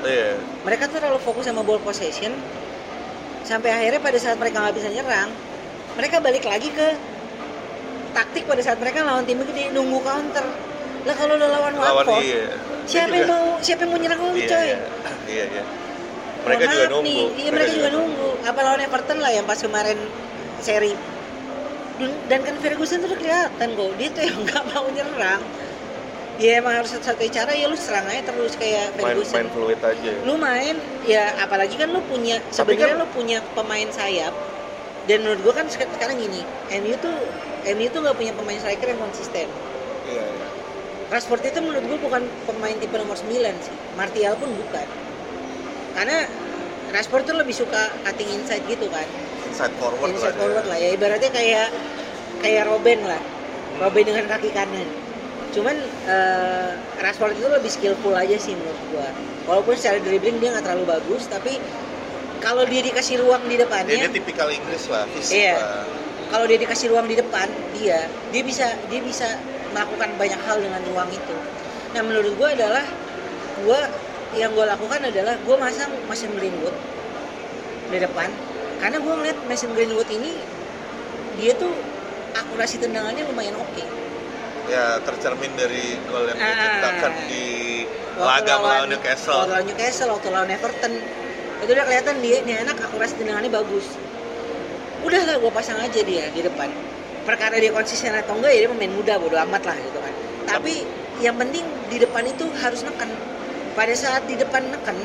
Iya. 0.02 0.40
Mereka 0.66 0.88
tuh 0.90 0.98
terlalu 1.04 1.20
fokus 1.20 1.46
sama 1.46 1.62
ball 1.68 1.84
possession 1.84 2.32
sampai 3.52 3.70
akhirnya 3.70 3.99
pada 3.99 4.16
saat 4.16 4.39
mereka 4.39 4.64
nggak 4.64 4.76
bisa 4.80 4.88
nyerang 4.88 5.28
mereka 5.91 6.24
balik 6.24 6.47
lagi 6.47 6.72
ke 6.72 6.88
taktik 8.12 8.47
pada 8.47 8.64
saat 8.64 8.80
mereka 8.80 9.04
lawan 9.04 9.24
tim 9.24 9.39
gede 9.41 9.72
nunggu 9.72 9.99
counter. 9.99 10.43
Lah 11.02 11.16
kalau 11.16 11.36
lo 11.36 11.47
lawan 11.47 11.74
lawan 11.76 12.04
Watford 12.04 12.24
iya 12.24 12.43
siapa 12.84 13.12
yang 13.12 13.24
juga- 13.24 13.32
mau 13.32 13.43
siapa 13.60 13.82
yang 13.84 13.91
mau 13.91 13.99
nyerang 13.99 14.20
lo 14.20 14.32
iya, 14.32 14.47
coy? 14.47 14.64
iya. 14.64 14.78
Iya 15.28 15.43
iya. 15.47 15.64
Mereka 16.41 16.62
Mohon 16.62 16.74
juga 16.74 16.88
nunggu. 16.88 17.08
nih. 17.08 17.24
iya 17.38 17.49
mereka 17.52 17.72
juga 17.72 17.89
nunggu. 17.91 18.30
apa 18.41 18.60
lawan 18.62 18.80
Everton 18.82 19.18
lah 19.20 19.32
yang 19.32 19.45
pas 19.45 19.60
kemarin 19.60 19.97
seri. 20.60 20.93
Dan, 22.28 22.39
kan 22.41 22.56
Ferguson 22.58 22.97
tuh 22.99 23.14
kelihatan 23.14 23.68
kok. 23.72 23.91
Dia 23.95 24.10
tuh 24.10 24.24
yang 24.26 24.38
nggak 24.47 24.64
mau 24.72 24.86
nyerang 24.89 25.41
ya 26.42 26.58
emang 26.58 26.74
harus 26.76 26.89
satu 26.92 27.22
cara. 27.30 27.54
Ya 27.54 27.70
lu 27.70 27.78
serang 27.78 28.10
aja 28.10 28.26
terus 28.26 28.58
kayak 28.58 28.98
main 28.98 29.14
Ferguson 29.14 29.36
main 29.38 29.48
fluid 29.48 29.80
aja 29.80 30.12
lu 30.26 30.34
main 30.36 30.76
ya 31.06 31.38
apalagi 31.38 31.78
kan 31.78 31.88
lu 31.88 32.02
punya 32.02 32.42
sebenarnya 32.50 32.98
kan- 32.98 33.00
lu 33.00 33.08
punya 33.08 33.38
pemain 33.54 33.86
sayap. 33.88 34.34
Dan 35.02 35.22
menurut 35.22 35.42
gua 35.42 35.54
kan 35.56 35.66
sek- 35.66 35.89
sekarang 35.92 36.18
gini 36.18 36.42
MU 36.72 36.94
tuh 36.98 37.14
MU 37.68 37.88
tuh 37.89 38.00
nggak 38.02 38.18
punya 38.18 38.34
pemain 38.34 38.58
striker 38.58 38.88
yang 38.88 39.00
konsisten. 39.00 39.48
Iya 40.04 40.24
iya. 40.24 40.48
Rashford 41.10 41.44
itu 41.44 41.60
menurut 41.60 41.84
gua 41.86 41.98
bukan 42.02 42.22
pemain 42.46 42.76
tipe 42.76 42.96
nomor 42.96 43.14
9 43.16 43.30
sih. 43.62 43.76
Martial 43.94 44.34
pun 44.36 44.50
bukan. 44.52 44.88
Karena 45.94 46.18
Rashford 46.89 47.24
tuh 47.24 47.36
lebih 47.38 47.54
suka 47.54 47.94
cutting 48.02 48.30
inside 48.32 48.66
gitu 48.66 48.89
kan. 48.89 49.06
Inside 49.46 49.74
forward 49.78 50.10
inside 50.10 50.24
lah 50.24 50.32
dia. 50.32 50.39
forward 50.39 50.66
lah 50.66 50.78
ya. 50.78 50.89
Ibaratnya 50.94 51.30
kayak 51.30 51.68
kayak 52.42 52.64
Robin 52.66 53.00
lah. 53.04 53.22
Robin 53.78 54.04
dengan 54.06 54.26
kaki 54.28 54.50
kanan 54.54 55.01
cuman 55.52 55.76
eh, 56.08 56.70
Rashford 57.04 57.36
itu 57.36 57.47
lebih 57.47 57.72
skillful 57.72 58.16
aja 58.16 58.36
sih 58.39 58.56
menurut 58.56 58.82
gua. 58.95 59.10
Walaupun 59.49 59.74
secara 59.76 59.99
dribbling 59.99 60.39
dia 60.39 60.56
nggak 60.56 60.66
terlalu 60.66 60.86
bagus 60.95 61.28
tapi 61.28 61.60
kalau 62.41 62.66
dia 62.66 62.82
dikasih 62.82 63.22
ruang 63.22 63.43
di 63.45 63.54
dia, 63.58 63.66
depannya 63.68 64.08
dia 64.08 64.10
tipikal 64.10 64.49
Inggris 64.49 64.89
lah 64.89 65.06
fisik 65.14 65.38
Iya. 65.38 65.58
lah. 65.60 65.86
Kalau 66.32 66.45
dia 66.47 66.58
dikasih 66.58 66.88
ruang 66.89 67.06
di 67.06 67.16
depan 67.20 67.47
dia 67.76 68.08
dia 68.32 68.43
bisa 68.45 68.72
dia 68.88 69.02
bisa 69.04 69.28
melakukan 69.76 70.10
banyak 70.16 70.41
hal 70.47 70.58
dengan 70.58 70.82
ruang 70.89 71.10
itu. 71.12 71.36
Nah 71.91 72.02
menurut 72.02 72.34
gue 72.34 72.49
adalah 72.56 72.86
gue 73.62 73.80
yang 74.39 74.56
gue 74.56 74.64
lakukan 74.64 74.99
adalah 75.12 75.36
gue 75.36 75.56
masang 75.60 75.91
Mason 76.08 76.32
Greenwood 76.34 76.76
di 77.91 77.97
depan. 77.99 78.32
Karena 78.80 78.97
gue 78.97 79.14
ngeliat 79.14 79.38
Mason 79.45 79.72
Greenwood 79.76 80.08
ini 80.08 80.34
dia 81.36 81.52
tuh 81.60 81.72
akurasi 82.32 82.80
tendangannya 82.80 83.28
lumayan 83.28 83.56
oke 83.60 83.84
ya 84.70 85.01
tercermin 85.01 85.51
dari 85.55 85.97
gol 86.05 86.30
yang 86.30 86.38
Ah. 86.38 86.45
diciptakan 86.49 87.14
di 87.26 87.45
laga 88.18 88.53
melawan 88.59 88.88
Newcastle. 88.91 89.34
waktu 89.39 89.51
lawan 89.51 89.66
Newcastle 89.66 90.09
waktu 90.14 90.28
lawan 90.30 90.49
Everton. 90.51 90.93
Itu 91.62 91.72
udah 91.72 91.86
kelihatan 91.86 92.16
dia 92.22 92.38
nih 92.41 92.55
anak 92.62 92.78
akurasi 92.82 93.14
tendangannya 93.18 93.49
bagus. 93.49 93.86
Udah 95.01 95.22
lah 95.26 95.36
gue 95.38 95.51
pasang 95.53 95.78
aja 95.78 96.01
dia 96.01 96.30
di 96.30 96.41
depan. 96.41 96.70
Perkara 97.22 97.57
dia 97.57 97.70
konsisten 97.70 98.14
atau 98.14 98.38
enggak 98.38 98.53
ya 98.53 98.66
dia 98.66 98.70
pemain 98.70 98.93
muda 98.93 99.14
bodo 99.18 99.38
amat 99.38 99.62
lah 99.66 99.78
gitu 99.78 99.99
kan. 100.01 100.14
Tapi 100.45 100.86
yang 101.22 101.38
penting 101.38 101.62
di 101.88 101.97
depan 101.97 102.26
itu 102.26 102.49
harus 102.62 102.82
neken. 102.82 103.09
Pada 103.74 103.93
saat 103.93 104.26
di 104.26 104.36
depan 104.36 104.66
neken 104.68 104.97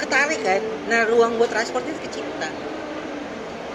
ketarik 0.00 0.40
kan. 0.40 0.60
Nah 0.88 1.04
ruang 1.04 1.36
buat 1.36 1.52
transport 1.52 1.84
itu 1.84 2.00
kecipta. 2.00 2.48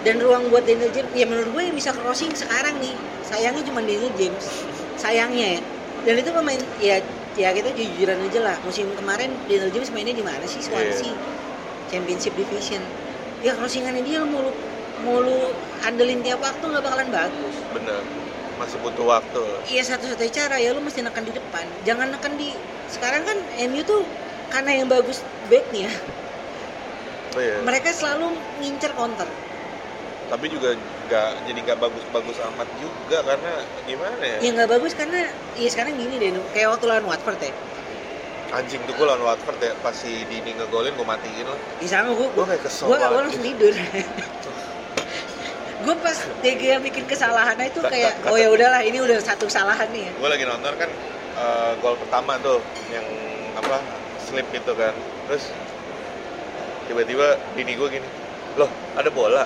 Dan 0.02 0.22
ruang 0.22 0.50
buat 0.50 0.62
Daniel 0.62 0.90
James 0.90 1.10
ya 1.10 1.26
menurut 1.26 1.50
gue 1.50 1.62
yang 1.64 1.74
bisa 1.74 1.90
crossing 1.90 2.30
sekarang 2.34 2.78
nih. 2.78 2.94
Sayangnya 3.26 3.62
cuma 3.62 3.78
Daniel 3.78 4.10
James 4.14 4.46
sayangnya 4.98 5.58
ya. 5.58 5.60
Dan 6.04 6.14
itu 6.20 6.30
pemain 6.30 6.60
ya 6.82 7.00
ya 7.38 7.48
kita 7.54 7.70
jujuran 7.72 8.18
aja 8.28 8.40
lah. 8.42 8.56
Musim 8.66 8.90
kemarin 8.98 9.30
Daniel 9.46 9.70
James 9.70 9.90
mainnya 9.94 10.14
di 10.14 10.24
mana 10.26 10.44
sih? 10.44 10.60
Swansea 10.60 11.14
Championship 11.88 12.34
Division. 12.34 12.82
Ya 13.40 13.54
crossingannya 13.54 14.02
dia 14.02 14.26
mau 14.26 14.42
lu 14.42 14.52
mau 15.06 15.22
lu 15.22 15.54
andelin 15.86 16.20
tiap 16.26 16.42
waktu 16.42 16.62
nggak 16.62 16.82
bakalan 16.82 17.08
bagus. 17.14 17.54
Bener. 17.70 18.02
Masih 18.58 18.78
butuh 18.82 19.06
waktu. 19.06 19.42
Iya 19.70 19.86
satu-satunya 19.86 20.32
cara 20.34 20.58
ya 20.58 20.74
lu 20.74 20.82
mesti 20.82 21.06
neken 21.06 21.22
di 21.22 21.32
depan. 21.32 21.62
Jangan 21.86 22.10
neken 22.10 22.34
di 22.34 22.50
sekarang 22.90 23.22
kan 23.22 23.38
MU 23.70 23.80
tuh 23.84 24.02
karena 24.48 24.80
yang 24.80 24.88
bagus 24.88 25.20
backnya 25.52 25.92
oh, 27.36 27.40
iya. 27.40 27.60
mereka 27.62 27.92
selalu 27.92 28.32
ngincer 28.64 28.92
counter 28.96 29.28
tapi 30.28 30.46
juga 30.52 30.76
nggak 31.08 31.28
jadi 31.48 31.58
nggak 31.64 31.78
bagus-bagus 31.80 32.36
amat 32.52 32.68
juga 32.76 33.18
karena 33.24 33.52
gimana 33.88 34.24
ya? 34.24 34.38
Ya 34.44 34.50
nggak 34.52 34.70
bagus 34.76 34.92
karena 34.92 35.32
ya 35.56 35.68
sekarang 35.72 35.96
gini 35.96 36.20
deh 36.20 36.30
kayak 36.52 36.68
waktu 36.76 36.84
lawan 36.84 37.04
Watford 37.08 37.40
ya. 37.40 37.52
Anjing 38.52 38.80
tuh 38.84 38.92
gue 38.96 39.06
lawan 39.08 39.24
Watford 39.24 39.60
ya 39.60 39.72
pas 39.80 39.96
si 39.96 40.24
Dini 40.28 40.52
ngegolin 40.52 40.92
gue 40.92 41.06
matiin 41.08 41.48
lah. 41.48 41.58
Di 41.80 41.88
sana 41.88 42.12
gue 42.12 42.28
gue 42.28 42.44
kayak 42.44 42.62
kesel 42.64 42.92
gue 42.92 42.96
gue 43.00 43.20
langsung 43.24 43.44
tidur. 43.44 43.74
Gue 45.78 45.94
pas 46.04 46.18
DG 46.44 46.62
yang 46.76 46.82
bikin 46.84 47.04
kesalahannya 47.08 47.72
itu 47.72 47.80
kayak 47.80 48.20
oh 48.28 48.36
ya 48.36 48.52
udahlah 48.52 48.84
ini 48.84 49.00
udah 49.00 49.16
satu 49.24 49.48
kesalahan 49.48 49.88
nih 49.96 50.08
ya. 50.08 50.12
Gue 50.12 50.28
lagi 50.28 50.44
nonton 50.44 50.72
kan 50.76 50.90
eh, 51.40 51.72
gol 51.80 51.96
pertama 51.96 52.36
tuh 52.44 52.60
yang 52.92 53.06
apa 53.56 53.80
slip 54.28 54.44
itu 54.52 54.72
kan. 54.76 54.92
Terus 55.24 55.48
tiba-tiba 56.84 57.40
bini 57.56 57.72
gue 57.76 57.88
gini 57.88 58.08
loh 58.56 58.68
ada 58.96 59.08
bola 59.12 59.44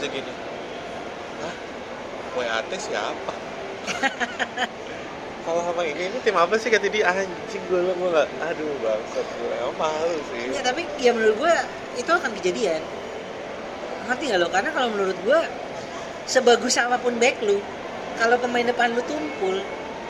terus 0.00 0.08
dia 0.08 0.16
gini. 0.24 0.32
Hah? 1.44 1.54
WAT 2.40 2.72
siapa? 2.80 3.32
Kalau 5.44 5.60
sama 5.64 5.82
ini 5.84 6.08
ini 6.08 6.18
tim 6.24 6.36
apa 6.36 6.56
sih? 6.56 6.72
Kata 6.72 6.88
dia 6.88 7.04
anjing 7.12 7.64
gue 7.68 7.80
gue 7.84 8.08
nggak 8.08 8.28
aduh 8.40 8.72
bangsat 8.80 9.26
gue 9.28 9.52
emang 9.60 9.76
malu 9.76 10.16
sih. 10.32 10.56
Ya, 10.56 10.64
tapi 10.64 10.88
ya 11.00 11.12
menurut 11.12 11.36
gue 11.36 11.54
itu 12.00 12.10
akan 12.12 12.30
kejadian. 12.40 12.80
Ngerti 14.08 14.24
gak 14.32 14.40
lo? 14.40 14.48
Karena 14.48 14.70
kalau 14.72 14.88
menurut 14.92 15.16
gue 15.24 15.40
sebagus 16.24 16.80
apa 16.80 16.96
pun 17.00 17.16
back 17.20 17.40
lu 17.44 17.60
kalau 18.20 18.36
pemain 18.40 18.64
depan 18.64 18.92
lu 18.92 19.02
tumpul 19.04 19.56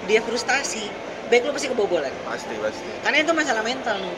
dia 0.07 0.20
frustasi 0.22 0.86
back 1.30 1.47
lu 1.47 1.51
pasti 1.55 1.70
kebobolan. 1.70 2.14
Pasti 2.26 2.55
pasti. 2.59 2.86
Karena 3.07 3.22
itu 3.22 3.32
masalah 3.34 3.62
mental 3.66 3.99
lu 4.03 4.12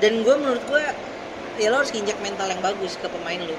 dan 0.00 0.12
gue 0.26 0.34
menurut 0.36 0.64
gue 0.66 0.84
ya 1.60 1.68
lo 1.70 1.84
harus 1.84 1.92
injek 1.92 2.16
mental 2.24 2.48
yang 2.48 2.58
bagus 2.64 2.96
ke 2.98 3.06
pemain 3.06 3.38
lu 3.38 3.54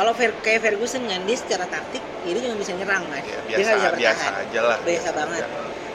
kalau 0.00 0.16
Fer 0.16 0.32
kayak 0.40 0.64
Ferguson 0.64 1.04
kan 1.04 1.20
dia 1.28 1.36
secara 1.36 1.68
taktik 1.68 2.00
ya 2.24 2.32
dia 2.32 2.48
cuma 2.48 2.56
bisa 2.56 2.72
nyerang 2.72 3.04
kan? 3.12 3.20
Ya, 3.20 3.36
dia 3.44 3.56
biasa 3.60 3.72
bisa 3.76 3.88
biasa 4.00 4.26
aja 4.32 4.60
lah 4.64 4.78
biasa 4.80 5.08
banget. 5.12 5.44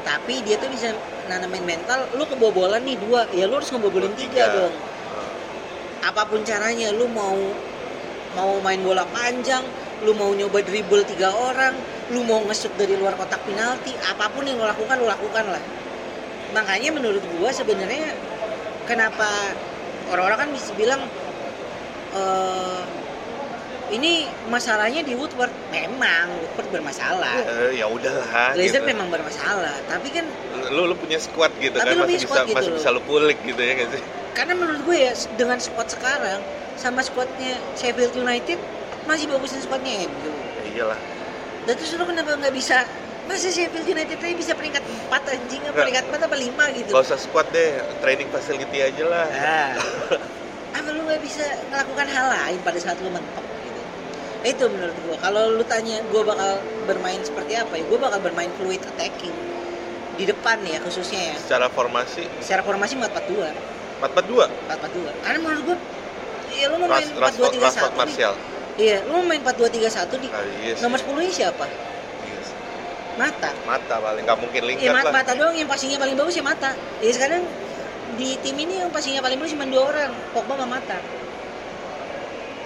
Tapi 0.05 0.33
dia 0.45 0.55
tuh 0.61 0.69
bisa 0.69 0.93
nanamin 1.25 1.65
mental 1.65 2.05
lu 2.13 2.21
kebobolan 2.29 2.85
nih 2.85 3.01
dua. 3.01 3.25
Ya 3.33 3.49
lu 3.49 3.57
harus 3.57 3.73
ngebobolin 3.73 4.13
tiga, 4.13 4.53
dong. 4.53 4.69
Eh, 4.69 6.05
apa 6.05 6.21
pun 6.29 6.45
caranya 6.45 6.93
lu 6.93 7.09
mau 7.09 7.33
mau 8.37 8.61
main 8.61 8.77
bola 8.85 9.09
panjang 9.09 9.65
lu 10.05 10.13
mau 10.13 10.29
nyoba 10.37 10.61
dribble 10.61 11.01
tiga 11.09 11.33
orang 11.33 11.73
lu 12.13 12.21
mau 12.29 12.45
ngesut 12.45 12.77
dari 12.77 12.93
luar 12.93 13.17
kotak 13.17 13.41
penalti 13.41 13.89
apa 14.05 14.29
pun 14.29 14.45
yang 14.45 14.61
lu 14.61 14.69
lakukan 14.69 15.01
lu 15.01 15.09
lakukan 15.09 15.49
lah. 15.49 15.63
Makanya 16.53 16.93
menurut 16.93 17.25
gua 17.41 17.49
sebenarnya 17.49 18.13
kenapa 18.85 19.57
orang-orang 20.13 20.45
kan 20.45 20.49
bisa 20.53 20.69
bilang 20.77 21.01
eh 22.13 23.04
ini 23.93 24.25
masalahnya 24.49 25.05
di 25.05 25.13
Woodward 25.13 25.53
memang 25.69 26.33
Woodward 26.41 26.69
bermasalah 26.81 27.37
eh, 27.37 27.77
ya 27.77 27.85
udahlah 27.85 28.57
Glazer 28.57 28.81
gitu. 28.81 28.89
memang 28.89 29.13
bermasalah 29.13 29.77
tapi 29.85 30.09
kan 30.09 30.25
lu 30.73 30.89
lu 30.89 30.95
punya 30.97 31.21
squad 31.21 31.53
gitu 31.61 31.77
Tapi 31.77 31.93
kan 31.93 32.09
masih 32.09 32.25
bisa 32.25 32.41
gitu 32.49 32.55
masih 32.57 32.71
bisa 32.73 32.89
lu 32.89 33.01
pulik 33.05 33.37
gitu 33.45 33.61
ya 33.61 33.77
nggak 33.77 33.89
sih 33.93 34.01
karena 34.33 34.53
menurut 34.57 34.81
gue 34.83 34.97
ya 34.97 35.13
dengan 35.37 35.57
squad 35.61 35.87
sekarang 35.87 36.41
sama 36.75 37.05
squadnya 37.05 37.55
Sheffield 37.77 38.17
United 38.17 38.57
masih 39.05 39.29
bagusin 39.29 39.61
squadnya 39.61 40.09
MU 40.09 40.33
ya 40.33 40.63
iyalah 40.73 40.99
dan 41.69 41.73
terus 41.77 41.93
lu 41.93 42.05
kenapa 42.09 42.33
nggak 42.41 42.55
bisa 42.57 42.83
masa 43.29 43.49
Sheffield 43.53 43.85
United 43.85 44.17
tadi 44.17 44.33
bisa 44.33 44.53
peringkat 44.57 44.81
4 45.09 45.33
anjing 45.33 45.61
Nggak. 45.61 45.77
peringkat 45.77 46.03
4 46.09 46.25
apa 46.29 46.35
5 46.37 46.77
gitu 46.77 46.89
Gak 46.93 47.03
usah 47.09 47.17
squad 47.17 47.47
deh, 47.49 47.81
training 47.97 48.29
facility 48.29 48.85
aja 48.85 49.03
lah. 49.09 49.25
ah. 49.33 49.69
apa 50.77 50.89
lu 50.91 51.07
nggak 51.07 51.23
bisa 51.23 51.45
melakukan 51.71 52.07
hal 52.11 52.27
lain 52.29 52.59
pada 52.61 52.77
saat 52.77 52.99
lu 52.99 53.07
mentok 53.07 53.44
itu 54.45 54.65
menurut 54.69 54.97
gua. 55.09 55.17
Kalau 55.21 55.43
lu 55.57 55.63
tanya 55.65 55.97
gua 56.13 56.21
bakal 56.21 56.61
bermain 56.85 57.19
seperti 57.25 57.57
apa 57.57 57.73
ya 57.75 57.83
gua 57.89 57.99
bakal 58.09 58.19
bermain 58.21 58.51
fluid 58.61 58.81
attacking. 58.85 59.33
Di 60.15 60.23
depan 60.29 60.63
ya 60.63 60.79
khususnya 60.79 61.33
ya. 61.33 61.35
Secara 61.41 61.67
formasi? 61.67 62.23
Secara 62.39 62.61
formasi 62.63 62.93
4-4-2 62.95 63.51
4-4-2. 63.99 64.47
4-4-2 64.71 65.23
karena 65.25 65.37
menurut 65.41 65.63
gua 65.65 65.77
ya 66.55 66.65
lu 66.71 66.75
mau 66.79 66.89
main 66.89 67.09
4-2-3-1 67.09 67.59
Rashford 67.59 67.91
nih. 67.91 67.99
Martial. 67.99 68.33
iya 68.79 68.97
lu 69.03 69.11
mau 69.19 69.25
main 69.27 69.41
4-2-3-1 69.43 70.23
di 70.23 70.27
Ah, 70.31 70.43
iya 70.63 70.73
sih. 70.75 70.81
nomor 70.83 70.99
10 70.99 71.25
nya 71.25 71.33
siapa. 71.33 71.65
Mata. 73.15 73.51
Mata 73.63 73.95
paling 74.03 74.23
nggak 74.27 74.39
mungkin 74.43 74.59
ya 74.59 74.67
lingkar 74.67 74.91
mata, 74.91 75.07
lah. 75.07 75.13
mata 75.23 75.31
doang 75.39 75.55
yang 75.55 75.71
passingnya 75.71 75.95
paling 75.95 76.19
bagus 76.19 76.35
ya 76.35 76.43
mata. 76.43 76.75
Ya 76.99 77.11
sekarang 77.15 77.47
di 78.19 78.35
tim 78.43 78.55
ini 78.59 78.83
yang 78.83 78.91
passingnya 78.91 79.23
paling 79.23 79.39
bagus 79.39 79.55
cuma 79.55 79.67
dua 79.67 79.83
orang 79.87 80.11
Pogba 80.35 80.59
sama 80.59 80.79
Mata 80.79 80.99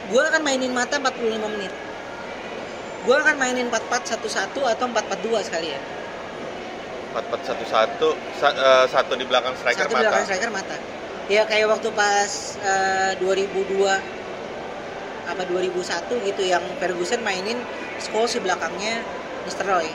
gue 0.09 0.21
akan 0.21 0.41
mainin 0.41 0.73
Mata 0.73 0.97
45 0.97 1.53
menit 1.53 1.73
gue 2.99 3.15
akan 3.15 3.35
mainin 3.37 3.67
4-4-1-1 3.69 4.73
atau 4.75 4.85
4-4-2 4.85 5.47
sekalian 5.47 5.81
4-4-1-1, 7.09 8.13
sa- 8.37 8.53
eh, 8.53 8.85
satu 8.85 9.17
di 9.17 9.25
belakang 9.25 9.57
striker 9.57 9.85
satu 9.85 9.93
mata. 9.93 10.03
belakang 10.05 10.25
striker 10.25 10.51
Mata 10.51 10.77
ya 11.29 11.45
kayak 11.45 11.67
waktu 11.69 11.89
pas 11.93 12.31
eh, 12.61 13.11
2002 13.17 13.97
apa 15.29 15.45
2001 15.45 16.25
gitu 16.25 16.41
yang 16.41 16.61
Ferguson 16.81 17.21
mainin 17.21 17.61
Scholes 18.01 18.33
di 18.33 18.41
belakangnya 18.41 19.05
Mr. 19.45 19.65
Roy 19.65 19.89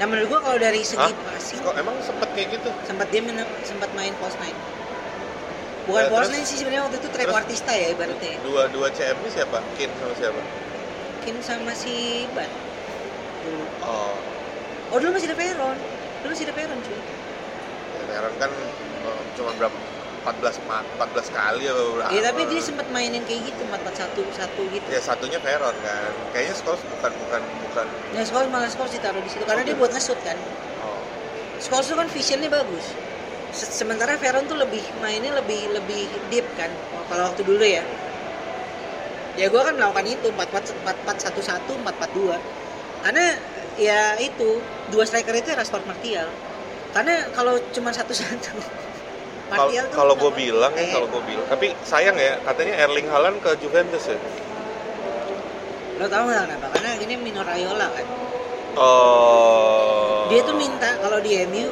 nah 0.00 0.04
menurut 0.08 0.28
gue 0.28 0.40
kalau 0.40 0.58
dari 0.58 0.80
segi 0.82 1.00
Hah? 1.00 1.32
passing 1.32 1.60
Kok 1.60 1.76
emang 1.78 1.96
sempet 2.00 2.28
kayak 2.34 2.60
gitu? 2.60 2.70
sempat 2.84 3.08
dia 3.08 3.22
sempat 3.64 3.88
main 3.94 4.12
false 4.16 4.36
nine 4.40 4.56
bukan 5.84 6.00
Ya, 6.00 6.08
terus- 6.08 6.30
nine 6.30 6.44
sih 6.44 6.56
sebenarnya 6.56 6.82
waktu 6.84 6.96
itu 6.96 7.02
terus- 7.04 7.16
trequartista 7.18 7.72
ya 7.72 7.86
ibaratnya 7.90 8.32
Dua 8.40 8.62
dua 8.68 8.88
CM 8.88 9.16
ini 9.18 9.30
siapa? 9.30 9.58
Kin 9.74 9.90
sama 9.92 10.14
siapa? 10.14 10.40
Kim 11.20 11.36
sama 11.38 11.72
si 11.72 11.94
Ban 12.30 12.50
dulu 13.40 13.64
Oh, 13.80 14.14
oh 14.90 14.98
dulu 14.98 15.10
masih 15.12 15.26
ada 15.26 15.36
Peron 15.36 15.76
dulu 16.20 16.30
masih 16.30 16.44
ada 16.44 16.54
Peron 16.54 16.78
cuy 16.80 16.94
ya, 16.94 17.02
sekarang 18.04 18.34
kan 18.38 18.50
eh, 19.02 19.22
cuma 19.34 19.50
berapa? 19.54 19.78
14 20.22 20.54
ma- 20.62 20.86
14 20.96 21.26
kali 21.28 21.66
apa 21.66 21.82
berapa? 21.92 22.10
ya 22.10 22.22
tapi 22.22 22.46
dia 22.46 22.62
sempat 22.62 22.86
mainin 22.88 23.22
kayak 23.24 23.42
gitu 23.44 23.66
4-4-1 23.66 24.22
satu 24.32 24.62
gitu 24.68 24.86
Ya 24.86 25.00
satunya 25.00 25.38
Veron 25.38 25.74
kan. 25.76 26.12
Kayaknya 26.30 26.54
Scholes 26.54 26.78
bukan 26.88 27.10
bukan 27.12 27.42
bukan. 27.60 27.86
nah 28.14 28.22
Scholes 28.22 28.46
malah 28.46 28.70
Scholes 28.70 28.92
ditaruh 28.92 29.18
di 29.18 29.26
situ 29.26 29.42
karena 29.42 29.62
Oke. 29.62 29.68
dia 29.68 29.76
buat 29.76 29.90
ngesut 29.90 30.18
kan 30.22 30.38
Oh, 30.80 31.02
Scholes 31.58 31.86
tuh 31.86 31.96
kan 31.96 32.06
visionnya 32.06 32.46
bagus 32.48 32.86
sementara 33.52 34.16
Veron 34.16 34.48
tuh 34.48 34.56
lebih 34.56 34.80
mainnya 34.98 35.36
lebih 35.36 35.68
lebih 35.70 36.08
deep 36.28 36.46
kan 36.56 36.72
kalau 37.08 37.28
waktu 37.28 37.42
dulu 37.44 37.60
ya. 37.60 37.84
Ya 39.32 39.48
gue 39.48 39.56
akan 39.56 39.80
melakukan 39.80 40.04
itu 40.08 40.28
4-4 40.28 40.76
4-4-1-1 41.08 41.80
4-4-2 41.80 42.36
karena 43.02 43.24
ya 43.80 44.14
itu 44.20 44.60
dua 44.92 45.04
striker 45.04 45.32
itu 45.32 45.52
Rashford 45.52 45.84
Martial. 45.84 46.28
Karena 46.92 47.24
kalau 47.32 47.56
cuma 47.72 47.88
satu-satu 47.90 48.52
Kal- 49.52 49.68
Martial 49.68 49.84
kalau 49.92 50.14
gue 50.16 50.32
bilang 50.32 50.72
ya 50.72 50.84
Eh, 50.84 50.92
kalau 50.92 51.08
gue 51.08 51.22
bilang 51.24 51.44
tapi 51.48 51.72
sayang 51.84 52.16
ya 52.16 52.40
katanya 52.44 52.88
Erling 52.88 53.08
Haaland 53.08 53.36
ke 53.40 53.52
Juventus 53.60 54.04
ya? 54.08 54.16
Lo 56.00 56.08
tau 56.08 56.24
nggak 56.24 56.40
kenapa? 56.48 56.66
Karena 56.72 56.90
ini 57.00 57.14
Mino 57.16 57.44
Raiola 57.44 57.88
kan. 57.88 58.06
Oh. 58.80 60.24
Dia 60.32 60.40
tuh 60.40 60.56
minta 60.56 60.96
kalau 61.00 61.20
di 61.20 61.36
MU 61.44 61.68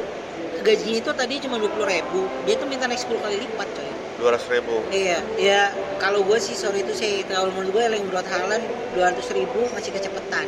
gajinya 0.63 0.97
itu 1.01 1.11
tadi 1.13 1.35
cuma 1.43 1.57
20 1.57 1.73
ribu. 1.89 2.21
Dia 2.45 2.55
tuh 2.61 2.67
minta 2.69 2.85
naik 2.87 3.01
10 3.01 3.17
kali 3.21 3.37
lipat 3.45 3.69
coy. 3.75 3.91
dua 4.21 4.37
ratus 4.37 4.53
ribu. 4.53 4.85
Iya 4.93 5.25
ya 5.41 5.73
kalau 5.97 6.21
gue 6.29 6.37
sih 6.37 6.53
sorry 6.53 6.85
itu 6.85 6.93
sih 6.93 7.25
kalau 7.25 7.49
menurut 7.57 7.73
gue 7.73 7.83
yang 7.89 8.05
Brot 8.13 8.29
Haaland 8.29 8.61
200 8.93 9.17
ribu 9.33 9.65
masih 9.73 9.97
kecepatan. 9.97 10.45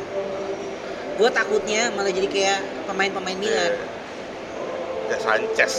Gue 1.17 1.29
takutnya 1.33 1.89
malah 1.97 2.13
jadi 2.13 2.29
kayak 2.29 2.61
pemain-pemain 2.85 3.39
Milan. 3.41 3.73
Ya 5.09 5.17
Sanchez. 5.17 5.73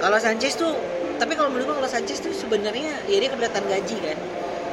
Kalau 0.00 0.16
Sanchez 0.16 0.56
tuh 0.56 0.72
tapi 1.20 1.36
kalau 1.36 1.52
menurut 1.52 1.68
gue 1.68 1.76
kalau 1.84 1.90
Sanchez 1.92 2.24
tuh 2.24 2.32
sebenarnya 2.32 3.04
ya 3.04 3.16
dia 3.20 3.28
keberatan 3.28 3.68
gaji 3.68 3.96
kan. 4.00 4.18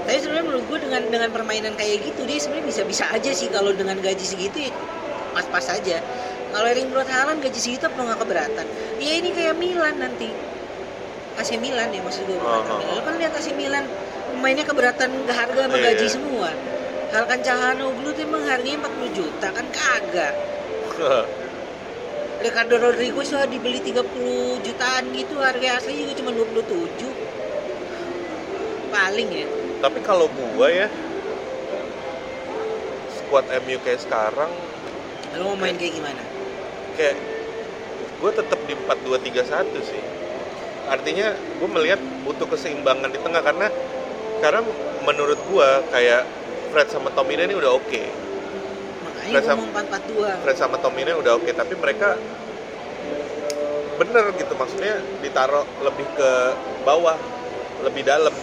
Tapi 0.07 0.17
sebenarnya 0.23 0.45
menurut 0.47 0.65
gue 0.71 0.79
dengan 0.79 1.01
dengan 1.03 1.29
permainan 1.35 1.75
kayak 1.75 1.99
gitu 2.07 2.23
dia 2.23 2.39
sebenarnya 2.39 2.67
bisa 2.71 2.81
bisa 2.87 3.03
aja 3.11 3.31
sih 3.35 3.51
kalau 3.51 3.75
dengan 3.75 3.99
gaji 3.99 4.23
segitu 4.23 4.71
ya 4.71 4.73
pas-pas 5.35 5.67
aja 5.75 5.99
kalau 6.49 6.65
Erling 6.65 6.89
Brot 6.89 7.07
Haaland 7.07 7.39
gaji 7.39 7.59
segitu 7.59 7.85
apa 7.85 7.99
nggak 7.99 8.19
keberatan? 8.19 8.65
Ya 8.97 9.13
ini 9.15 9.29
kayak 9.31 9.55
Milan 9.55 9.95
nanti. 9.97 10.29
AC 11.35 11.55
Milan 11.55 11.87
ya 11.89 12.01
maksud 12.01 12.25
gue 12.25 12.35
bukan 12.35 12.49
Oh, 12.51 12.59
oh, 12.59 12.77
Milan. 12.77 12.89
oh. 12.89 12.95
Lo 12.97 13.01
kan 13.01 13.15
lihat 13.15 13.33
AC 13.33 13.47
Milan 13.53 13.85
pemainnya 14.29 14.65
keberatan 14.65 15.09
ke 15.23 15.31
harga 15.31 15.59
sama 15.63 15.77
Iya, 15.77 15.85
gaji 15.93 16.05
iya. 16.05 16.11
semua. 16.11 16.49
Halkan 17.09 17.39
Cahanoglu 17.41 18.09
tuh 18.11 18.21
emang 18.21 18.43
harganya 18.45 18.77
40 18.83 19.09
juta 19.11 19.47
kan 19.49 19.65
kagak. 19.69 20.33
Ricardo 22.39 22.75
Rodriguez 22.77 23.27
sudah 23.27 23.43
dibeli 23.45 23.79
30 23.79 23.99
jutaan 24.63 25.03
gitu 25.11 25.35
harga 25.39 25.75
asli 25.75 25.99
juga 25.99 26.15
cuma 26.15 26.31
27 26.31 27.11
paling 28.89 29.29
ya. 29.29 29.47
Tapi 29.79 29.99
kalau 29.99 30.27
gua 30.27 30.67
ya 30.67 30.87
squad 33.11 33.45
MU 33.59 33.77
kayak 33.79 34.01
sekarang 34.01 34.51
lo 35.35 35.53
mau 35.53 35.57
main 35.57 35.75
kayak 35.75 35.93
gimana 35.93 36.21
kayak 36.99 37.15
gue 38.19 38.31
tetap 38.35 38.59
di 38.67 38.75
4-2-3-1 38.75 39.79
sih. 39.79 40.03
Artinya 40.91 41.31
gue 41.31 41.69
melihat 41.71 42.01
butuh 42.27 42.43
keseimbangan 42.51 43.07
di 43.07 43.19
tengah 43.23 43.39
karena 43.39 43.71
karena 44.43 44.61
menurut 45.07 45.39
gue 45.39 45.69
kayak 45.95 46.27
Fred 46.75 46.87
sama 46.91 47.07
Tomine 47.15 47.47
ini 47.47 47.55
udah 47.55 47.71
oke. 47.71 48.01
Makanya 49.07 49.31
Fred 49.31 49.45
sama- 49.47 49.63
mau 49.63 49.71
442 49.79 50.29
Fred 50.43 50.57
sama 50.59 50.77
Tomine 50.83 51.11
udah 51.15 51.31
oke 51.39 51.51
tapi 51.55 51.73
mereka 51.79 52.19
bener 53.95 54.25
gitu. 54.35 54.53
Maksudnya 54.59 54.99
ditaruh 55.23 55.63
lebih 55.87 56.07
ke 56.19 56.31
bawah 56.83 57.15
lebih 57.87 58.03
dalam. 58.03 58.35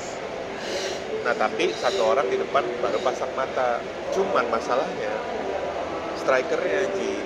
Nah 1.28 1.34
tapi 1.36 1.68
satu 1.76 2.02
orang 2.08 2.24
di 2.32 2.40
depan 2.40 2.64
baru 2.80 2.98
pasang 3.04 3.32
mata. 3.36 3.84
Cuman 4.16 4.48
masalahnya 4.48 5.12
strikernya 6.16 6.82
Ji 6.96 7.25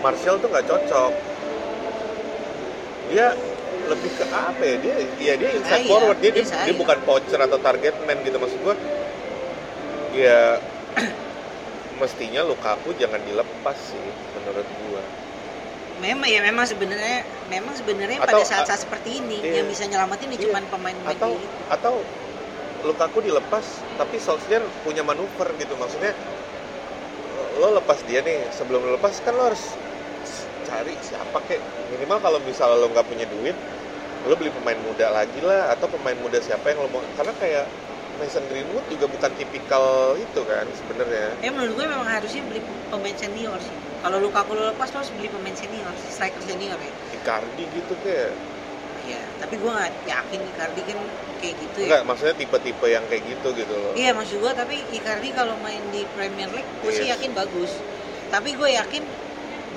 Martial 0.00 0.38
tuh 0.38 0.48
nggak 0.50 0.66
cocok. 0.66 1.12
Dia 3.08 3.26
lebih 3.88 4.10
ke 4.20 4.24
apa 4.28 4.62
ya? 4.62 4.76
Dia 4.78 4.94
ya 5.18 5.34
dia 5.40 5.50
inside 5.56 5.84
Sayap, 5.84 5.90
forward. 5.90 6.18
Dia, 6.20 6.30
dia 6.34 6.44
dia, 6.44 6.64
dia 6.70 6.74
bukan 6.76 6.98
poacher 7.08 7.40
atau 7.40 7.58
target 7.58 7.94
man 8.04 8.18
gitu 8.22 8.36
maksud 8.36 8.58
gua. 8.62 8.76
Ya 10.14 10.58
mestinya 11.98 12.46
Lukaku 12.46 12.94
jangan 12.94 13.18
dilepas 13.26 13.76
sih 13.78 14.02
menurut 14.38 14.68
gua. 14.86 15.02
Memang 15.98 16.30
ya 16.30 16.40
memang 16.46 16.62
sebenarnya 16.62 17.26
memang 17.50 17.74
sebenarnya 17.74 18.22
pada 18.22 18.38
saat-saat 18.46 18.86
seperti 18.86 19.18
ini 19.18 19.42
iya. 19.42 19.62
yang 19.62 19.66
bisa 19.66 19.82
nyelamatin 19.82 20.30
ya 20.30 20.38
Iya. 20.38 20.44
cuman 20.46 20.62
pemain-pemain 20.70 21.16
atau 21.18 21.30
gitu. 21.34 21.58
atau 21.74 21.94
Lukaku 22.86 23.18
dilepas 23.26 23.82
tapi 23.98 24.22
Solskjaer 24.22 24.62
punya 24.86 25.02
manuver 25.02 25.50
gitu. 25.58 25.74
Maksudnya 25.74 26.14
lo 27.58 27.74
lepas 27.74 27.98
dia 28.06 28.22
nih 28.22 28.46
sebelum 28.54 28.78
lo 28.86 28.90
lepas 28.94 29.18
kan 29.26 29.34
lo 29.34 29.50
harus 29.50 29.74
cari 30.68 30.94
siapa 31.00 31.38
kek 31.48 31.60
minimal 31.88 32.18
kalau 32.20 32.38
misalnya 32.44 32.76
lo 32.76 32.86
nggak 32.92 33.06
punya 33.08 33.26
duit 33.26 33.56
lo 34.28 34.34
beli 34.36 34.50
pemain 34.52 34.76
muda 34.76 35.06
lagi 35.08 35.40
lah 35.40 35.72
atau 35.72 35.86
pemain 35.88 36.18
muda 36.18 36.38
siapa 36.42 36.70
yang 36.70 36.84
lo 36.84 36.88
mau 36.92 37.00
karena 37.16 37.32
kayak 37.34 37.66
Mason 38.18 38.44
Greenwood 38.50 38.84
juga 38.90 39.06
bukan 39.06 39.30
tipikal 39.38 39.84
itu 40.18 40.40
kan 40.42 40.66
sebenarnya 40.74 41.38
Eh 41.38 41.50
menurut 41.54 41.78
gue 41.78 41.86
memang 41.86 42.08
harusnya 42.08 42.42
beli 42.42 42.58
pemain 42.90 43.14
senior 43.14 43.54
sih. 43.62 43.78
Kalau 44.02 44.18
Lukaku 44.18 44.58
lo 44.58 44.74
lepas 44.74 44.90
lo 44.90 44.98
harus 44.98 45.12
beli 45.14 45.30
pemain 45.30 45.54
senior, 45.54 45.94
striker 45.94 46.42
senior 46.42 46.74
ya. 46.82 46.90
Icardi 47.14 47.64
gitu 47.78 47.94
kayak 48.02 48.34
Iya, 49.06 49.22
tapi 49.38 49.54
gue 49.62 49.70
nggak 49.70 49.92
yakin 50.10 50.40
Icardi 50.50 50.82
kan 50.82 50.98
kayak 51.38 51.54
gitu 51.62 51.78
ya. 51.78 51.86
enggak 51.86 52.02
maksudnya 52.10 52.34
tipe-tipe 52.34 52.86
yang 52.90 53.04
kayak 53.06 53.22
gitu 53.22 53.48
gitu 53.54 53.74
loh 53.78 53.92
Iya 53.94 54.10
maksud 54.18 54.36
gue 54.42 54.52
tapi 54.58 54.76
Icardi 54.98 55.28
kalau 55.30 55.54
main 55.62 55.82
di 55.94 56.02
Premier 56.18 56.50
League 56.50 56.66
gue 56.82 56.90
sih 56.90 57.06
Yes. 57.06 57.14
yakin 57.14 57.30
bagus. 57.38 57.70
Tapi 58.34 58.50
gue 58.58 58.68
yakin 58.74 59.02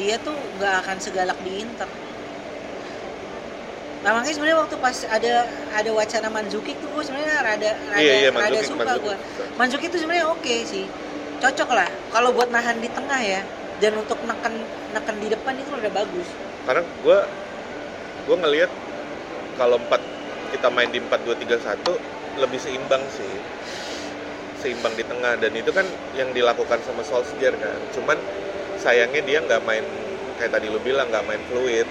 dia 0.01 0.17
tuh 0.17 0.33
nggak 0.57 0.73
akan 0.81 0.97
segalak 0.97 1.37
di 1.45 1.61
Inter. 1.61 1.85
Nah 4.01 4.17
makanya 4.17 4.33
sebenarnya 4.33 4.59
waktu 4.65 4.75
pas 4.81 4.97
ada 5.05 5.33
ada 5.77 5.89
wacana 5.93 6.27
Manzukic 6.33 6.73
tuh 6.81 6.89
gue 6.89 7.03
sebenarnya 7.05 7.37
rada 7.45 7.71
rada, 7.85 8.01
iya 8.01 8.13
iya 8.25 8.29
rada 8.33 8.49
Mandzukic 8.49 8.65
suka 8.73 8.93
gue. 8.97 9.15
Manzukic 9.61 9.87
itu 9.93 9.97
sebenarnya 10.01 10.25
oke 10.33 10.55
sih, 10.65 10.85
cocok 11.37 11.69
lah. 11.69 11.89
Kalau 12.09 12.33
buat 12.33 12.49
nahan 12.49 12.81
di 12.81 12.89
tengah 12.89 13.21
ya 13.21 13.41
dan 13.77 13.93
untuk 13.97 14.17
neken 14.25 14.53
neken 14.93 15.15
di 15.21 15.27
depan 15.29 15.53
itu 15.57 15.69
udah 15.73 15.93
bagus. 15.93 16.29
karena 16.61 16.85
gue 16.85 17.17
gue 18.21 18.37
ngelihat 18.37 18.71
kalau 19.57 19.81
empat 19.81 20.01
kita 20.53 20.69
main 20.69 20.93
di 20.93 21.01
4-2-3-1 21.01 21.81
lebih 22.37 22.59
seimbang 22.61 23.01
sih 23.09 23.33
seimbang 24.61 24.93
di 24.93 25.01
tengah 25.01 25.41
dan 25.41 25.51
itu 25.57 25.73
kan 25.73 25.89
yang 26.13 26.29
dilakukan 26.29 26.77
sama 26.85 27.01
Solskjaer 27.01 27.57
kan 27.57 27.81
cuman 27.97 28.21
sayangnya 28.81 29.21
dia 29.21 29.39
nggak 29.45 29.61
main 29.61 29.85
kayak 30.41 30.57
tadi 30.57 30.73
lu 30.73 30.81
bilang 30.81 31.05
nggak 31.13 31.21
main 31.29 31.41
fluid. 31.45 31.85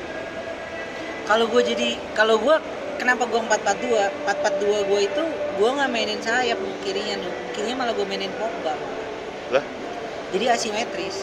Kalau 1.31 1.47
gue 1.47 1.63
jadi 1.63 1.95
kalau 2.19 2.43
gue 2.43 2.57
kenapa 2.99 3.23
gue 3.31 3.39
442 3.39 4.27
442 4.27 4.91
gue 4.91 5.01
itu 5.07 5.23
gue 5.31 5.71
nggak 5.71 5.91
mainin 5.95 6.19
sayap 6.19 6.59
kirinya 6.83 7.23
nih. 7.23 7.33
Kirinya 7.55 7.87
malah 7.87 7.95
gue 7.95 8.07
mainin 8.11 8.35
Pogba. 8.35 8.75
Lah? 9.55 9.65
Jadi 10.35 10.45
asimetris. 10.51 11.23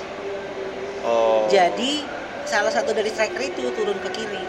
Oh. 1.03 1.51
Jadi 1.51 2.07
salah 2.47 2.71
satu 2.71 2.95
dari 2.95 3.11
striker 3.11 3.43
itu 3.43 3.67
turun 3.75 3.99
ke 3.99 4.09
kiri. 4.15 4.43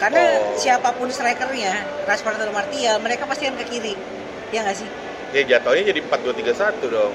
Karena 0.00 0.24
Oh. 0.40 0.58
siapa 0.58 0.90
pun 0.96 1.12
strikernya 1.12 1.84
Rashford 2.08 2.40
atau 2.40 2.50
Martial 2.50 2.96
mereka 3.04 3.28
pasti 3.28 3.46
akan 3.46 3.60
ke 3.60 3.66
kiri. 3.68 3.94
Ya 4.50 4.64
nggak 4.64 4.76
sih? 4.80 4.88
Ya 5.36 5.44
jatuhnya 5.44 5.92
jadi 5.92 6.00
4-2-3-1 6.08 6.88
dong. 6.88 7.12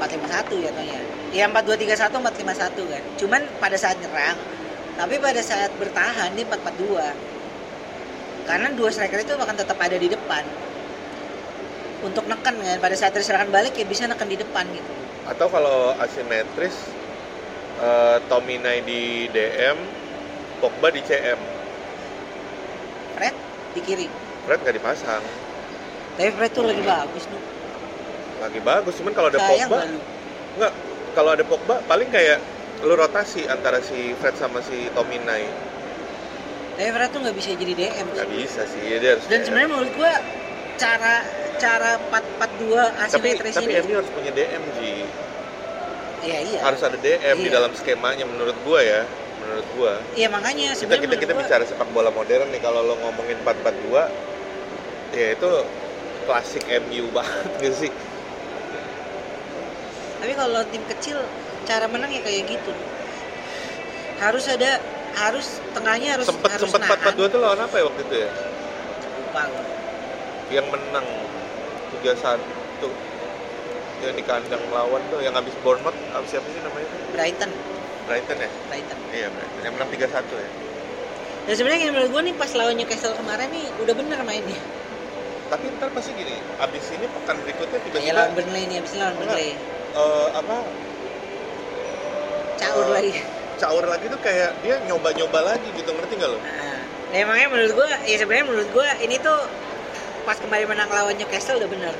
451 0.00 0.64
ya 0.64 0.72
tanya 0.74 1.13
ya 1.34 1.50
4231 1.50 2.22
451 2.22 2.94
kan. 2.94 3.02
Cuman 3.18 3.42
pada 3.58 3.74
saat 3.74 3.98
nyerang 3.98 4.38
tapi 4.94 5.18
pada 5.18 5.42
saat 5.42 5.74
bertahan 5.74 6.30
dia 6.38 6.46
442 6.46 8.46
karena 8.46 8.68
dua 8.78 8.94
striker 8.94 9.18
itu 9.18 9.34
akan 9.34 9.56
tetap 9.58 9.74
ada 9.82 9.98
di 9.98 10.06
depan. 10.06 10.46
Untuk 12.06 12.30
neken 12.30 12.54
kan 12.62 12.78
pada 12.78 12.94
saat 12.94 13.10
terserahkan 13.16 13.50
balik 13.50 13.74
ya 13.74 13.88
bisa 13.88 14.06
neken 14.06 14.30
di 14.30 14.38
depan 14.38 14.62
gitu. 14.70 14.92
Atau 15.26 15.50
kalau 15.50 15.98
asimetris 15.98 16.76
eh, 17.82 18.22
Tominay 18.30 18.86
di 18.86 19.26
DM 19.34 19.78
Pogba 20.62 20.94
di 20.94 21.02
CM 21.02 21.40
Fred 23.18 23.34
di 23.74 23.80
kiri. 23.82 24.06
Fred 24.46 24.62
nggak 24.62 24.76
dipasang. 24.78 25.24
Tapi 26.14 26.30
Fred 26.30 26.52
tuh 26.54 26.68
lagi 26.68 26.84
bagus 26.84 27.26
tuh 27.26 27.42
lagi 28.44 28.60
bagus 28.60 28.94
cuman 29.00 29.12
kalau 29.16 29.28
ada 29.32 29.40
sayang 29.40 29.72
Pogba 29.72 29.88
nggak 30.60 30.72
kalau 31.14 31.30
ada 31.30 31.42
Pogba 31.42 31.78
paling 31.80 32.10
kayak 32.10 32.42
lu 32.82 32.92
rotasi 32.92 33.46
antara 33.46 33.78
si 33.80 33.94
Fred 34.12 34.34
sama 34.34 34.60
si 34.60 34.90
Tominay. 34.90 35.46
tapi 36.74 36.90
Fred 36.90 37.08
tuh 37.08 37.22
nggak 37.22 37.36
bisa 37.38 37.50
jadi 37.54 37.72
DM 37.72 38.06
Nggak 38.10 38.28
bisa 38.28 38.62
sih, 38.66 38.82
ya 38.82 38.96
dia 38.98 39.10
harus 39.14 39.24
dan 39.24 39.40
sebenarnya 39.40 39.70
menurut 39.70 39.92
gua 39.94 40.12
cara 40.74 41.22
cara 41.54 41.90
442 42.02 42.18
tapi 42.98 43.30
asimetris 43.30 43.54
tapi 43.54 43.70
ini 43.70 43.78
MU 43.80 43.94
harus 43.94 44.10
punya 44.10 44.30
DM 44.34 44.64
Ji. 44.74 44.94
iya 46.20 46.38
iya 46.42 46.60
Harus 46.60 46.82
ada 46.82 46.98
DM 46.98 47.36
di 47.38 47.46
Iya. 47.46 47.54
dalam 47.54 47.72
skemanya 47.72 48.26
menurut 48.26 48.58
gua 48.60 48.82
ya. 48.82 49.00
Menurut 49.36 49.66
gua. 49.72 49.92
iya 50.12 50.26
makanya 50.26 50.74
Kita 50.74 50.78
sebenarnya 50.82 51.02
kita 51.06 51.16
kita 51.20 51.32
gua- 51.32 51.40
bicara 51.40 51.64
sepak 51.64 51.88
bola 51.88 52.10
modern 52.10 52.50
nih 52.50 52.58
kalau 52.58 52.80
lo 52.82 52.94
ngomongin 52.98 53.38
442 53.38 54.10
ya 55.14 55.28
itu 55.30 55.50
klasik 56.24 56.64
MU 56.82 57.06
banget 57.16 57.48
gitu 57.62 57.76
sih. 57.86 57.92
Tapi 60.24 60.40
kalau 60.40 60.64
tim 60.72 60.80
kecil 60.88 61.20
cara 61.68 61.84
menang 61.84 62.08
ya 62.08 62.24
kayak 62.24 62.48
gitu. 62.48 62.72
Harus 64.16 64.48
ada 64.48 64.80
harus 65.20 65.60
tengahnya 65.76 66.16
harus 66.16 66.32
Sempet 66.32 66.48
harus 66.48 66.64
sempet 66.64 66.80
nahan. 66.80 67.12
442 67.12 67.28
tuh 67.28 67.38
lawan 67.44 67.60
apa 67.60 67.76
ya 67.76 67.84
waktu 67.84 68.02
itu 68.08 68.14
ya? 68.24 68.30
Lupa 69.20 69.42
gua. 69.52 69.64
Yang 70.48 70.66
menang 70.72 71.06
3-1. 72.00 72.40
yang 74.04 74.16
di 74.20 74.24
kandang 74.24 74.60
lawan 74.72 75.00
tuh 75.08 75.20
yang 75.24 75.32
habis 75.32 75.52
Bournemouth 75.64 75.96
habis 76.12 76.28
siapa 76.28 76.44
sih 76.52 76.60
namanya 76.60 76.88
Brighton 77.16 77.48
Brighton 78.04 78.36
ya 78.36 78.50
Brighton 78.68 78.98
iya 79.16 79.28
Brighton 79.32 79.60
yang 79.64 79.72
menang 79.80 79.88
3-1 79.96 80.28
ya 80.28 80.48
dan 81.48 81.54
sebenarnya 81.56 81.80
yang 81.88 81.94
menurut 81.96 82.10
gue 82.12 82.22
nih 82.28 82.34
pas 82.36 82.50
lawan 82.52 82.76
Newcastle 82.76 83.16
kemarin 83.16 83.48
nih 83.48 83.64
udah 83.80 83.94
bener 83.96 84.18
mainnya 84.28 84.60
tapi 85.48 85.72
ntar 85.80 85.88
pasti 85.96 86.12
gini 86.20 86.36
abis 86.60 86.84
ini 86.92 87.06
pekan 87.08 87.36
berikutnya 87.48 87.78
tiba-tiba 87.80 88.12
lawan 88.12 88.32
Burnley 88.36 88.62
nih 88.68 88.76
abis 88.84 88.92
ini 88.92 89.00
lawan 89.00 89.16
Burnley 89.16 89.50
eh, 89.94 90.28
apa 90.32 90.56
caur 92.56 92.84
Eh, 92.84 92.90
lagi 92.92 93.12
caur 93.54 93.84
lagi 93.84 94.06
tuh 94.06 94.18
kayak 94.18 94.50
dia 94.60 94.76
nyoba-nyoba 94.84 95.54
lagi 95.54 95.68
gitu 95.72 95.90
ngerti 95.90 96.14
nggak 96.18 96.30
lo 96.30 96.38
Nah, 96.38 96.78
ya 97.14 97.24
makanya 97.24 97.48
menurut 97.48 97.72
gua 97.72 97.86
ya 98.02 98.16
sebenarnya 98.18 98.46
menurut 98.50 98.68
gua 98.74 98.88
ini 98.98 99.16
tuh 99.18 99.40
pas 100.26 100.34
kemarin 100.34 100.66
menang 100.66 100.90
lawan 100.90 101.14
Newcastle 101.14 101.60
udah 101.60 101.70
bener. 101.70 101.94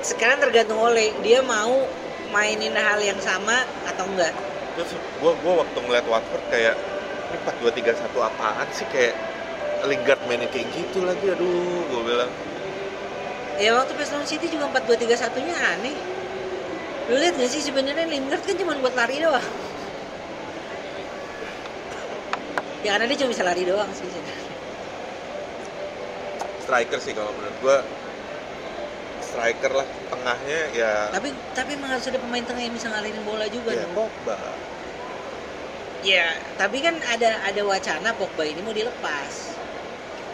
Sekarang 0.00 0.40
tergantung 0.40 0.78
oleh 0.78 1.12
dia 1.20 1.44
mau 1.44 1.84
mainin 2.30 2.72
hal 2.72 2.96
yang 2.98 3.18
sama 3.20 3.60
atau 3.84 4.08
enggak. 4.08 4.32
terus 4.72 4.88
gua 5.20 5.36
gua 5.44 5.66
waktu 5.66 5.78
ngeliat 5.82 6.06
Watford 6.06 6.44
kayak 6.48 6.80
ini 7.28 7.36
4 7.44 7.60
2 7.60 7.76
3 7.76 8.08
1 8.08 8.08
apaan 8.24 8.68
sih 8.72 8.86
kayak 8.88 9.12
Lingard 9.84 10.22
mainnya 10.24 10.48
kayak 10.48 10.70
gitu 10.72 11.04
lagi 11.04 11.28
aduh 11.28 11.84
gua 11.92 12.02
bilang 12.06 12.30
Ya 13.58 13.74
waktu 13.74 13.92
lawan 13.92 14.24
City 14.24 14.48
juga 14.48 14.70
4 14.70 14.86
2 14.86 14.96
3 14.96 15.28
1 15.28 15.44
nya 15.44 15.56
aneh. 15.76 15.92
Lu 17.08 17.16
lihat 17.16 17.40
gak 17.40 17.48
sih 17.48 17.64
sebenarnya 17.64 18.04
Lingard 18.04 18.44
kan 18.44 18.56
cuma 18.60 18.76
buat 18.76 18.92
lari 18.92 19.16
doang. 19.24 19.48
Ya 22.84 22.94
karena 22.94 23.10
dia 23.10 23.18
cuma 23.24 23.30
bisa 23.32 23.44
lari 23.48 23.64
doang 23.64 23.90
sih 23.96 24.06
sebenarnya. 24.06 24.46
striker 26.68 27.00
sih 27.00 27.16
kalau 27.16 27.32
menurut 27.32 27.56
gua 27.64 27.78
striker 29.24 29.72
lah 29.72 29.88
tengahnya 30.12 30.60
ya 30.76 30.92
Tapi 31.08 31.32
tapi 31.56 31.70
emang 31.80 31.96
harus 31.96 32.04
ada 32.12 32.20
pemain 32.20 32.44
tengah 32.44 32.60
yang 32.60 32.76
bisa 32.76 32.92
ngalirin 32.92 33.24
bola 33.24 33.48
juga 33.48 33.72
ya 33.72 33.88
dong. 33.88 33.96
Pogba 33.96 34.36
Ya, 35.98 36.30
tapi 36.54 36.78
kan 36.78 36.94
ada 37.10 37.42
ada 37.42 37.62
wacana 37.66 38.14
Pogba 38.14 38.46
ini 38.46 38.62
mau 38.62 38.70
dilepas 38.70 39.58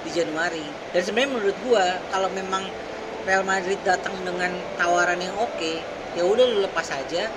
di 0.04 0.10
Januari. 0.12 0.66
Dan 0.92 1.00
sebenarnya 1.00 1.30
menurut 1.38 1.56
gua 1.64 2.02
kalau 2.12 2.28
memang 2.34 2.68
Real 3.24 3.46
Madrid 3.48 3.80
datang 3.80 4.12
dengan 4.20 4.52
tawaran 4.76 5.16
yang 5.16 5.32
oke, 5.40 5.80
ya 6.14 6.22
udah 6.22 6.44
lu 6.46 6.58
lepas 6.62 6.88
aja. 6.90 7.28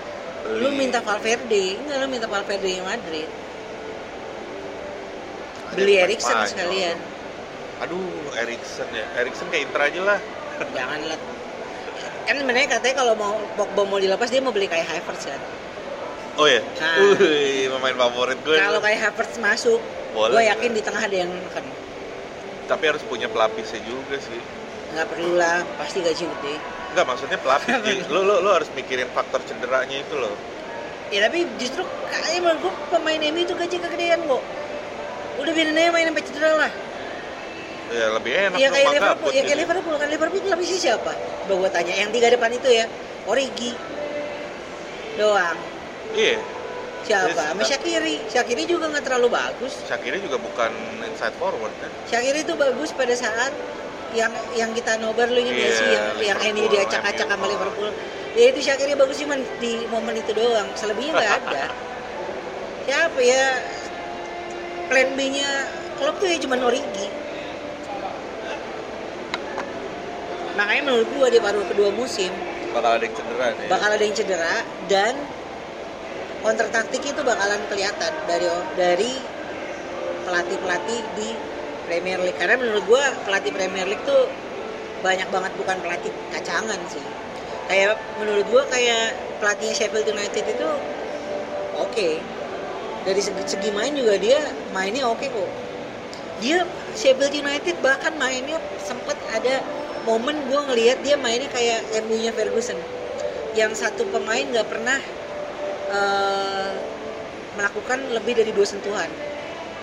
Lu 0.47 0.69
Beli. 0.71 0.79
minta 0.79 0.99
Valverde, 1.01 1.75
enggak 1.75 1.97
lu 1.99 2.07
minta 2.07 2.27
Valverde 2.29 2.69
yang 2.69 2.87
Madrid. 2.87 3.27
Ada 5.67 5.75
Beli 5.75 5.93
Erikson 5.99 6.37
sekalian. 6.47 6.97
aduh 7.77 8.09
Erikson 8.33 8.89
ya 8.89 9.05
Erikson 9.21 9.45
kayak 9.53 9.69
Inter 9.69 9.81
aja 9.85 10.01
lah 10.01 10.19
Jangan 10.77 10.99
lah. 11.05 11.19
Kan 12.25 12.35
sebenarnya 12.41 12.67
katanya 12.73 12.95
kalau 12.97 13.13
mau 13.13 13.37
Pogba 13.53 13.83
mau 13.85 13.99
dilepas 14.01 14.27
dia 14.27 14.41
mau 14.41 14.49
beli 14.49 14.65
kayak 14.65 14.89
Havertz 14.89 15.29
kan. 15.29 15.41
oh 16.37 16.47
ya 16.49 16.61
Nah. 16.81 17.13
Pemain 17.69 17.95
favorit 17.95 18.39
gue 18.41 18.57
Kalau 18.57 18.79
kayak 18.81 18.99
Havertz 19.05 19.37
masuk, 19.37 19.77
Boleh. 20.11 20.33
gue 20.33 20.43
yakin 20.49 20.71
di 20.73 20.81
tengah 20.81 21.01
ada 21.03 21.17
yang 21.17 21.31
kan 21.53 21.65
tapi 22.67 22.83
harus 22.83 22.99
punya 23.03 23.31
pelapisnya 23.31 23.79
juga 23.79 24.19
sih 24.19 24.41
nggak 24.87 25.07
perlu 25.07 25.35
lah, 25.35 25.67
pasti 25.77 25.99
gaji 25.99 26.23
gede. 26.25 26.55
Enggak, 26.97 27.13
maksudnya 27.13 27.37
pelapis 27.37 27.77
Ji. 27.85 27.93
Lu, 28.09 28.25
lu, 28.25 28.41
lu 28.41 28.49
harus 28.49 28.73
mikirin 28.73 29.05
faktor 29.13 29.37
cederanya 29.45 30.01
itu 30.01 30.17
loh 30.17 30.33
Ya 31.13 31.29
tapi 31.29 31.45
justru 31.61 31.85
kayaknya 32.09 32.41
menurut 32.41 32.59
gue 32.65 32.73
pemain 32.89 33.21
MU 33.31 33.39
itu 33.45 33.53
gaji 33.55 33.77
kegedean 33.79 34.19
kok. 34.27 34.43
Udah 35.39 35.51
biarin 35.55 35.77
aja 35.77 35.93
main 35.93 36.09
sampai 36.11 36.23
cedera 36.25 36.51
lah. 36.57 36.71
Ya 37.87 38.05
lebih 38.11 38.31
enak 38.35 38.57
ya 38.59 38.67
kayak 38.67 38.87
Liverpool, 38.91 39.31
ya 39.31 39.41
kayak. 39.47 39.59
Liverpool 39.63 39.95
kan 39.95 40.07
Liverpool 40.11 40.39
itu 40.43 40.49
lapisnya 40.51 40.79
siapa? 40.83 41.13
Coba 41.47 41.53
gue 41.63 41.69
tanya. 41.71 41.93
Yang 41.95 42.09
tiga 42.19 42.27
depan 42.35 42.51
itu 42.51 42.67
ya, 42.67 42.85
Origi. 43.23 43.71
Doang. 45.15 45.57
Iya, 46.11 46.35
Siapa? 47.07 47.31
Yes, 47.31 47.39
Sama 47.39 47.63
Shakiri. 47.63 48.15
Shakiri 48.27 48.63
juga 48.67 48.91
nggak 48.91 49.05
terlalu 49.07 49.31
bagus. 49.31 49.79
Shakiri 49.87 50.19
juga 50.19 50.35
bukan 50.43 50.71
inside 51.07 51.35
forward 51.39 51.71
kan 51.79 51.91
Shakiri 52.11 52.43
itu 52.43 52.51
bagus 52.59 52.91
pada 52.91 53.15
saat 53.15 53.55
yang 54.15 54.31
yang 54.55 54.71
kita 54.71 54.95
nobar 54.97 55.27
lu 55.27 55.39
ingat 55.39 55.55
nggak 55.55 55.67
Iya, 55.67 55.79
sih 55.79 55.87
yang 55.91 56.05
yang 56.21 56.39
ini 56.55 56.61
diacak-acak 56.67 57.27
MU. 57.27 57.31
sama 57.33 57.45
Liverpool. 57.47 57.89
Ya 58.37 58.45
itu 58.53 58.59
Shakiri 58.61 58.93
bagus 58.93 59.17
cuma 59.17 59.35
di 59.57 59.73
momen 59.89 60.15
itu 60.15 60.31
doang. 60.31 60.67
Selebihnya 60.75 61.13
nggak 61.13 61.33
ada. 61.43 61.65
Siapa 62.87 63.19
ya? 63.19 63.45
Plan 64.87 65.09
B-nya 65.13 65.49
klub 65.99 66.15
tuh 66.17 66.27
ya 66.29 66.37
cuma 66.39 66.55
Origi. 66.61 67.07
Makanya 70.55 70.81
menurut 70.83 71.09
gua 71.13 71.27
di 71.29 71.37
paruh 71.37 71.65
kedua 71.67 71.89
musim 71.93 72.33
Bakal 72.73 72.97
ada 72.97 73.03
yang 73.05 73.15
cedera 73.15 73.47
nih 73.53 73.67
bakal 73.69 73.89
ada 73.89 74.03
yang 74.03 74.15
cedera 74.15 74.55
dan 74.85 75.13
counter 76.41 76.67
taktik 76.69 77.01
itu 77.01 77.21
bakalan 77.21 77.61
kelihatan 77.69 78.11
dari 78.25 78.47
dari 78.75 79.11
pelatih 80.21 80.57
pelatih 80.61 81.01
di 81.15 81.29
Premier 81.87 82.19
League. 82.19 82.35
Karena 82.35 82.59
menurut 82.59 82.83
gua 82.85 83.03
pelatih 83.23 83.55
Premier 83.55 83.87
League 83.87 84.03
tuh 84.03 84.27
banyak 85.01 85.25
banget 85.31 85.51
bukan 85.55 85.77
pelatih 85.79 86.11
kacangan 86.35 86.79
sih. 86.91 87.01
Kayak 87.71 87.95
menurut 88.19 88.45
gua 88.51 88.63
kayak 88.67 89.15
pelatihnya 89.39 89.75
Sheffield 89.75 90.07
United 90.11 90.43
itu 90.43 90.69
oke. 91.79 92.09
Dari 93.07 93.21
segi, 93.23 93.39
segi 93.47 93.71
main 93.71 93.95
juga 93.95 94.19
dia 94.19 94.37
mainnya 94.75 95.07
oke 95.07 95.23
kok. 95.23 95.49
Dia 96.43 96.67
Sheffield 96.93 97.31
United 97.31 97.79
bahkan 97.79 98.13
mainnya 98.19 98.59
sempet 98.83 99.15
ada 99.31 99.63
momen 100.03 100.35
gue 100.47 100.59
ngelihat 100.71 101.03
dia 101.03 101.15
mainnya 101.19 101.47
kayak 101.51 101.87
MU-nya 102.03 102.35
Ferguson. 102.35 102.75
Yang 103.55 103.79
satu 103.79 104.03
pemain 104.11 104.43
nggak 104.43 104.67
pernah 104.67 104.99
eh, 105.91 106.71
melakukan 107.57 107.99
lebih 108.11 108.37
dari 108.37 108.51
dua 108.53 108.67
sentuhan 108.67 109.09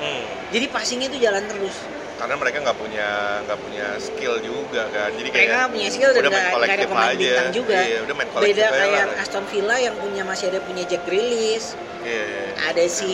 Hmm, 0.05 0.22
jadi 0.52 0.66
passingnya 0.68 1.09
itu 1.09 1.18
jalan 1.24 1.44
terus. 1.48 1.76
Karena 2.14 2.35
mereka 2.39 2.62
nggak 2.62 2.78
punya 2.78 3.09
nggak 3.48 3.59
punya 3.59 3.86
skill 3.98 4.35
juga 4.44 4.86
kan. 4.93 5.10
Jadi 5.16 5.28
kayak 5.32 5.48
mereka 5.51 5.66
punya 5.72 5.89
skill 5.90 6.10
dan 6.14 6.22
nggak 6.28 6.44
ada 6.44 6.55
kolektif 6.55 6.89
pemain 6.89 7.09
aja. 7.10 7.18
bintang 7.18 7.51
juga. 7.51 7.78
Iya, 7.81 7.98
udah 8.06 8.14
main 8.14 8.28
kolektif 8.31 8.55
beda 8.55 8.66
kayak 8.70 9.06
lah. 9.09 9.22
Aston 9.24 9.44
Villa 9.51 9.76
yang 9.81 9.94
punya 9.98 10.22
masih 10.22 10.44
ada 10.52 10.60
punya 10.62 10.82
Jack 10.86 11.02
Grealish. 11.09 11.68
Iya, 12.05 12.22
iya. 12.28 12.44
ada 12.68 12.85
si 12.85 13.12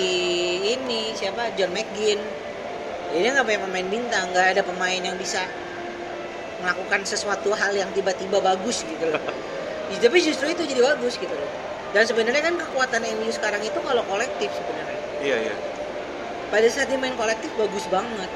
ini 0.66 1.14
siapa? 1.14 1.54
John 1.54 1.70
McGinn. 1.70 2.20
Jadi 3.10 3.24
nggak 3.24 3.46
punya 3.46 3.60
pemain 3.62 3.86
bintang 3.88 4.24
nggak 4.34 4.46
ada 4.58 4.62
pemain 4.66 5.00
yang 5.00 5.16
bisa 5.16 5.46
melakukan 6.60 7.00
sesuatu 7.08 7.56
hal 7.56 7.72
yang 7.72 7.88
tiba-tiba 7.96 8.42
bagus 8.42 8.84
gitu 8.84 9.06
loh. 9.08 9.22
Tapi 10.02 10.18
justru 10.22 10.50
itu 10.50 10.62
jadi 10.66 10.82
bagus 10.82 11.16
gitu 11.16 11.32
loh. 11.32 11.50
Dan 11.90 12.04
sebenarnya 12.06 12.42
kan 12.46 12.54
kekuatan 12.54 13.00
MU 13.16 13.30
sekarang 13.32 13.64
itu 13.64 13.78
kalau 13.80 14.04
kolektif 14.06 14.50
sebenarnya. 14.52 15.00
Iya, 15.24 15.36
iya 15.50 15.69
pada 16.50 16.66
saat 16.66 16.90
dia 16.90 16.98
main 16.98 17.14
kolektif 17.14 17.50
bagus 17.54 17.86
banget. 17.86 18.30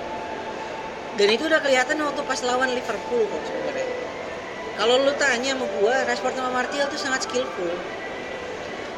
Dan 1.14 1.28
itu 1.30 1.46
udah 1.46 1.62
kelihatan 1.62 1.98
waktu 2.02 2.22
pas 2.26 2.40
lawan 2.42 2.70
Liverpool 2.74 3.22
kok 3.26 3.42
sebenarnya. 3.46 3.86
Kalau 4.74 4.94
lu 4.98 5.12
tanya 5.14 5.54
sama 5.54 5.66
gua 5.78 5.94
Rashford 6.02 6.34
sama 6.34 6.50
Martial 6.50 6.86
tuh 6.90 6.98
sangat 6.98 7.26
skillful. 7.26 7.70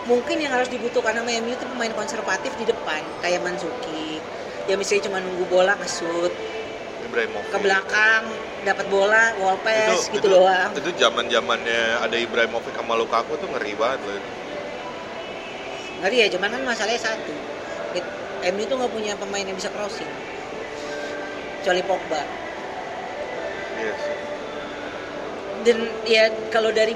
Mungkin 0.09 0.41
yang 0.41 0.55
harus 0.55 0.73
dibutuhkan 0.73 1.13
sama 1.13 1.29
MU 1.43 1.53
itu 1.53 1.67
pemain 1.67 1.93
konservatif 1.93 2.55
di 2.57 2.65
depan 2.65 3.03
kayak 3.21 3.43
Manzuki 3.43 4.23
yang 4.71 4.79
misalnya 4.79 5.11
cuma 5.11 5.19
nunggu 5.19 5.45
bola 5.51 5.75
ngesut 5.77 6.33
Ibrahimovic. 7.07 7.51
Ke 7.53 7.59
belakang 7.59 8.23
dapat 8.67 8.87
bola 8.91 9.35
wall 9.43 9.59
pass 9.63 10.11
gitu 10.11 10.27
doang. 10.27 10.75
Itu 10.75 10.91
zaman 10.97 11.31
zamannya 11.31 12.03
ada 12.03 12.17
Ibrahimovic 12.17 12.75
sama 12.75 12.99
Lukaku 12.99 13.39
tuh 13.39 13.49
ngeri 13.51 13.73
banget 13.79 14.01
loh. 14.05 14.17
Itu. 14.17 14.31
ngeri 15.97 16.17
ya 16.21 16.27
cuman 16.29 16.49
kan 16.53 16.63
masalahnya 16.65 17.01
satu 17.01 17.56
MU 18.45 18.63
tuh 18.67 18.77
nggak 18.77 18.93
punya 18.93 19.13
pemain 19.17 19.45
yang 19.45 19.57
bisa 19.57 19.71
crossing. 19.73 20.09
Kecuali 21.61 21.83
Pogba. 21.83 22.23
Iya 23.77 23.95
sih. 24.01 24.17
dan 25.67 25.79
ya 26.07 26.25
kalau 26.55 26.71
dari 26.71 26.95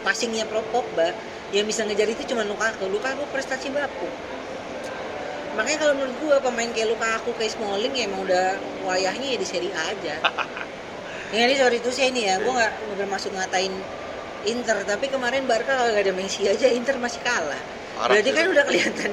passingnya 0.00 0.46
Pro 0.46 0.62
Pogba 0.70 1.10
yang 1.50 1.66
bisa 1.66 1.82
ngejar 1.82 2.06
itu 2.08 2.22
cuma 2.30 2.46
Lukaku. 2.46 2.86
Lukaku 2.86 3.26
prestasi 3.28 3.68
baku. 3.68 4.08
Makanya 5.52 5.78
kalau 5.84 5.94
menurut 5.98 6.16
gua 6.22 6.36
pemain 6.40 6.70
kayak 6.72 6.88
Lukaku 6.88 7.36
kayak 7.36 7.52
Smalling 7.52 7.92
ya 7.92 8.08
emang 8.08 8.24
udah 8.24 8.56
wayahnya 8.86 9.36
ya 9.36 9.38
di 9.38 9.46
Serie 9.48 9.72
A 9.74 9.92
aja. 9.92 10.16
Ya 11.32 11.48
ini 11.48 11.56
sorry 11.56 11.80
itu 11.80 11.88
saya 11.88 12.12
ini 12.12 12.28
ya. 12.28 12.44
Gua 12.44 12.52
nggak 12.60 12.72
bermaksud 13.00 13.32
ngatain 13.32 13.72
Inter. 14.44 14.84
Tapi 14.84 15.08
kemarin 15.08 15.48
Barca 15.48 15.72
kalau 15.80 15.88
nggak 15.88 16.04
ada 16.04 16.12
Messi 16.12 16.44
aja 16.44 16.68
Inter 16.68 17.00
masih 17.00 17.24
kalah. 17.24 17.56
Berarti 18.04 18.30
kan 18.36 18.52
udah 18.52 18.64
kelihatan 18.68 19.12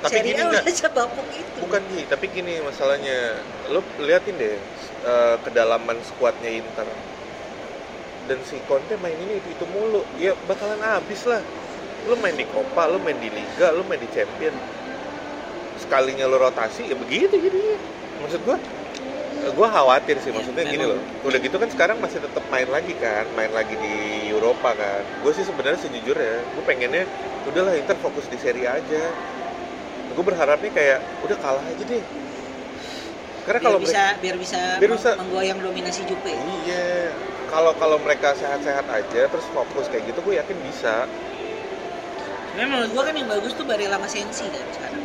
Tapi 0.00 0.12
Serie 0.16 0.32
gini 0.32 0.42
nggak? 0.48 0.64
itu 0.64 1.58
Bukan 1.60 1.82
Ji, 1.92 2.00
tapi 2.08 2.24
gini 2.32 2.54
masalahnya. 2.64 3.36
Lu 3.68 3.80
liatin 4.00 4.34
deh 4.40 4.56
eh, 5.04 5.36
kedalaman 5.44 5.96
skuadnya 6.00 6.48
Inter. 6.48 6.88
Dan 8.28 8.38
si 8.48 8.56
Conte 8.64 8.96
main 9.04 9.16
ini 9.16 9.36
itu, 9.36 9.48
itu 9.52 9.64
mulu. 9.68 10.00
Ya 10.16 10.32
bakalan 10.48 10.80
habis 10.80 11.28
lah. 11.28 11.42
Lu 12.08 12.16
main 12.16 12.32
di 12.32 12.48
Copa, 12.48 12.88
lu 12.88 12.96
main 13.04 13.16
di 13.20 13.28
Liga, 13.28 13.76
lu 13.76 13.84
main 13.84 14.00
di 14.00 14.08
Champion. 14.08 14.54
Sekalinya 15.76 16.24
lu 16.24 16.40
rotasi 16.40 16.88
ya 16.88 16.96
begitu 16.96 17.36
jadinya. 17.36 17.76
Maksud 18.24 18.40
gua 18.44 18.56
gue 19.40 19.68
khawatir 19.72 20.20
sih 20.20 20.30
Ya, 20.30 20.36
maksudnya 20.36 20.64
gini 20.68 20.84
loh 20.84 21.00
udah 21.24 21.38
gitu 21.40 21.56
kan 21.56 21.68
sekarang 21.72 21.96
masih 22.04 22.20
tetap 22.20 22.44
main 22.52 22.68
lagi 22.68 22.92
kan 23.00 23.24
main 23.32 23.48
lagi 23.56 23.72
di 23.72 23.94
Eropa 24.36 24.76
kan 24.76 25.00
gue 25.24 25.32
sih 25.32 25.48
sebenarnya 25.48 25.80
sejujurnya 25.80 26.34
gue 26.44 26.64
pengennya 26.68 27.08
udahlah 27.48 27.72
Inter 27.72 27.96
fokus 28.04 28.28
di 28.28 28.36
Serie 28.36 28.68
A 28.68 28.76
aja 28.76 29.02
gue 30.16 30.24
berharapnya 30.26 30.70
kayak 30.74 30.98
udah 31.26 31.38
kalah 31.38 31.64
aja 31.64 31.82
deh 31.86 32.02
karena 33.46 33.60
biar 33.60 33.66
kalau 33.66 33.78
bisa 33.80 34.02
mereka 34.02 34.22
biar 34.22 34.36
bisa, 34.40 34.60
biar 34.80 34.90
bisa- 34.96 35.16
menggoyang 35.20 35.58
dominasi 35.60 36.02
Jupe 36.08 36.32
iya 36.66 37.10
kalau 37.50 37.72
kalau 37.76 37.96
mereka 37.98 38.28
sehat-sehat 38.36 38.86
aja 38.86 39.20
terus 39.26 39.46
fokus 39.50 39.86
kayak 39.90 40.04
gitu 40.12 40.20
gue 40.22 40.34
yakin 40.38 40.58
bisa 40.62 41.06
Memang 42.50 42.82
menurut 42.82 42.90
gua 42.90 43.02
kan 43.06 43.14
yang 43.14 43.30
bagus 43.30 43.54
tuh 43.54 43.62
Barella 43.62 43.94
sama 43.96 44.08
Sensi 44.10 44.42
kan 44.50 44.66
sekarang. 44.74 45.02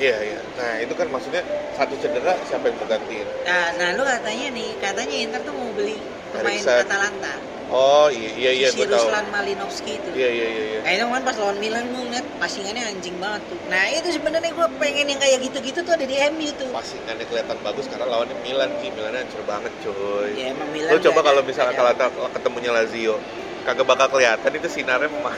iya 0.00 0.16
iya 0.20 0.40
nah 0.60 0.72
itu 0.80 0.92
kan 0.96 1.08
maksudnya 1.08 1.42
satu 1.76 1.94
cedera 2.00 2.36
siapa 2.48 2.68
yang 2.68 2.76
mau 2.80 2.88
gantiin 2.88 3.28
Nah, 3.46 3.66
nah 3.78 3.88
lu 3.94 4.02
katanya 4.02 4.46
nih, 4.58 4.68
katanya 4.82 5.16
Inter 5.22 5.40
tuh 5.46 5.54
mau 5.54 5.70
beli 5.70 5.96
pemain 6.34 6.58
Eriksen. 6.58 6.82
Atalanta. 6.82 7.34
Oh 7.66 8.06
iya 8.08 8.30
iya 8.32 8.50
iya 8.52 8.68
si 8.70 8.78
gue 8.78 8.86
tahu 8.86 9.02
Ruslan 9.02 9.26
Malinovski 9.28 9.98
itu. 9.98 10.08
iya 10.14 10.30
iya 10.30 10.46
iya 10.46 10.64
iya 10.64 10.80
Nah 10.86 10.92
itu 10.94 11.04
kan 11.04 11.22
pas 11.26 11.34
lawan 11.34 11.58
Milan 11.58 11.82
gue 11.90 11.98
ngeliat 11.98 12.26
passingannya 12.38 12.84
anjing 12.86 13.16
banget 13.18 13.42
tuh. 13.50 13.58
Nah 13.66 13.82
itu 13.90 14.08
sebenarnya 14.14 14.50
gue 14.54 14.68
pengen 14.78 15.06
yang 15.10 15.18
kayak 15.18 15.38
gitu-gitu 15.42 15.78
tuh 15.82 15.92
ada 15.98 16.06
di 16.06 16.16
MU 16.30 16.50
tuh. 16.54 16.70
pasingannya 16.70 17.26
kelihatan 17.26 17.58
bagus 17.60 17.84
karena 17.90 18.06
lawannya 18.06 18.36
Milan 18.40 18.70
sih 18.78 18.88
Milannya 18.94 19.20
hancur 19.26 19.42
banget 19.42 19.72
coy 19.82 20.30
Ya 20.34 20.54
emang 20.54 20.68
Milan. 20.70 20.90
lu 20.94 20.98
coba 21.02 21.20
kalau 21.22 21.42
misalnya. 21.42 21.74
Atalanta 21.74 22.06
ketemunya 22.32 22.70
Lazio 22.70 23.18
kagak 23.66 23.82
bakal 23.82 24.06
kelihatan 24.14 24.50
itu 24.54 24.68
sinarnya 24.70 25.10
mah 25.18 25.34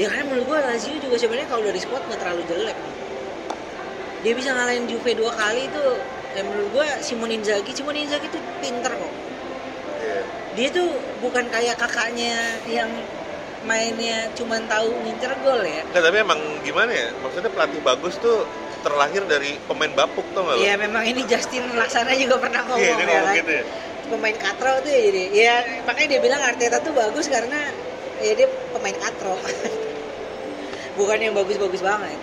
Ya 0.00 0.08
karena 0.08 0.24
menurut 0.24 0.48
gue 0.48 0.58
Lazio 0.64 0.96
juga 0.96 1.16
sebenarnya 1.20 1.48
kalau 1.52 1.62
dari 1.68 1.76
squad 1.76 2.00
nggak 2.08 2.16
terlalu 2.16 2.42
jelek. 2.48 2.78
Dia 4.22 4.32
bisa 4.32 4.54
ngalahin 4.54 4.88
Juve 4.88 5.12
dua 5.12 5.32
kali 5.34 5.68
itu. 5.68 5.84
Ya 6.32 6.40
menurut 6.40 6.72
gue 6.72 6.86
Simon 7.04 7.28
Inzaghi, 7.28 7.76
Simon 7.76 7.92
Inzaghi 7.92 8.32
tuh 8.32 8.40
pinter 8.64 8.88
kok. 8.88 9.12
Dia 10.52 10.68
tuh 10.68 10.88
bukan 11.24 11.48
kayak 11.48 11.80
kakaknya 11.80 12.36
yang 12.68 12.88
mainnya 13.64 14.26
cuman 14.36 14.66
tahu 14.68 14.90
ngincer 15.06 15.32
gol 15.40 15.62
ya. 15.64 15.80
Nggak, 15.88 16.02
tapi 16.02 16.16
emang 16.20 16.40
gimana 16.66 16.90
ya 16.92 17.08
maksudnya 17.22 17.48
pelatih 17.48 17.80
bagus 17.80 18.18
tuh 18.18 18.44
terlahir 18.82 19.22
dari 19.30 19.54
pemain 19.70 19.92
bapuk 19.94 20.26
tuh 20.34 20.42
nggak? 20.42 20.56
Iya 20.58 20.74
memang 20.76 21.02
ini 21.06 21.22
Justin 21.24 21.70
Laksana 21.78 22.12
juga 22.18 22.42
pernah 22.42 22.66
ngomong 22.66 22.82
Iya, 22.82 22.92
dia 22.98 23.00
ya 23.00 23.06
ngomong 23.06 23.26
kan? 23.30 23.38
gitu 23.38 23.52
ya. 23.54 23.64
Pemain 24.12 24.36
katro 24.36 24.72
tuh 24.82 24.90
ya 24.90 25.00
jadi. 25.08 25.22
Ya 25.32 25.54
makanya 25.86 26.08
dia 26.10 26.20
bilang 26.20 26.40
Arteta 26.42 26.78
tuh 26.82 26.92
bagus 26.92 27.26
karena 27.30 27.58
ya 28.20 28.32
dia 28.34 28.48
pemain 28.74 28.96
katro. 28.98 29.38
Bukan 30.98 31.18
yang 31.22 31.32
bagus-bagus 31.32 31.80
banget. 31.80 32.18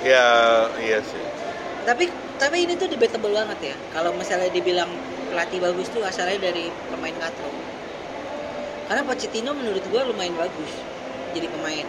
Ya, 0.00 0.24
iya 0.80 1.04
sih. 1.04 1.20
Tapi 1.84 2.08
tapi 2.40 2.64
ini 2.64 2.80
tuh 2.80 2.88
debatable 2.88 3.36
banget 3.36 3.74
ya. 3.74 3.76
Kalau 3.92 4.16
misalnya 4.16 4.48
dibilang 4.48 4.88
pelatih 5.34 5.58
bagus 5.58 5.90
tuh 5.90 6.06
asalnya 6.06 6.38
dari 6.38 6.70
pemain 6.94 7.16
katro. 7.18 7.50
Karena 8.86 9.02
Pochettino 9.02 9.50
menurut 9.50 9.82
gua 9.90 10.06
lumayan 10.06 10.38
bagus 10.38 10.70
jadi 11.34 11.50
pemain. 11.50 11.82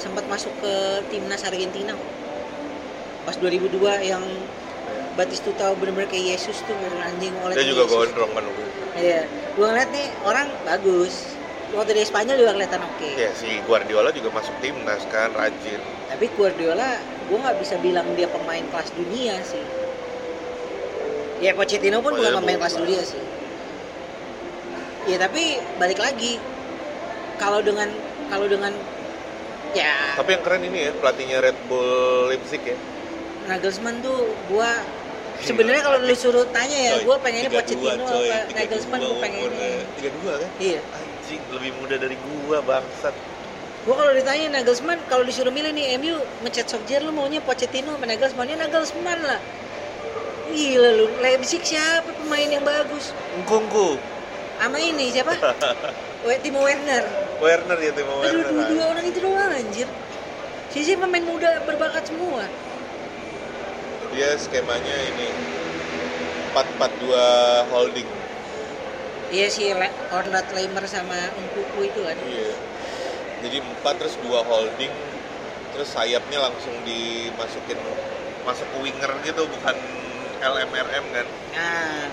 Sempat 0.00 0.24
masuk 0.32 0.56
ke 0.64 0.74
timnas 1.12 1.44
Argentina. 1.44 1.92
Pas 3.28 3.36
2002 3.36 3.76
yang 4.08 4.24
Batistuta 5.16 5.72
bener-bener 5.80 6.08
kayak 6.12 6.36
Yesus 6.36 6.60
tuh 6.64 6.76
bener 6.76 7.00
anjing 7.00 7.32
oleh 7.40 7.56
Dia 7.56 7.64
juga 7.72 7.88
gondrong 7.88 8.32
kan. 8.36 8.44
Iya, 8.96 9.24
gua 9.56 9.72
ngeliat 9.72 9.90
nih 9.92 10.06
orang 10.24 10.48
bagus. 10.64 11.36
Waktu 11.72 11.92
di 11.96 12.04
Spanyol 12.08 12.36
juga 12.40 12.52
kelihatan 12.56 12.84
oke. 12.84 13.08
Ya 13.16 13.32
si 13.36 13.48
Guardiola 13.64 14.12
juga 14.12 14.32
masuk 14.32 14.52
timnas 14.64 15.04
kan 15.12 15.32
rajin. 15.32 15.80
Tapi 16.08 16.28
Guardiola, 16.36 17.00
gua 17.32 17.38
nggak 17.48 17.56
bisa 17.60 17.76
bilang 17.80 18.04
dia 18.16 18.28
pemain 18.28 18.64
kelas 18.72 18.92
dunia 18.96 19.40
sih. 19.44 19.85
Ya 21.40 21.52
Pochettino 21.52 22.00
pun 22.00 22.16
Oh, 22.16 22.16
bukan 22.16 22.32
iya, 22.32 22.38
pemain 22.40 22.58
kelas 22.64 22.76
dunia 22.80 23.02
sih. 23.04 23.20
Ya 25.06 25.16
tapi 25.22 25.60
balik 25.78 26.00
lagi, 26.00 26.40
kalau 27.38 27.62
dengan 27.62 27.86
kalau 28.26 28.50
dengan 28.50 28.74
ya 29.76 30.18
Tapi 30.18 30.34
yang 30.34 30.42
keren 30.42 30.62
ini 30.66 30.88
ya 30.88 30.92
pelatihnya 30.98 31.38
Red 31.44 31.58
Bull 31.68 32.32
Leipzig 32.32 32.62
ya. 32.64 32.76
Nagelsmann 33.46 34.02
tuh 34.02 34.34
gua 34.50 34.82
sebenarnya 35.44 35.82
kalau 35.86 36.02
lu 36.02 36.16
suruh 36.16 36.48
tanya 36.50 36.74
ya, 36.74 36.92
gua 37.06 37.20
pengennya 37.22 37.52
Pochettino 37.52 38.02
apa 38.02 38.50
Nagelsmann 38.56 39.00
gua 39.04 39.16
pengennya. 39.20 39.70
Tiga 40.00 40.10
dua 40.24 40.32
kan? 40.40 40.50
Iya. 40.58 40.80
Anjing 40.82 41.42
lebih 41.52 41.70
muda 41.78 41.96
dari 42.00 42.16
gua 42.18 42.58
bangsat. 42.64 43.14
Gua 43.86 43.94
kalau 43.94 44.12
ditanya 44.18 44.58
Nagelsmann, 44.58 44.98
kalau 45.06 45.22
disuruh 45.22 45.54
milih 45.54 45.70
nih 45.70 45.94
MU 46.02 46.18
mencet 46.42 46.66
Solskjaer 46.66 47.06
lu 47.06 47.14
maunya 47.14 47.38
Pochettino 47.38 47.94
apa 47.94 48.08
Nagelsmann? 48.08 48.50
Ya 48.50 48.58
Nagelsmann 48.58 49.20
lah. 49.22 49.38
Gila 50.46 50.90
lu, 50.94 51.06
Leipzig 51.18 51.62
siapa 51.62 52.10
pemain 52.14 52.46
yang 52.46 52.62
bagus? 52.62 53.10
Ngkungku. 53.42 53.98
Sama 54.56 54.78
ini 54.78 55.10
siapa? 55.10 55.34
Timo 56.44 56.62
Werner. 56.62 57.04
Werner 57.38 57.78
ya 57.78 57.92
Timo 57.94 58.18
Aduh, 58.18 58.42
Werner. 58.42 58.46
dua, 58.50 58.62
dua 58.66 58.84
orang 58.94 59.04
itu 59.06 59.18
doang 59.22 59.52
anjir. 59.52 59.88
Sisi 60.70 60.98
pemain 60.98 61.22
muda 61.22 61.62
berbakat 61.62 62.06
semua. 62.06 62.46
Dia 64.14 64.34
skemanya 64.38 64.96
ini 65.12 65.28
442 66.54 67.70
holding. 67.70 68.08
Iya 69.28 69.46
sih, 69.50 69.74
Le- 69.74 69.92
Konrad 70.08 70.46
Leimer 70.54 70.86
sama 70.86 71.18
Nkuku 71.34 71.90
itu 71.90 72.00
kan. 72.06 72.16
Iya. 72.16 72.54
Jadi 73.44 73.58
4 73.60 74.00
terus 74.00 74.14
2 74.24 74.40
holding 74.46 74.94
terus 75.76 75.92
sayapnya 75.92 76.40
langsung 76.40 76.72
dimasukin 76.88 77.76
masuk 78.48 78.64
ke 78.64 78.76
winger 78.80 79.12
gitu 79.20 79.44
bukan 79.44 79.76
LMRM 80.46 81.04
kan. 81.10 81.26
Nah. 81.56 82.04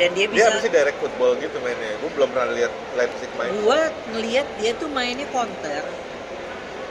Dan 0.00 0.10
dia 0.16 0.24
Dia 0.24 0.32
bisa 0.32 0.48
apa 0.48 0.64
sih 0.64 0.72
direct 0.72 0.98
football 1.00 1.36
gitu 1.36 1.56
mainnya. 1.60 1.92
Gue 2.00 2.10
belum 2.16 2.28
pernah 2.32 2.48
lihat 2.56 2.72
Leipzig 2.96 3.30
main. 3.36 3.52
gua 3.60 3.92
ngelihat 4.16 4.48
dia 4.56 4.72
tuh 4.80 4.88
mainnya 4.88 5.28
counter 5.28 5.84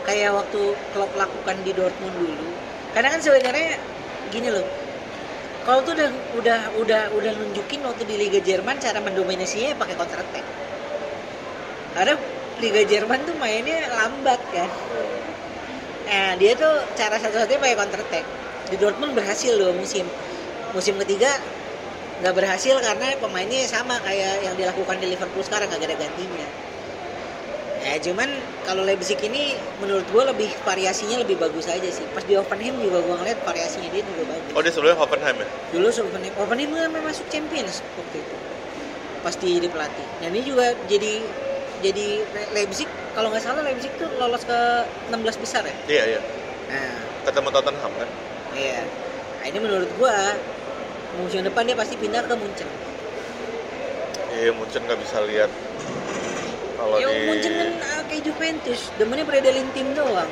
kayak 0.10 0.32
waktu 0.34 0.62
Klopp 0.96 1.14
lakukan 1.14 1.58
di 1.62 1.72
Dortmund 1.76 2.16
dulu 2.18 2.50
karena 2.98 3.14
kan 3.14 3.22
sebenarnya 3.22 3.78
gini 4.34 4.50
loh 4.50 4.66
kalau 5.68 5.86
tuh 5.86 5.94
udah 5.94 6.10
udah 6.42 6.60
udah 6.82 7.02
udah 7.14 7.32
nunjukin 7.38 7.86
waktu 7.86 8.10
di 8.10 8.16
Liga 8.18 8.42
Jerman 8.42 8.82
cara 8.82 8.98
mendominasinya 9.06 9.78
pakai 9.78 9.94
counter 9.94 10.26
attack 10.26 10.46
karena 11.94 12.18
Liga 12.58 12.84
Jerman 12.90 13.22
tuh 13.28 13.36
mainnya 13.38 13.86
lambat 13.94 14.42
kan 14.50 14.70
nah 16.10 16.34
dia 16.42 16.58
tuh 16.58 16.74
cara 16.98 17.22
satu-satunya 17.22 17.62
pakai 17.62 17.78
counter 17.78 18.02
attack 18.02 18.26
di 18.70 18.76
Dortmund 18.78 19.14
berhasil 19.14 19.54
loh 19.54 19.74
musim 19.74 20.06
musim 20.72 20.96
ketiga 21.02 21.30
nggak 22.20 22.36
berhasil 22.36 22.76
karena 22.78 23.16
pemainnya 23.18 23.64
sama 23.66 23.98
kayak 24.04 24.44
yang 24.44 24.54
dilakukan 24.54 25.00
di 25.00 25.08
Liverpool 25.10 25.42
sekarang 25.42 25.72
nggak 25.72 25.88
ada 25.88 25.98
gantinya 25.98 26.48
ya 27.80 27.96
cuman 28.04 28.28
kalau 28.68 28.84
Leipzig 28.84 29.16
ini 29.24 29.56
menurut 29.80 30.04
gue 30.12 30.24
lebih 30.28 30.52
variasinya 30.68 31.24
lebih 31.24 31.40
bagus 31.40 31.64
aja 31.66 31.88
sih 31.88 32.04
pas 32.12 32.28
di 32.28 32.36
Hoffenheim 32.36 32.76
juga 32.76 33.00
gue 33.00 33.16
ngeliat 33.24 33.40
variasinya 33.48 33.88
dia 33.88 34.04
juga 34.04 34.36
bagus 34.36 34.52
Oh 34.52 34.62
dia 34.62 34.72
sebelumnya 34.76 35.00
Hoffenheim 35.00 35.36
ya? 35.40 35.48
dulu 35.72 35.88
Hoffenheim 35.88 36.34
Hoffenheim 36.36 36.70
kan 36.76 36.92
masuk 37.00 37.26
Champions 37.32 37.80
waktu 37.96 38.20
itu 38.20 38.36
pas 39.24 39.36
di, 39.36 39.52
di 39.64 39.68
pelatih 39.72 40.08
dan 40.20 40.32
ini 40.36 40.44
juga 40.44 40.76
jadi 40.92 41.24
jadi 41.80 42.08
Le- 42.36 42.52
Leipzig 42.52 42.88
kalau 43.16 43.32
nggak 43.32 43.44
salah 43.48 43.64
Leipzig 43.64 43.96
tuh 43.96 44.12
lolos 44.20 44.44
ke 44.44 44.60
16 45.08 45.40
besar 45.40 45.64
ya 45.64 45.76
Iya 45.88 46.04
iya. 46.16 46.20
nah 46.68 47.00
Ketemu 47.32 47.48
Tottenham 47.48 47.92
kan? 47.96 48.10
Iya 48.60 48.84
nah, 49.40 49.46
ini 49.48 49.60
menurut 49.64 49.90
gua 49.96 50.36
musim 51.24 51.42
depan 51.48 51.64
dia 51.64 51.78
pasti 51.80 51.96
pindah 51.96 52.22
ke 52.28 52.36
Munchen 52.36 52.70
Iya 54.30 54.54
Munchen 54.54 54.86
nggak 54.86 55.00
bisa 55.02 55.18
lihat 55.26 55.52
kalau 56.78 56.96
di 57.02 57.06
Munchen 57.28 57.54
kan 57.56 57.70
ah, 57.82 58.02
kayak 58.08 58.24
Juventus 58.28 58.92
demennya 59.00 59.26
beredelin 59.26 59.68
tim 59.74 59.88
doang 59.96 60.30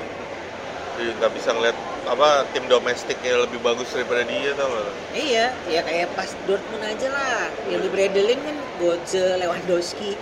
di- 0.98 1.14
nggak 1.18 1.32
bisa 1.34 1.50
ngeliat 1.54 1.78
apa 2.08 2.48
tim 2.56 2.66
domestiknya 2.72 3.44
lebih 3.44 3.60
bagus 3.62 3.92
daripada 3.92 4.24
dia 4.24 4.56
tau 4.56 4.72
gak? 4.72 4.92
Iya, 5.12 5.46
ya 5.68 5.82
kayak 5.84 6.08
pas 6.16 6.32
Dortmund 6.48 6.84
aja 6.88 7.12
lah. 7.12 7.52
Yang 7.68 7.82
di 7.84 7.90
Bredelin 7.92 8.40
kan 8.48 8.58
Götze, 8.80 9.36
Lewandowski. 9.44 10.16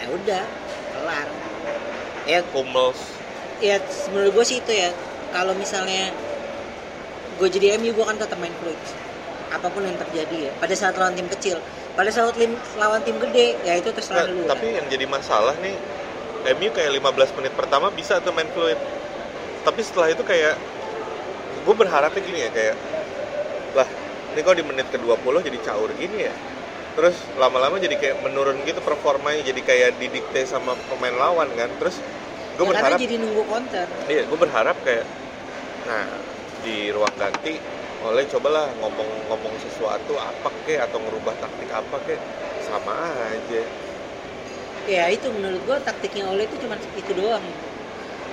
Ya 0.00 0.06
udah, 0.08 0.44
kelar. 0.96 1.28
Ya, 2.24 2.40
Hummels 2.56 2.96
ya 3.62 3.78
menurut 4.10 4.42
gue 4.42 4.44
sih 4.48 4.58
itu 4.58 4.72
ya. 4.74 4.90
Kalau 5.30 5.54
misalnya 5.54 6.10
gue 7.36 7.48
jadi 7.48 7.76
MU 7.76 7.92
gue 7.92 8.04
akan 8.04 8.16
tetap 8.16 8.36
main 8.36 8.52
fluid. 8.58 8.78
Apa 9.48 9.68
pun 9.68 9.84
yang 9.84 9.96
terjadi 9.96 10.48
ya. 10.48 10.52
Pada 10.56 10.72
saat 10.72 10.96
lawan 10.96 11.12
tim 11.12 11.28
kecil, 11.28 11.60
pada 11.92 12.08
saat 12.08 12.32
lawan 12.74 13.00
tim 13.02 13.16
gede, 13.18 13.60
ya 13.62 13.76
itu 13.76 13.88
terserah 13.90 14.24
Nggak, 14.24 14.28
dulu. 14.32 14.44
tapi 14.48 14.66
yang 14.72 14.86
jadi 14.88 15.04
masalah 15.06 15.54
nih 15.60 15.76
MU 16.52 16.68
kayak 16.70 16.90
15 16.90 17.38
menit 17.38 17.52
pertama 17.54 17.86
bisa 17.88 18.18
tuh 18.18 18.32
main 18.32 18.48
fluid 18.50 18.74
tapi 19.62 19.78
setelah 19.78 20.10
itu 20.10 20.26
kayak 20.26 20.58
gue 21.62 21.74
berharapnya 21.76 22.18
gini 22.18 22.38
ya 22.42 22.50
kayak 22.50 22.74
lah 23.72 23.86
ini 24.34 24.40
kok 24.42 24.56
di 24.58 24.64
menit 24.66 24.90
ke-20 24.90 25.22
jadi 25.38 25.58
caur 25.62 25.86
gini 25.94 26.26
ya 26.26 26.34
terus 26.92 27.14
lama-lama 27.38 27.78
jadi 27.78 27.94
kayak 27.94 28.26
menurun 28.26 28.58
gitu 28.66 28.82
performanya 28.82 29.38
jadi 29.46 29.60
kayak 29.62 29.90
didikte 30.02 30.42
sama 30.42 30.74
pemain 30.90 31.14
lawan 31.14 31.46
kan 31.54 31.70
terus 31.78 32.02
gue 32.52 32.64
Ya, 32.66 32.70
berharap 32.74 32.98
jadi 32.98 33.14
nunggu 33.16 33.42
counter. 33.46 33.86
iya 34.10 34.22
gue 34.26 34.38
berharap 34.40 34.76
kayak 34.82 35.06
nah 35.86 36.04
di 36.62 36.94
ruang 36.94 37.12
ganti 37.18 37.58
oleh 38.02 38.26
cobalah 38.26 38.66
ngomong-ngomong 38.82 39.54
sesuatu 39.62 40.18
apa 40.18 40.50
kek 40.66 40.78
atau 40.90 40.98
ngerubah 40.98 41.34
taktik 41.38 41.70
apa 41.70 41.96
kek 42.06 42.18
sama 42.66 42.94
aja. 43.30 43.62
Ya 44.90 45.06
itu 45.14 45.30
menurut 45.30 45.62
gua 45.62 45.78
taktiknya 45.78 46.26
Ole 46.26 46.50
itu 46.50 46.58
cuma 46.58 46.74
itu 46.78 47.12
doang. 47.14 47.42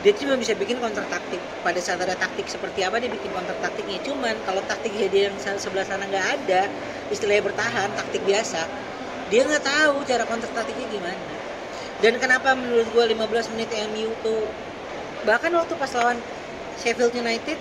Dia 0.01 0.15
cuma 0.15 0.33
bisa 0.39 0.57
bikin 0.57 0.81
counter 0.81 1.05
taktik. 1.05 1.37
Pada 1.61 1.77
saat 1.83 2.01
ada 2.01 2.17
taktik 2.17 2.49
seperti 2.49 2.81
apa 2.81 2.97
dia 2.97 3.11
bikin 3.13 3.29
counter 3.29 3.53
taktiknya. 3.61 4.01
Cuman 4.01 4.33
kalau 4.47 4.61
taktiknya 4.65 5.05
dia 5.13 5.23
yang 5.29 5.37
se- 5.37 5.61
sebelah 5.61 5.85
sana 5.85 6.09
nggak 6.09 6.27
ada 6.41 6.65
istilahnya 7.13 7.43
bertahan 7.45 7.89
taktik 7.93 8.21
biasa 8.25 8.65
dia 9.29 9.45
nggak 9.45 9.61
tahu 9.61 10.01
cara 10.09 10.23
counter 10.25 10.49
taktiknya 10.49 10.89
gimana. 10.89 11.25
Dan 12.01 12.17
kenapa 12.17 12.57
menurut 12.57 12.89
gua 12.89 13.05
15 13.05 13.53
menit 13.53 13.69
MU 13.93 14.09
tuh 14.25 14.49
bahkan 15.27 15.51
waktu 15.53 15.77
pas 15.77 15.91
lawan 15.93 16.17
Sheffield 16.81 17.13
United 17.13 17.59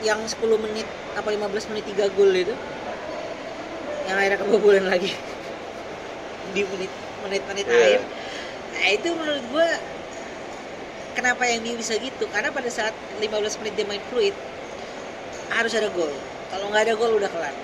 yang 0.00 0.20
10 0.24 0.36
menit 0.56 0.86
apa 1.12 1.28
15 1.28 1.70
menit 1.72 1.84
3 1.92 2.08
gol 2.16 2.32
itu 2.32 2.54
yang 4.08 4.16
akhirnya 4.16 4.38
kebobolan 4.40 4.86
lagi. 4.88 5.12
Di 6.56 6.62
menit 6.66 6.90
menit-menit 7.20 7.66
Iya. 7.68 7.76
akhir. 7.78 8.00
Nah 8.74 8.86
itu 8.90 9.08
menurut 9.12 9.44
gua 9.52 9.68
kenapa 11.12 11.42
yang 11.46 11.60
dia 11.62 11.76
bisa 11.76 11.94
gitu? 12.00 12.24
Karena 12.32 12.48
pada 12.50 12.70
saat 12.72 12.94
15 13.20 13.60
menit 13.60 13.74
dia 13.76 13.86
main 13.86 14.02
fluid 14.08 14.32
harus 15.52 15.72
ada 15.76 15.92
gol. 15.92 16.10
Kalau 16.50 16.66
nggak 16.72 16.82
ada 16.88 16.94
gol 16.96 17.12
udah 17.20 17.30
kelar. 17.30 17.54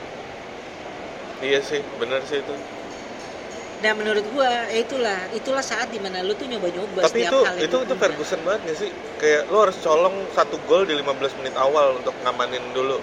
Iya 1.41 1.61
sih 1.61 1.81
bener 2.01 2.21
sih 2.25 2.41
itu 2.41 2.55
nah 3.77 3.93
menurut 3.93 4.25
gua 4.33 4.73
ya 4.73 4.81
itulah 4.81 5.21
itulah 5.37 5.61
saat 5.61 5.93
di 5.93 6.01
mana 6.01 6.25
lu 6.25 6.33
tuh 6.33 6.49
nyoba-nyoba 6.49 7.05
tapi 7.05 7.29
itu 7.29 7.39
hal 7.45 7.57
itu 7.61 7.77
lu 7.77 7.85
itu 7.85 7.93
punya. 7.93 8.01
Ferguson 8.01 8.41
banget 8.41 8.61
gak 8.73 8.79
sih 8.81 8.91
kayak 9.21 9.43
lo 9.53 9.69
harus 9.69 9.77
colong 9.85 10.17
satu 10.33 10.57
gol 10.65 10.89
di 10.89 10.97
15 10.97 11.39
menit 11.45 11.55
awal 11.61 12.01
untuk 12.01 12.17
ngamanin 12.25 12.65
dulu 12.73 12.97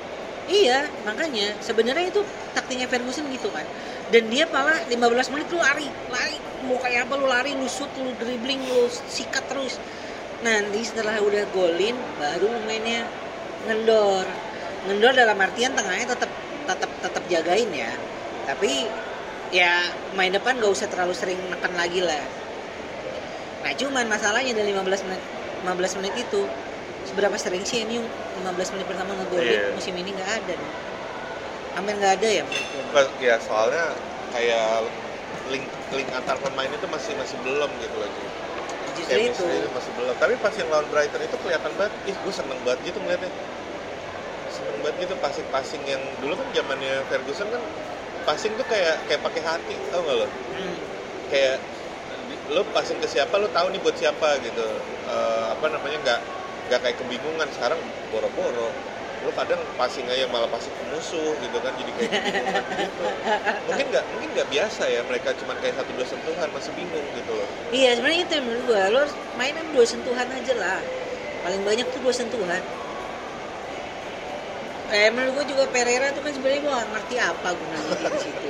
Iya, 0.44 0.92
makanya 1.08 1.56
sebenarnya 1.64 2.12
itu 2.12 2.20
taktiknya 2.52 2.92
Ferguson 2.92 3.24
gitu 3.32 3.48
kan. 3.48 3.64
Dan 4.12 4.28
dia 4.28 4.44
malah 4.52 4.76
15 4.92 5.32
menit 5.32 5.48
lu 5.56 5.60
lari, 5.64 5.88
lari 6.12 6.36
mau 6.68 6.76
kayak 6.84 7.08
apa 7.08 7.14
lu 7.16 7.28
lari, 7.32 7.56
lu 7.56 7.64
shoot, 7.64 7.88
lu 7.96 8.12
dribbling, 8.20 8.60
lu 8.68 8.92
sikat 8.92 9.48
terus. 9.48 9.80
Nanti 10.44 10.84
setelah 10.84 11.24
udah 11.24 11.48
golin 11.56 11.96
baru 12.20 12.52
mainnya 12.68 13.08
ngendor. 13.72 14.28
Ngendor 14.84 15.16
dalam 15.16 15.40
artian 15.40 15.72
tengahnya 15.80 16.12
tetap 16.12 16.32
tetap 16.68 16.92
tetap 17.00 17.24
jagain 17.32 17.72
ya. 17.72 17.96
Tapi 18.44 18.92
ya 19.54 19.86
main 20.18 20.34
depan 20.34 20.58
gak 20.58 20.74
usah 20.74 20.90
terlalu 20.90 21.14
sering 21.14 21.38
neken 21.48 21.74
lagi 21.78 22.02
lah. 22.02 22.26
Nah 23.62 23.72
cuman 23.78 24.06
masalahnya 24.10 24.52
dari 24.58 24.74
15 24.74 25.06
menit 25.08 25.24
15 25.64 25.98
menit 26.02 26.14
itu 26.20 26.42
seberapa 27.08 27.38
sering 27.38 27.64
sih 27.64 27.86
MU 27.86 28.02
15 28.04 28.74
menit 28.76 28.86
pertama 28.90 29.14
ngegolin 29.16 29.46
Iya. 29.48 29.72
musim 29.78 29.94
ini? 29.96 30.10
Nggak 30.12 30.32
ada 30.42 30.56
hampir 31.74 31.94
nggak 31.98 32.14
ada 32.22 32.30
ya 32.30 32.44
menurut 32.46 33.10
ya 33.18 33.36
soalnya 33.42 33.98
kayak 34.30 34.86
link 35.50 35.66
link 35.94 36.10
antar 36.14 36.38
pemain 36.42 36.70
itu 36.70 36.88
masih 36.90 37.14
masih 37.18 37.38
belum 37.46 37.70
gitu 37.82 37.98
lagi. 38.02 38.24
Justru 38.94 39.20
itu. 39.26 39.46
masih 39.74 39.92
belum. 39.98 40.14
Tapi 40.22 40.34
pas 40.38 40.54
yang 40.54 40.70
lawan 40.70 40.86
Brighton 40.94 41.22
itu 41.26 41.36
kelihatan 41.42 41.72
banget. 41.78 41.94
Ih 42.10 42.16
gue 42.18 42.34
seneng 42.34 42.60
banget 42.62 42.94
gitu 42.94 42.98
ngeliatnya. 43.02 43.32
Seneng 44.54 44.78
banget 44.86 44.96
gitu 45.10 45.14
passing-passing 45.18 45.82
yang 45.90 46.02
dulu 46.22 46.38
kan 46.38 46.48
zamannya 46.54 46.94
Ferguson 47.10 47.48
kan 47.50 47.62
passing 48.28 48.54
tuh 48.60 48.66
kayak 48.68 48.96
kayak 49.08 49.22
pakai 49.24 49.42
hati 49.44 49.76
tau 49.92 50.02
gak 50.08 50.16
lo? 50.22 50.28
Hmm. 50.28 50.76
kayak 51.32 51.58
lo 52.54 52.62
passing 52.76 53.00
ke 53.04 53.08
siapa 53.08 53.36
lo 53.42 53.48
tahu 53.50 53.68
nih 53.74 53.82
buat 53.84 53.96
siapa 53.98 54.40
gitu. 54.44 54.68
Eh, 55.08 55.46
apa 55.56 55.66
namanya 55.72 55.98
nggak 56.04 56.22
nggak 56.70 56.80
kayak 56.84 56.98
kebingungan. 57.00 57.50
Sekarang 57.52 57.80
boro-boro. 58.12 58.70
Lo 59.24 59.32
kadang 59.32 59.72
passing 59.80 60.04
aja 60.12 60.28
malah 60.28 60.52
passing 60.52 60.76
ke 60.76 60.84
musuh 60.84 61.40
gitu 61.40 61.58
kan 61.64 61.72
jadi 61.80 61.92
kayak 61.96 62.12
kebingungan 62.12 62.64
gitu. 62.84 63.08
Mungkin 63.68 63.86
nggak 63.92 64.06
mungkin 64.12 64.30
nggak 64.36 64.48
biasa 64.52 64.84
ya 64.92 65.02
mereka 65.08 65.32
cuma 65.40 65.56
kayak 65.56 65.80
satu 65.80 65.92
dua 65.96 66.06
sentuhan 66.08 66.50
masih 66.52 66.72
bingung 66.76 67.08
gitu 67.16 67.32
loh. 67.40 67.50
Iya 67.72 67.96
sebenarnya 67.96 68.22
itu 68.28 68.34
yang 68.36 68.46
menurut 68.48 68.64
gua. 68.68 68.84
Lo 68.92 69.02
mainin 69.34 69.72
dua 69.72 69.86
sentuhan 69.88 70.28
aja 70.32 70.54
lah. 70.56 70.82
Paling 71.44 71.62
banyak 71.64 71.88
tuh 71.92 72.00
dua 72.04 72.14
sentuhan 72.16 72.64
eh 74.94 75.10
menurut 75.10 75.34
gua 75.34 75.46
juga 75.50 75.64
Pereira 75.74 76.14
tuh 76.14 76.22
kan 76.22 76.32
sebenarnya 76.38 76.62
nggak 76.70 76.86
ngerti 76.94 77.16
apa 77.18 77.50
gunanya 77.58 77.94
dia 77.98 78.10
di 78.14 78.20
situ 78.22 78.50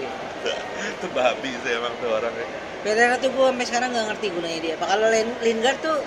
itu 1.00 1.08
babi 1.16 1.52
sih 1.64 1.72
emang 1.72 1.94
tuh 2.04 2.10
orangnya 2.12 2.48
Pereira 2.84 3.16
tuh 3.16 3.32
gua 3.32 3.56
sampai 3.56 3.66
sekarang 3.66 3.90
nggak 3.96 4.08
ngerti 4.12 4.28
gunanya 4.36 4.60
dia 4.60 4.74
apa 4.76 4.86
kalau 4.92 5.08
Lin- 5.08 5.40
Lingard 5.40 5.80
tuh 5.80 5.98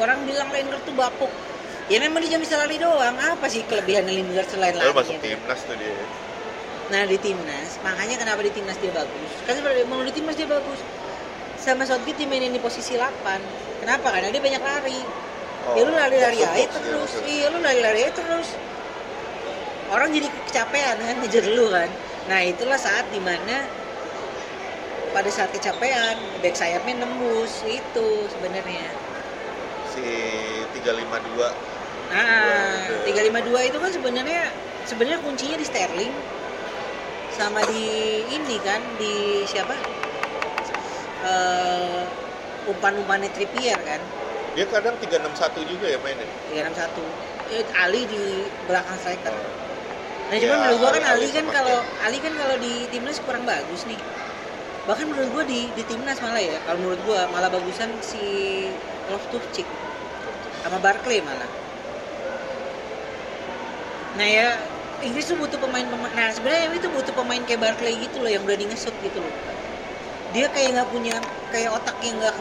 orang 0.00 0.18
bilang 0.24 0.48
Lingard 0.48 0.82
tuh 0.88 0.94
bapuk 0.96 1.32
ya 1.92 2.00
memang 2.00 2.24
dia 2.24 2.40
bisa 2.40 2.56
lari 2.56 2.80
doang 2.80 3.16
apa 3.20 3.46
sih 3.52 3.60
kelebihan 3.68 4.08
Lingard 4.08 4.48
selain 4.48 4.72
lalu 4.72 4.88
lari 4.88 4.96
masuk 4.96 5.16
timnas 5.20 5.60
tuh 5.68 5.76
dia 5.76 5.96
Nah 6.84 7.08
di 7.08 7.16
timnas, 7.16 7.80
makanya 7.80 8.20
kenapa 8.20 8.44
di 8.44 8.52
timnas 8.52 8.76
dia 8.76 8.92
bagus? 8.92 9.30
Kan 9.48 9.56
sebenarnya 9.56 9.88
mau 9.88 10.04
di 10.04 10.12
timnas 10.12 10.36
dia 10.36 10.44
bagus. 10.44 10.76
Sama 11.56 11.88
Southgate 11.88 12.20
dimainin 12.20 12.52
di 12.52 12.60
posisi 12.60 12.92
8 12.92 13.40
Kenapa? 13.80 14.12
Karena 14.12 14.28
dia 14.28 14.42
banyak 14.44 14.60
lari. 14.60 15.00
ya 15.64 15.80
lu 15.80 15.92
lari-lari 15.96 16.44
box 16.44 16.44
to 16.44 16.60
aja 16.60 16.76
terus. 16.76 17.12
Iya 17.24 17.46
lu 17.48 17.58
lari-lari 17.64 18.00
aja 18.04 18.12
terus. 18.20 18.48
Orang 19.92 20.12
jadi 20.16 20.28
kecapean 20.48 20.96
kan 20.96 21.16
ngejar 21.22 21.44
lu 21.52 21.68
kan. 21.68 21.88
Nah 22.30 22.40
itulah 22.40 22.80
saat 22.80 23.04
di 23.12 23.20
mana 23.20 23.68
pada 25.12 25.30
saat 25.30 25.52
kecapean 25.54 26.16
back 26.42 26.56
sayapnya 26.56 27.04
nembus 27.04 27.62
itu 27.68 28.06
sebenarnya. 28.32 28.88
si 29.94 30.02
352 30.74 31.54
Nah, 32.10 32.90
Waduh. 32.90 33.06
352 33.06 33.70
itu 33.70 33.78
kan 33.78 33.90
sebenarnya 33.94 34.42
sebenarnya 34.84 35.18
kuncinya 35.22 35.56
di 35.56 35.66
Sterling 35.66 36.12
sama 37.30 37.62
di 37.66 37.86
ini 38.26 38.56
kan 38.60 38.82
di 38.98 39.42
siapa? 39.46 39.74
Eh 41.24 42.02
umpan-umpannya 42.64 43.28
Trippier 43.32 43.76
kan. 43.76 44.00
dia 44.54 44.66
kadang 44.70 44.94
361 45.02 45.66
juga 45.66 45.86
ya 45.90 45.98
mainnya 45.98 46.26
361. 46.50 47.02
Eh, 47.50 47.64
Ali 47.74 48.06
di 48.06 48.22
belakang 48.66 48.94
striker. 49.02 49.34
Nah, 50.28 50.34
Ya, 50.36 50.40
cuman 50.44 50.58
menurut 50.60 50.78
gua 50.82 50.90
kan 50.96 51.04
Ali- 51.12 51.34
kan 51.36 51.46
kalau 51.56 51.76
Ali 52.04 52.18
kan 52.24 52.34
kalau 52.40 52.56
di 52.64 52.72
timnas 52.92 53.18
kurang 53.26 53.44
bagus 53.52 53.80
nih. 53.90 54.00
Bahkan 54.88 55.06
menurut 55.10 55.30
gua 55.36 55.44
di 55.52 55.60
di 55.78 55.82
timnas 55.90 56.18
malah 56.24 56.42
ya, 56.50 56.56
kalau 56.66 56.78
menurut 56.82 57.02
gua 57.08 57.20
malah 57.34 57.50
bagusan 57.56 57.90
si 58.10 58.24
Loftus-Cheek 59.12 59.68
sama 60.62 60.78
Barkley 60.84 61.18
malah. 61.28 61.50
Nah 64.18 64.28
ya 64.38 64.48
Inggris 65.06 65.26
tuh 65.30 65.36
butuh 65.42 65.58
pemain-pemain. 65.64 66.12
Nah 66.18 66.28
sebenarnya 66.36 66.66
itu 66.80 66.88
butuh 66.96 67.14
pemain 67.18 67.42
kayak 67.46 67.60
Barkley 67.64 67.94
gitu 68.04 68.16
loh 68.22 68.30
yang 68.34 68.42
berani 68.46 68.64
ngesut 68.70 68.94
gitu 69.06 69.18
loh. 69.24 69.34
Dia 70.34 70.46
kayak 70.54 70.68
nggak 70.74 70.90
punya 70.94 71.14
kayak 71.52 71.70
otak 71.78 71.96
yang 72.06 72.16
nggak 72.20 72.36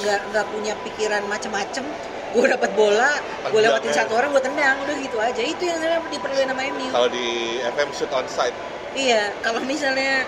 nggak 0.00 0.20
nggak 0.30 0.46
punya 0.52 0.72
pikiran 0.84 1.24
macem-macem. 1.32 1.86
Gue 2.30 2.46
dapat 2.46 2.70
bola, 2.78 3.10
gue 3.50 3.58
lewatin 3.58 3.90
ya. 3.90 4.06
satu 4.06 4.14
orang, 4.14 4.30
gue 4.30 4.42
tendang, 4.46 4.76
udah 4.86 4.96
gitu 5.02 5.18
aja. 5.18 5.42
Itu 5.42 5.66
yang 5.66 5.82
sebenarnya 5.82 6.06
diperlukan 6.14 6.46
sama 6.46 6.62
MU. 6.70 6.88
kalau 6.94 7.08
di 7.10 7.58
FM 7.58 7.90
shoot 7.90 8.12
on 8.14 8.26
site 8.30 8.54
Iya, 8.94 9.38
kalau 9.42 9.62
misalnya 9.62 10.26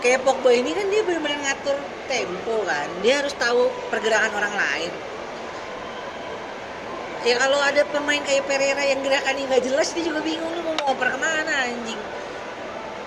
kayak 0.00 0.24
Pogba 0.24 0.52
ini 0.52 0.72
kan 0.76 0.88
dia 0.88 1.04
benar-benar 1.04 1.40
ngatur 1.44 1.76
tempo 2.08 2.64
kan. 2.64 2.88
Dia 3.04 3.20
harus 3.24 3.32
tahu 3.36 3.68
pergerakan 3.92 4.32
orang 4.32 4.54
lain. 4.56 4.92
Ya 7.26 7.34
kalau 7.42 7.58
ada 7.58 7.82
pemain 7.84 8.22
kayak 8.22 8.46
Pereira 8.46 8.84
yang 8.86 9.00
gerakannya 9.02 9.50
nggak 9.50 9.64
jelas, 9.66 9.92
dia 9.92 10.04
juga 10.04 10.20
bingung 10.22 10.52
lu 10.52 10.62
mau 10.62 10.76
ngoper 10.78 11.16
ke 11.16 11.18
mana 11.18 11.52
anjing. 11.68 11.98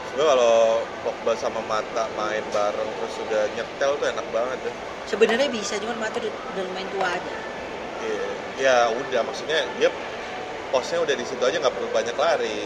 gue 0.10 0.26
kalau 0.26 0.90
Pogba 1.06 1.38
sama 1.38 1.62
Mata 1.62 2.10
main 2.10 2.50
bareng 2.50 2.90
terus 2.98 3.22
udah 3.22 3.46
nyetel 3.54 3.92
tuh 4.02 4.08
enak 4.10 4.26
banget 4.34 4.58
deh 4.66 4.76
Sebenarnya 5.06 5.50
bisa, 5.50 5.78
cuma 5.82 5.94
mata 5.98 6.18
udah, 6.20 6.34
udah 6.54 6.64
lumayan 6.66 6.90
tua 6.90 7.18
aja. 7.18 7.49
Iya, 8.00 8.24
ya 8.60 8.76
udah 8.96 9.22
maksudnya 9.28 9.60
dia 9.76 9.90
posnya 10.72 11.04
udah 11.04 11.16
di 11.18 11.26
situ 11.28 11.44
aja 11.44 11.58
nggak 11.60 11.76
perlu 11.76 11.90
banyak 11.92 12.16
lari, 12.16 12.60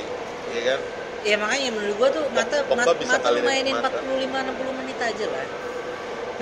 iya 0.54 0.62
kan? 0.74 0.80
Ya 1.24 1.36
makanya 1.40 1.72
menurut 1.72 1.96
gua 1.96 2.10
tuh 2.12 2.26
mata 2.36 2.58
Pogba 2.68 2.84
mata, 2.84 3.00
bisa 3.00 3.16
mata 3.16 3.32
lu 3.32 3.42
mainin 3.48 3.76
Mata. 3.80 3.96
45 4.04 4.28
60 4.28 4.80
menit 4.84 4.98
aja 5.00 5.26
lah. 5.32 5.48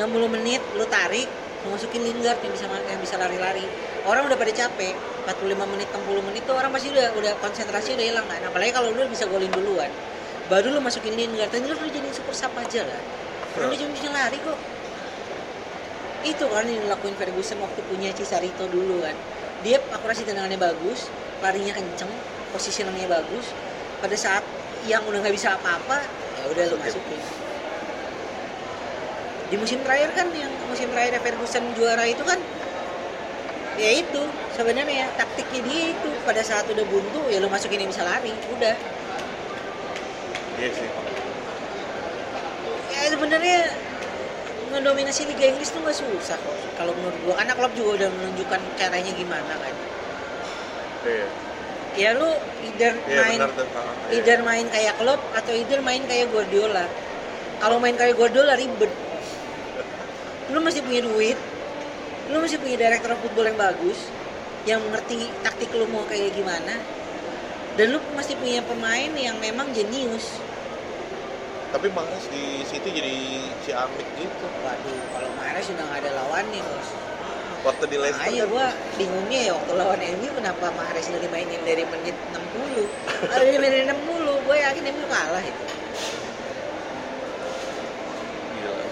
60 0.02 0.36
menit 0.36 0.62
lu 0.74 0.86
tarik, 0.90 1.30
lu 1.64 1.68
masukin 1.78 2.02
Lingard 2.02 2.40
yang 2.42 2.52
bisa 2.52 2.66
yang 2.66 3.02
bisa 3.02 3.16
lari-lari. 3.22 3.66
Orang 4.10 4.26
udah 4.26 4.38
pada 4.42 4.50
capek, 4.50 4.98
45 5.30 5.70
menit 5.70 5.88
60 5.94 6.28
menit 6.28 6.42
tuh 6.50 6.56
orang 6.58 6.72
pasti 6.74 6.90
udah 6.90 7.08
udah 7.14 7.34
konsentrasi 7.38 7.94
udah 7.94 8.06
hilang 8.10 8.26
kan. 8.26 8.42
Apalagi 8.42 8.72
kalau 8.74 8.90
lu 8.90 9.06
bisa 9.06 9.30
golin 9.30 9.54
duluan. 9.54 9.92
Baru 10.50 10.74
lu 10.74 10.82
masukin 10.82 11.14
Lingard, 11.14 11.54
dan 11.54 11.62
lu 11.64 11.78
jadi 11.78 12.10
super 12.12 12.34
sub 12.34 12.52
aja 12.58 12.82
lah. 12.84 13.02
Orang 13.56 13.70
dia 13.70 13.86
cuma 13.86 13.94
bisa 13.94 14.10
lari 14.10 14.42
kok. 14.42 14.58
Itu 16.22 16.46
kan 16.50 16.66
yang 16.70 16.86
dilakuin 16.86 17.18
Ferguson 17.18 17.58
waktu 17.62 17.82
punya 17.90 18.10
Cisarito 18.14 18.70
dulu 18.70 19.02
kan. 19.02 19.16
Dia 19.66 19.78
akurasi 19.94 20.26
tendangannya 20.26 20.58
bagus, 20.58 21.10
larinya 21.42 21.74
kenceng, 21.74 22.10
positioningnya 22.54 23.10
bagus. 23.10 23.46
Pada 24.02 24.18
saat 24.18 24.44
yang 24.90 25.02
udah 25.06 25.22
nggak 25.22 25.34
bisa 25.34 25.54
apa-apa, 25.58 26.02
ya 26.42 26.44
udah 26.50 26.64
lu 26.74 26.78
Masukin. 26.82 27.22
Di 29.52 29.56
musim 29.60 29.84
terakhir 29.84 30.16
kan 30.16 30.28
yang 30.32 30.50
musim 30.70 30.88
terakhir 30.90 31.20
Ferguson 31.22 31.64
juara 31.76 32.08
itu 32.08 32.24
kan 32.24 32.40
ya 33.80 33.92
itu 33.98 34.22
sebenarnya 34.54 35.08
taktiknya 35.16 35.62
dia 35.64 35.84
itu 35.96 36.10
pada 36.28 36.44
saat 36.44 36.68
udah 36.68 36.84
buntu 36.86 37.20
ya 37.32 37.40
lu 37.40 37.48
masukin 37.48 37.82
yang 37.82 37.92
bisa 37.92 38.04
lari 38.04 38.30
udah 38.30 38.76
iya 40.60 40.70
sih 40.76 40.88
ya 42.92 43.08
sebenarnya 43.10 43.60
mendominasi 44.72 45.28
Liga 45.28 45.52
Inggris 45.52 45.70
tuh 45.70 45.84
nggak 45.84 45.98
susah 46.00 46.40
kok 46.40 46.56
kalau 46.80 46.96
menurut 46.96 47.20
gua. 47.28 47.36
Karena 47.38 47.54
klub 47.54 47.74
juga 47.76 47.90
udah 48.04 48.10
menunjukkan 48.10 48.60
caranya 48.80 49.12
gimana 49.14 49.54
kan. 49.60 49.76
Iya 51.06 51.28
ya 51.92 52.16
lu 52.16 52.30
either 52.64 52.96
iya 53.04 53.20
main 53.20 53.40
benar 53.40 53.52
iya. 53.52 54.16
either 54.16 54.40
main 54.48 54.66
kayak 54.72 54.96
klub 54.96 55.20
atau 55.36 55.52
either 55.52 55.80
main 55.84 56.04
kayak 56.08 56.32
Guardiola. 56.32 56.88
Kalau 57.60 57.78
main 57.78 57.96
kayak 58.00 58.16
Guardiola 58.16 58.56
ribet. 58.56 58.90
Lu 60.50 60.60
mesti 60.64 60.80
punya 60.82 61.04
duit. 61.04 61.38
Lu 62.32 62.40
mesti 62.40 62.58
punya 62.58 62.88
direktur 62.88 63.12
football 63.20 63.52
yang 63.52 63.60
bagus 63.60 64.00
yang 64.62 64.80
mengerti 64.88 65.26
taktik 65.42 65.74
lu 65.74 65.90
mau 65.90 66.06
kayak 66.08 66.32
gimana. 66.32 66.80
Dan 67.76 67.98
lu 67.98 68.00
mesti 68.16 68.40
punya 68.40 68.64
pemain 68.64 69.12
yang 69.16 69.36
memang 69.40 69.72
jenius 69.76 70.40
tapi 71.72 71.88
Mahrez 71.96 72.28
di 72.28 72.68
City 72.68 72.90
jadi 72.92 73.16
ciamik 73.64 74.08
gitu. 74.20 74.46
Waduh 74.64 75.00
kalau 75.16 75.30
Mahrez 75.40 75.66
sudah 75.72 75.84
nggak 75.88 76.00
ada 76.04 76.12
lawannya 76.20 76.60
bos. 76.68 76.90
Waktu 77.62 77.84
di 77.94 77.98
Leicester 78.02 78.26
Makanya 78.26 78.44
kan. 78.44 78.52
gua 78.52 78.68
bingungnya 78.98 79.40
ya 79.46 79.52
waktu 79.56 79.74
lawan 79.78 80.02
MU 80.02 80.30
kenapa 80.36 80.66
Mahrez 80.76 81.06
nggak 81.08 81.24
dimainin 81.24 81.62
dari 81.64 81.84
menit 81.88 82.16
60 82.36 83.30
Kalau 83.32 83.44
dari 83.48 83.60
menit 83.62 83.86
60 83.88 84.46
gue 84.48 84.58
yakin 84.60 84.84
MU 84.92 85.06
kalah 85.08 85.44
itu. 85.46 85.64
Gila. 88.58 88.84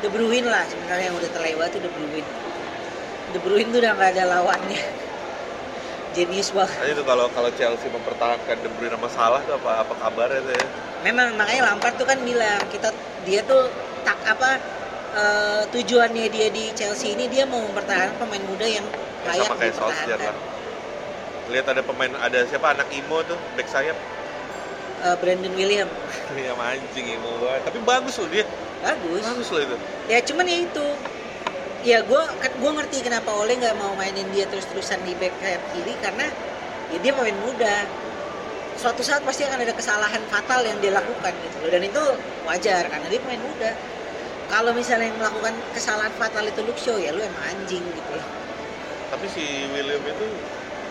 De 0.00 0.08
Bruyne 0.08 0.48
lah 0.48 0.64
sebenarnya 0.66 1.06
yang 1.12 1.16
udah 1.20 1.30
terlewat 1.30 1.68
tuh 1.70 1.80
De 1.84 1.90
Bruyne. 1.92 2.30
De 3.30 3.38
Bruyne 3.38 3.68
tuh 3.70 3.78
udah 3.84 3.92
nggak 3.94 4.10
ada 4.18 4.24
lawannya 4.26 4.82
jenius 6.16 6.50
banget. 6.50 6.76
Nah, 6.78 6.90
itu 6.90 7.02
kalau 7.06 7.26
kalau 7.30 7.50
Chelsea 7.54 7.88
mempertahankan 7.90 8.56
De 8.60 8.68
Bruyne 8.78 8.94
sama 8.94 9.08
Salah 9.10 9.40
tuh 9.46 9.54
apa 9.58 9.86
apa 9.86 9.94
kabarnya 9.98 10.40
tuh 10.42 10.54
ya? 10.54 10.66
Memang 11.06 11.38
makanya 11.38 11.72
Lampard 11.72 11.94
tuh 11.96 12.06
kan 12.06 12.18
bilang 12.20 12.60
kita 12.68 12.92
dia 13.24 13.40
tuh 13.46 13.70
tak 14.02 14.18
apa 14.26 14.58
eh, 15.16 15.62
tujuannya 15.70 16.26
dia 16.28 16.48
di 16.50 16.72
Chelsea 16.74 17.14
ini 17.14 17.30
dia 17.30 17.46
mau 17.46 17.62
mempertahankan 17.64 18.16
pemain 18.18 18.44
muda 18.48 18.66
yang 18.66 18.86
Ya, 19.20 19.36
layak 19.36 19.52
sama 19.52 19.60
kayak 19.60 19.74
Solskjaer 19.76 20.16
kan 20.16 20.36
lihat 21.50 21.66
ada 21.66 21.82
pemain 21.82 22.12
ada 22.22 22.46
siapa 22.46 22.72
anak 22.72 22.88
Imo 22.94 23.20
tuh 23.26 23.36
back 23.58 23.68
sayap? 23.68 23.98
Eh, 25.00 25.16
Brandon 25.18 25.52
William. 25.58 25.88
Iya 26.40 26.54
anjing 26.54 27.06
Imo 27.10 27.42
banget. 27.42 27.66
Tapi 27.66 27.78
bagus 27.82 28.14
loh 28.22 28.28
dia. 28.30 28.46
Bagus. 28.80 29.24
Bagus 29.26 29.48
loh 29.50 29.60
itu. 29.66 29.76
Ya 30.06 30.18
cuman 30.22 30.46
ya 30.46 30.58
itu 30.62 30.84
ya 31.80 32.04
gue 32.04 32.22
gue 32.60 32.70
ngerti 32.76 33.00
kenapa 33.00 33.32
Ole 33.32 33.56
nggak 33.56 33.76
mau 33.80 33.96
mainin 33.96 34.28
dia 34.36 34.44
terus 34.48 34.68
terusan 34.68 35.00
di 35.04 35.16
back 35.16 35.32
sayap 35.40 35.62
kiri 35.72 35.96
karena 36.04 36.28
ya 36.92 36.98
dia 37.00 37.12
pemain 37.16 37.38
muda. 37.40 37.88
Suatu 38.80 39.04
saat 39.04 39.20
pasti 39.28 39.44
akan 39.44 39.60
ada 39.60 39.76
kesalahan 39.76 40.24
fatal 40.32 40.64
yang 40.64 40.80
dia 40.80 40.92
lakukan 40.96 41.32
gitu 41.36 41.56
loh 41.60 41.70
dan 41.72 41.82
itu 41.84 42.02
wajar 42.48 42.88
karena 42.88 43.06
dia 43.08 43.20
pemain 43.20 43.42
muda. 43.44 43.70
Kalau 44.50 44.72
misalnya 44.74 45.08
yang 45.08 45.18
melakukan 45.20 45.54
kesalahan 45.76 46.12
fatal 46.16 46.44
itu 46.44 46.60
Luke 46.64 46.80
Shaw 46.80 46.96
ya 46.98 47.12
lu 47.12 47.22
emang 47.22 47.44
anjing 47.48 47.84
gitu 47.84 48.10
loh. 48.12 48.26
Tapi 49.12 49.26
si 49.32 49.44
William 49.72 50.00
itu 50.04 50.26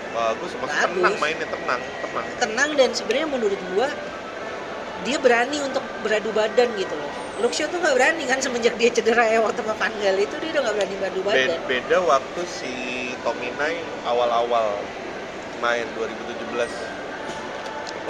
bagus 0.10 0.52
masih 0.57 0.74
Bagus. 0.74 0.90
tenang 0.90 1.16
mainnya 1.22 1.48
tenang 1.49 1.82
tenang. 2.02 2.26
Tenang 2.41 2.70
dan 2.74 2.90
sebenarnya 2.98 3.28
menurut 3.30 3.61
gua 3.74 3.90
dia 5.06 5.18
berani 5.22 5.57
untuk 5.61 5.86
beradu 6.02 6.34
badan 6.34 6.70
gitu 6.76 6.98
loh 6.98 7.28
Shaw 7.48 7.72
tuh 7.72 7.80
nggak 7.80 7.95
berani 7.95 8.24
kan 8.28 8.44
semenjak 8.44 8.76
dia 8.76 8.91
cedera 8.91 9.24
ya 9.24 9.40
waktu 9.40 9.64
sama 9.64 9.74
Van 9.80 9.94
Gaal 10.03 10.20
itu 10.20 10.36
dia 10.44 10.49
udah 10.52 10.61
nggak 10.68 10.76
berani 10.76 10.95
beradu 10.99 11.20
Be- 11.24 11.28
badan 11.32 11.60
beda 11.72 11.98
waktu 12.03 12.41
si 12.44 12.74
Tominay 13.24 13.80
awal-awal 14.03 14.76
main 15.64 15.88
2017 15.95 16.99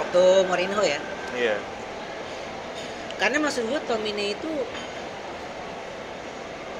waktu 0.00 0.22
Mourinho 0.48 0.80
ya? 0.82 0.98
Iya. 1.36 1.56
Karena 3.20 3.36
maksud 3.38 3.68
gue 3.68 3.80
Tomine 3.84 4.32
itu 4.34 4.50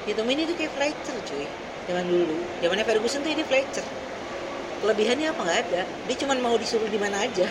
ya 0.09 0.13
Tomine 0.17 0.43
itu 0.49 0.55
kayak 0.59 0.73
Fletcher 0.75 1.17
cuy. 1.23 1.47
Zaman 1.87 2.07
dulu. 2.07 2.35
Zamannya 2.65 2.85
Ferguson 2.87 3.21
tuh 3.21 3.31
ini 3.31 3.45
Fletcher. 3.45 3.85
Kelebihannya 4.81 5.27
apa? 5.31 5.41
Nggak 5.45 5.61
ada. 5.69 5.83
Dia 6.09 6.17
cuma 6.17 6.33
mau 6.41 6.57
disuruh 6.57 6.89
di 6.89 6.97
mana 6.97 7.29
aja. 7.29 7.47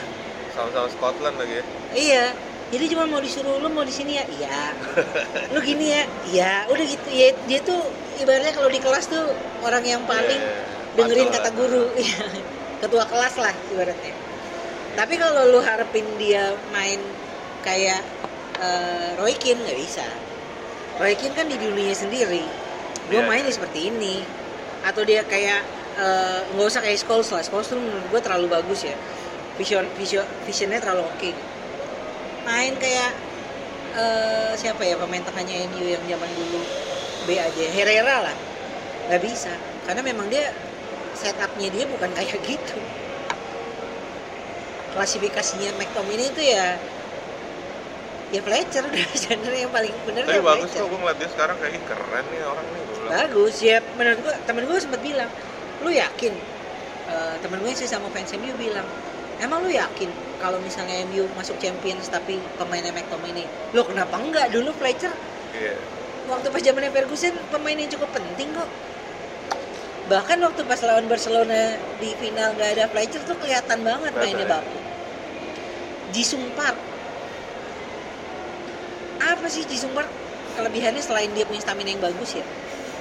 Sama-sama 0.58 0.90
Scotland 0.90 1.36
lagi 1.38 1.54
ya? 1.62 1.64
Iya 1.94 2.26
jadi 2.70 2.86
cuma 2.94 3.10
mau 3.10 3.18
disuruh 3.18 3.58
lu 3.58 3.70
mau 3.74 3.82
di 3.82 3.90
sini 3.90 4.22
ya? 4.22 4.26
Iya. 4.30 4.62
Lu 5.50 5.60
gini 5.60 5.90
ya? 5.90 6.04
Iya. 6.30 6.54
Udah 6.70 6.86
gitu 6.86 7.10
ya 7.10 7.34
dia 7.50 7.60
tuh 7.66 7.82
ibaratnya 8.22 8.54
kalau 8.54 8.70
di 8.70 8.78
kelas 8.78 9.10
tuh 9.10 9.26
orang 9.66 9.82
yang 9.82 10.02
paling 10.06 10.38
Iya, 10.38 10.94
dengerin 10.98 11.30
kata 11.34 11.50
guru. 11.58 11.90
Iya, 11.98 12.26
ketua 12.82 13.10
kelas 13.10 13.36
lah 13.42 13.54
ibaratnya. 13.74 14.14
Tapi 14.94 15.14
kalau 15.18 15.50
lu 15.50 15.60
harapin 15.66 16.06
dia 16.22 16.54
main 16.70 17.02
kayak 17.66 18.02
eh, 18.62 19.10
Roy 19.18 19.34
Keane 19.34 19.66
nggak 19.66 19.78
bisa. 19.80 20.06
Roy 21.02 21.18
Keane 21.18 21.34
kan 21.34 21.50
di 21.50 21.58
dunia 21.58 21.94
sendiri. 21.98 22.46
Gue 23.10 23.22
Iya. 23.22 23.26
mainnya 23.26 23.50
seperti 23.50 23.90
ini. 23.90 24.22
Atau 24.86 25.02
dia 25.10 25.26
kayak 25.26 25.66
eh, 25.98 26.40
nggak 26.54 26.68
usah 26.70 26.86
kayak 26.86 27.02
Scholes 27.02 27.34
lah. 27.34 27.42
Scholes 27.42 27.66
tuh 27.66 27.82
menurut 27.82 28.06
gue 28.14 28.22
terlalu 28.22 28.46
bagus 28.46 28.86
ya. 28.86 28.94
Vision 29.58 29.84
vision 30.00 30.24
visionnya 30.48 30.80
terlalu 30.80 31.04
oke 31.04 31.30
main 32.50 32.74
kayak 32.84 33.12
eh, 33.94 34.52
siapa 34.62 34.82
ya 34.90 34.96
pemain 34.98 35.22
tengahnya 35.22 35.56
MU 35.70 35.86
yang 35.86 36.04
zaman 36.10 36.30
dulu? 36.34 36.62
B 37.26 37.38
aja 37.38 37.66
Herrera 37.76 38.18
lah. 38.26 38.36
Nggak 39.08 39.22
bisa. 39.28 39.54
Karena 39.86 40.02
memang 40.06 40.28
dia 40.34 40.46
setupnya 41.14 41.70
dia 41.76 41.86
bukan 41.90 42.10
kayak 42.18 42.40
gitu. 42.50 42.78
Klasifikasinya 44.94 45.70
McTominay 45.78 46.34
itu 46.34 46.42
ya 46.42 46.66
ya 48.30 48.42
Fletcher 48.46 48.86
udah 48.86 49.06
sebenarnya 49.22 49.62
yang 49.66 49.74
paling 49.74 49.96
bener 50.06 50.24
tapi 50.26 50.38
ya 50.38 50.42
bagus 50.46 50.70
Fletcher. 50.70 50.86
kok 50.86 50.90
gue 50.94 51.00
ngeliat 51.02 51.18
dia 51.18 51.30
sekarang 51.34 51.56
kayak 51.58 51.74
"Ih, 51.74 51.84
keren 51.90 52.26
nih 52.30 52.42
orang 52.46 52.68
nih 52.70 52.82
gue 52.86 52.98
bagus 53.10 53.56
ya 53.66 53.78
menurut 53.98 54.20
gua 54.22 54.36
temen 54.46 54.64
gua 54.70 54.78
sempat 54.78 55.02
bilang 55.02 55.30
lu 55.82 55.90
yakin? 55.90 56.34
Eh, 57.10 57.36
temen 57.42 57.58
gue 57.66 57.74
sih 57.74 57.90
sama 57.90 58.06
fans 58.14 58.30
MU 58.38 58.54
bilang 58.54 58.86
emang 59.42 59.66
lu 59.66 59.72
yakin 59.74 60.10
kalau 60.40 60.58
misalnya 60.64 61.04
MU 61.12 61.28
masuk 61.36 61.60
Champions 61.60 62.08
tapi 62.08 62.40
pemainnya 62.56 62.96
McTominay 62.96 63.46
lu 63.76 63.84
kenapa 63.84 64.16
enggak? 64.16 64.48
Dulu 64.56 64.72
Fletcher 64.80 65.12
iya. 65.54 65.76
waktu 66.32 66.48
pas 66.48 66.64
zamannya 66.64 66.92
Ferguson 66.96 67.36
pemain 67.52 67.76
yang 67.76 67.92
cukup 67.92 68.10
penting 68.16 68.56
kok. 68.56 68.70
Bahkan 70.10 70.42
waktu 70.42 70.62
pas 70.66 70.82
lawan 70.82 71.06
Barcelona 71.06 71.78
di 72.02 72.10
final 72.18 72.56
nggak 72.56 72.70
ada 72.80 72.86
Fletcher 72.90 73.22
tuh 73.28 73.38
kelihatan 73.38 73.84
banget 73.84 74.12
Kelihatan 74.16 74.24
mainnya 74.24 74.48
ya. 74.48 74.52
bapu 74.58 74.78
Jisung 76.10 76.46
Park. 76.58 76.78
Apa 79.20 79.46
sih 79.52 79.68
Jisung 79.68 79.94
Park? 79.94 80.10
Kelebihannya 80.58 81.04
selain 81.04 81.30
dia 81.38 81.46
punya 81.46 81.62
stamina 81.62 81.94
yang 81.94 82.02
bagus 82.02 82.40
ya? 82.40 82.46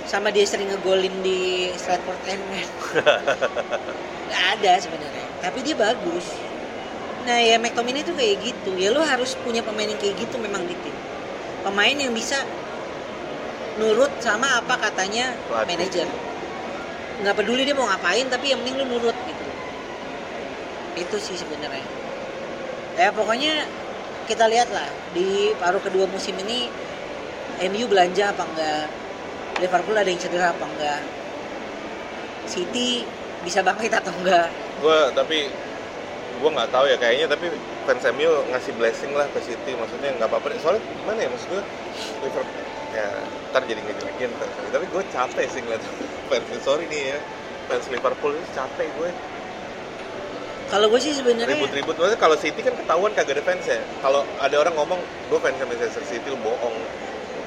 Sama 0.04 0.28
dia 0.28 0.44
sering 0.44 0.68
ngegolin 0.68 1.14
di 1.24 1.72
Stratford 1.80 2.20
End 2.28 2.44
kan? 2.52 2.68
Nggak 4.28 4.44
ada 4.60 4.72
sebenarnya. 4.76 5.26
Tapi 5.40 5.58
dia 5.64 5.76
bagus 5.78 6.47
nah 7.28 7.36
ya 7.44 7.60
McTominay 7.60 8.08
tuh 8.08 8.16
kayak 8.16 8.40
gitu. 8.40 8.72
Ya 8.80 8.88
lo 8.88 9.04
harus 9.04 9.36
punya 9.44 9.60
pemain 9.60 9.84
yang 9.84 10.00
kayak 10.00 10.16
gitu 10.16 10.40
memang 10.40 10.64
di 10.64 10.72
tim 10.80 10.96
pemain 11.62 11.92
yang 11.92 12.14
bisa 12.16 12.40
nurut 13.76 14.10
sama 14.24 14.58
apa 14.58 14.74
katanya 14.78 15.36
Pelatih. 15.46 15.66
manajer. 15.76 16.08
Nggak 17.20 17.34
peduli 17.36 17.62
dia 17.66 17.76
mau 17.76 17.86
ngapain 17.86 18.26
tapi 18.30 18.54
yang 18.54 18.64
penting 18.64 18.80
lu 18.80 18.84
nurut 18.88 19.16
gitu. 19.26 19.44
Itu 20.98 21.16
sih 21.20 21.36
sebenarnya. 21.36 21.84
Ya 22.98 23.14
pokoknya 23.14 23.68
kita 24.26 24.48
lihat 24.50 24.72
lah 24.72 24.88
di 25.14 25.54
paruh 25.60 25.78
kedua 25.84 26.08
musim 26.10 26.34
ini 26.42 26.66
MU 27.68 27.84
belanja 27.86 28.34
apa 28.34 28.42
enggak? 28.48 28.86
Liverpool 29.58 29.98
ada 29.98 30.08
yang 30.08 30.18
cedera 30.18 30.54
apa 30.54 30.64
enggak? 30.64 31.02
City 32.48 33.04
bisa 33.44 33.62
bangkit 33.62 33.92
atau 33.94 34.10
enggak? 34.22 34.50
Gue 34.82 35.00
tapi 35.14 35.50
gue 36.38 36.50
nggak 36.54 36.70
tahu 36.70 36.84
ya 36.86 36.96
kayaknya 36.96 37.26
tapi 37.28 37.46
fans 37.86 38.04
MU 38.14 38.30
ngasih 38.54 38.72
blessing 38.78 39.12
lah 39.12 39.26
ke 39.28 39.40
City. 39.42 39.70
Maksudnya 39.74 40.10
nggak 40.16 40.28
apa-apa 40.30 40.54
soalnya 40.62 40.82
gimana 41.02 41.18
ya 41.20 41.28
maksud 41.28 41.48
gue 41.50 41.62
Liverpool 42.24 42.64
ya 42.88 43.06
ntar 43.52 43.62
jadi 43.68 43.80
ngejelekin 43.84 44.30
fans 44.40 44.54
tapi 44.72 44.86
gue 44.88 45.02
capek 45.12 45.46
sih 45.52 45.60
ngeliat 45.60 45.82
fans 46.30 46.48
sorry 46.64 46.84
nih 46.88 47.02
ya 47.12 47.18
fans 47.68 47.84
Liverpool 47.92 48.32
itu 48.38 48.46
capek 48.56 48.88
gue. 48.96 49.10
Kalau 50.68 50.86
gue 50.92 51.00
sih 51.00 51.16
sebenarnya 51.16 51.56
ribut-ribut. 51.56 51.96
Maksudnya 51.96 52.20
kalau 52.20 52.36
City 52.36 52.60
kan 52.60 52.74
ketahuan 52.76 53.12
kagak 53.16 53.40
ada 53.40 53.44
fans 53.44 53.64
ya. 53.64 53.80
Kalau 54.04 54.20
ada 54.36 54.56
orang 54.60 54.74
ngomong 54.76 55.00
gue 55.32 55.38
fans 55.40 55.56
Manchester 55.64 56.04
City 56.04 56.28
lu 56.28 56.36
bohong. 56.44 56.76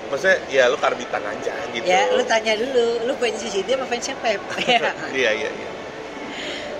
Maksudnya 0.10 0.38
ya 0.50 0.64
lu 0.68 0.78
karbitan 0.82 1.22
aja 1.24 1.54
gitu. 1.70 1.86
Ya 1.86 2.10
lu 2.18 2.24
tanya 2.26 2.54
dulu 2.58 2.86
lu 3.06 3.14
fans 3.22 3.38
City 3.46 3.72
apa 3.78 3.86
fansnya 3.86 4.16
Pep? 4.18 4.42
Ya. 4.66 4.80
iya 5.22 5.32
iya 5.38 5.50
iya 5.54 5.71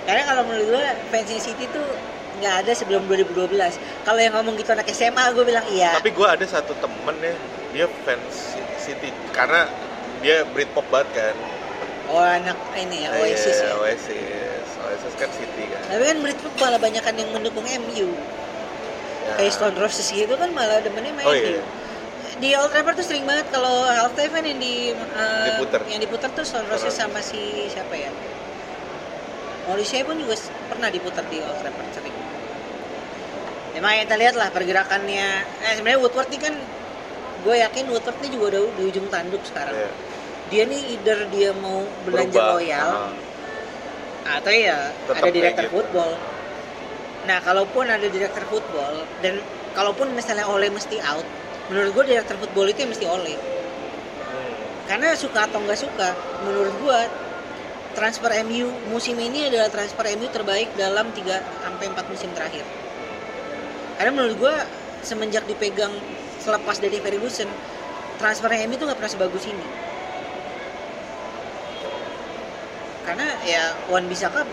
karena 0.02 0.22
kalau 0.24 0.42
menurut 0.44 0.66
gue 0.68 0.82
fansnya 1.08 1.38
City 1.38 1.64
tuh 1.66 1.86
nggak 2.34 2.54
ada 2.64 2.72
sebelum 2.72 3.06
2012 3.06 3.54
kalau 4.02 4.18
yang 4.18 4.34
ngomong 4.34 4.56
gitu 4.56 4.72
anak 4.72 4.88
SMA 4.88 5.30
gue 5.30 5.44
bilang 5.44 5.62
iya 5.68 5.94
tapi 5.94 6.10
gue 6.10 6.26
ada 6.26 6.42
satu 6.42 6.74
temen 6.74 7.16
ya 7.16 7.34
dia 7.70 7.86
fans 8.02 8.56
City 8.76 9.14
karena 9.30 9.70
dia 10.18 10.42
Britpop 10.44 10.86
banget 10.88 11.10
kan 11.14 11.36
Oh 12.02 12.18
anak 12.18 12.58
ini 12.74 13.06
ya 13.06 13.14
Oasis 13.14 13.56
Iya, 13.56 13.68
ya. 13.68 13.72
Oasis 13.78 14.68
Oasis 14.76 15.14
kan 15.14 15.30
City 15.30 15.64
kan 15.64 15.80
Tapi 15.86 16.02
kan 16.04 16.18
Britpop 16.18 16.54
malah 16.58 16.76
banyakan 16.76 17.14
yang 17.14 17.30
mendukung 17.30 17.62
MU. 17.62 18.08
Ya. 19.22 19.32
Kayak 19.38 19.52
Stone 19.54 19.78
Roses 19.78 20.10
gitu 20.10 20.34
kan 20.34 20.50
malah 20.50 20.82
demennya 20.82 21.14
main 21.14 21.24
Oh, 21.24 21.32
MU. 21.32 21.38
iya. 21.54 21.62
Di 22.36 22.48
Old 22.58 22.74
Trafford 22.74 22.98
tuh 22.98 23.06
sering 23.06 23.22
banget 23.22 23.46
kalau 23.48 23.86
half 23.86 24.12
time 24.12 24.28
kan 24.28 24.42
yang 24.42 24.58
di 24.58 24.90
uh, 24.92 25.46
Diputer. 25.46 25.80
yang 25.86 26.00
diputar 26.02 26.28
tuh 26.34 26.42
Stone 26.42 26.66
Roses 26.66 26.90
sama 26.90 27.22
si 27.22 27.38
siapa 27.70 27.94
ya? 27.94 28.10
Morrissey 29.62 30.02
pun 30.02 30.18
juga 30.18 30.34
pernah 30.66 30.90
diputar 30.90 31.22
di 31.30 31.38
Old 31.38 31.58
Trafford 31.58 31.90
sering. 31.94 32.16
Ya 33.72 33.80
makanya 33.80 34.02
kita 34.04 34.16
lihat 34.18 34.34
lah 34.34 34.48
pergerakannya. 34.50 35.28
Eh 35.62 35.72
sebenarnya 35.78 36.00
Woodward 36.02 36.28
ini 36.28 36.40
kan 36.40 36.54
gue 37.42 37.54
yakin 37.58 37.84
Woodward 37.88 38.18
ini 38.20 38.28
juga 38.30 38.44
udah 38.52 38.62
di 38.74 38.82
ujung 38.84 39.06
tanduk 39.08 39.42
sekarang. 39.46 39.74
Iya. 39.74 39.90
Dia 40.50 40.62
nih 40.68 40.80
either 40.92 41.18
dia 41.30 41.50
mau 41.54 41.80
belanja 42.04 42.36
Berubah. 42.36 42.54
loyal 42.58 42.88
Ah. 42.92 44.36
atau 44.36 44.52
ya 44.52 44.92
Tetap 45.08 45.24
ada 45.24 45.30
direktur 45.30 45.64
gitu. 45.66 45.74
football. 45.74 46.12
Nah, 47.22 47.38
kalaupun 47.38 47.84
ada 47.86 48.06
direktur 48.06 48.44
football 48.46 48.94
dan 49.18 49.38
kalaupun 49.72 50.10
misalnya 50.12 50.44
Ole 50.44 50.68
mesti 50.68 50.98
out, 51.00 51.24
menurut 51.70 51.90
gue 51.92 52.04
direktur 52.12 52.36
football 52.36 52.66
itu 52.66 52.82
yang 52.82 52.90
mesti 52.90 53.06
Ole. 53.06 53.34
Hmm. 53.34 54.52
Karena 54.84 55.14
suka 55.14 55.46
atau 55.46 55.58
nggak 55.58 55.78
suka, 55.78 56.12
menurut 56.44 56.74
gue 56.76 56.98
transfer 57.92 58.32
MU 58.42 58.66
musim 58.88 59.16
ini 59.16 59.46
adalah 59.46 59.68
transfer 59.68 60.04
MU 60.14 60.28
terbaik 60.28 60.72
dalam 60.74 61.08
3 61.10 61.22
sampai 61.62 61.84
4 61.88 62.12
musim 62.12 62.30
terakhir. 62.32 62.64
Karena 63.96 64.10
menurut 64.10 64.36
gue 64.38 64.54
semenjak 65.00 65.44
dipegang 65.44 65.92
selepas 66.38 66.78
dari 66.78 66.98
Ferguson, 66.98 67.46
transfer 68.16 68.50
MU 68.66 68.74
itu 68.74 68.84
nggak 68.84 68.98
pernah 68.98 69.12
sebagus 69.12 69.44
ini. 69.46 69.66
Karena 73.02 73.26
ya 73.42 73.62
Wan 73.90 74.06
Bisaka 74.06 74.46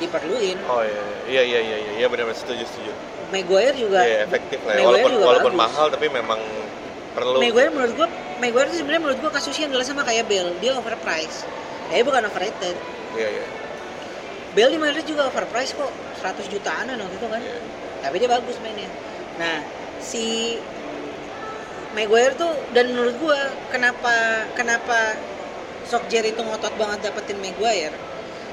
diperluin, 0.00 0.56
Oh 0.64 0.80
iya, 0.80 1.04
iya 1.28 1.42
iya 1.44 1.60
iya 1.60 1.76
iya, 1.76 1.92
iya 2.00 2.06
benar-benar 2.08 2.32
setuju 2.32 2.64
setuju. 2.64 2.92
Maguire 3.28 3.76
juga 3.76 4.00
Iya 4.00 4.24
efektif 4.24 4.58
lah. 4.64 4.72
ya. 4.72 4.78
Maguire 4.80 4.88
Walaupun 4.88 5.10
juga 5.12 5.24
walaupun 5.28 5.52
bagus. 5.52 5.62
mahal 5.68 5.86
tapi 5.92 6.06
memang 6.08 6.40
perlu. 7.12 7.36
Maguire 7.36 7.70
menurut 7.70 7.92
gua 7.94 8.08
Maguire 8.40 8.68
itu 8.72 8.76
sebenarnya 8.80 9.02
menurut 9.04 9.18
gua 9.20 9.30
kasusnya 9.36 9.68
adalah 9.68 9.84
sama 9.84 10.02
kayak 10.02 10.24
Bale 10.24 10.56
dia 10.58 10.72
overpriced 10.72 11.44
eh 11.90 12.02
bukan 12.06 12.26
overrated. 12.26 12.76
Iya 13.18 13.28
iya. 13.28 13.46
Bale 14.54 14.70
di 14.74 14.80
Madrid 14.82 15.04
juga 15.06 15.30
overpriced 15.30 15.78
kok. 15.78 15.92
100 16.20 16.52
jutaan 16.52 16.90
waktu 16.90 17.16
itu 17.16 17.26
kan. 17.26 17.42
Iya. 17.42 17.60
tapi 18.00 18.16
dia 18.16 18.30
bagus 18.32 18.56
mainnya. 18.64 18.88
Nah 19.36 19.60
si 20.00 20.56
Maguire 21.92 22.32
tuh 22.38 22.48
dan 22.72 22.88
menurut 22.94 23.18
gua 23.20 23.38
kenapa 23.68 24.46
kenapa 24.56 25.18
Sokjer 25.90 26.22
itu 26.22 26.40
ngotot 26.40 26.72
banget 26.78 27.10
dapetin 27.10 27.36
Maguire? 27.42 27.92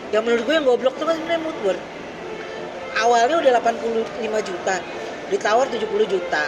Yang 0.09 0.23
menurut 0.23 0.43
gue 0.47 0.55
yang 0.55 0.65
goblok 0.65 0.95
tuh 0.95 1.05
kan 1.05 1.19
sebenarnya 1.19 1.43
Woodward. 1.43 1.81
Awalnya 2.97 3.37
udah 3.43 3.51
85 3.61 4.49
juta 4.49 4.75
ditawar 5.31 5.67
70 5.67 5.85
juta. 6.07 6.43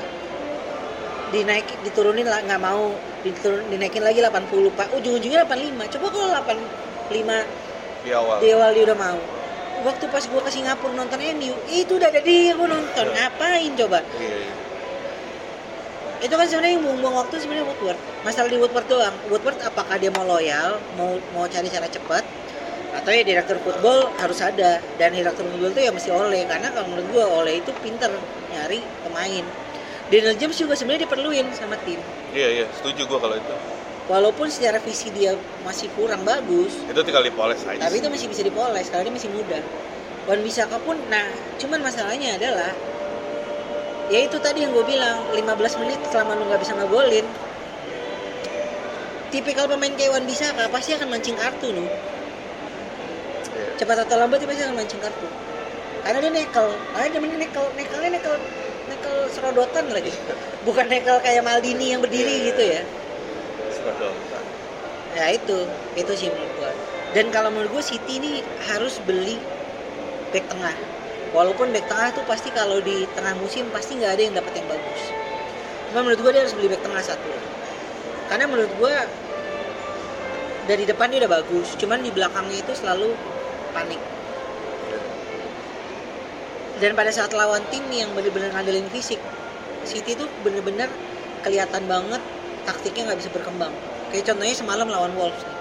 Dinaik 1.29 1.67
diturunin 1.85 2.25
lah 2.25 2.41
nggak 2.41 2.61
mau. 2.63 2.95
Diturun, 3.19 3.67
dinaikin 3.67 4.01
lagi 4.01 4.23
80 4.23 4.71
pak. 4.73 4.87
Ujung-ujungnya 4.95 5.43
85 5.45 5.93
coba 5.99 6.07
kalau 6.09 6.29
85 7.09 8.05
Di 8.05 8.11
awal. 8.13 8.37
di 8.39 8.47
awal 8.53 8.69
dia 8.77 8.83
udah 8.85 8.97
mau. 8.97 9.19
Waktu 9.79 10.05
pas 10.11 10.23
gua 10.27 10.41
ke 10.43 10.51
Singapura 10.51 10.91
nonton 10.91 11.19
MU 11.39 11.55
itu 11.71 11.91
udah 11.95 12.07
ada 12.11 12.21
dia 12.21 12.53
gua 12.55 12.69
nonton. 12.69 13.05
Iya. 13.09 13.15
ngapain 13.27 13.71
coba? 13.75 13.99
Iya, 14.21 14.37
iya. 14.45 14.53
itu 16.19 16.35
kan 16.35 16.43
sebenarnya 16.51 16.75
yang 16.75 16.83
buang-buang 16.83 17.15
waktu 17.15 17.35
sebenarnya 17.39 17.63
Woodward. 17.63 17.99
Masalah 18.27 18.51
di 18.51 18.59
Woodward 18.59 18.87
doang. 18.91 19.15
Woodward 19.31 19.55
apakah 19.63 19.95
dia 19.95 20.11
mau 20.11 20.27
loyal 20.27 20.75
mau 20.99 21.15
mau 21.31 21.47
cari 21.47 21.71
cara 21.71 21.87
cepat? 21.87 22.27
Atau 22.91 23.15
ya 23.15 23.23
direktur 23.23 23.55
football 23.63 24.11
harus 24.19 24.43
ada. 24.43 24.83
Dan 24.99 25.15
direktur 25.15 25.47
football 25.47 25.71
itu 25.71 25.79
ya 25.87 25.91
mesti 25.95 26.11
Ole. 26.11 26.43
Karena 26.43 26.75
kalau 26.75 26.91
menurut 26.91 27.07
gua 27.15 27.25
Ole 27.39 27.63
itu 27.63 27.71
pinter 27.79 28.11
nyari 28.51 28.83
pemain. 29.07 29.45
Daniel 30.11 30.35
James 30.35 30.57
juga 30.59 30.75
sebenarnya 30.75 31.07
diperluin 31.07 31.47
sama 31.55 31.79
tim. 31.87 32.03
Iya 32.35 32.47
iya, 32.51 32.65
setuju 32.75 33.07
gua 33.07 33.23
kalau 33.23 33.39
itu. 33.39 33.55
Walaupun 34.09 34.49
secara 34.49 34.81
visi 34.81 35.13
dia 35.13 35.37
masih 35.61 35.85
kurang 35.93 36.25
bagus 36.25 36.73
Itu 36.89 37.05
tinggal 37.05 37.21
dipoles 37.21 37.61
aja. 37.63 37.77
tapi 37.77 38.01
itu 38.01 38.09
masih 38.09 38.27
bisa 38.27 38.41
dipoles 38.41 38.89
karena 38.89 39.05
dia 39.05 39.13
masih 39.13 39.29
muda. 39.29 39.59
Wan 40.25 40.41
Bisaka 40.41 40.77
pun 40.81 40.97
nah 41.13 41.25
cuman 41.61 41.79
masalahnya 41.85 42.35
adalah 42.37 42.73
ya 44.09 44.25
itu 44.25 44.37
tadi 44.41 44.65
yang 44.65 44.73
gue 44.73 44.85
bilang 44.85 45.21
15 45.33 45.81
menit 45.85 46.01
selama 46.09 46.33
lu 46.37 46.49
nggak 46.49 46.61
bisa 46.61 46.73
ngegolin 46.73 47.25
tipikal 49.29 49.69
pemain 49.69 49.93
kayak 49.93 50.11
Wan 50.17 50.25
Bisaka 50.25 50.65
pasti 50.73 50.97
akan 50.97 51.07
mancing 51.13 51.37
kartu 51.37 51.69
nu. 51.69 51.85
Iya. 51.85 53.77
cepat 53.77 54.09
atau 54.09 54.17
lambat 54.17 54.41
dia 54.41 54.49
pasti 54.49 54.61
akan 54.65 54.75
mancing 54.75 55.01
kartu. 55.01 55.27
Karena 56.01 56.17
dia 56.17 56.31
nekel 56.33 56.67
karena 56.97 57.07
dia 57.13 57.19
nekel 57.37 57.65
nekelnya 57.77 58.09
nekel 58.17 58.35
nekel 58.89 59.15
serodotan 59.29 59.85
lagi. 59.93 60.09
Bukan 60.65 60.85
nekel 60.89 61.21
kayak 61.21 61.45
Maldini 61.45 61.93
yang 61.93 62.01
berdiri 62.01 62.49
gitu 62.49 62.63
ya 62.65 62.81
Ya 65.17 65.25
itu. 65.33 65.59
Itu 65.97 66.11
sih 66.13 66.29
menurut 66.29 66.51
gua. 66.59 66.71
Dan 67.15 67.33
kalau 67.33 67.49
menurut 67.49 67.79
gua 67.79 67.83
City 67.83 68.21
ini 68.21 68.43
harus 68.69 69.01
beli 69.03 69.37
back 70.29 70.45
tengah. 70.51 70.75
Walaupun 71.33 71.73
back 71.73 71.85
tengah 71.89 72.09
tuh 72.13 72.25
pasti 72.25 72.49
kalau 72.53 72.81
di 72.81 73.05
tengah 73.17 73.33
musim 73.37 73.69
pasti 73.73 73.97
nggak 73.97 74.11
ada 74.17 74.21
yang 74.21 74.35
dapat 74.37 74.53
yang 74.61 74.67
bagus. 74.69 75.01
Cuma 75.89 75.99
menurut 76.05 76.19
gua 76.21 76.31
dia 76.35 76.41
harus 76.45 76.55
beli 76.55 76.67
back 76.69 76.81
tengah 76.85 77.03
satu. 77.03 77.29
Karena 78.29 78.45
menurut 78.45 78.71
gua 78.77 78.93
dari 80.69 80.83
depan 80.85 81.09
dia 81.09 81.25
udah 81.25 81.31
bagus. 81.41 81.73
Cuman 81.81 82.05
di 82.05 82.13
belakangnya 82.13 82.61
itu 82.61 82.73
selalu 82.77 83.09
panik. 83.73 84.01
Dan 86.79 86.95
pada 86.95 87.11
saat 87.11 87.35
lawan 87.35 87.59
tim 87.67 87.83
yang 87.91 88.07
bener-bener 88.15 88.55
ngandelin 88.55 88.87
fisik 88.87 89.19
City 89.83 90.15
tuh 90.15 90.27
bener-bener 90.43 90.87
kelihatan 91.43 91.83
banget 91.87 92.23
taktiknya 92.69 93.01
nggak 93.09 93.19
bisa 93.25 93.29
berkembang 93.33 93.73
kayak 94.13 94.23
contohnya 94.29 94.53
semalam 94.53 94.85
lawan 94.85 95.11
Wolves 95.17 95.41
nih. 95.41 95.57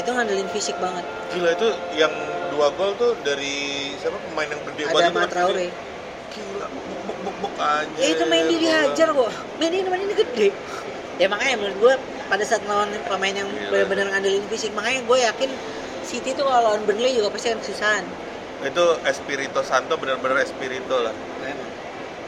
itu 0.00 0.08
ngandelin 0.08 0.48
fisik 0.48 0.76
banget 0.80 1.04
Gila 1.30 1.50
itu 1.52 1.68
yang 1.94 2.12
dua 2.50 2.72
gol 2.74 2.96
tuh 2.96 3.12
dari 3.22 3.92
siapa 4.00 4.16
pemain 4.32 4.48
yang 4.48 4.62
gede 4.72 4.82
ada 4.88 5.12
banget 5.12 5.28
itu? 5.28 5.34
Traore 5.36 5.68
Gila, 6.30 6.66
buk 6.70 6.98
buk 7.04 7.18
buk 7.26 7.36
buk 7.42 7.54
aja. 7.58 7.96
ya 7.98 8.06
itu 8.14 8.24
main 8.30 8.44
dia 8.48 8.58
dihajar 8.62 9.08
kok 9.12 9.30
main 9.60 9.70
ini 9.70 9.88
main 9.90 10.02
ini 10.08 10.14
gede 10.16 10.48
ya 11.20 11.26
makanya 11.28 11.54
menurut 11.60 11.76
gue 11.76 11.94
pada 12.30 12.44
saat 12.46 12.62
lawan 12.64 12.88
pemain 13.04 13.34
yang 13.34 13.50
Gila. 13.50 13.68
bener-bener 13.68 14.06
ngandelin 14.14 14.44
fisik 14.48 14.72
makanya 14.72 15.04
gue 15.04 15.18
yakin 15.20 15.50
City 16.00 16.32
tuh 16.32 16.48
kalau 16.48 16.72
lawan 16.72 16.82
Burnley 16.88 17.12
juga 17.12 17.28
pasti 17.30 17.52
akan 17.52 17.60
kesusahan 17.60 18.04
Itu 18.60 18.84
Espirito 19.08 19.64
Santo 19.64 19.96
benar-benar 19.96 20.44
Espirito 20.44 20.92
lah. 21.00 21.16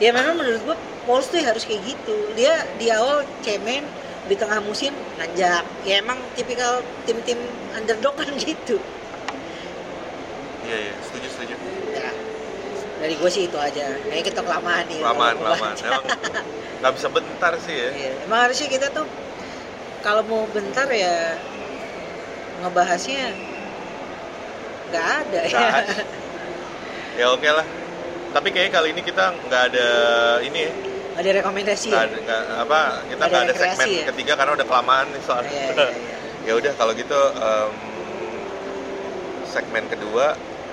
Ya 0.03 0.11
memang 0.11 0.35
menurut 0.35 0.61
gue 0.67 0.77
Wolves 1.07 1.31
tuh 1.31 1.39
harus 1.41 1.63
kayak 1.63 1.83
gitu 1.87 2.17
dia 2.35 2.51
di 2.75 2.91
awal 2.91 3.23
cemen 3.43 3.87
di 4.27 4.35
tengah 4.35 4.59
musim 4.59 4.91
nanjak 5.15 5.63
ya 5.83 5.99
emang 5.99 6.19
tipikal 6.35 6.79
tim-tim 7.07 7.39
underdog 7.75 8.15
kan 8.19 8.31
gitu 8.43 8.79
Iya 10.63 10.79
iya, 10.79 10.95
setuju 11.03 11.27
setuju. 11.29 11.55
ya 11.93 12.11
dari 13.03 13.15
gue 13.19 13.31
sih 13.31 13.51
itu 13.51 13.59
aja 13.59 13.99
kayaknya 14.07 14.25
kita 14.31 14.41
kelamaan 14.43 14.87
nih 14.87 15.03
Lamaan 15.03 15.35
Kalau 15.35 15.51
lamaan. 15.59 15.75
baca. 15.75 15.87
Emang 15.91 16.05
nggak 16.79 16.93
bisa 16.95 17.09
bentar 17.11 17.53
sih 17.59 17.75
ya. 17.75 17.91
Iya, 17.91 18.13
emang 18.27 18.41
harusnya 18.47 18.69
kita 18.71 18.87
tuh 18.95 19.07
kalau 20.07 20.23
mau 20.23 20.47
bentar 20.55 20.87
ya 20.87 21.35
ngebahasnya 22.63 23.35
nggak 24.95 25.07
ada 25.27 25.41
ya 25.43 25.51
Nggak 25.51 25.71
ada. 25.83 25.95
Ya 27.19 27.27
oke 27.35 27.49
lah. 27.51 27.67
Tapi 28.33 28.49
kayaknya 28.49 28.73
kali 28.73 28.89
ini 28.91 29.03
kita 29.03 29.25
nggak 29.43 29.63
ada 29.69 29.89
ini 30.41 30.61
ya. 30.63 30.73
nggak 31.13 31.23
ada 31.23 31.33
rekomendasi 31.39 31.89
Nggak 31.89 32.01
ya 32.01 32.09
ada, 32.09 32.17
nggak- 32.19 32.47
apa 32.59 32.81
kita 33.05 33.23
Nggak 33.23 33.29
ada 33.29 33.45
ada 33.45 33.55
segmen 33.55 33.87
ya? 33.87 34.05
ketiga 34.09 34.33
karena 34.35 34.53
udah 34.55 34.67
kelamaan 34.67 35.07
nih 35.09 35.23
soalnya. 35.23 35.53
Iya, 35.53 35.65
iya, 35.69 35.87
iya. 35.93 36.17
ya 36.49 36.53
udah 36.57 36.73
kalau 36.75 36.93
gitu 36.93 37.21
em, 37.39 37.73
segmen 39.45 39.85
kedua 39.87 40.27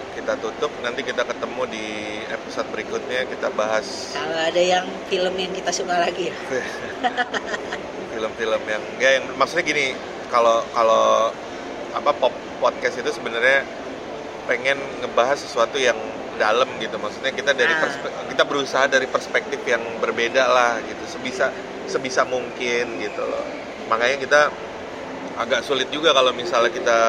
kita 0.09 0.33
tutup 0.35 0.71
nanti 0.79 1.01
kita 1.01 1.21
ketemu 1.21 1.61
di 1.67 1.85
episode 2.25 2.67
berikutnya 2.69 3.23
kita 3.25 3.47
bahas 3.51 4.11
kalau 4.11 4.35
ada 4.35 4.57
yang 4.57 4.81
film 5.05 5.31
yang 5.33 5.51
kita 5.51 5.69
suka 5.69 5.95
lagi 5.95 6.27
ya 6.27 6.35
film-film 8.11 8.61
yang 8.65 8.83
ya 8.97 9.09
yang 9.15 9.25
maksudnya 9.35 9.63
gini 9.63 9.85
kalau 10.27 10.65
kalau 10.71 11.29
apa 11.91 12.11
pop 12.13 12.33
podcast 12.57 12.97
itu 12.97 13.11
sebenarnya 13.11 13.63
pengen 14.45 14.75
ngebahas 14.99 15.37
sesuatu 15.37 15.77
yang 15.77 15.95
dalam 16.39 16.79
gitu 16.79 16.95
maksudnya 16.95 17.29
kita 17.29 17.51
dari 17.51 17.69
Ah. 17.69 17.83
perspe- 17.83 18.15
kita 18.25 18.43
berusaha 18.43 18.87
dari 18.87 19.05
perspektif 19.05 19.59
yang 19.63 19.83
berbeda 19.99 20.47
lah 20.47 20.79
gitu 20.81 21.03
sebisa 21.05 21.51
sebisa 21.85 22.23
mungkin 22.25 22.97
gitu 22.97 23.21
loh 23.21 23.43
makanya 23.85 24.17
kita 24.17 24.41
agak 25.35 25.61
sulit 25.61 25.87
juga 25.89 26.11
kalau 26.11 26.31
misalnya 26.31 26.71
kita 26.71 26.99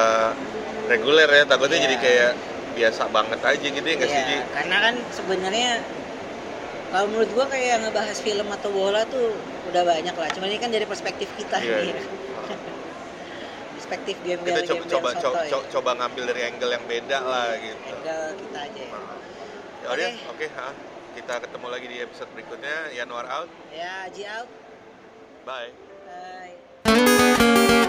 reguler 0.85 1.27
ya 1.27 1.43
takutnya 1.45 1.77
Iya. 1.77 1.85
jadi 1.85 1.97
kayak 1.97 2.31
biasa 2.71 3.03
banget 3.07 3.39
aja 3.41 3.67
gitu 3.67 3.83
ya 3.83 3.95
nggak 3.97 4.09
sih 4.09 4.21
Ji? 4.21 4.31
Iya, 4.33 4.43
karena 4.53 4.77
kan 4.81 4.95
sebenarnya 5.11 5.71
kalau 6.87 7.05
menurut 7.07 7.29
gua 7.31 7.45
kayak 7.47 7.75
ngebahas 7.81 8.17
film 8.19 8.47
atau 8.49 8.69
bola 8.69 9.01
tuh 9.05 9.31
udah 9.65 9.83
banyak 9.85 10.11
lah 10.11 10.29
cuman 10.29 10.47
ini 10.49 10.59
kan 10.59 10.69
dari 10.69 10.83
perspektif 10.83 11.31
kita 11.33 11.57
Iya. 11.57 11.75
nih 11.81 11.91
perspektif 13.75 14.15
gembel 14.21 14.55
kita 14.57 14.71
coba 14.71 14.83
coba 14.85 15.09
coba, 15.15 15.39
ya. 15.43 15.59
coba 15.69 15.89
ngambil 15.97 16.23
dari 16.27 16.41
angle 16.45 16.71
yang 16.71 16.85
beda 16.85 17.19
lah 17.21 17.47
gitu 17.57 17.83
Angle 17.83 18.25
kita 18.37 18.59
aja 18.61 18.81
ya. 18.81 18.91
Nah, 18.91 19.20
Oke, 19.91 19.99
okay. 19.99 20.15
oke. 20.31 20.47
Okay. 20.47 20.71
Kita 21.19 21.43
ketemu 21.43 21.67
lagi 21.67 21.87
di 21.91 21.99
episode 21.99 22.31
berikutnya. 22.31 22.95
Januar 22.95 23.27
out. 23.27 23.51
Ya, 23.75 24.07
Ji 24.15 24.23
out. 24.23 24.47
Bye. 25.43 25.75
Bye. 26.87 27.79